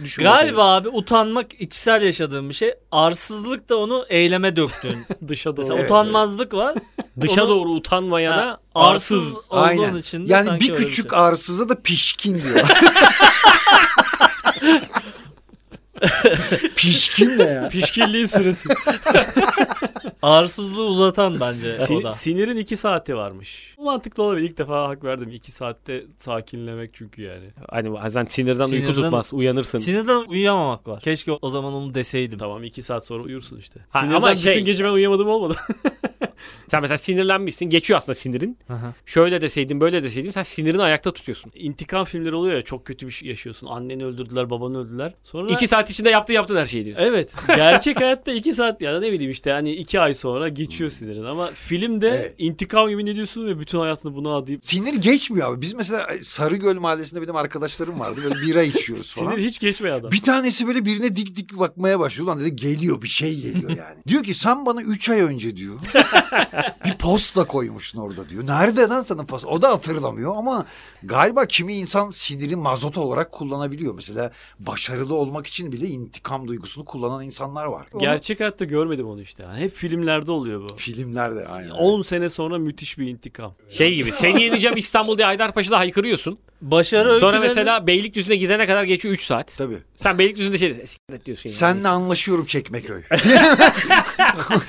düşünüyorum. 0.04 0.38
Galiba 0.40 0.76
abi 0.76 0.90
utanmak 0.90 1.62
içsel 1.62 2.02
yaşadığın 2.02 2.50
bir 2.50 2.54
şey. 2.54 2.74
Arsızlık 2.92 3.70
da 3.70 3.78
onu 3.78 4.06
eyleme 4.10 4.56
döktüğün. 4.56 4.98
Dışa 5.28 5.50
doğru. 5.50 5.62
Mesela 5.62 5.80
Evet, 5.80 5.92
utanmazlık 5.92 6.54
var. 6.54 6.76
Dışa 7.22 7.44
Onu- 7.44 7.50
doğru 7.50 7.70
utanmaya 7.70 8.32
Ha, 8.38 8.38
da 8.42 8.60
arsız 8.76 9.34
olduğun 9.50 9.62
Aynen. 9.62 9.96
için 9.96 10.28
de 10.28 10.32
Yani 10.34 10.46
sanki 10.46 10.70
bir 10.70 10.76
öyle 10.76 10.86
küçük 10.86 11.10
şey. 11.12 11.20
arsıza 11.20 11.70
da 11.70 11.82
pişkin 11.82 12.42
diyor. 12.44 12.68
pişkin 16.76 17.38
ne 17.38 17.44
ya? 17.44 17.70
Pişkinliğin 17.70 18.26
süresi. 18.26 18.70
Arsızlığı 20.22 20.84
uzatan 20.86 21.40
bence 21.40 21.74
o 21.94 22.04
da. 22.04 22.12
sinirin 22.12 22.58
2 22.58 22.76
saati 22.76 23.16
varmış. 23.16 23.74
Bu 23.78 23.84
mantıklı 23.84 24.24
olabilir. 24.24 24.50
İlk 24.50 24.58
defa 24.58 24.88
hak 24.88 25.04
verdim. 25.04 25.30
2 25.32 25.52
saatte 25.52 26.04
sakinlemek 26.18 26.94
çünkü 26.94 27.22
yani. 27.22 27.46
Hani 27.70 27.94
bazen 27.94 28.26
sinirden, 28.26 28.64
uyku 28.64 28.76
Sinirden- 28.76 28.94
tutmaz. 28.94 29.34
Uyanırsın. 29.34 29.78
Sinirden 29.78 30.30
uyuyamamak 30.30 30.88
var. 30.88 31.00
Keşke 31.02 31.32
o 31.32 31.50
zaman 31.50 31.74
onu 31.74 31.94
deseydim. 31.94 32.40
Tamam 32.40 32.64
2 32.64 32.82
saat 32.82 33.06
sonra 33.06 33.24
uyursun 33.24 33.58
işte. 33.58 33.80
Ha, 33.94 34.00
Sinirden 34.00 34.16
ama 34.16 34.32
bütün 34.32 34.42
şey- 34.54 34.60
gece 34.64 34.84
ben 34.86 34.90
uyuyamadım 34.90 35.28
olmadı. 35.28 35.56
Sen 36.72 36.82
mesela 36.82 36.98
sinirlenmişsin. 36.98 37.66
Geçiyor 37.66 37.98
aslında 37.98 38.16
sinirin. 38.16 38.58
Hı. 38.68 38.74
Şöyle 39.06 39.42
deseydin 39.42 39.82
böyle 39.82 40.04
deseydin 40.04 40.32
sen 40.32 40.44
sinirini 40.44 40.82
ayakta 40.82 41.14
tutuyorsun. 41.14 41.52
İntikam 41.56 42.06
filmleri 42.06 42.36
oluyor 42.36 42.56
ya 42.56 42.62
çok 42.62 42.86
kötü 42.86 43.08
bir 43.08 43.12
şey 43.12 43.30
yaşıyorsun. 43.30 43.68
Anneni 43.68 44.06
öldürdüler, 44.06 44.50
babanı 44.50 44.78
öldürdüler. 44.80 45.14
Sonra 45.24 45.52
İki 45.54 45.68
saat 45.68 45.90
içinde 45.90 46.10
yaptın 46.10 46.34
yaptın 46.34 46.56
her 46.56 46.66
şeyi 46.66 46.86
diyorsun. 46.86 47.04
Evet. 47.04 47.32
Gerçek 47.56 48.00
hayatta 48.02 48.32
2 48.32 48.52
saat 48.52 48.82
ya 48.82 48.94
da 48.94 49.00
ne 49.00 49.12
bileyim 49.12 49.32
işte 49.32 49.52
hani 49.52 49.72
2 49.74 50.00
ay 50.00 50.14
sonra 50.14 50.50
geçiyor 50.50 50.90
sinirin 50.90 51.24
ama 51.24 51.52
filmde 51.54 52.08
Evet. 52.10 52.36
intikam 52.38 52.90
yemin 52.90 53.08
ediyorsun 53.08 53.48
ve 53.48 53.60
bütün 53.60 53.80
hayatını 53.80 54.16
buna 54.16 54.36
adayıp 54.38 54.66
Sinir 54.66 54.94
geçmiyor 54.94 55.54
abi. 55.54 55.62
Biz 55.62 55.74
mesela 55.74 56.08
Sarıgöl 56.22 56.76
Mahallesi'nde 56.80 57.22
benim 57.22 57.36
arkadaşlarım 57.36 58.00
vardı. 58.00 58.22
Böyle 58.24 58.36
bira 58.36 58.64
içiyoruz 58.64 59.16
falan. 59.16 59.32
sinir 59.32 59.46
hiç 59.46 59.60
geçmiyor 59.60 59.96
adam. 60.00 60.12
Bir 60.12 60.22
tanesi 60.22 60.68
böyle 60.68 60.86
birine 60.86 61.16
dik 61.16 61.36
dik 61.36 61.58
bakmaya 61.60 62.00
başlıyor. 62.00 62.28
Lan 62.28 62.40
dedi 62.40 62.56
geliyor 62.56 63.02
bir 63.02 63.08
şey 63.08 63.42
geliyor 63.42 63.70
yani. 63.70 63.98
diyor 64.08 64.24
ki 64.24 64.34
sen 64.34 64.66
bana 64.66 64.82
3 64.82 65.10
ay 65.10 65.22
önce 65.22 65.56
diyor. 65.56 65.76
bir 66.86 66.98
posta 66.98 67.44
koymuşsun 67.44 68.00
orada 68.00 68.30
diyor. 68.30 68.48
Nerede 68.48 68.82
lan 68.82 69.04
sana 69.04 69.26
posta? 69.26 69.48
O 69.48 69.62
da 69.62 69.70
hatırlamıyor 69.72 70.36
ama 70.36 70.66
galiba 71.04 71.46
kimi 71.46 71.74
insan 71.74 72.10
siniri 72.10 72.56
mazot 72.56 72.98
olarak 72.98 73.32
kullanabiliyor. 73.32 73.96
Mesela 73.96 74.32
başarılı 74.60 75.16
olmak 75.16 75.48
için 75.48 75.72
bile 75.72 75.88
intikam 75.88 76.48
duygusunu 76.48 76.86
kullanan 76.86 77.24
insanlar 77.24 77.66
var. 77.66 77.88
Onu 77.94 78.02
Gerçek 78.02 78.40
hayatta 78.40 78.66
görmedim 78.66 79.08
onu 79.08 79.22
işte. 79.22 79.46
Hep 79.56 79.72
filmlerde 79.72 80.32
oluyor 80.32 80.70
bu. 80.70 80.76
filmlerde 80.76 81.48
aynen. 81.48 81.70
10 81.70 82.02
sene 82.02 82.30
sonra 82.30 82.58
müthiş 82.58 82.98
bir 82.98 83.08
intikam. 83.08 83.54
Şey 83.70 83.96
gibi 83.96 84.12
seni 84.12 84.44
yeneceğim 84.44 84.78
İstanbul 84.78 85.18
diye 85.18 85.26
Haydarpaşa'da 85.26 85.78
haykırıyorsun. 85.78 86.40
Başarı 86.62 87.20
Sonra 87.20 87.32
öykülerini- 87.38 87.48
mesela 87.48 87.88
Beylikdüzü'ne 87.88 88.36
gidene 88.36 88.68
kadar 88.68 88.84
geçiyor 88.84 89.14
3 89.14 89.26
saat. 89.26 89.56
Tabii. 89.58 89.78
Sen 89.96 90.18
Beylikdüzü'nde 90.18 90.58
şey 90.58 90.74
"Siktir 90.74 91.26
diyorsun. 91.26 91.50
yani. 91.50 91.58
Senle 91.58 91.88
anlaşıyorum 91.88 92.46
Çekmeköy. 92.46 93.02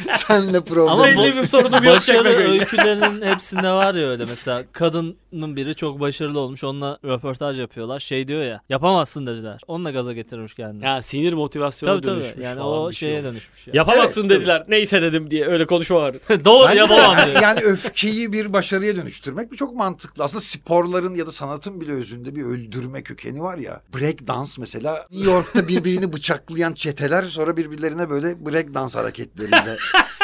Senle 0.09 0.61
problem. 0.64 0.88
Ama 0.88 1.03
bu- 1.03 1.07
Belli 1.07 1.36
bir 1.36 1.45
sorunum 1.47 1.84
yok 1.84 1.97
Başarı 1.97 2.16
Çekmeköy'de. 2.18 2.51
öykülerinin 2.61 3.22
hepsinde 3.26 3.70
var 3.70 3.95
ya 3.95 4.09
öyle 4.09 4.24
mesela 4.28 4.64
kadının 4.72 5.16
biri 5.57 5.74
çok 5.74 6.01
başarılı 6.01 6.41
olmuş 6.41 6.64
onunla 6.64 6.99
röportaj 7.05 7.61
yapıyorlar 7.61 8.01
şey 8.01 8.28
diyor 8.28 8.43
ya 8.43 8.61
yapamazsın 8.68 9.26
dediler 9.26 9.61
onunla 9.66 9.91
gaza 9.91 10.12
getirmiş 10.12 10.55
kendini. 10.55 10.84
Ya 10.84 11.03
sinir 11.03 11.32
motivasyona 11.32 11.93
tabii 11.93 12.07
dönüşmüş 12.07 12.32
tabii 12.34 12.45
yani 12.45 12.59
falan 12.59 12.78
o 12.78 12.88
bir 12.91 12.95
şey 12.95 13.09
şeye 13.09 13.18
olmuş. 13.18 13.30
dönüşmüş 13.30 13.66
ya. 13.66 13.72
Yapamazsın 13.76 14.20
Evet, 14.20 14.30
dediler. 14.30 14.64
Neyse 14.68 15.03
dedim 15.03 15.30
diye 15.30 15.47
öyle 15.47 15.66
konuşma 15.66 15.97
var. 15.97 16.14
Doğru 16.45 16.64
Bence 16.68 16.74
de 16.76 16.78
yapamam 16.80 17.18
yani, 17.18 17.30
diyor. 17.30 17.43
yani 17.43 17.61
öfkeyi 17.61 18.32
bir 18.32 18.53
başarıya 18.53 18.97
dönüştürmek 18.97 19.57
çok 19.59 19.74
mantıklı. 19.74 20.24
Aslında 20.24 20.41
sporların 20.41 21.14
ya 21.14 21.26
da 21.26 21.32
sanatın 21.32 21.80
bile 21.81 21.93
özünde 21.93 22.35
bir 22.35 22.43
öldürme 22.43 23.03
kökeni 23.03 23.43
var 23.43 23.59
ya. 23.59 23.83
Break 23.95 24.26
dans 24.28 24.59
mesela 24.59 25.07
New 25.12 25.31
York'ta 25.31 25.68
birbirini 25.68 26.12
bıçaklayan 26.12 26.72
çeteler 26.72 27.22
sonra 27.24 27.57
birbirlerine 27.57 28.11
böyle 28.11 28.47
break 28.47 28.74
dans 28.74 28.97
hareketleriyle 28.97 29.57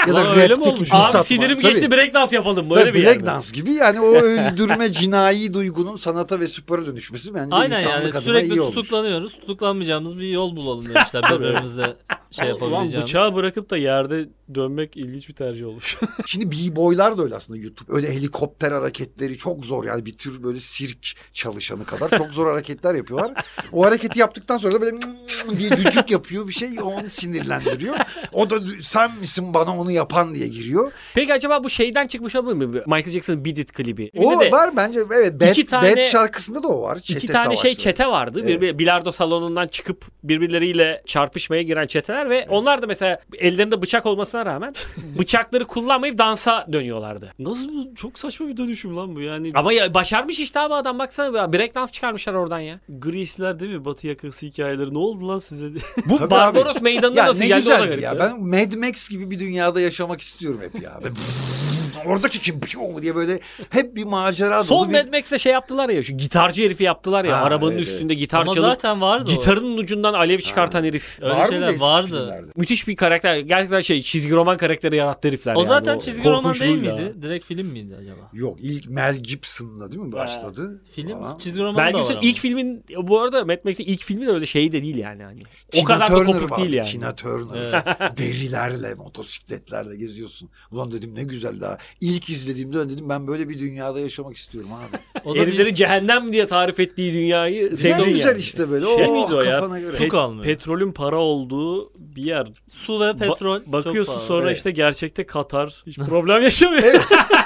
ya 0.09 0.15
da 0.15 0.23
Ulan 0.23 0.39
öyle 0.39 0.55
mi 0.55 0.63
olmuş? 0.63 0.91
Abi 0.93 0.97
atma. 0.99 1.25
sinirim 1.25 1.61
Tabii. 1.61 1.73
geçti 1.73 1.91
breakdance 1.91 2.37
yapalım 2.37 2.67
mı? 2.69 2.75
Tabii 2.75 2.95
bir 2.95 3.05
break 3.05 3.27
dans 3.27 3.53
gibi 3.53 3.73
yani 3.75 4.01
o 4.01 4.15
öldürme 4.15 4.93
cinayi 4.93 5.55
duygunun 5.55 5.97
sanata 5.97 6.41
ve 6.41 6.49
spora 6.49 6.87
dönüşmesi 6.87 7.35
bence 7.35 7.55
Aynen 7.55 7.77
insanlık 7.77 7.95
yani 8.05 8.11
adına 8.11 8.21
sürekli 8.21 8.49
iyi 8.55 8.61
olmuş. 8.61 8.75
tutuklanıyoruz 8.75 9.33
tutuklanmayacağımız 9.33 10.19
bir 10.21 10.29
yol 10.29 10.57
bulalım 10.57 10.87
demişler 10.95 11.23
birbirimizle 11.31 11.97
şey 12.31 12.47
Ulan 12.51 12.55
yapabileceğimiz. 12.55 13.03
bıçağı 13.09 13.35
bırakıp 13.35 13.70
da 13.70 13.77
yerde 13.77 14.29
dönmek 14.55 14.97
ilginç 14.97 15.29
bir 15.29 15.35
tercih 15.35 15.66
olmuş. 15.66 15.97
Şimdi 16.27 16.51
b-boylar 16.51 17.18
da 17.18 17.22
öyle 17.22 17.35
aslında 17.35 17.59
YouTube. 17.61 17.93
Öyle 17.97 18.12
helikopter 18.14 18.72
hareketleri 18.72 19.37
çok 19.37 19.64
zor 19.64 19.85
yani 19.85 20.07
bir 20.07 20.18
tür 20.18 20.43
böyle 20.43 20.59
sirk 20.59 20.99
çalışanı 21.33 21.85
kadar 21.85 22.18
çok 22.18 22.27
zor 22.29 22.47
hareketler 22.53 22.95
yapıyorlar. 22.95 23.45
O 23.72 23.85
hareketi 23.85 24.18
yaptıktan 24.18 24.59
sonra 24.59 24.72
da 24.74 24.81
böyle 24.81 24.97
diye 25.59 25.70
cücük 25.77 26.11
yapıyor 26.11 26.49
bir 26.49 26.53
şey 26.53 26.68
onu 26.83 27.07
sinirlendiriyor. 27.07 27.97
O 28.33 28.51
da 28.51 28.61
sen 28.81 29.18
misin 29.18 29.55
bana 29.55 29.79
onu 29.79 29.91
yapan 29.93 30.35
diye 30.35 30.49
giriyor. 30.49 30.93
Peki 31.14 31.33
acaba 31.35 31.64
bu 31.64 31.70
şeyden 31.70 32.07
çıkmış 32.07 32.35
olabilir 32.37 32.66
mi? 32.66 32.81
Michael 32.87 33.11
Jackson'ın 33.11 33.45
Beat 33.45 33.59
It 33.59 33.72
klibi. 33.72 34.11
O 34.16 34.41
de 34.41 34.51
var 34.51 34.77
bence 34.77 35.01
evet 35.14 35.41
Bad, 35.41 35.49
İki 35.49 35.64
tane- 35.66 35.91
Bad 35.97 36.03
şarkısında 36.05 36.62
da 36.62 36.68
o 36.68 36.83
var. 36.83 36.99
Çete 36.99 37.18
İki 37.18 37.27
tane 37.27 37.45
şey 37.49 37.57
savaşları. 37.57 37.74
çete 37.85 38.07
vardı. 38.07 38.43
Bir, 38.47 38.51
Evet. 38.51 38.61
bir 38.61 38.79
bilardo 38.79 39.12
salonundan 39.12 39.68
çıkıp 39.68 40.05
birbirleriyle 40.24 41.03
çarpışmaya 41.07 41.62
giren 41.62 41.87
çeteler 42.17 42.31
ve 42.31 42.47
onlar 42.51 42.83
da 42.83 42.87
mesela 42.87 43.19
ellerinde 43.39 43.83
bıçak 43.83 44.07
olmasına 44.07 44.47
rağmen 44.47 44.75
bıçakları 45.19 45.64
kullanmayıp 45.64 46.19
dansa 46.19 46.67
dönüyorlardı. 46.73 47.33
Nasıl 47.39 47.69
bu? 47.69 47.95
Çok 47.95 48.19
saçma 48.19 48.49
bir 48.49 48.57
dönüşüm 48.57 48.97
lan 48.97 49.17
bu 49.17 49.21
yani. 49.21 49.51
Ama 49.55 49.73
ya 49.73 49.95
başarmış 49.95 50.41
işte 50.41 50.61
abi 50.61 50.75
adam 50.75 50.99
baksana 50.99 51.53
break 51.53 51.75
dans 51.75 51.93
çıkarmışlar 51.93 52.35
oradan 52.35 52.61
ya. 52.61 52.81
Grease'ler 52.89 53.61
değil 53.61 53.73
mi? 53.73 53.85
Batı 53.85 54.07
yakası 54.07 54.47
hikayeleri. 54.47 54.95
Ne 54.95 54.99
oldu 54.99 55.29
lan 55.29 55.39
size? 55.39 55.67
Bu 56.07 56.19
Tabii 56.19 56.31
Barbaros 56.31 56.81
meydanına 56.81 57.19
Ya 57.19 57.27
nasıl 57.27 57.41
ne 57.41 57.47
geldi 57.47 57.69
garip 57.69 58.03
ya. 58.03 58.19
Ben 58.19 58.41
Mad 58.41 58.73
Max 58.73 59.09
gibi 59.09 59.31
bir 59.31 59.39
dünyada 59.39 59.81
yaşamak 59.81 60.21
istiyorum 60.21 60.61
hep 60.62 60.83
ya. 60.83 61.01
Oradaki 62.07 62.41
kim 62.41 62.61
Piyo 62.61 63.03
diye 63.03 63.15
böyle 63.15 63.41
hep 63.71 63.97
bir 63.97 64.05
macera 64.05 64.59
dolu 64.59 64.65
Son 64.65 64.91
bir... 64.91 64.95
Mad 64.95 65.13
Max'te 65.13 65.39
şey 65.39 65.53
yaptılar 65.53 65.89
ya 65.89 66.03
şu 66.03 66.13
gitarcı 66.17 66.65
herifi 66.65 66.85
yaptılar 66.85 67.25
ya 67.25 67.41
Ha, 67.41 67.43
arabanın 67.43 67.73
evet, 67.73 67.81
üstünde 67.89 68.15
gitar 68.15 68.41
Ama 68.41 68.55
çalıp 68.55 68.69
zaten 68.69 69.01
vardı 69.01 69.31
o. 69.33 69.35
gitarın 69.35 69.77
ucundan 69.79 70.15
alev 70.15 70.41
çıkartan 70.41 70.85
herif. 70.85 71.19
Öyle 71.23 71.35
Var 71.35 71.49
şeyler 71.49 71.81
da 71.81 71.81
vardı. 71.81 72.07
filmlerde? 72.07 72.51
Müthiş 72.57 72.89
bir 72.89 72.97
karakter. 72.97 73.37
Gerçekten 73.37 73.81
şey 73.81 74.03
çizgi 74.03 74.33
roman 74.33 74.57
karakteri 74.57 74.97
yarattı 74.97 75.29
herifler. 75.29 75.55
O 75.55 75.59
yani. 75.59 75.69
zaten 75.69 75.99
çizgi 75.99 76.29
roman 76.31 76.55
değil 76.55 76.75
korkunçluğuyla. 76.75 76.97
miydi? 76.97 77.23
Direkt 77.23 77.45
film 77.47 77.67
miydi 77.67 77.97
acaba? 78.01 78.31
Yok 78.33 78.59
ilk 78.61 78.89
Mel 78.89 79.17
Gibson'la 79.17 79.93
değil 79.93 80.03
mi 80.03 80.13
başladı? 80.13 80.83
Film 80.95 81.19
Falan. 81.19 81.39
çizgi 81.39 81.63
roman 81.63 81.85
Mel 81.85 81.93
da 81.93 81.99
var 81.99 82.03
Gibson 82.03 82.19
ilk 82.23 82.39
filmin 82.39 82.85
bu 83.03 83.21
arada 83.21 83.45
Mad 83.45 83.59
Max'in 83.65 83.85
ilk 83.85 84.05
filmi 84.05 84.27
de 84.27 84.31
öyle 84.31 84.47
şey 84.47 84.73
de 84.73 84.83
değil 84.83 84.97
yani. 84.97 85.23
Hani. 85.23 85.41
O 85.41 85.71
Tina 85.71 85.85
kadar 85.85 86.11
da 86.11 86.15
Turner 86.15 86.27
kopuk 86.33 86.51
vardı, 86.51 86.63
değil 86.63 86.75
yani. 86.75 86.87
Tina 86.87 87.15
Turner. 87.17 87.85
Derilerle, 88.17 88.95
motosikletlerle 88.95 89.97
geziyorsun. 89.97 90.51
Ulan 90.71 90.93
dedim 90.93 91.15
ne 91.15 91.25
güzel 91.25 91.61
daha. 91.61 91.79
İlk 92.01 92.30
izlediğimde 92.30 92.78
öyle 92.78 92.91
dedim 92.91 93.09
ben 93.09 93.26
böyle 93.26 93.49
bir 93.49 93.59
dünyada 93.59 94.01
yaşamak 94.01 94.37
istiyorum 94.37 94.70
abi. 94.72 94.99
O 95.24 95.37
da 95.37 95.41
Heriflerin 95.41 95.70
biz 95.70 95.78
cehennem 95.78 96.32
diye 96.32 96.47
tarif 96.47 96.80
ettiği 96.80 97.14
dünyayı 97.14 97.70
Güzel 97.70 97.99
sevdin 97.99 98.12
güzel 98.12 98.28
yani. 98.28 98.39
işte 98.39 98.70
böyle. 98.70 98.87
Şey 98.87 99.07
oh, 99.07 99.12
miydi 99.12 99.34
o 99.34 99.41
ya? 99.43 99.61
kafana 99.61 99.80
göre. 99.80 99.97
Su 99.97 100.09
kalmıyor. 100.09 100.45
Petrolün 100.45 100.93
para 100.93 101.16
olduğu 101.16 101.93
bir 102.17 102.25
yer. 102.25 102.47
su 102.71 103.01
ve 103.01 103.05
Ba- 103.05 103.19
petrol 103.19 103.59
çok 103.59 103.73
bakıyorsun 103.73 104.12
pahalı. 104.12 104.27
sonra 104.27 104.47
Evet. 104.47 104.57
işte 104.57 104.71
gerçekte 104.71 105.27
Katar 105.27 105.83
hiç 105.87 105.99
problem 106.09 106.43
yaşamıyor. 106.43 106.83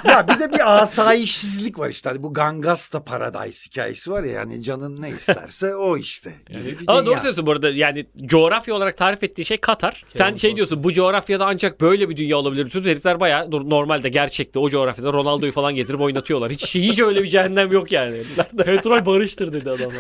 ya 0.05 0.29
bir 0.29 0.39
de 0.41 0.53
bir 0.53 0.83
asayişsizlik 0.83 1.79
var 1.79 1.91
işte. 1.91 2.09
Hani 2.09 2.23
bu 2.23 2.35
Gangasta 2.35 3.05
Paradise 3.05 3.67
hikayesi 3.67 4.11
var 4.11 4.23
ya 4.25 4.33
yani 4.33 4.63
canın 4.63 5.03
ne 5.03 5.09
isterse 5.09 5.75
o 5.75 5.97
işte. 5.97 6.31
Bir 6.51 6.77
Ama 6.87 7.07
doğru 7.07 7.15
söylüyorsun 7.15 7.47
bu 7.47 7.51
arada 7.53 7.71
yani 7.71 8.07
coğrafya 8.27 8.75
olarak 8.75 8.97
tarif 8.97 9.23
ettiği 9.25 9.45
şey 9.45 9.57
Katar. 9.57 10.05
Sen 10.09 10.35
şey 10.35 10.57
diyorsun 10.57 10.85
bu 10.85 10.93
coğrafyada 10.93 11.47
ancak 11.47 11.81
böyle 11.81 12.09
bir 12.09 12.17
dünya 12.17 12.37
olabilir. 12.37 12.71
Diyorsun 12.73 12.91
herifler 12.91 13.51
dur- 13.53 13.71
normalde 13.71 14.09
gerçekte 14.09 14.59
o 14.59 14.71
coğrafyada 14.71 15.13
Ronaldo'yu 15.13 15.53
falan 15.53 15.75
getirip 15.75 16.01
oynatıyorlar. 16.01 16.53
Hiç 16.53 16.75
hiç 16.75 17.01
öyle 17.01 17.23
bir 17.23 17.29
cehennem 17.29 17.73
yok 17.73 17.93
yani. 17.93 18.17
Petrol 18.65 19.07
barıştır 19.07 19.53
dedi 19.53 19.71
adam. 19.71 19.91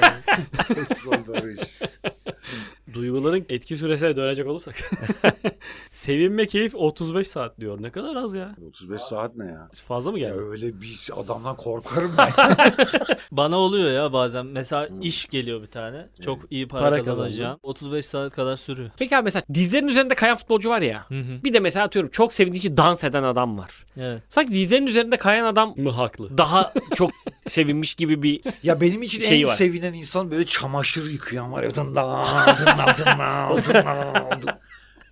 Petrol 0.68 1.12
barış. 1.34 1.60
Duyguların 3.00 3.46
etki 3.48 3.76
süresine 3.76 4.16
dönecek 4.16 4.46
olursak. 4.46 4.74
Sevinme 5.88 6.46
keyif 6.46 6.74
35 6.74 7.28
saat 7.28 7.60
diyor. 7.60 7.82
Ne 7.82 7.90
kadar 7.90 8.16
az 8.16 8.34
ya. 8.34 8.54
35 8.68 9.00
saat 9.02 9.36
ne 9.36 9.44
ya? 9.44 9.68
Fazla 9.88 10.10
mı 10.12 10.18
Ya 10.20 10.28
geldi? 10.28 10.40
öyle 10.40 10.80
bir 10.80 11.08
adamdan 11.16 11.56
korkarım 11.56 12.12
ben. 12.18 12.30
Bana 13.32 13.56
oluyor 13.56 13.90
ya 13.90 14.12
bazen. 14.12 14.46
Mesela 14.46 14.88
iş 15.02 15.26
geliyor 15.26 15.62
bir 15.62 15.66
tane. 15.66 16.08
Çok 16.24 16.38
iyi 16.50 16.68
para, 16.68 16.80
Para 16.80 16.96
kazanacağım. 17.02 17.58
35 17.62 18.06
saat 18.06 18.32
kadar 18.32 18.56
sürüyor. 18.56 18.90
Peki 18.98 19.16
abi 19.16 19.24
mesela 19.24 19.42
dizlerin 19.54 19.88
üzerinde 19.88 20.14
kayan 20.14 20.36
futbolcu 20.36 20.68
var 20.70 20.80
ya. 20.82 21.04
Hı 21.08 21.14
hı. 21.20 21.44
Bir 21.44 21.52
de 21.52 21.60
mesela 21.60 21.84
atıyorum 21.86 22.10
çok 22.10 22.34
sevindiği 22.34 22.58
için 22.60 22.76
dans 22.76 23.04
eden 23.04 23.22
adam 23.22 23.58
var. 23.58 23.84
Evet. 23.96 24.22
Sanki 24.28 24.52
dizlerin 24.52 24.86
üzerinde 24.86 25.16
kayan 25.16 25.44
adam 25.46 25.74
Mı 25.76 25.90
haklı? 25.90 26.38
daha 26.38 26.72
çok 26.94 27.10
sevinmiş 27.48 27.94
gibi 27.94 28.22
bir 28.22 28.40
Ya 28.62 28.80
benim 28.80 29.02
için 29.02 29.20
Şeyi 29.20 29.42
en 29.42 29.48
var. 29.48 29.52
sevinen 29.54 29.92
insan 29.94 30.30
böyle 30.30 30.46
çamaşır 30.46 31.10
yıkayan 31.10 31.52
var 31.52 31.62
ya. 31.62 31.70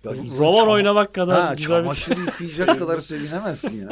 Ya 0.05 0.11
insan 0.15 0.39
Roman 0.45 0.59
çama- 0.59 0.71
oynamak 0.71 1.13
kadar 1.13 1.41
Ha, 1.45 1.53
güzel 1.53 1.77
bir 1.83 1.83
çamaşır 1.83 2.17
yıkayacak 2.25 2.79
kadar 2.79 2.99
sevinemezsin 2.99 3.81
ya. 3.87 3.89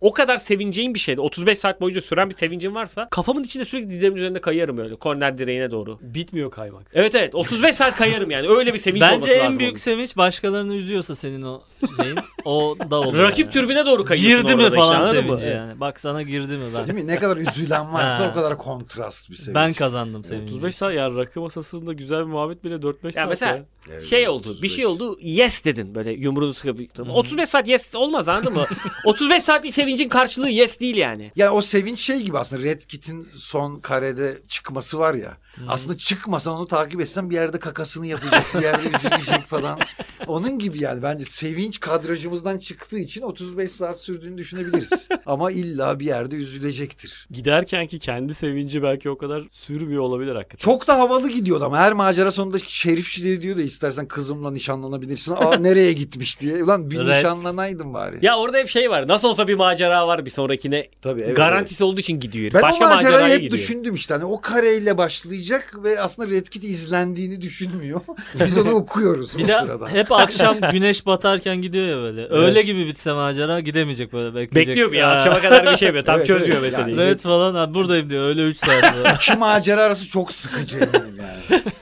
O 0.00 0.12
kadar 0.12 0.36
sevineceğin 0.36 0.94
bir 0.94 0.98
şeydi. 0.98 1.20
35 1.20 1.58
saat 1.58 1.80
boyunca 1.80 2.00
süren 2.00 2.30
bir 2.30 2.34
sevincin 2.34 2.74
varsa 2.74 3.08
kafamın 3.10 3.44
içinde 3.44 3.64
sürekli 3.64 3.90
dizlerimin 3.90 4.16
üzerinde 4.16 4.40
kayarım 4.40 4.78
öyle 4.78 4.94
korner 4.94 5.38
direğine 5.38 5.70
doğru. 5.70 5.98
Bitmiyor 6.02 6.50
kaymak. 6.50 6.82
Evet 6.94 7.14
evet 7.14 7.34
35 7.34 7.76
saat 7.76 7.96
kayarım 7.96 8.30
yani 8.30 8.48
öyle 8.48 8.74
bir 8.74 8.78
sevinç 8.78 9.00
Bence 9.02 9.14
olması 9.14 9.30
en 9.32 9.44
lazım 9.46 9.58
büyük 9.58 9.72
onun. 9.72 9.78
sevinç 9.78 10.16
başkalarını 10.16 10.74
üzüyorsa 10.74 11.14
senin 11.14 11.42
o 11.42 11.62
şeyin 11.96 12.18
o 12.44 12.76
da 12.90 13.00
olur. 13.00 13.18
Rakip 13.18 13.46
yani. 13.46 13.52
türbüne 13.52 13.86
doğru 13.86 14.04
kayıyorsun 14.04 14.42
Girdi 14.46 14.56
mi 14.56 14.62
işte, 14.62 14.76
falan 14.76 15.00
mı? 15.00 15.06
sevinci 15.06 15.46
yani. 15.48 15.80
Bak 15.80 16.00
sana 16.00 16.22
girdi 16.22 16.56
mi 16.58 16.64
ben. 16.74 16.86
Değil 16.86 16.98
mi? 16.98 17.06
Ne 17.06 17.18
kadar 17.18 17.36
üzülen 17.36 17.92
varsa 17.92 18.30
o 18.30 18.34
kadar 18.34 18.58
kontrast 18.58 19.30
bir 19.30 19.36
sevinç. 19.36 19.54
Ben 19.54 19.72
kazandım 19.72 20.24
sevinci. 20.24 20.54
35 20.54 20.76
saat 20.76 20.94
ya 20.94 21.10
rakı 21.14 21.40
masasında 21.40 21.92
güzel 21.92 22.18
bir 22.20 22.24
muhabbet 22.30 22.64
bile 22.64 22.74
4-5 22.74 23.06
Ya 23.06 23.12
saat. 23.12 23.28
mesela 23.28 23.64
ya. 23.92 24.00
şey 24.00 24.28
oldu 24.28 24.44
bir 24.48 24.50
35. 24.50 24.72
şey 24.72 24.86
oldu 24.86 25.18
yes 25.20 25.64
dedin 25.64 25.94
böyle 25.94 26.12
yumruğunu 26.12 26.54
sıkıp 26.54 26.76
35 27.08 27.48
saat 27.48 27.68
yes 27.68 27.94
olmaz 27.94 28.28
anladın 28.28 28.52
mı? 28.52 28.66
35 29.04 29.42
saatlik 29.42 29.74
sevincin 29.86 30.08
karşılığı 30.08 30.50
yes 30.50 30.80
değil 30.80 30.96
yani. 30.96 31.32
Yani 31.36 31.50
o 31.50 31.60
sevinç 31.60 32.00
şey 32.00 32.22
gibi 32.22 32.38
aslında 32.38 32.62
Red 32.62 32.82
Kit'in 32.82 33.28
son 33.34 33.80
karede 33.80 34.38
çıkması 34.48 34.98
var 34.98 35.14
ya. 35.14 35.36
Aslında 35.68 35.96
çıkmasan 35.96 36.54
onu 36.54 36.66
takip 36.66 37.00
etsen 37.00 37.30
bir 37.30 37.34
yerde 37.34 37.58
kakasını 37.58 38.06
yapacak, 38.06 38.44
bir 38.54 38.62
yerde 38.62 38.88
üzülecek 38.88 39.42
falan. 39.46 39.78
Onun 40.26 40.58
gibi 40.58 40.82
yani 40.82 41.02
bence 41.02 41.24
sevinç 41.24 41.80
kadrajımızdan 41.80 42.58
çıktığı 42.58 42.98
için 42.98 43.22
35 43.22 43.72
saat 43.72 44.00
sürdüğünü 44.00 44.38
düşünebiliriz. 44.38 45.08
Ama 45.26 45.50
illa 45.50 46.00
bir 46.00 46.04
yerde 46.06 46.36
üzülecektir. 46.36 47.26
Giderken 47.30 47.86
ki 47.86 47.98
kendi 47.98 48.34
sevinci 48.34 48.82
belki 48.82 49.10
o 49.10 49.18
kadar 49.18 49.42
sürmüyor 49.52 50.02
olabilir 50.02 50.34
hakikaten. 50.36 50.64
Çok 50.64 50.86
da 50.86 50.98
havalı 50.98 51.30
gidiyordu 51.30 51.64
ama 51.64 51.78
her 51.78 51.92
macera 51.92 52.30
sonunda 52.32 52.58
şerifçileri 52.58 53.42
diyor 53.42 53.56
da 53.56 53.62
istersen 53.62 54.08
kızımla 54.08 54.50
nişanlanabilirsin. 54.50 55.32
Aa 55.32 55.56
nereye 55.56 55.92
gitmiş 55.92 56.40
diye. 56.40 56.62
Ulan 56.64 56.90
bir 56.90 56.98
Red. 56.98 57.16
nişanlanaydın 57.18 57.94
bari. 57.94 58.18
Ya 58.22 58.38
orada 58.38 58.58
hep 58.58 58.68
şey 58.68 58.90
var 58.90 59.08
nasıl 59.08 59.28
olsa 59.28 59.48
bir 59.48 59.54
macera 59.54 60.06
var 60.08 60.24
bir 60.24 60.30
sonrakine 60.30 60.88
Tabii 61.02 61.20
evet. 61.22 61.36
garantisi 61.36 61.84
olduğu 61.84 62.00
için 62.00 62.20
gidiyor. 62.20 62.52
Ben 62.54 62.62
Başka 62.62 62.86
o 62.86 62.88
macerayı 62.88 63.26
hep 63.34 63.40
gidiyor. 63.42 63.52
düşündüm 63.52 63.94
işte. 63.94 64.14
Hani 64.14 64.24
o 64.24 64.40
kareyle 64.40 64.98
başlayacak 64.98 65.45
ve 65.74 66.00
aslında 66.00 66.30
Red 66.30 66.46
Kit 66.46 66.64
izlendiğini 66.64 67.40
düşünmüyor. 67.40 68.00
Biz 68.46 68.58
onu 68.58 68.70
okuyoruz 68.70 69.38
Bir 69.38 69.44
o 69.44 69.48
de 69.48 69.52
sırada. 69.52 69.88
hep 69.88 70.12
akşam 70.12 70.56
güneş 70.72 71.06
batarken 71.06 71.56
gidiyor 71.56 71.86
ya 71.86 71.96
böyle. 71.96 72.28
Öyle 72.30 72.62
gibi 72.62 72.86
bitse 72.86 73.12
macera 73.12 73.60
gidemeyecek 73.60 74.12
böyle 74.12 74.34
bekleyecek. 74.34 74.68
Bekliyor 74.68 74.92
bir 74.92 74.96
ya. 74.98 75.10
Akşama 75.10 75.40
kadar 75.40 75.72
bir 75.72 75.76
şey 75.76 75.86
yapıyor. 75.86 76.04
Tam 76.04 76.16
Evet, 76.18 76.26
çözmüyor 76.26 76.60
evet. 76.60 76.72
meseleyi. 76.72 76.98
Yani- 76.98 77.10
Red 77.10 77.20
falan 77.20 77.54
ha, 77.54 77.74
buradayım 77.74 78.10
diyor 78.10 78.24
öyle 78.28 78.42
3 78.46 78.56
saat 78.58 78.84
falan. 78.94 79.14
İki 79.14 79.36
macera 79.36 79.82
arası 79.82 80.08
çok 80.08 80.32
sıkıcı 80.32 80.76
eminim 80.76 81.16
yani. 81.20 81.62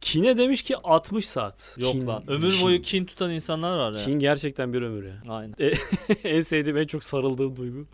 Kine 0.00 0.36
demiş 0.36 0.62
ki 0.62 0.76
60 0.84 1.28
saat. 1.28 1.74
Yok 1.78 1.94
Kin- 1.94 2.06
lan. 2.06 2.24
Ömür 2.28 2.60
boyu 2.62 2.80
kin 2.82 3.04
tutan 3.04 3.30
insanlar 3.30 3.78
var 3.78 3.92
ya. 3.98 4.04
Kin 4.04 4.18
gerçekten 4.18 4.72
bir 4.72 4.82
ömür 4.82 5.04
ya. 5.06 5.14
Aynen. 5.28 5.54
en 6.24 6.42
sevdiğim 6.42 6.76
en 6.78 6.86
çok 6.86 7.04
sarıldığım 7.04 7.56
duygu. 7.56 7.86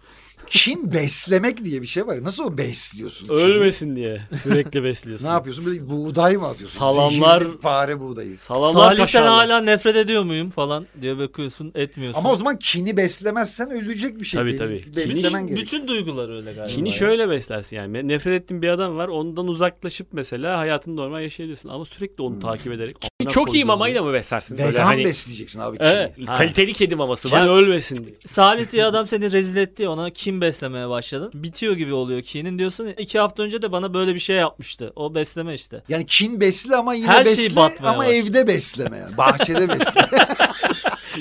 Kin 0.46 0.92
beslemek 0.92 1.64
diye 1.64 1.82
bir 1.82 1.86
şey 1.86 2.06
var 2.06 2.16
ya. 2.16 2.22
Nasıl 2.24 2.44
o 2.44 2.58
besliyorsun? 2.58 3.26
kini? 3.26 3.36
Ölmesin 3.36 3.96
diye 3.96 4.20
sürekli 4.42 4.84
besliyorsun. 4.84 5.26
Ne 5.26 5.30
yapıyorsun? 5.32 5.66
Böyle 5.66 5.90
buğday 5.90 6.36
mı 6.36 6.46
atıyorsun? 6.46 6.80
Salamlar- 6.80 7.40
Zehirli 7.42 7.56
fare 7.60 8.00
buğdayı. 8.00 8.36
Salamlar 8.36 8.84
Salih'ten 8.84 9.04
kaşarlar. 9.04 9.28
hala 9.30 9.60
nefret 9.60 9.96
ediyor 9.96 10.22
muyum 10.22 10.50
falan 10.50 10.86
diye 11.00 11.18
bakıyorsun 11.18 11.72
etmiyorsun. 11.74 12.18
Ama 12.20 12.32
o 12.32 12.36
zaman 12.36 12.58
kini 12.58 12.96
beslemezsen 12.96 13.70
ölecek 13.70 14.20
bir 14.20 14.24
şey. 14.24 14.40
Tabii, 14.40 14.58
değil. 14.58 14.82
tabii. 14.84 14.96
Beslemen 14.96 15.22
Kini- 15.22 15.32
gerekiyor. 15.32 15.58
bütün 15.58 15.88
duygular 15.88 16.28
öyle 16.36 16.52
galiba. 16.52 16.64
Kini 16.74 16.92
şöyle 16.92 17.28
beslersin 17.30 17.76
yani. 17.76 18.08
Nefret 18.08 18.42
ettiğin 18.42 18.62
bir 18.62 18.68
adam 18.68 18.96
var. 18.96 19.08
Ondan 19.08 19.48
uzaklaşıp 19.48 20.06
mesela 20.12 20.58
hayatını 20.58 20.96
normal 20.96 21.22
yaşayabilirsin. 21.22 21.68
Ama 21.68 21.84
sürekli 21.84 22.22
onu 22.22 22.38
takip 22.40 22.72
ederek. 22.72 22.96
amına 23.20 23.32
Çok 23.32 23.54
iyi 23.54 23.64
mamayla 23.64 24.02
mı 24.02 24.12
beslersin? 24.12 24.58
Böyle 24.58 24.68
Vegan 24.68 24.84
hani 24.84 25.04
besleyeceksin 25.04 25.60
abi 25.60 25.76
kini. 25.78 25.86
Evet. 25.88 26.12
Ha. 26.26 26.36
kaliteli 26.38 26.72
kedi 26.72 26.96
maması 26.96 27.30
var. 27.30 27.46
ölmesin 27.48 27.96
diye. 28.06 28.14
Salih 28.26 28.72
diye 28.72 28.84
adam 28.84 29.06
seni 29.06 29.32
rezil 29.32 29.56
etti 29.56 29.88
ona 29.88 30.10
kim 30.26 30.40
beslemeye 30.40 30.88
başladın. 30.88 31.30
Bitiyor 31.34 31.76
gibi 31.76 31.92
oluyor 31.94 32.22
kinin 32.22 32.58
diyorsun. 32.58 32.86
iki 32.98 33.18
hafta 33.18 33.42
önce 33.42 33.62
de 33.62 33.72
bana 33.72 33.94
böyle 33.94 34.14
bir 34.14 34.18
şey 34.20 34.36
yapmıştı. 34.36 34.92
O 34.96 35.14
besleme 35.14 35.54
işte. 35.54 35.82
Yani 35.88 36.06
kin 36.06 36.40
besle 36.40 36.76
ama 36.76 36.94
yine 36.94 37.06
Her 37.06 37.24
şeyi 37.24 37.36
besle 37.36 37.56
batmaya 37.56 37.90
ama 37.90 37.98
başladı. 37.98 38.14
evde 38.16 38.46
besleme 38.46 38.98
yani. 38.98 39.16
Bahçede 39.16 39.68
besle. 39.80 40.08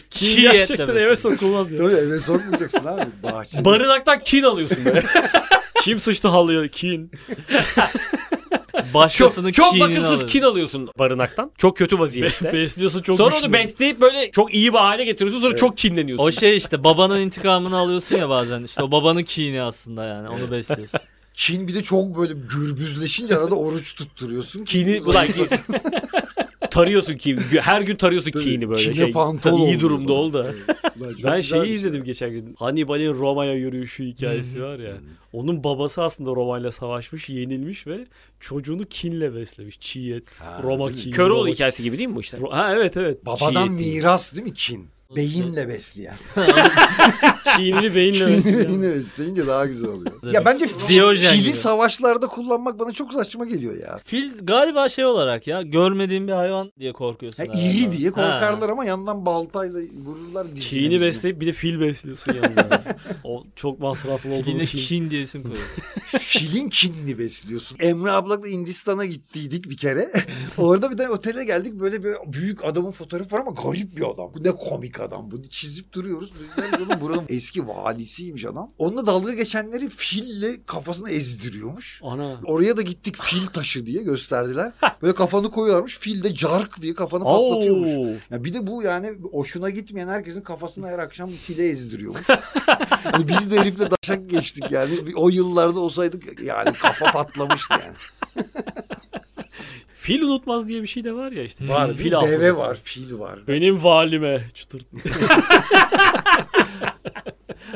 Kin 0.09 0.41
gerçekten 0.41 0.87
eve 0.95 1.15
sokulmaz 1.15 1.71
ya. 1.71 1.77
Tabii 1.77 1.93
eve 1.93 2.19
sokmayacaksın 2.19 2.85
abi. 2.85 3.05
Bahçede. 3.23 3.65
Barınaktan 3.65 4.23
kin 4.23 4.43
alıyorsun 4.43 4.85
böyle. 4.85 5.03
Kim 5.81 5.99
sıçtı 5.99 6.27
halıya? 6.27 6.67
Kin. 6.67 7.11
Başkasının 8.93 9.51
çok 9.51 9.65
çok 9.65 9.73
kinini 9.73 9.89
bakımsız 9.89 10.13
alıyor. 10.13 10.27
kin 10.29 10.41
alıyorsun 10.41 10.89
barınaktan. 10.99 11.51
Çok 11.57 11.77
kötü 11.77 11.99
vaziyette. 11.99 12.53
Besliyorsun 12.53 13.01
çok 13.01 13.17
Sonra 13.17 13.29
güçlü. 13.35 13.45
onu 13.45 13.53
besleyip 13.53 14.01
böyle 14.01 14.31
çok 14.31 14.53
iyi 14.53 14.73
bir 14.73 14.77
hale 14.77 15.05
getiriyorsun. 15.05 15.41
Sonra 15.41 15.55
çok 15.55 15.77
kinleniyorsun. 15.77 16.25
O 16.25 16.31
şey 16.31 16.57
işte 16.57 16.83
babanın 16.83 17.19
intikamını 17.19 17.77
alıyorsun 17.77 18.15
ya 18.15 18.29
bazen. 18.29 18.63
İşte 18.63 18.83
o 18.83 18.91
babanın 18.91 19.23
kini 19.23 19.61
aslında 19.61 20.05
yani 20.05 20.29
onu 20.29 20.51
besliyorsun. 20.51 20.99
Kin 21.33 21.67
bir 21.67 21.75
de 21.75 21.83
çok 21.83 22.17
böyle 22.17 22.33
gürbüzleşince 22.33 23.35
arada 23.37 23.55
oruç 23.55 23.95
tutturuyorsun. 23.95 24.65
Kini 24.65 25.01
ulan 25.01 25.27
tarıyorsun 26.75 27.17
ki 27.17 27.37
her 27.61 27.81
gün 27.81 27.95
tarıyorsun 27.95 28.31
kini 28.31 28.69
böyle. 28.69 28.81
kine 28.81 28.95
Şey, 28.95 29.11
pantol 29.11 29.67
iyi 29.67 29.79
durumda 29.79 30.13
ol 30.13 30.33
da. 30.33 30.53
Ben 31.23 31.41
şeyi 31.41 31.65
şey. 31.65 31.73
izledim 31.73 32.03
geçen 32.03 32.31
gün. 32.31 32.55
Hannibal'in 32.59 33.13
Roma'ya 33.13 33.53
yürüyüşü 33.53 34.05
hikayesi 34.05 34.63
var 34.63 34.79
ya. 34.79 34.97
Onun 35.33 35.63
babası 35.63 36.03
aslında 36.03 36.31
Roma'yla 36.31 36.71
savaşmış, 36.71 37.29
yenilmiş 37.29 37.87
ve 37.87 38.05
çocuğunu 38.39 38.85
kinle 38.85 39.35
beslemiş. 39.35 39.79
Çiğ 39.79 40.13
et, 40.13 40.23
Ha, 40.39 40.59
Roma 40.63 40.91
kini. 40.91 41.13
Köroğlu 41.13 41.47
hikayesi 41.47 41.83
gibi 41.83 41.97
değil 41.97 42.09
mi 42.09 42.15
bu 42.15 42.21
işte? 42.21 42.37
Ha 42.51 42.73
evet 42.75 42.97
evet. 42.97 43.25
Babadan 43.25 43.71
miras 43.71 44.33
değil 44.33 44.43
mi 44.43 44.53
kin? 44.53 44.94
Beyinle 45.15 45.67
besleyen. 45.67 46.15
Çiğnini 47.57 47.95
beyinle 47.95 48.27
besleyen. 48.27 48.67
beyinle 48.67 48.95
besleyince 48.95 49.47
daha 49.47 49.65
güzel 49.65 49.89
oluyor. 49.89 50.23
Ya 50.33 50.45
bence 50.45 50.65
Diyojen 50.87 51.31
fili 51.33 51.43
gibi. 51.43 51.53
savaşlarda 51.53 52.27
kullanmak 52.27 52.79
bana 52.79 52.91
çok 52.93 53.13
saçma 53.13 53.45
geliyor 53.45 53.75
ya. 53.77 53.99
Fil 54.05 54.31
galiba 54.41 54.89
şey 54.89 55.05
olarak 55.05 55.47
ya 55.47 55.61
görmediğin 55.61 56.27
bir 56.27 56.33
hayvan 56.33 56.71
diye 56.79 56.93
korkuyorsun. 56.93 57.43
Ya 57.43 57.49
herhalde. 57.53 57.69
iri 57.71 57.91
diye 57.97 58.11
korkarlar 58.11 58.67
Ha. 58.67 58.71
ama 58.71 58.85
yandan 58.85 59.25
baltayla 59.25 59.79
vururlar 60.05 60.47
dizine 60.55 60.81
dizine. 60.81 61.01
besleyip 61.01 61.41
bir 61.41 61.45
de 61.47 61.51
fil 61.51 61.79
besliyorsun 61.79 62.33
yanında. 62.33 62.83
o 63.23 63.43
çok 63.55 63.79
masraflı 63.79 64.29
olduğunu 64.33 64.49
Yine 64.49 64.65
kin. 64.65 64.79
kin 64.79 65.09
diye 65.09 65.21
isim 65.21 65.43
koyuyor. 65.43 65.67
Filin 66.19 66.69
kinini 66.69 67.19
besliyorsun. 67.19 67.77
Emre 67.79 68.11
ablayla 68.11 68.47
Hindistan'a 68.47 69.05
gittiydik 69.05 69.69
bir 69.69 69.77
kere. 69.77 70.11
Orada 70.57 70.91
bir 70.91 70.97
de 70.97 71.09
otele 71.09 71.45
geldik. 71.45 71.79
Böyle 71.79 72.03
bir 72.03 72.15
büyük 72.33 72.65
adamın 72.65 72.91
fotoğrafı 72.91 73.35
var 73.35 73.39
ama 73.39 73.51
garip 73.51 73.97
bir 73.97 74.01
adam. 74.01 74.31
Bu 74.33 74.43
ne 74.43 74.51
komik 74.51 74.99
adam. 74.99 75.31
Bunu 75.31 75.43
çizip 75.49 75.93
duruyoruz. 75.93 76.33
Dediler 76.39 76.79
oğlum 76.79 77.01
buranın 77.01 77.25
eski 77.29 77.67
valisiymiş 77.67 78.45
adam. 78.45 78.71
Onunla 78.77 79.07
dalga 79.07 79.33
geçenleri 79.33 79.89
fille 79.89 80.63
kafasını 80.65 81.09
ezdiriyormuş. 81.11 81.99
Ana. 82.03 82.41
Oraya 82.45 82.77
da 82.77 82.81
gittik 82.81 83.15
fil 83.21 83.47
taşı 83.47 83.85
diye 83.85 84.03
gösterdiler. 84.03 84.71
Böyle 85.01 85.13
kafanı 85.15 85.51
koyuyorlarmış. 85.51 85.97
Fil 85.99 86.23
de 86.23 86.33
cark 86.33 86.81
diye 86.81 86.93
kafanı 86.93 87.23
patlatıyormuş. 87.23 88.21
Ya 88.31 88.43
bir 88.43 88.53
de 88.53 88.67
bu 88.67 88.83
yani 88.83 89.13
hoşuna 89.31 89.69
gitmeyen 89.69 90.07
herkesin 90.07 90.41
kafasına 90.41 90.87
her 90.87 90.99
akşam 90.99 91.29
file 91.29 91.67
ezdiriyormuş. 91.67 92.29
yani 93.13 93.27
biz 93.27 93.51
de 93.51 93.59
herifle 93.59 93.89
daşak 93.91 94.29
geçtik 94.29 94.71
yani. 94.71 94.99
O 95.15 95.29
yıllarda 95.29 95.79
olsaydık 95.97 96.39
yani 96.39 96.73
kafa 96.73 97.05
patlamıştı 97.05 97.73
yani. 97.73 97.93
Fil 99.93 100.21
unutmaz 100.21 100.67
diye 100.67 100.81
bir 100.81 100.87
şey 100.87 101.03
de 101.03 101.13
var 101.13 101.31
ya 101.31 101.43
işte. 101.43 101.67
Var 101.67 101.89
fil, 101.89 101.95
fil 101.95 102.11
deve 102.11 102.15
hafızası. 102.19 102.59
var, 102.59 102.77
fil 102.83 103.19
var. 103.19 103.39
Benim 103.47 103.83
valime 103.83 104.41
çıtırt. 104.53 104.85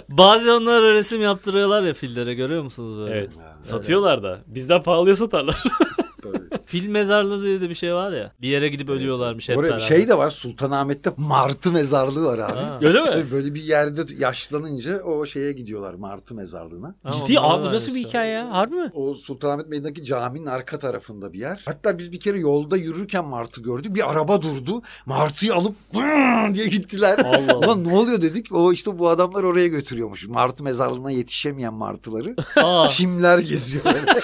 Bazı 0.09 0.53
onlara 0.53 0.93
resim 0.93 1.21
yaptırıyorlar 1.21 1.83
ya 1.83 1.93
fillere 1.93 2.33
görüyor 2.33 2.63
musunuz 2.63 2.99
böyle? 2.99 3.19
evet. 3.19 3.33
Satıyorlar 3.61 4.23
da. 4.23 4.39
Bizden 4.47 4.83
pahalıya 4.83 5.15
satarlar. 5.15 5.63
Tabii. 6.23 6.39
Fil 6.65 6.87
mezarlığı 6.89 7.43
diye 7.43 7.61
de 7.61 7.69
bir 7.69 7.75
şey 7.75 7.93
var 7.93 8.11
ya. 8.11 8.31
Bir 8.41 8.47
yere 8.47 8.69
gidip 8.69 8.89
ölüyorlarmış 8.89 9.49
hep 9.49 9.57
Oraya 9.57 9.69
beraber. 9.69 9.83
şey 9.83 10.07
de 10.07 10.17
var 10.17 10.31
Sultanahmet'te 10.31 11.09
martı 11.17 11.71
mezarlığı 11.71 12.25
var 12.25 12.37
abi. 12.39 12.59
Ha. 12.59 12.79
Öyle 12.81 13.01
mi? 13.01 13.09
Tabii 13.11 13.31
böyle 13.31 13.53
bir 13.55 13.61
yerde 13.61 14.01
yaşlanınca 14.17 15.01
o 15.03 15.25
şeye 15.25 15.51
gidiyorlar 15.51 15.93
martı 15.93 16.35
mezarlığına. 16.35 16.95
Ha, 17.03 17.11
Ciddi 17.11 17.39
abi 17.39 17.63
var 17.65 17.73
nasıl 17.73 17.95
bir 17.95 17.99
hikaye 18.07 18.31
ya? 18.31 18.51
Harbi 18.51 18.75
mi? 18.75 18.89
O 18.93 19.13
Sultanahmet 19.13 19.67
Meydanı'ndaki 19.67 20.03
caminin 20.03 20.45
arka 20.45 20.79
tarafında 20.79 21.33
bir 21.33 21.39
yer. 21.39 21.61
Hatta 21.65 21.97
biz 21.97 22.11
bir 22.11 22.19
kere 22.19 22.39
yolda 22.39 22.77
yürürken 22.77 23.25
martı 23.25 23.61
gördük. 23.61 23.95
Bir 23.95 24.11
araba 24.11 24.41
durdu. 24.41 24.81
Martıyı 25.05 25.53
alıp 25.53 25.75
"Vın!" 25.93 26.53
diye 26.53 26.67
gittiler. 26.67 27.19
Allah 27.25 27.53
Allah. 27.53 27.57
Ulan 27.57 27.83
ne 27.83 27.95
oluyor 27.97 28.21
dedik. 28.21 28.51
O 28.51 28.73
işte 28.73 28.99
bu 28.99 29.09
adamlar 29.09 29.43
oraya 29.43 29.67
götürüyormuş. 29.67 30.27
Martı 30.27 30.63
mezarlığına 30.63 31.11
yetişemeyen 31.11 31.73
martıları. 31.73 32.35
Aa, 32.55 32.87
Çimler 32.89 33.39
geziyor 33.39 33.85
böyle. 33.85 34.19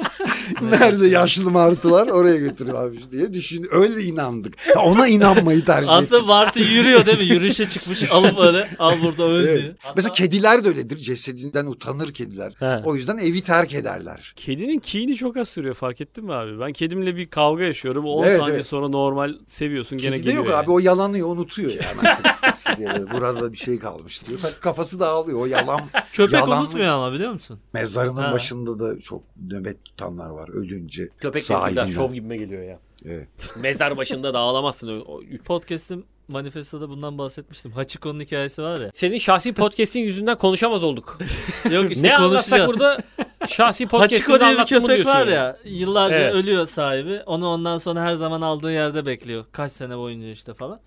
Nerede 0.62 1.06
yaşlı 1.08 1.50
martı 1.50 1.90
var 1.90 2.06
oraya 2.08 2.36
götürüyorlarmış 2.36 3.10
diye 3.12 3.32
düşün. 3.34 3.66
Öyle 3.70 4.02
inandık. 4.02 4.54
Ya 4.68 4.80
ona 4.82 5.06
inanmayı 5.08 5.64
tercih 5.64 5.92
ettik. 5.92 6.04
aslında 6.12 6.22
Martı 6.22 6.60
yürüyor 6.60 7.06
değil 7.06 7.18
mi? 7.18 7.24
Yürüyüşe 7.24 7.64
çıkmış 7.64 8.10
alıp 8.12 8.38
öyle 8.38 8.68
al 8.78 8.92
burada 9.04 9.24
öl 9.24 9.44
Evet. 9.48 9.58
diye. 9.62 9.76
Mesela 9.96 10.12
kediler 10.12 10.64
de 10.64 10.68
öyledir. 10.68 10.96
Cesedinden 10.96 11.66
utanır 11.66 12.12
kediler. 12.12 12.52
He. 12.58 12.82
O 12.84 12.94
yüzden 12.94 13.18
evi 13.18 13.40
terk 13.40 13.74
ederler. 13.74 14.32
Kedinin 14.36 14.78
kini 14.78 15.16
çok 15.16 15.36
az 15.36 15.48
sürüyor 15.48 15.74
fark 15.74 16.00
ettin 16.00 16.24
mi 16.24 16.32
abi? 16.34 16.60
Ben 16.60 16.72
kedimle 16.72 17.16
bir 17.16 17.26
kavga 17.30 17.64
yaşıyorum. 17.64 18.04
10 18.04 18.24
Evet, 18.24 18.38
saniye 18.40 18.54
evet. 18.54 18.66
sonra 18.66 18.88
normal 18.88 19.34
seviyorsun 19.46 19.98
gene 19.98 20.10
Kedide 20.10 20.24
geliyor. 20.26 20.44
yok 20.44 20.52
yani. 20.54 20.64
abi 20.64 20.70
o 20.70 20.78
yalanıyor 20.78 21.28
unutuyor 21.28 21.70
yani. 21.70 22.08
Artık 22.24 22.56
diye 22.78 22.88
Burada 23.12 23.52
bir 23.52 23.58
şey 23.58 23.78
kalmış 23.78 24.26
diyor. 24.26 24.40
Kafası 24.60 25.00
dağılıyor. 25.00 25.40
O 25.40 25.46
yalan 25.46 25.80
Köpek 26.12 26.32
Yalanmış. 26.32 26.58
unutmuyor 26.58 26.86
ama 26.88 27.12
biliyor 27.12 27.32
musun? 27.32 27.58
mezarının 27.72 28.22
Ha. 28.22 28.32
başında 28.32 28.78
da 28.78 29.00
çok 29.00 29.22
nöbet 29.50 29.76
tutanlar 29.90 30.30
var 30.30 30.48
ölünce. 30.48 31.08
Köpek 31.18 31.42
sahibinden. 31.44 31.84
biraz 31.86 31.94
şov 31.94 32.12
gibime 32.12 32.36
geliyor 32.36 32.62
ya. 32.62 32.78
Evet. 33.04 33.28
Mezar 33.56 33.96
başında 33.96 34.34
da 34.34 34.38
ağlamazsın. 34.38 35.04
Podcast'im 35.44 36.04
manifestoda 36.28 36.88
bundan 36.88 37.18
bahsetmiştim. 37.18 37.72
Hachiko'nun 37.72 38.20
hikayesi 38.20 38.62
var 38.62 38.80
ya. 38.80 38.90
Senin 38.94 39.18
şahsi 39.18 39.52
podcast'in 39.52 40.00
yüzünden 40.00 40.36
konuşamaz 40.38 40.82
olduk. 40.82 41.18
Yok 41.70 41.90
işte 41.90 42.08
ne 42.08 42.16
anlatsak 42.16 42.66
konuşacağız. 42.66 42.70
burada 42.72 43.02
şahsi 43.48 43.86
podcast'ini 43.86 44.18
Hachiko 44.36 44.40
diye 44.40 44.58
bir 44.58 44.64
köpek 44.66 45.06
var 45.06 45.26
yani. 45.26 45.34
ya. 45.34 45.56
Yıllarca 45.64 46.16
Evet. 46.16 46.34
ölüyor 46.34 46.66
sahibi. 46.66 47.20
Onu 47.26 47.48
ondan 47.48 47.78
sonra 47.78 48.00
her 48.02 48.14
zaman 48.14 48.40
aldığı 48.40 48.72
yerde 48.72 49.06
bekliyor. 49.06 49.44
Kaç 49.52 49.72
sene 49.72 49.98
boyunca 49.98 50.28
işte 50.28 50.54
falan. 50.54 50.80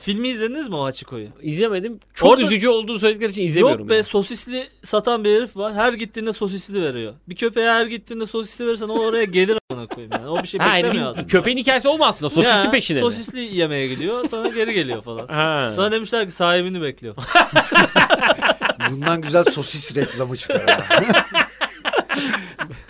Filmi 0.00 0.28
izlediniz 0.28 0.68
mi 0.68 0.76
o 0.76 0.84
Hachiko'yu? 0.84 1.28
İzlemedim. 1.42 2.00
Çok 2.14 2.30
Orada- 2.30 2.42
üzücü 2.42 2.68
olduğunu 2.68 2.98
söyledikleri 2.98 3.32
için 3.32 3.42
izlemiyorum. 3.42 3.80
Yok 3.80 3.90
be 3.90 3.94
yani. 3.94 4.04
sosisli 4.04 4.68
satan 4.84 5.24
bir 5.24 5.36
herif 5.36 5.56
var. 5.56 5.74
Her 5.74 5.92
gittiğinde 5.92 6.32
sosisli 6.32 6.82
veriyor. 6.82 7.14
Bir 7.28 7.34
köpeğe 7.36 7.70
her 7.70 7.86
gittiğinde 7.86 8.26
sosisli 8.26 8.66
verirsen 8.66 8.88
o 8.88 8.98
oraya 8.98 9.24
gelir 9.24 9.58
amına 9.70 9.86
koyayım 9.86 10.12
yani. 10.12 10.28
O 10.28 10.42
bir 10.42 10.48
şey 10.48 10.60
Ha, 10.60 10.66
yani 10.66 10.76
beklemiyor 10.76 11.04
bir 11.04 11.10
aslında. 11.10 11.26
köpeğin 11.26 11.56
hikayesi 11.56 11.88
olma 11.88 12.06
aslında. 12.06 12.30
Sosisli 12.30 12.48
Ya, 12.64 12.70
peşine 12.70 12.98
mi? 12.98 13.00
Sosisli 13.04 13.40
yemeye 13.40 13.86
gidiyor 13.88 14.28
sonra 14.28 14.48
geri 14.48 14.74
geliyor 14.74 15.02
falan. 15.02 15.26
Ha. 15.26 15.72
Sonra 15.76 15.92
demişler 15.92 16.26
ki 16.26 16.32
sahibini 16.32 16.82
bekliyor. 16.82 17.14
Bundan 18.90 19.20
güzel 19.20 19.44
sosis 19.44 19.96
reklamı 19.96 20.36
çıkar. 20.36 20.80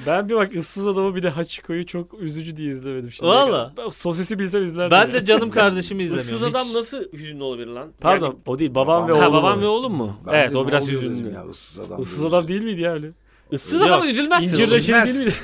ha. 0.08 0.18
Ben 0.18 0.28
bir 0.28 0.34
bak 0.34 0.56
ıssız 0.56 0.86
adamı 0.86 1.14
bir 1.14 1.22
de 1.22 1.28
Hachiko'yu 1.28 1.86
çok 1.86 2.20
üzücü 2.20 2.56
diye 2.56 2.70
izlemedim. 2.70 3.10
şimdiye 3.10 3.32
Valla. 3.32 3.72
sosisi 3.90 4.38
bilsem 4.38 4.62
izlerdim. 4.62 4.90
ben 4.90 5.12
de 5.12 5.24
canım 5.24 5.50
kardeşimi 5.50 6.02
izlemiyorum. 6.02 6.34
Issız 6.36 6.54
adam 6.54 6.66
nasıl 6.74 7.12
hüzünlü 7.12 7.42
olabilir 7.42 7.66
lan? 7.66 7.88
Pardon 8.00 8.26
Yani- 8.26 8.36
o 8.46 8.58
değil 8.58 8.74
babam 8.74 9.08
ve 9.08 9.12
ha, 9.18 9.28
oğlum. 9.28 9.32
babam 9.32 9.58
o. 9.58 9.62
ve 9.62 9.66
oğlum 9.66 9.94
mu? 9.94 10.16
Ben 10.26 10.32
evet 10.34 10.56
o 10.56 10.68
biraz 10.68 10.86
hüzünlü. 10.88 11.32
Ya, 11.34 11.44
ıssız 11.50 11.78
adam. 11.78 11.88
Diyoruz. 11.88 12.24
adam 12.24 12.48
değil 12.48 12.62
miydi 12.62 12.80
ya 12.80 12.92
öyle? 12.92 13.10
Issız 13.52 13.72
Yok. 13.80 13.90
adama 13.90 14.06
üzülmezsin. 14.06 14.48
İncir 14.48 14.64
oğlum. 14.66 14.74
reçeli 14.76 14.96
Üzülmez. 14.96 15.14
değil 15.14 15.26
miydi? 15.26 15.36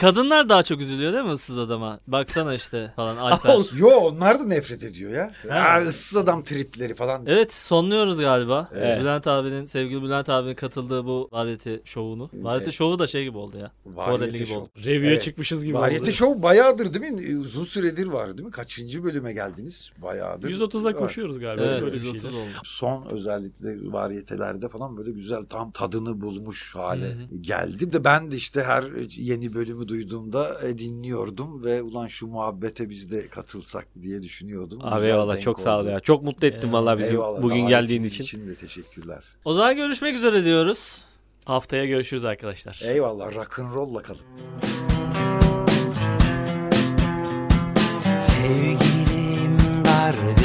Kadınlar 0.00 0.48
daha 0.48 0.62
çok 0.62 0.80
üzülüyor 0.80 1.12
değil 1.12 1.24
mi 1.24 1.30
ıssız 1.32 1.58
adama? 1.58 2.00
Baksana 2.06 2.54
işte 2.54 2.92
falan 2.96 3.16
Alper. 3.16 3.58
Yo 3.76 3.88
onlar 3.88 4.40
da 4.40 4.44
nefret 4.44 4.84
ediyor 4.84 5.10
ya. 5.12 5.32
Ya 5.48 5.88
ıssız 5.88 6.16
adam 6.16 6.44
tripleri 6.44 6.94
falan. 6.94 7.22
Evet 7.26 7.54
sonluyoruz 7.54 8.18
galiba. 8.18 8.68
Evet. 8.74 9.00
Bülent 9.00 9.26
abinin, 9.26 9.64
sevgili 9.64 10.02
Bülent 10.02 10.28
abinin 10.28 10.54
katıldığı 10.54 11.04
bu 11.04 11.28
Variety 11.32 11.74
şovunu. 11.84 12.30
Variety 12.34 12.70
şovu 12.70 12.98
da 12.98 13.06
şey 13.06 13.24
gibi 13.24 13.38
oldu 13.38 13.58
ya. 13.58 13.72
Koreli 13.84 13.96
Variyete 13.96 14.44
gibi 14.44 14.58
oldu. 14.58 14.68
Review'e 14.84 15.08
Evet. 15.12 15.22
çıkmışız 15.22 15.64
gibi 15.64 15.78
Variyete 15.78 16.04
oldu. 16.04 16.12
Show 16.12 16.42
bayağıdır 16.42 16.94
değil 16.94 17.12
mi? 17.12 17.38
Uzun 17.40 17.64
süredir 17.64 18.06
var 18.06 18.32
değil 18.36 18.46
mi? 18.46 18.52
Kaçıncı 18.52 19.04
bölüme 19.04 19.32
geldiniz? 19.32 19.90
Bayağıdır. 20.02 20.50
130'a 20.50 20.84
var. 20.84 20.96
koşuyoruz 20.96 21.38
galiba. 21.38 21.64
Evet, 21.64 21.82
böyle 21.82 21.96
bir 21.96 22.00
130 22.00 22.22
şeyler. 22.22 22.36
oldu. 22.36 22.48
Son 22.64 23.06
özellikle 23.06 23.92
variyetelerde 23.92 24.68
falan 24.68 24.96
böyle 24.96 25.10
güzel 25.10 25.42
tam 25.42 25.70
tadını 25.70 26.20
bulmuş 26.20 26.74
hale 26.74 27.16
geldi. 27.40 27.80
Bir 27.80 27.92
De 27.92 28.04
ben 28.04 28.32
de 28.32 28.36
işte 28.36 28.62
her 28.62 28.84
yeni 29.16 29.54
bölümü 29.54 29.88
duyduğumda 29.90 30.66
e, 30.68 30.78
dinliyordum 30.78 31.64
ve 31.64 31.82
ulan 31.82 32.06
şu 32.06 32.26
muhabbete 32.26 32.90
biz 32.90 33.10
de 33.10 33.28
katılsak 33.28 33.86
diye 34.02 34.22
düşünüyordum. 34.22 34.78
Abi 34.82 34.94
Güzel 34.96 35.08
eyvallah 35.10 35.40
çok 35.40 35.60
sağ 35.60 35.76
ol 35.78 35.80
oldu. 35.82 35.88
ya. 35.90 36.00
Çok 36.00 36.22
mutlu 36.22 36.46
ettin 36.46 36.72
vallahi 36.72 36.98
bizi 36.98 37.10
Eyvallah, 37.10 37.42
bugün 37.42 37.66
geldiğin 37.68 38.04
için. 38.04 38.24
için 38.24 38.48
de 38.48 38.54
teşekkürler. 38.54 39.24
O 39.44 39.54
zaman 39.54 39.76
görüşmek 39.76 40.16
üzere 40.16 40.44
diyoruz. 40.44 41.04
Haftaya 41.44 41.84
görüşürüz 41.86 42.24
arkadaşlar. 42.24 42.80
Eyvallah 42.84 43.34
rock'n'roll'la 43.34 44.02
kalın. 44.02 44.20
Sevgilim 48.20 49.58
dargın 49.84 50.39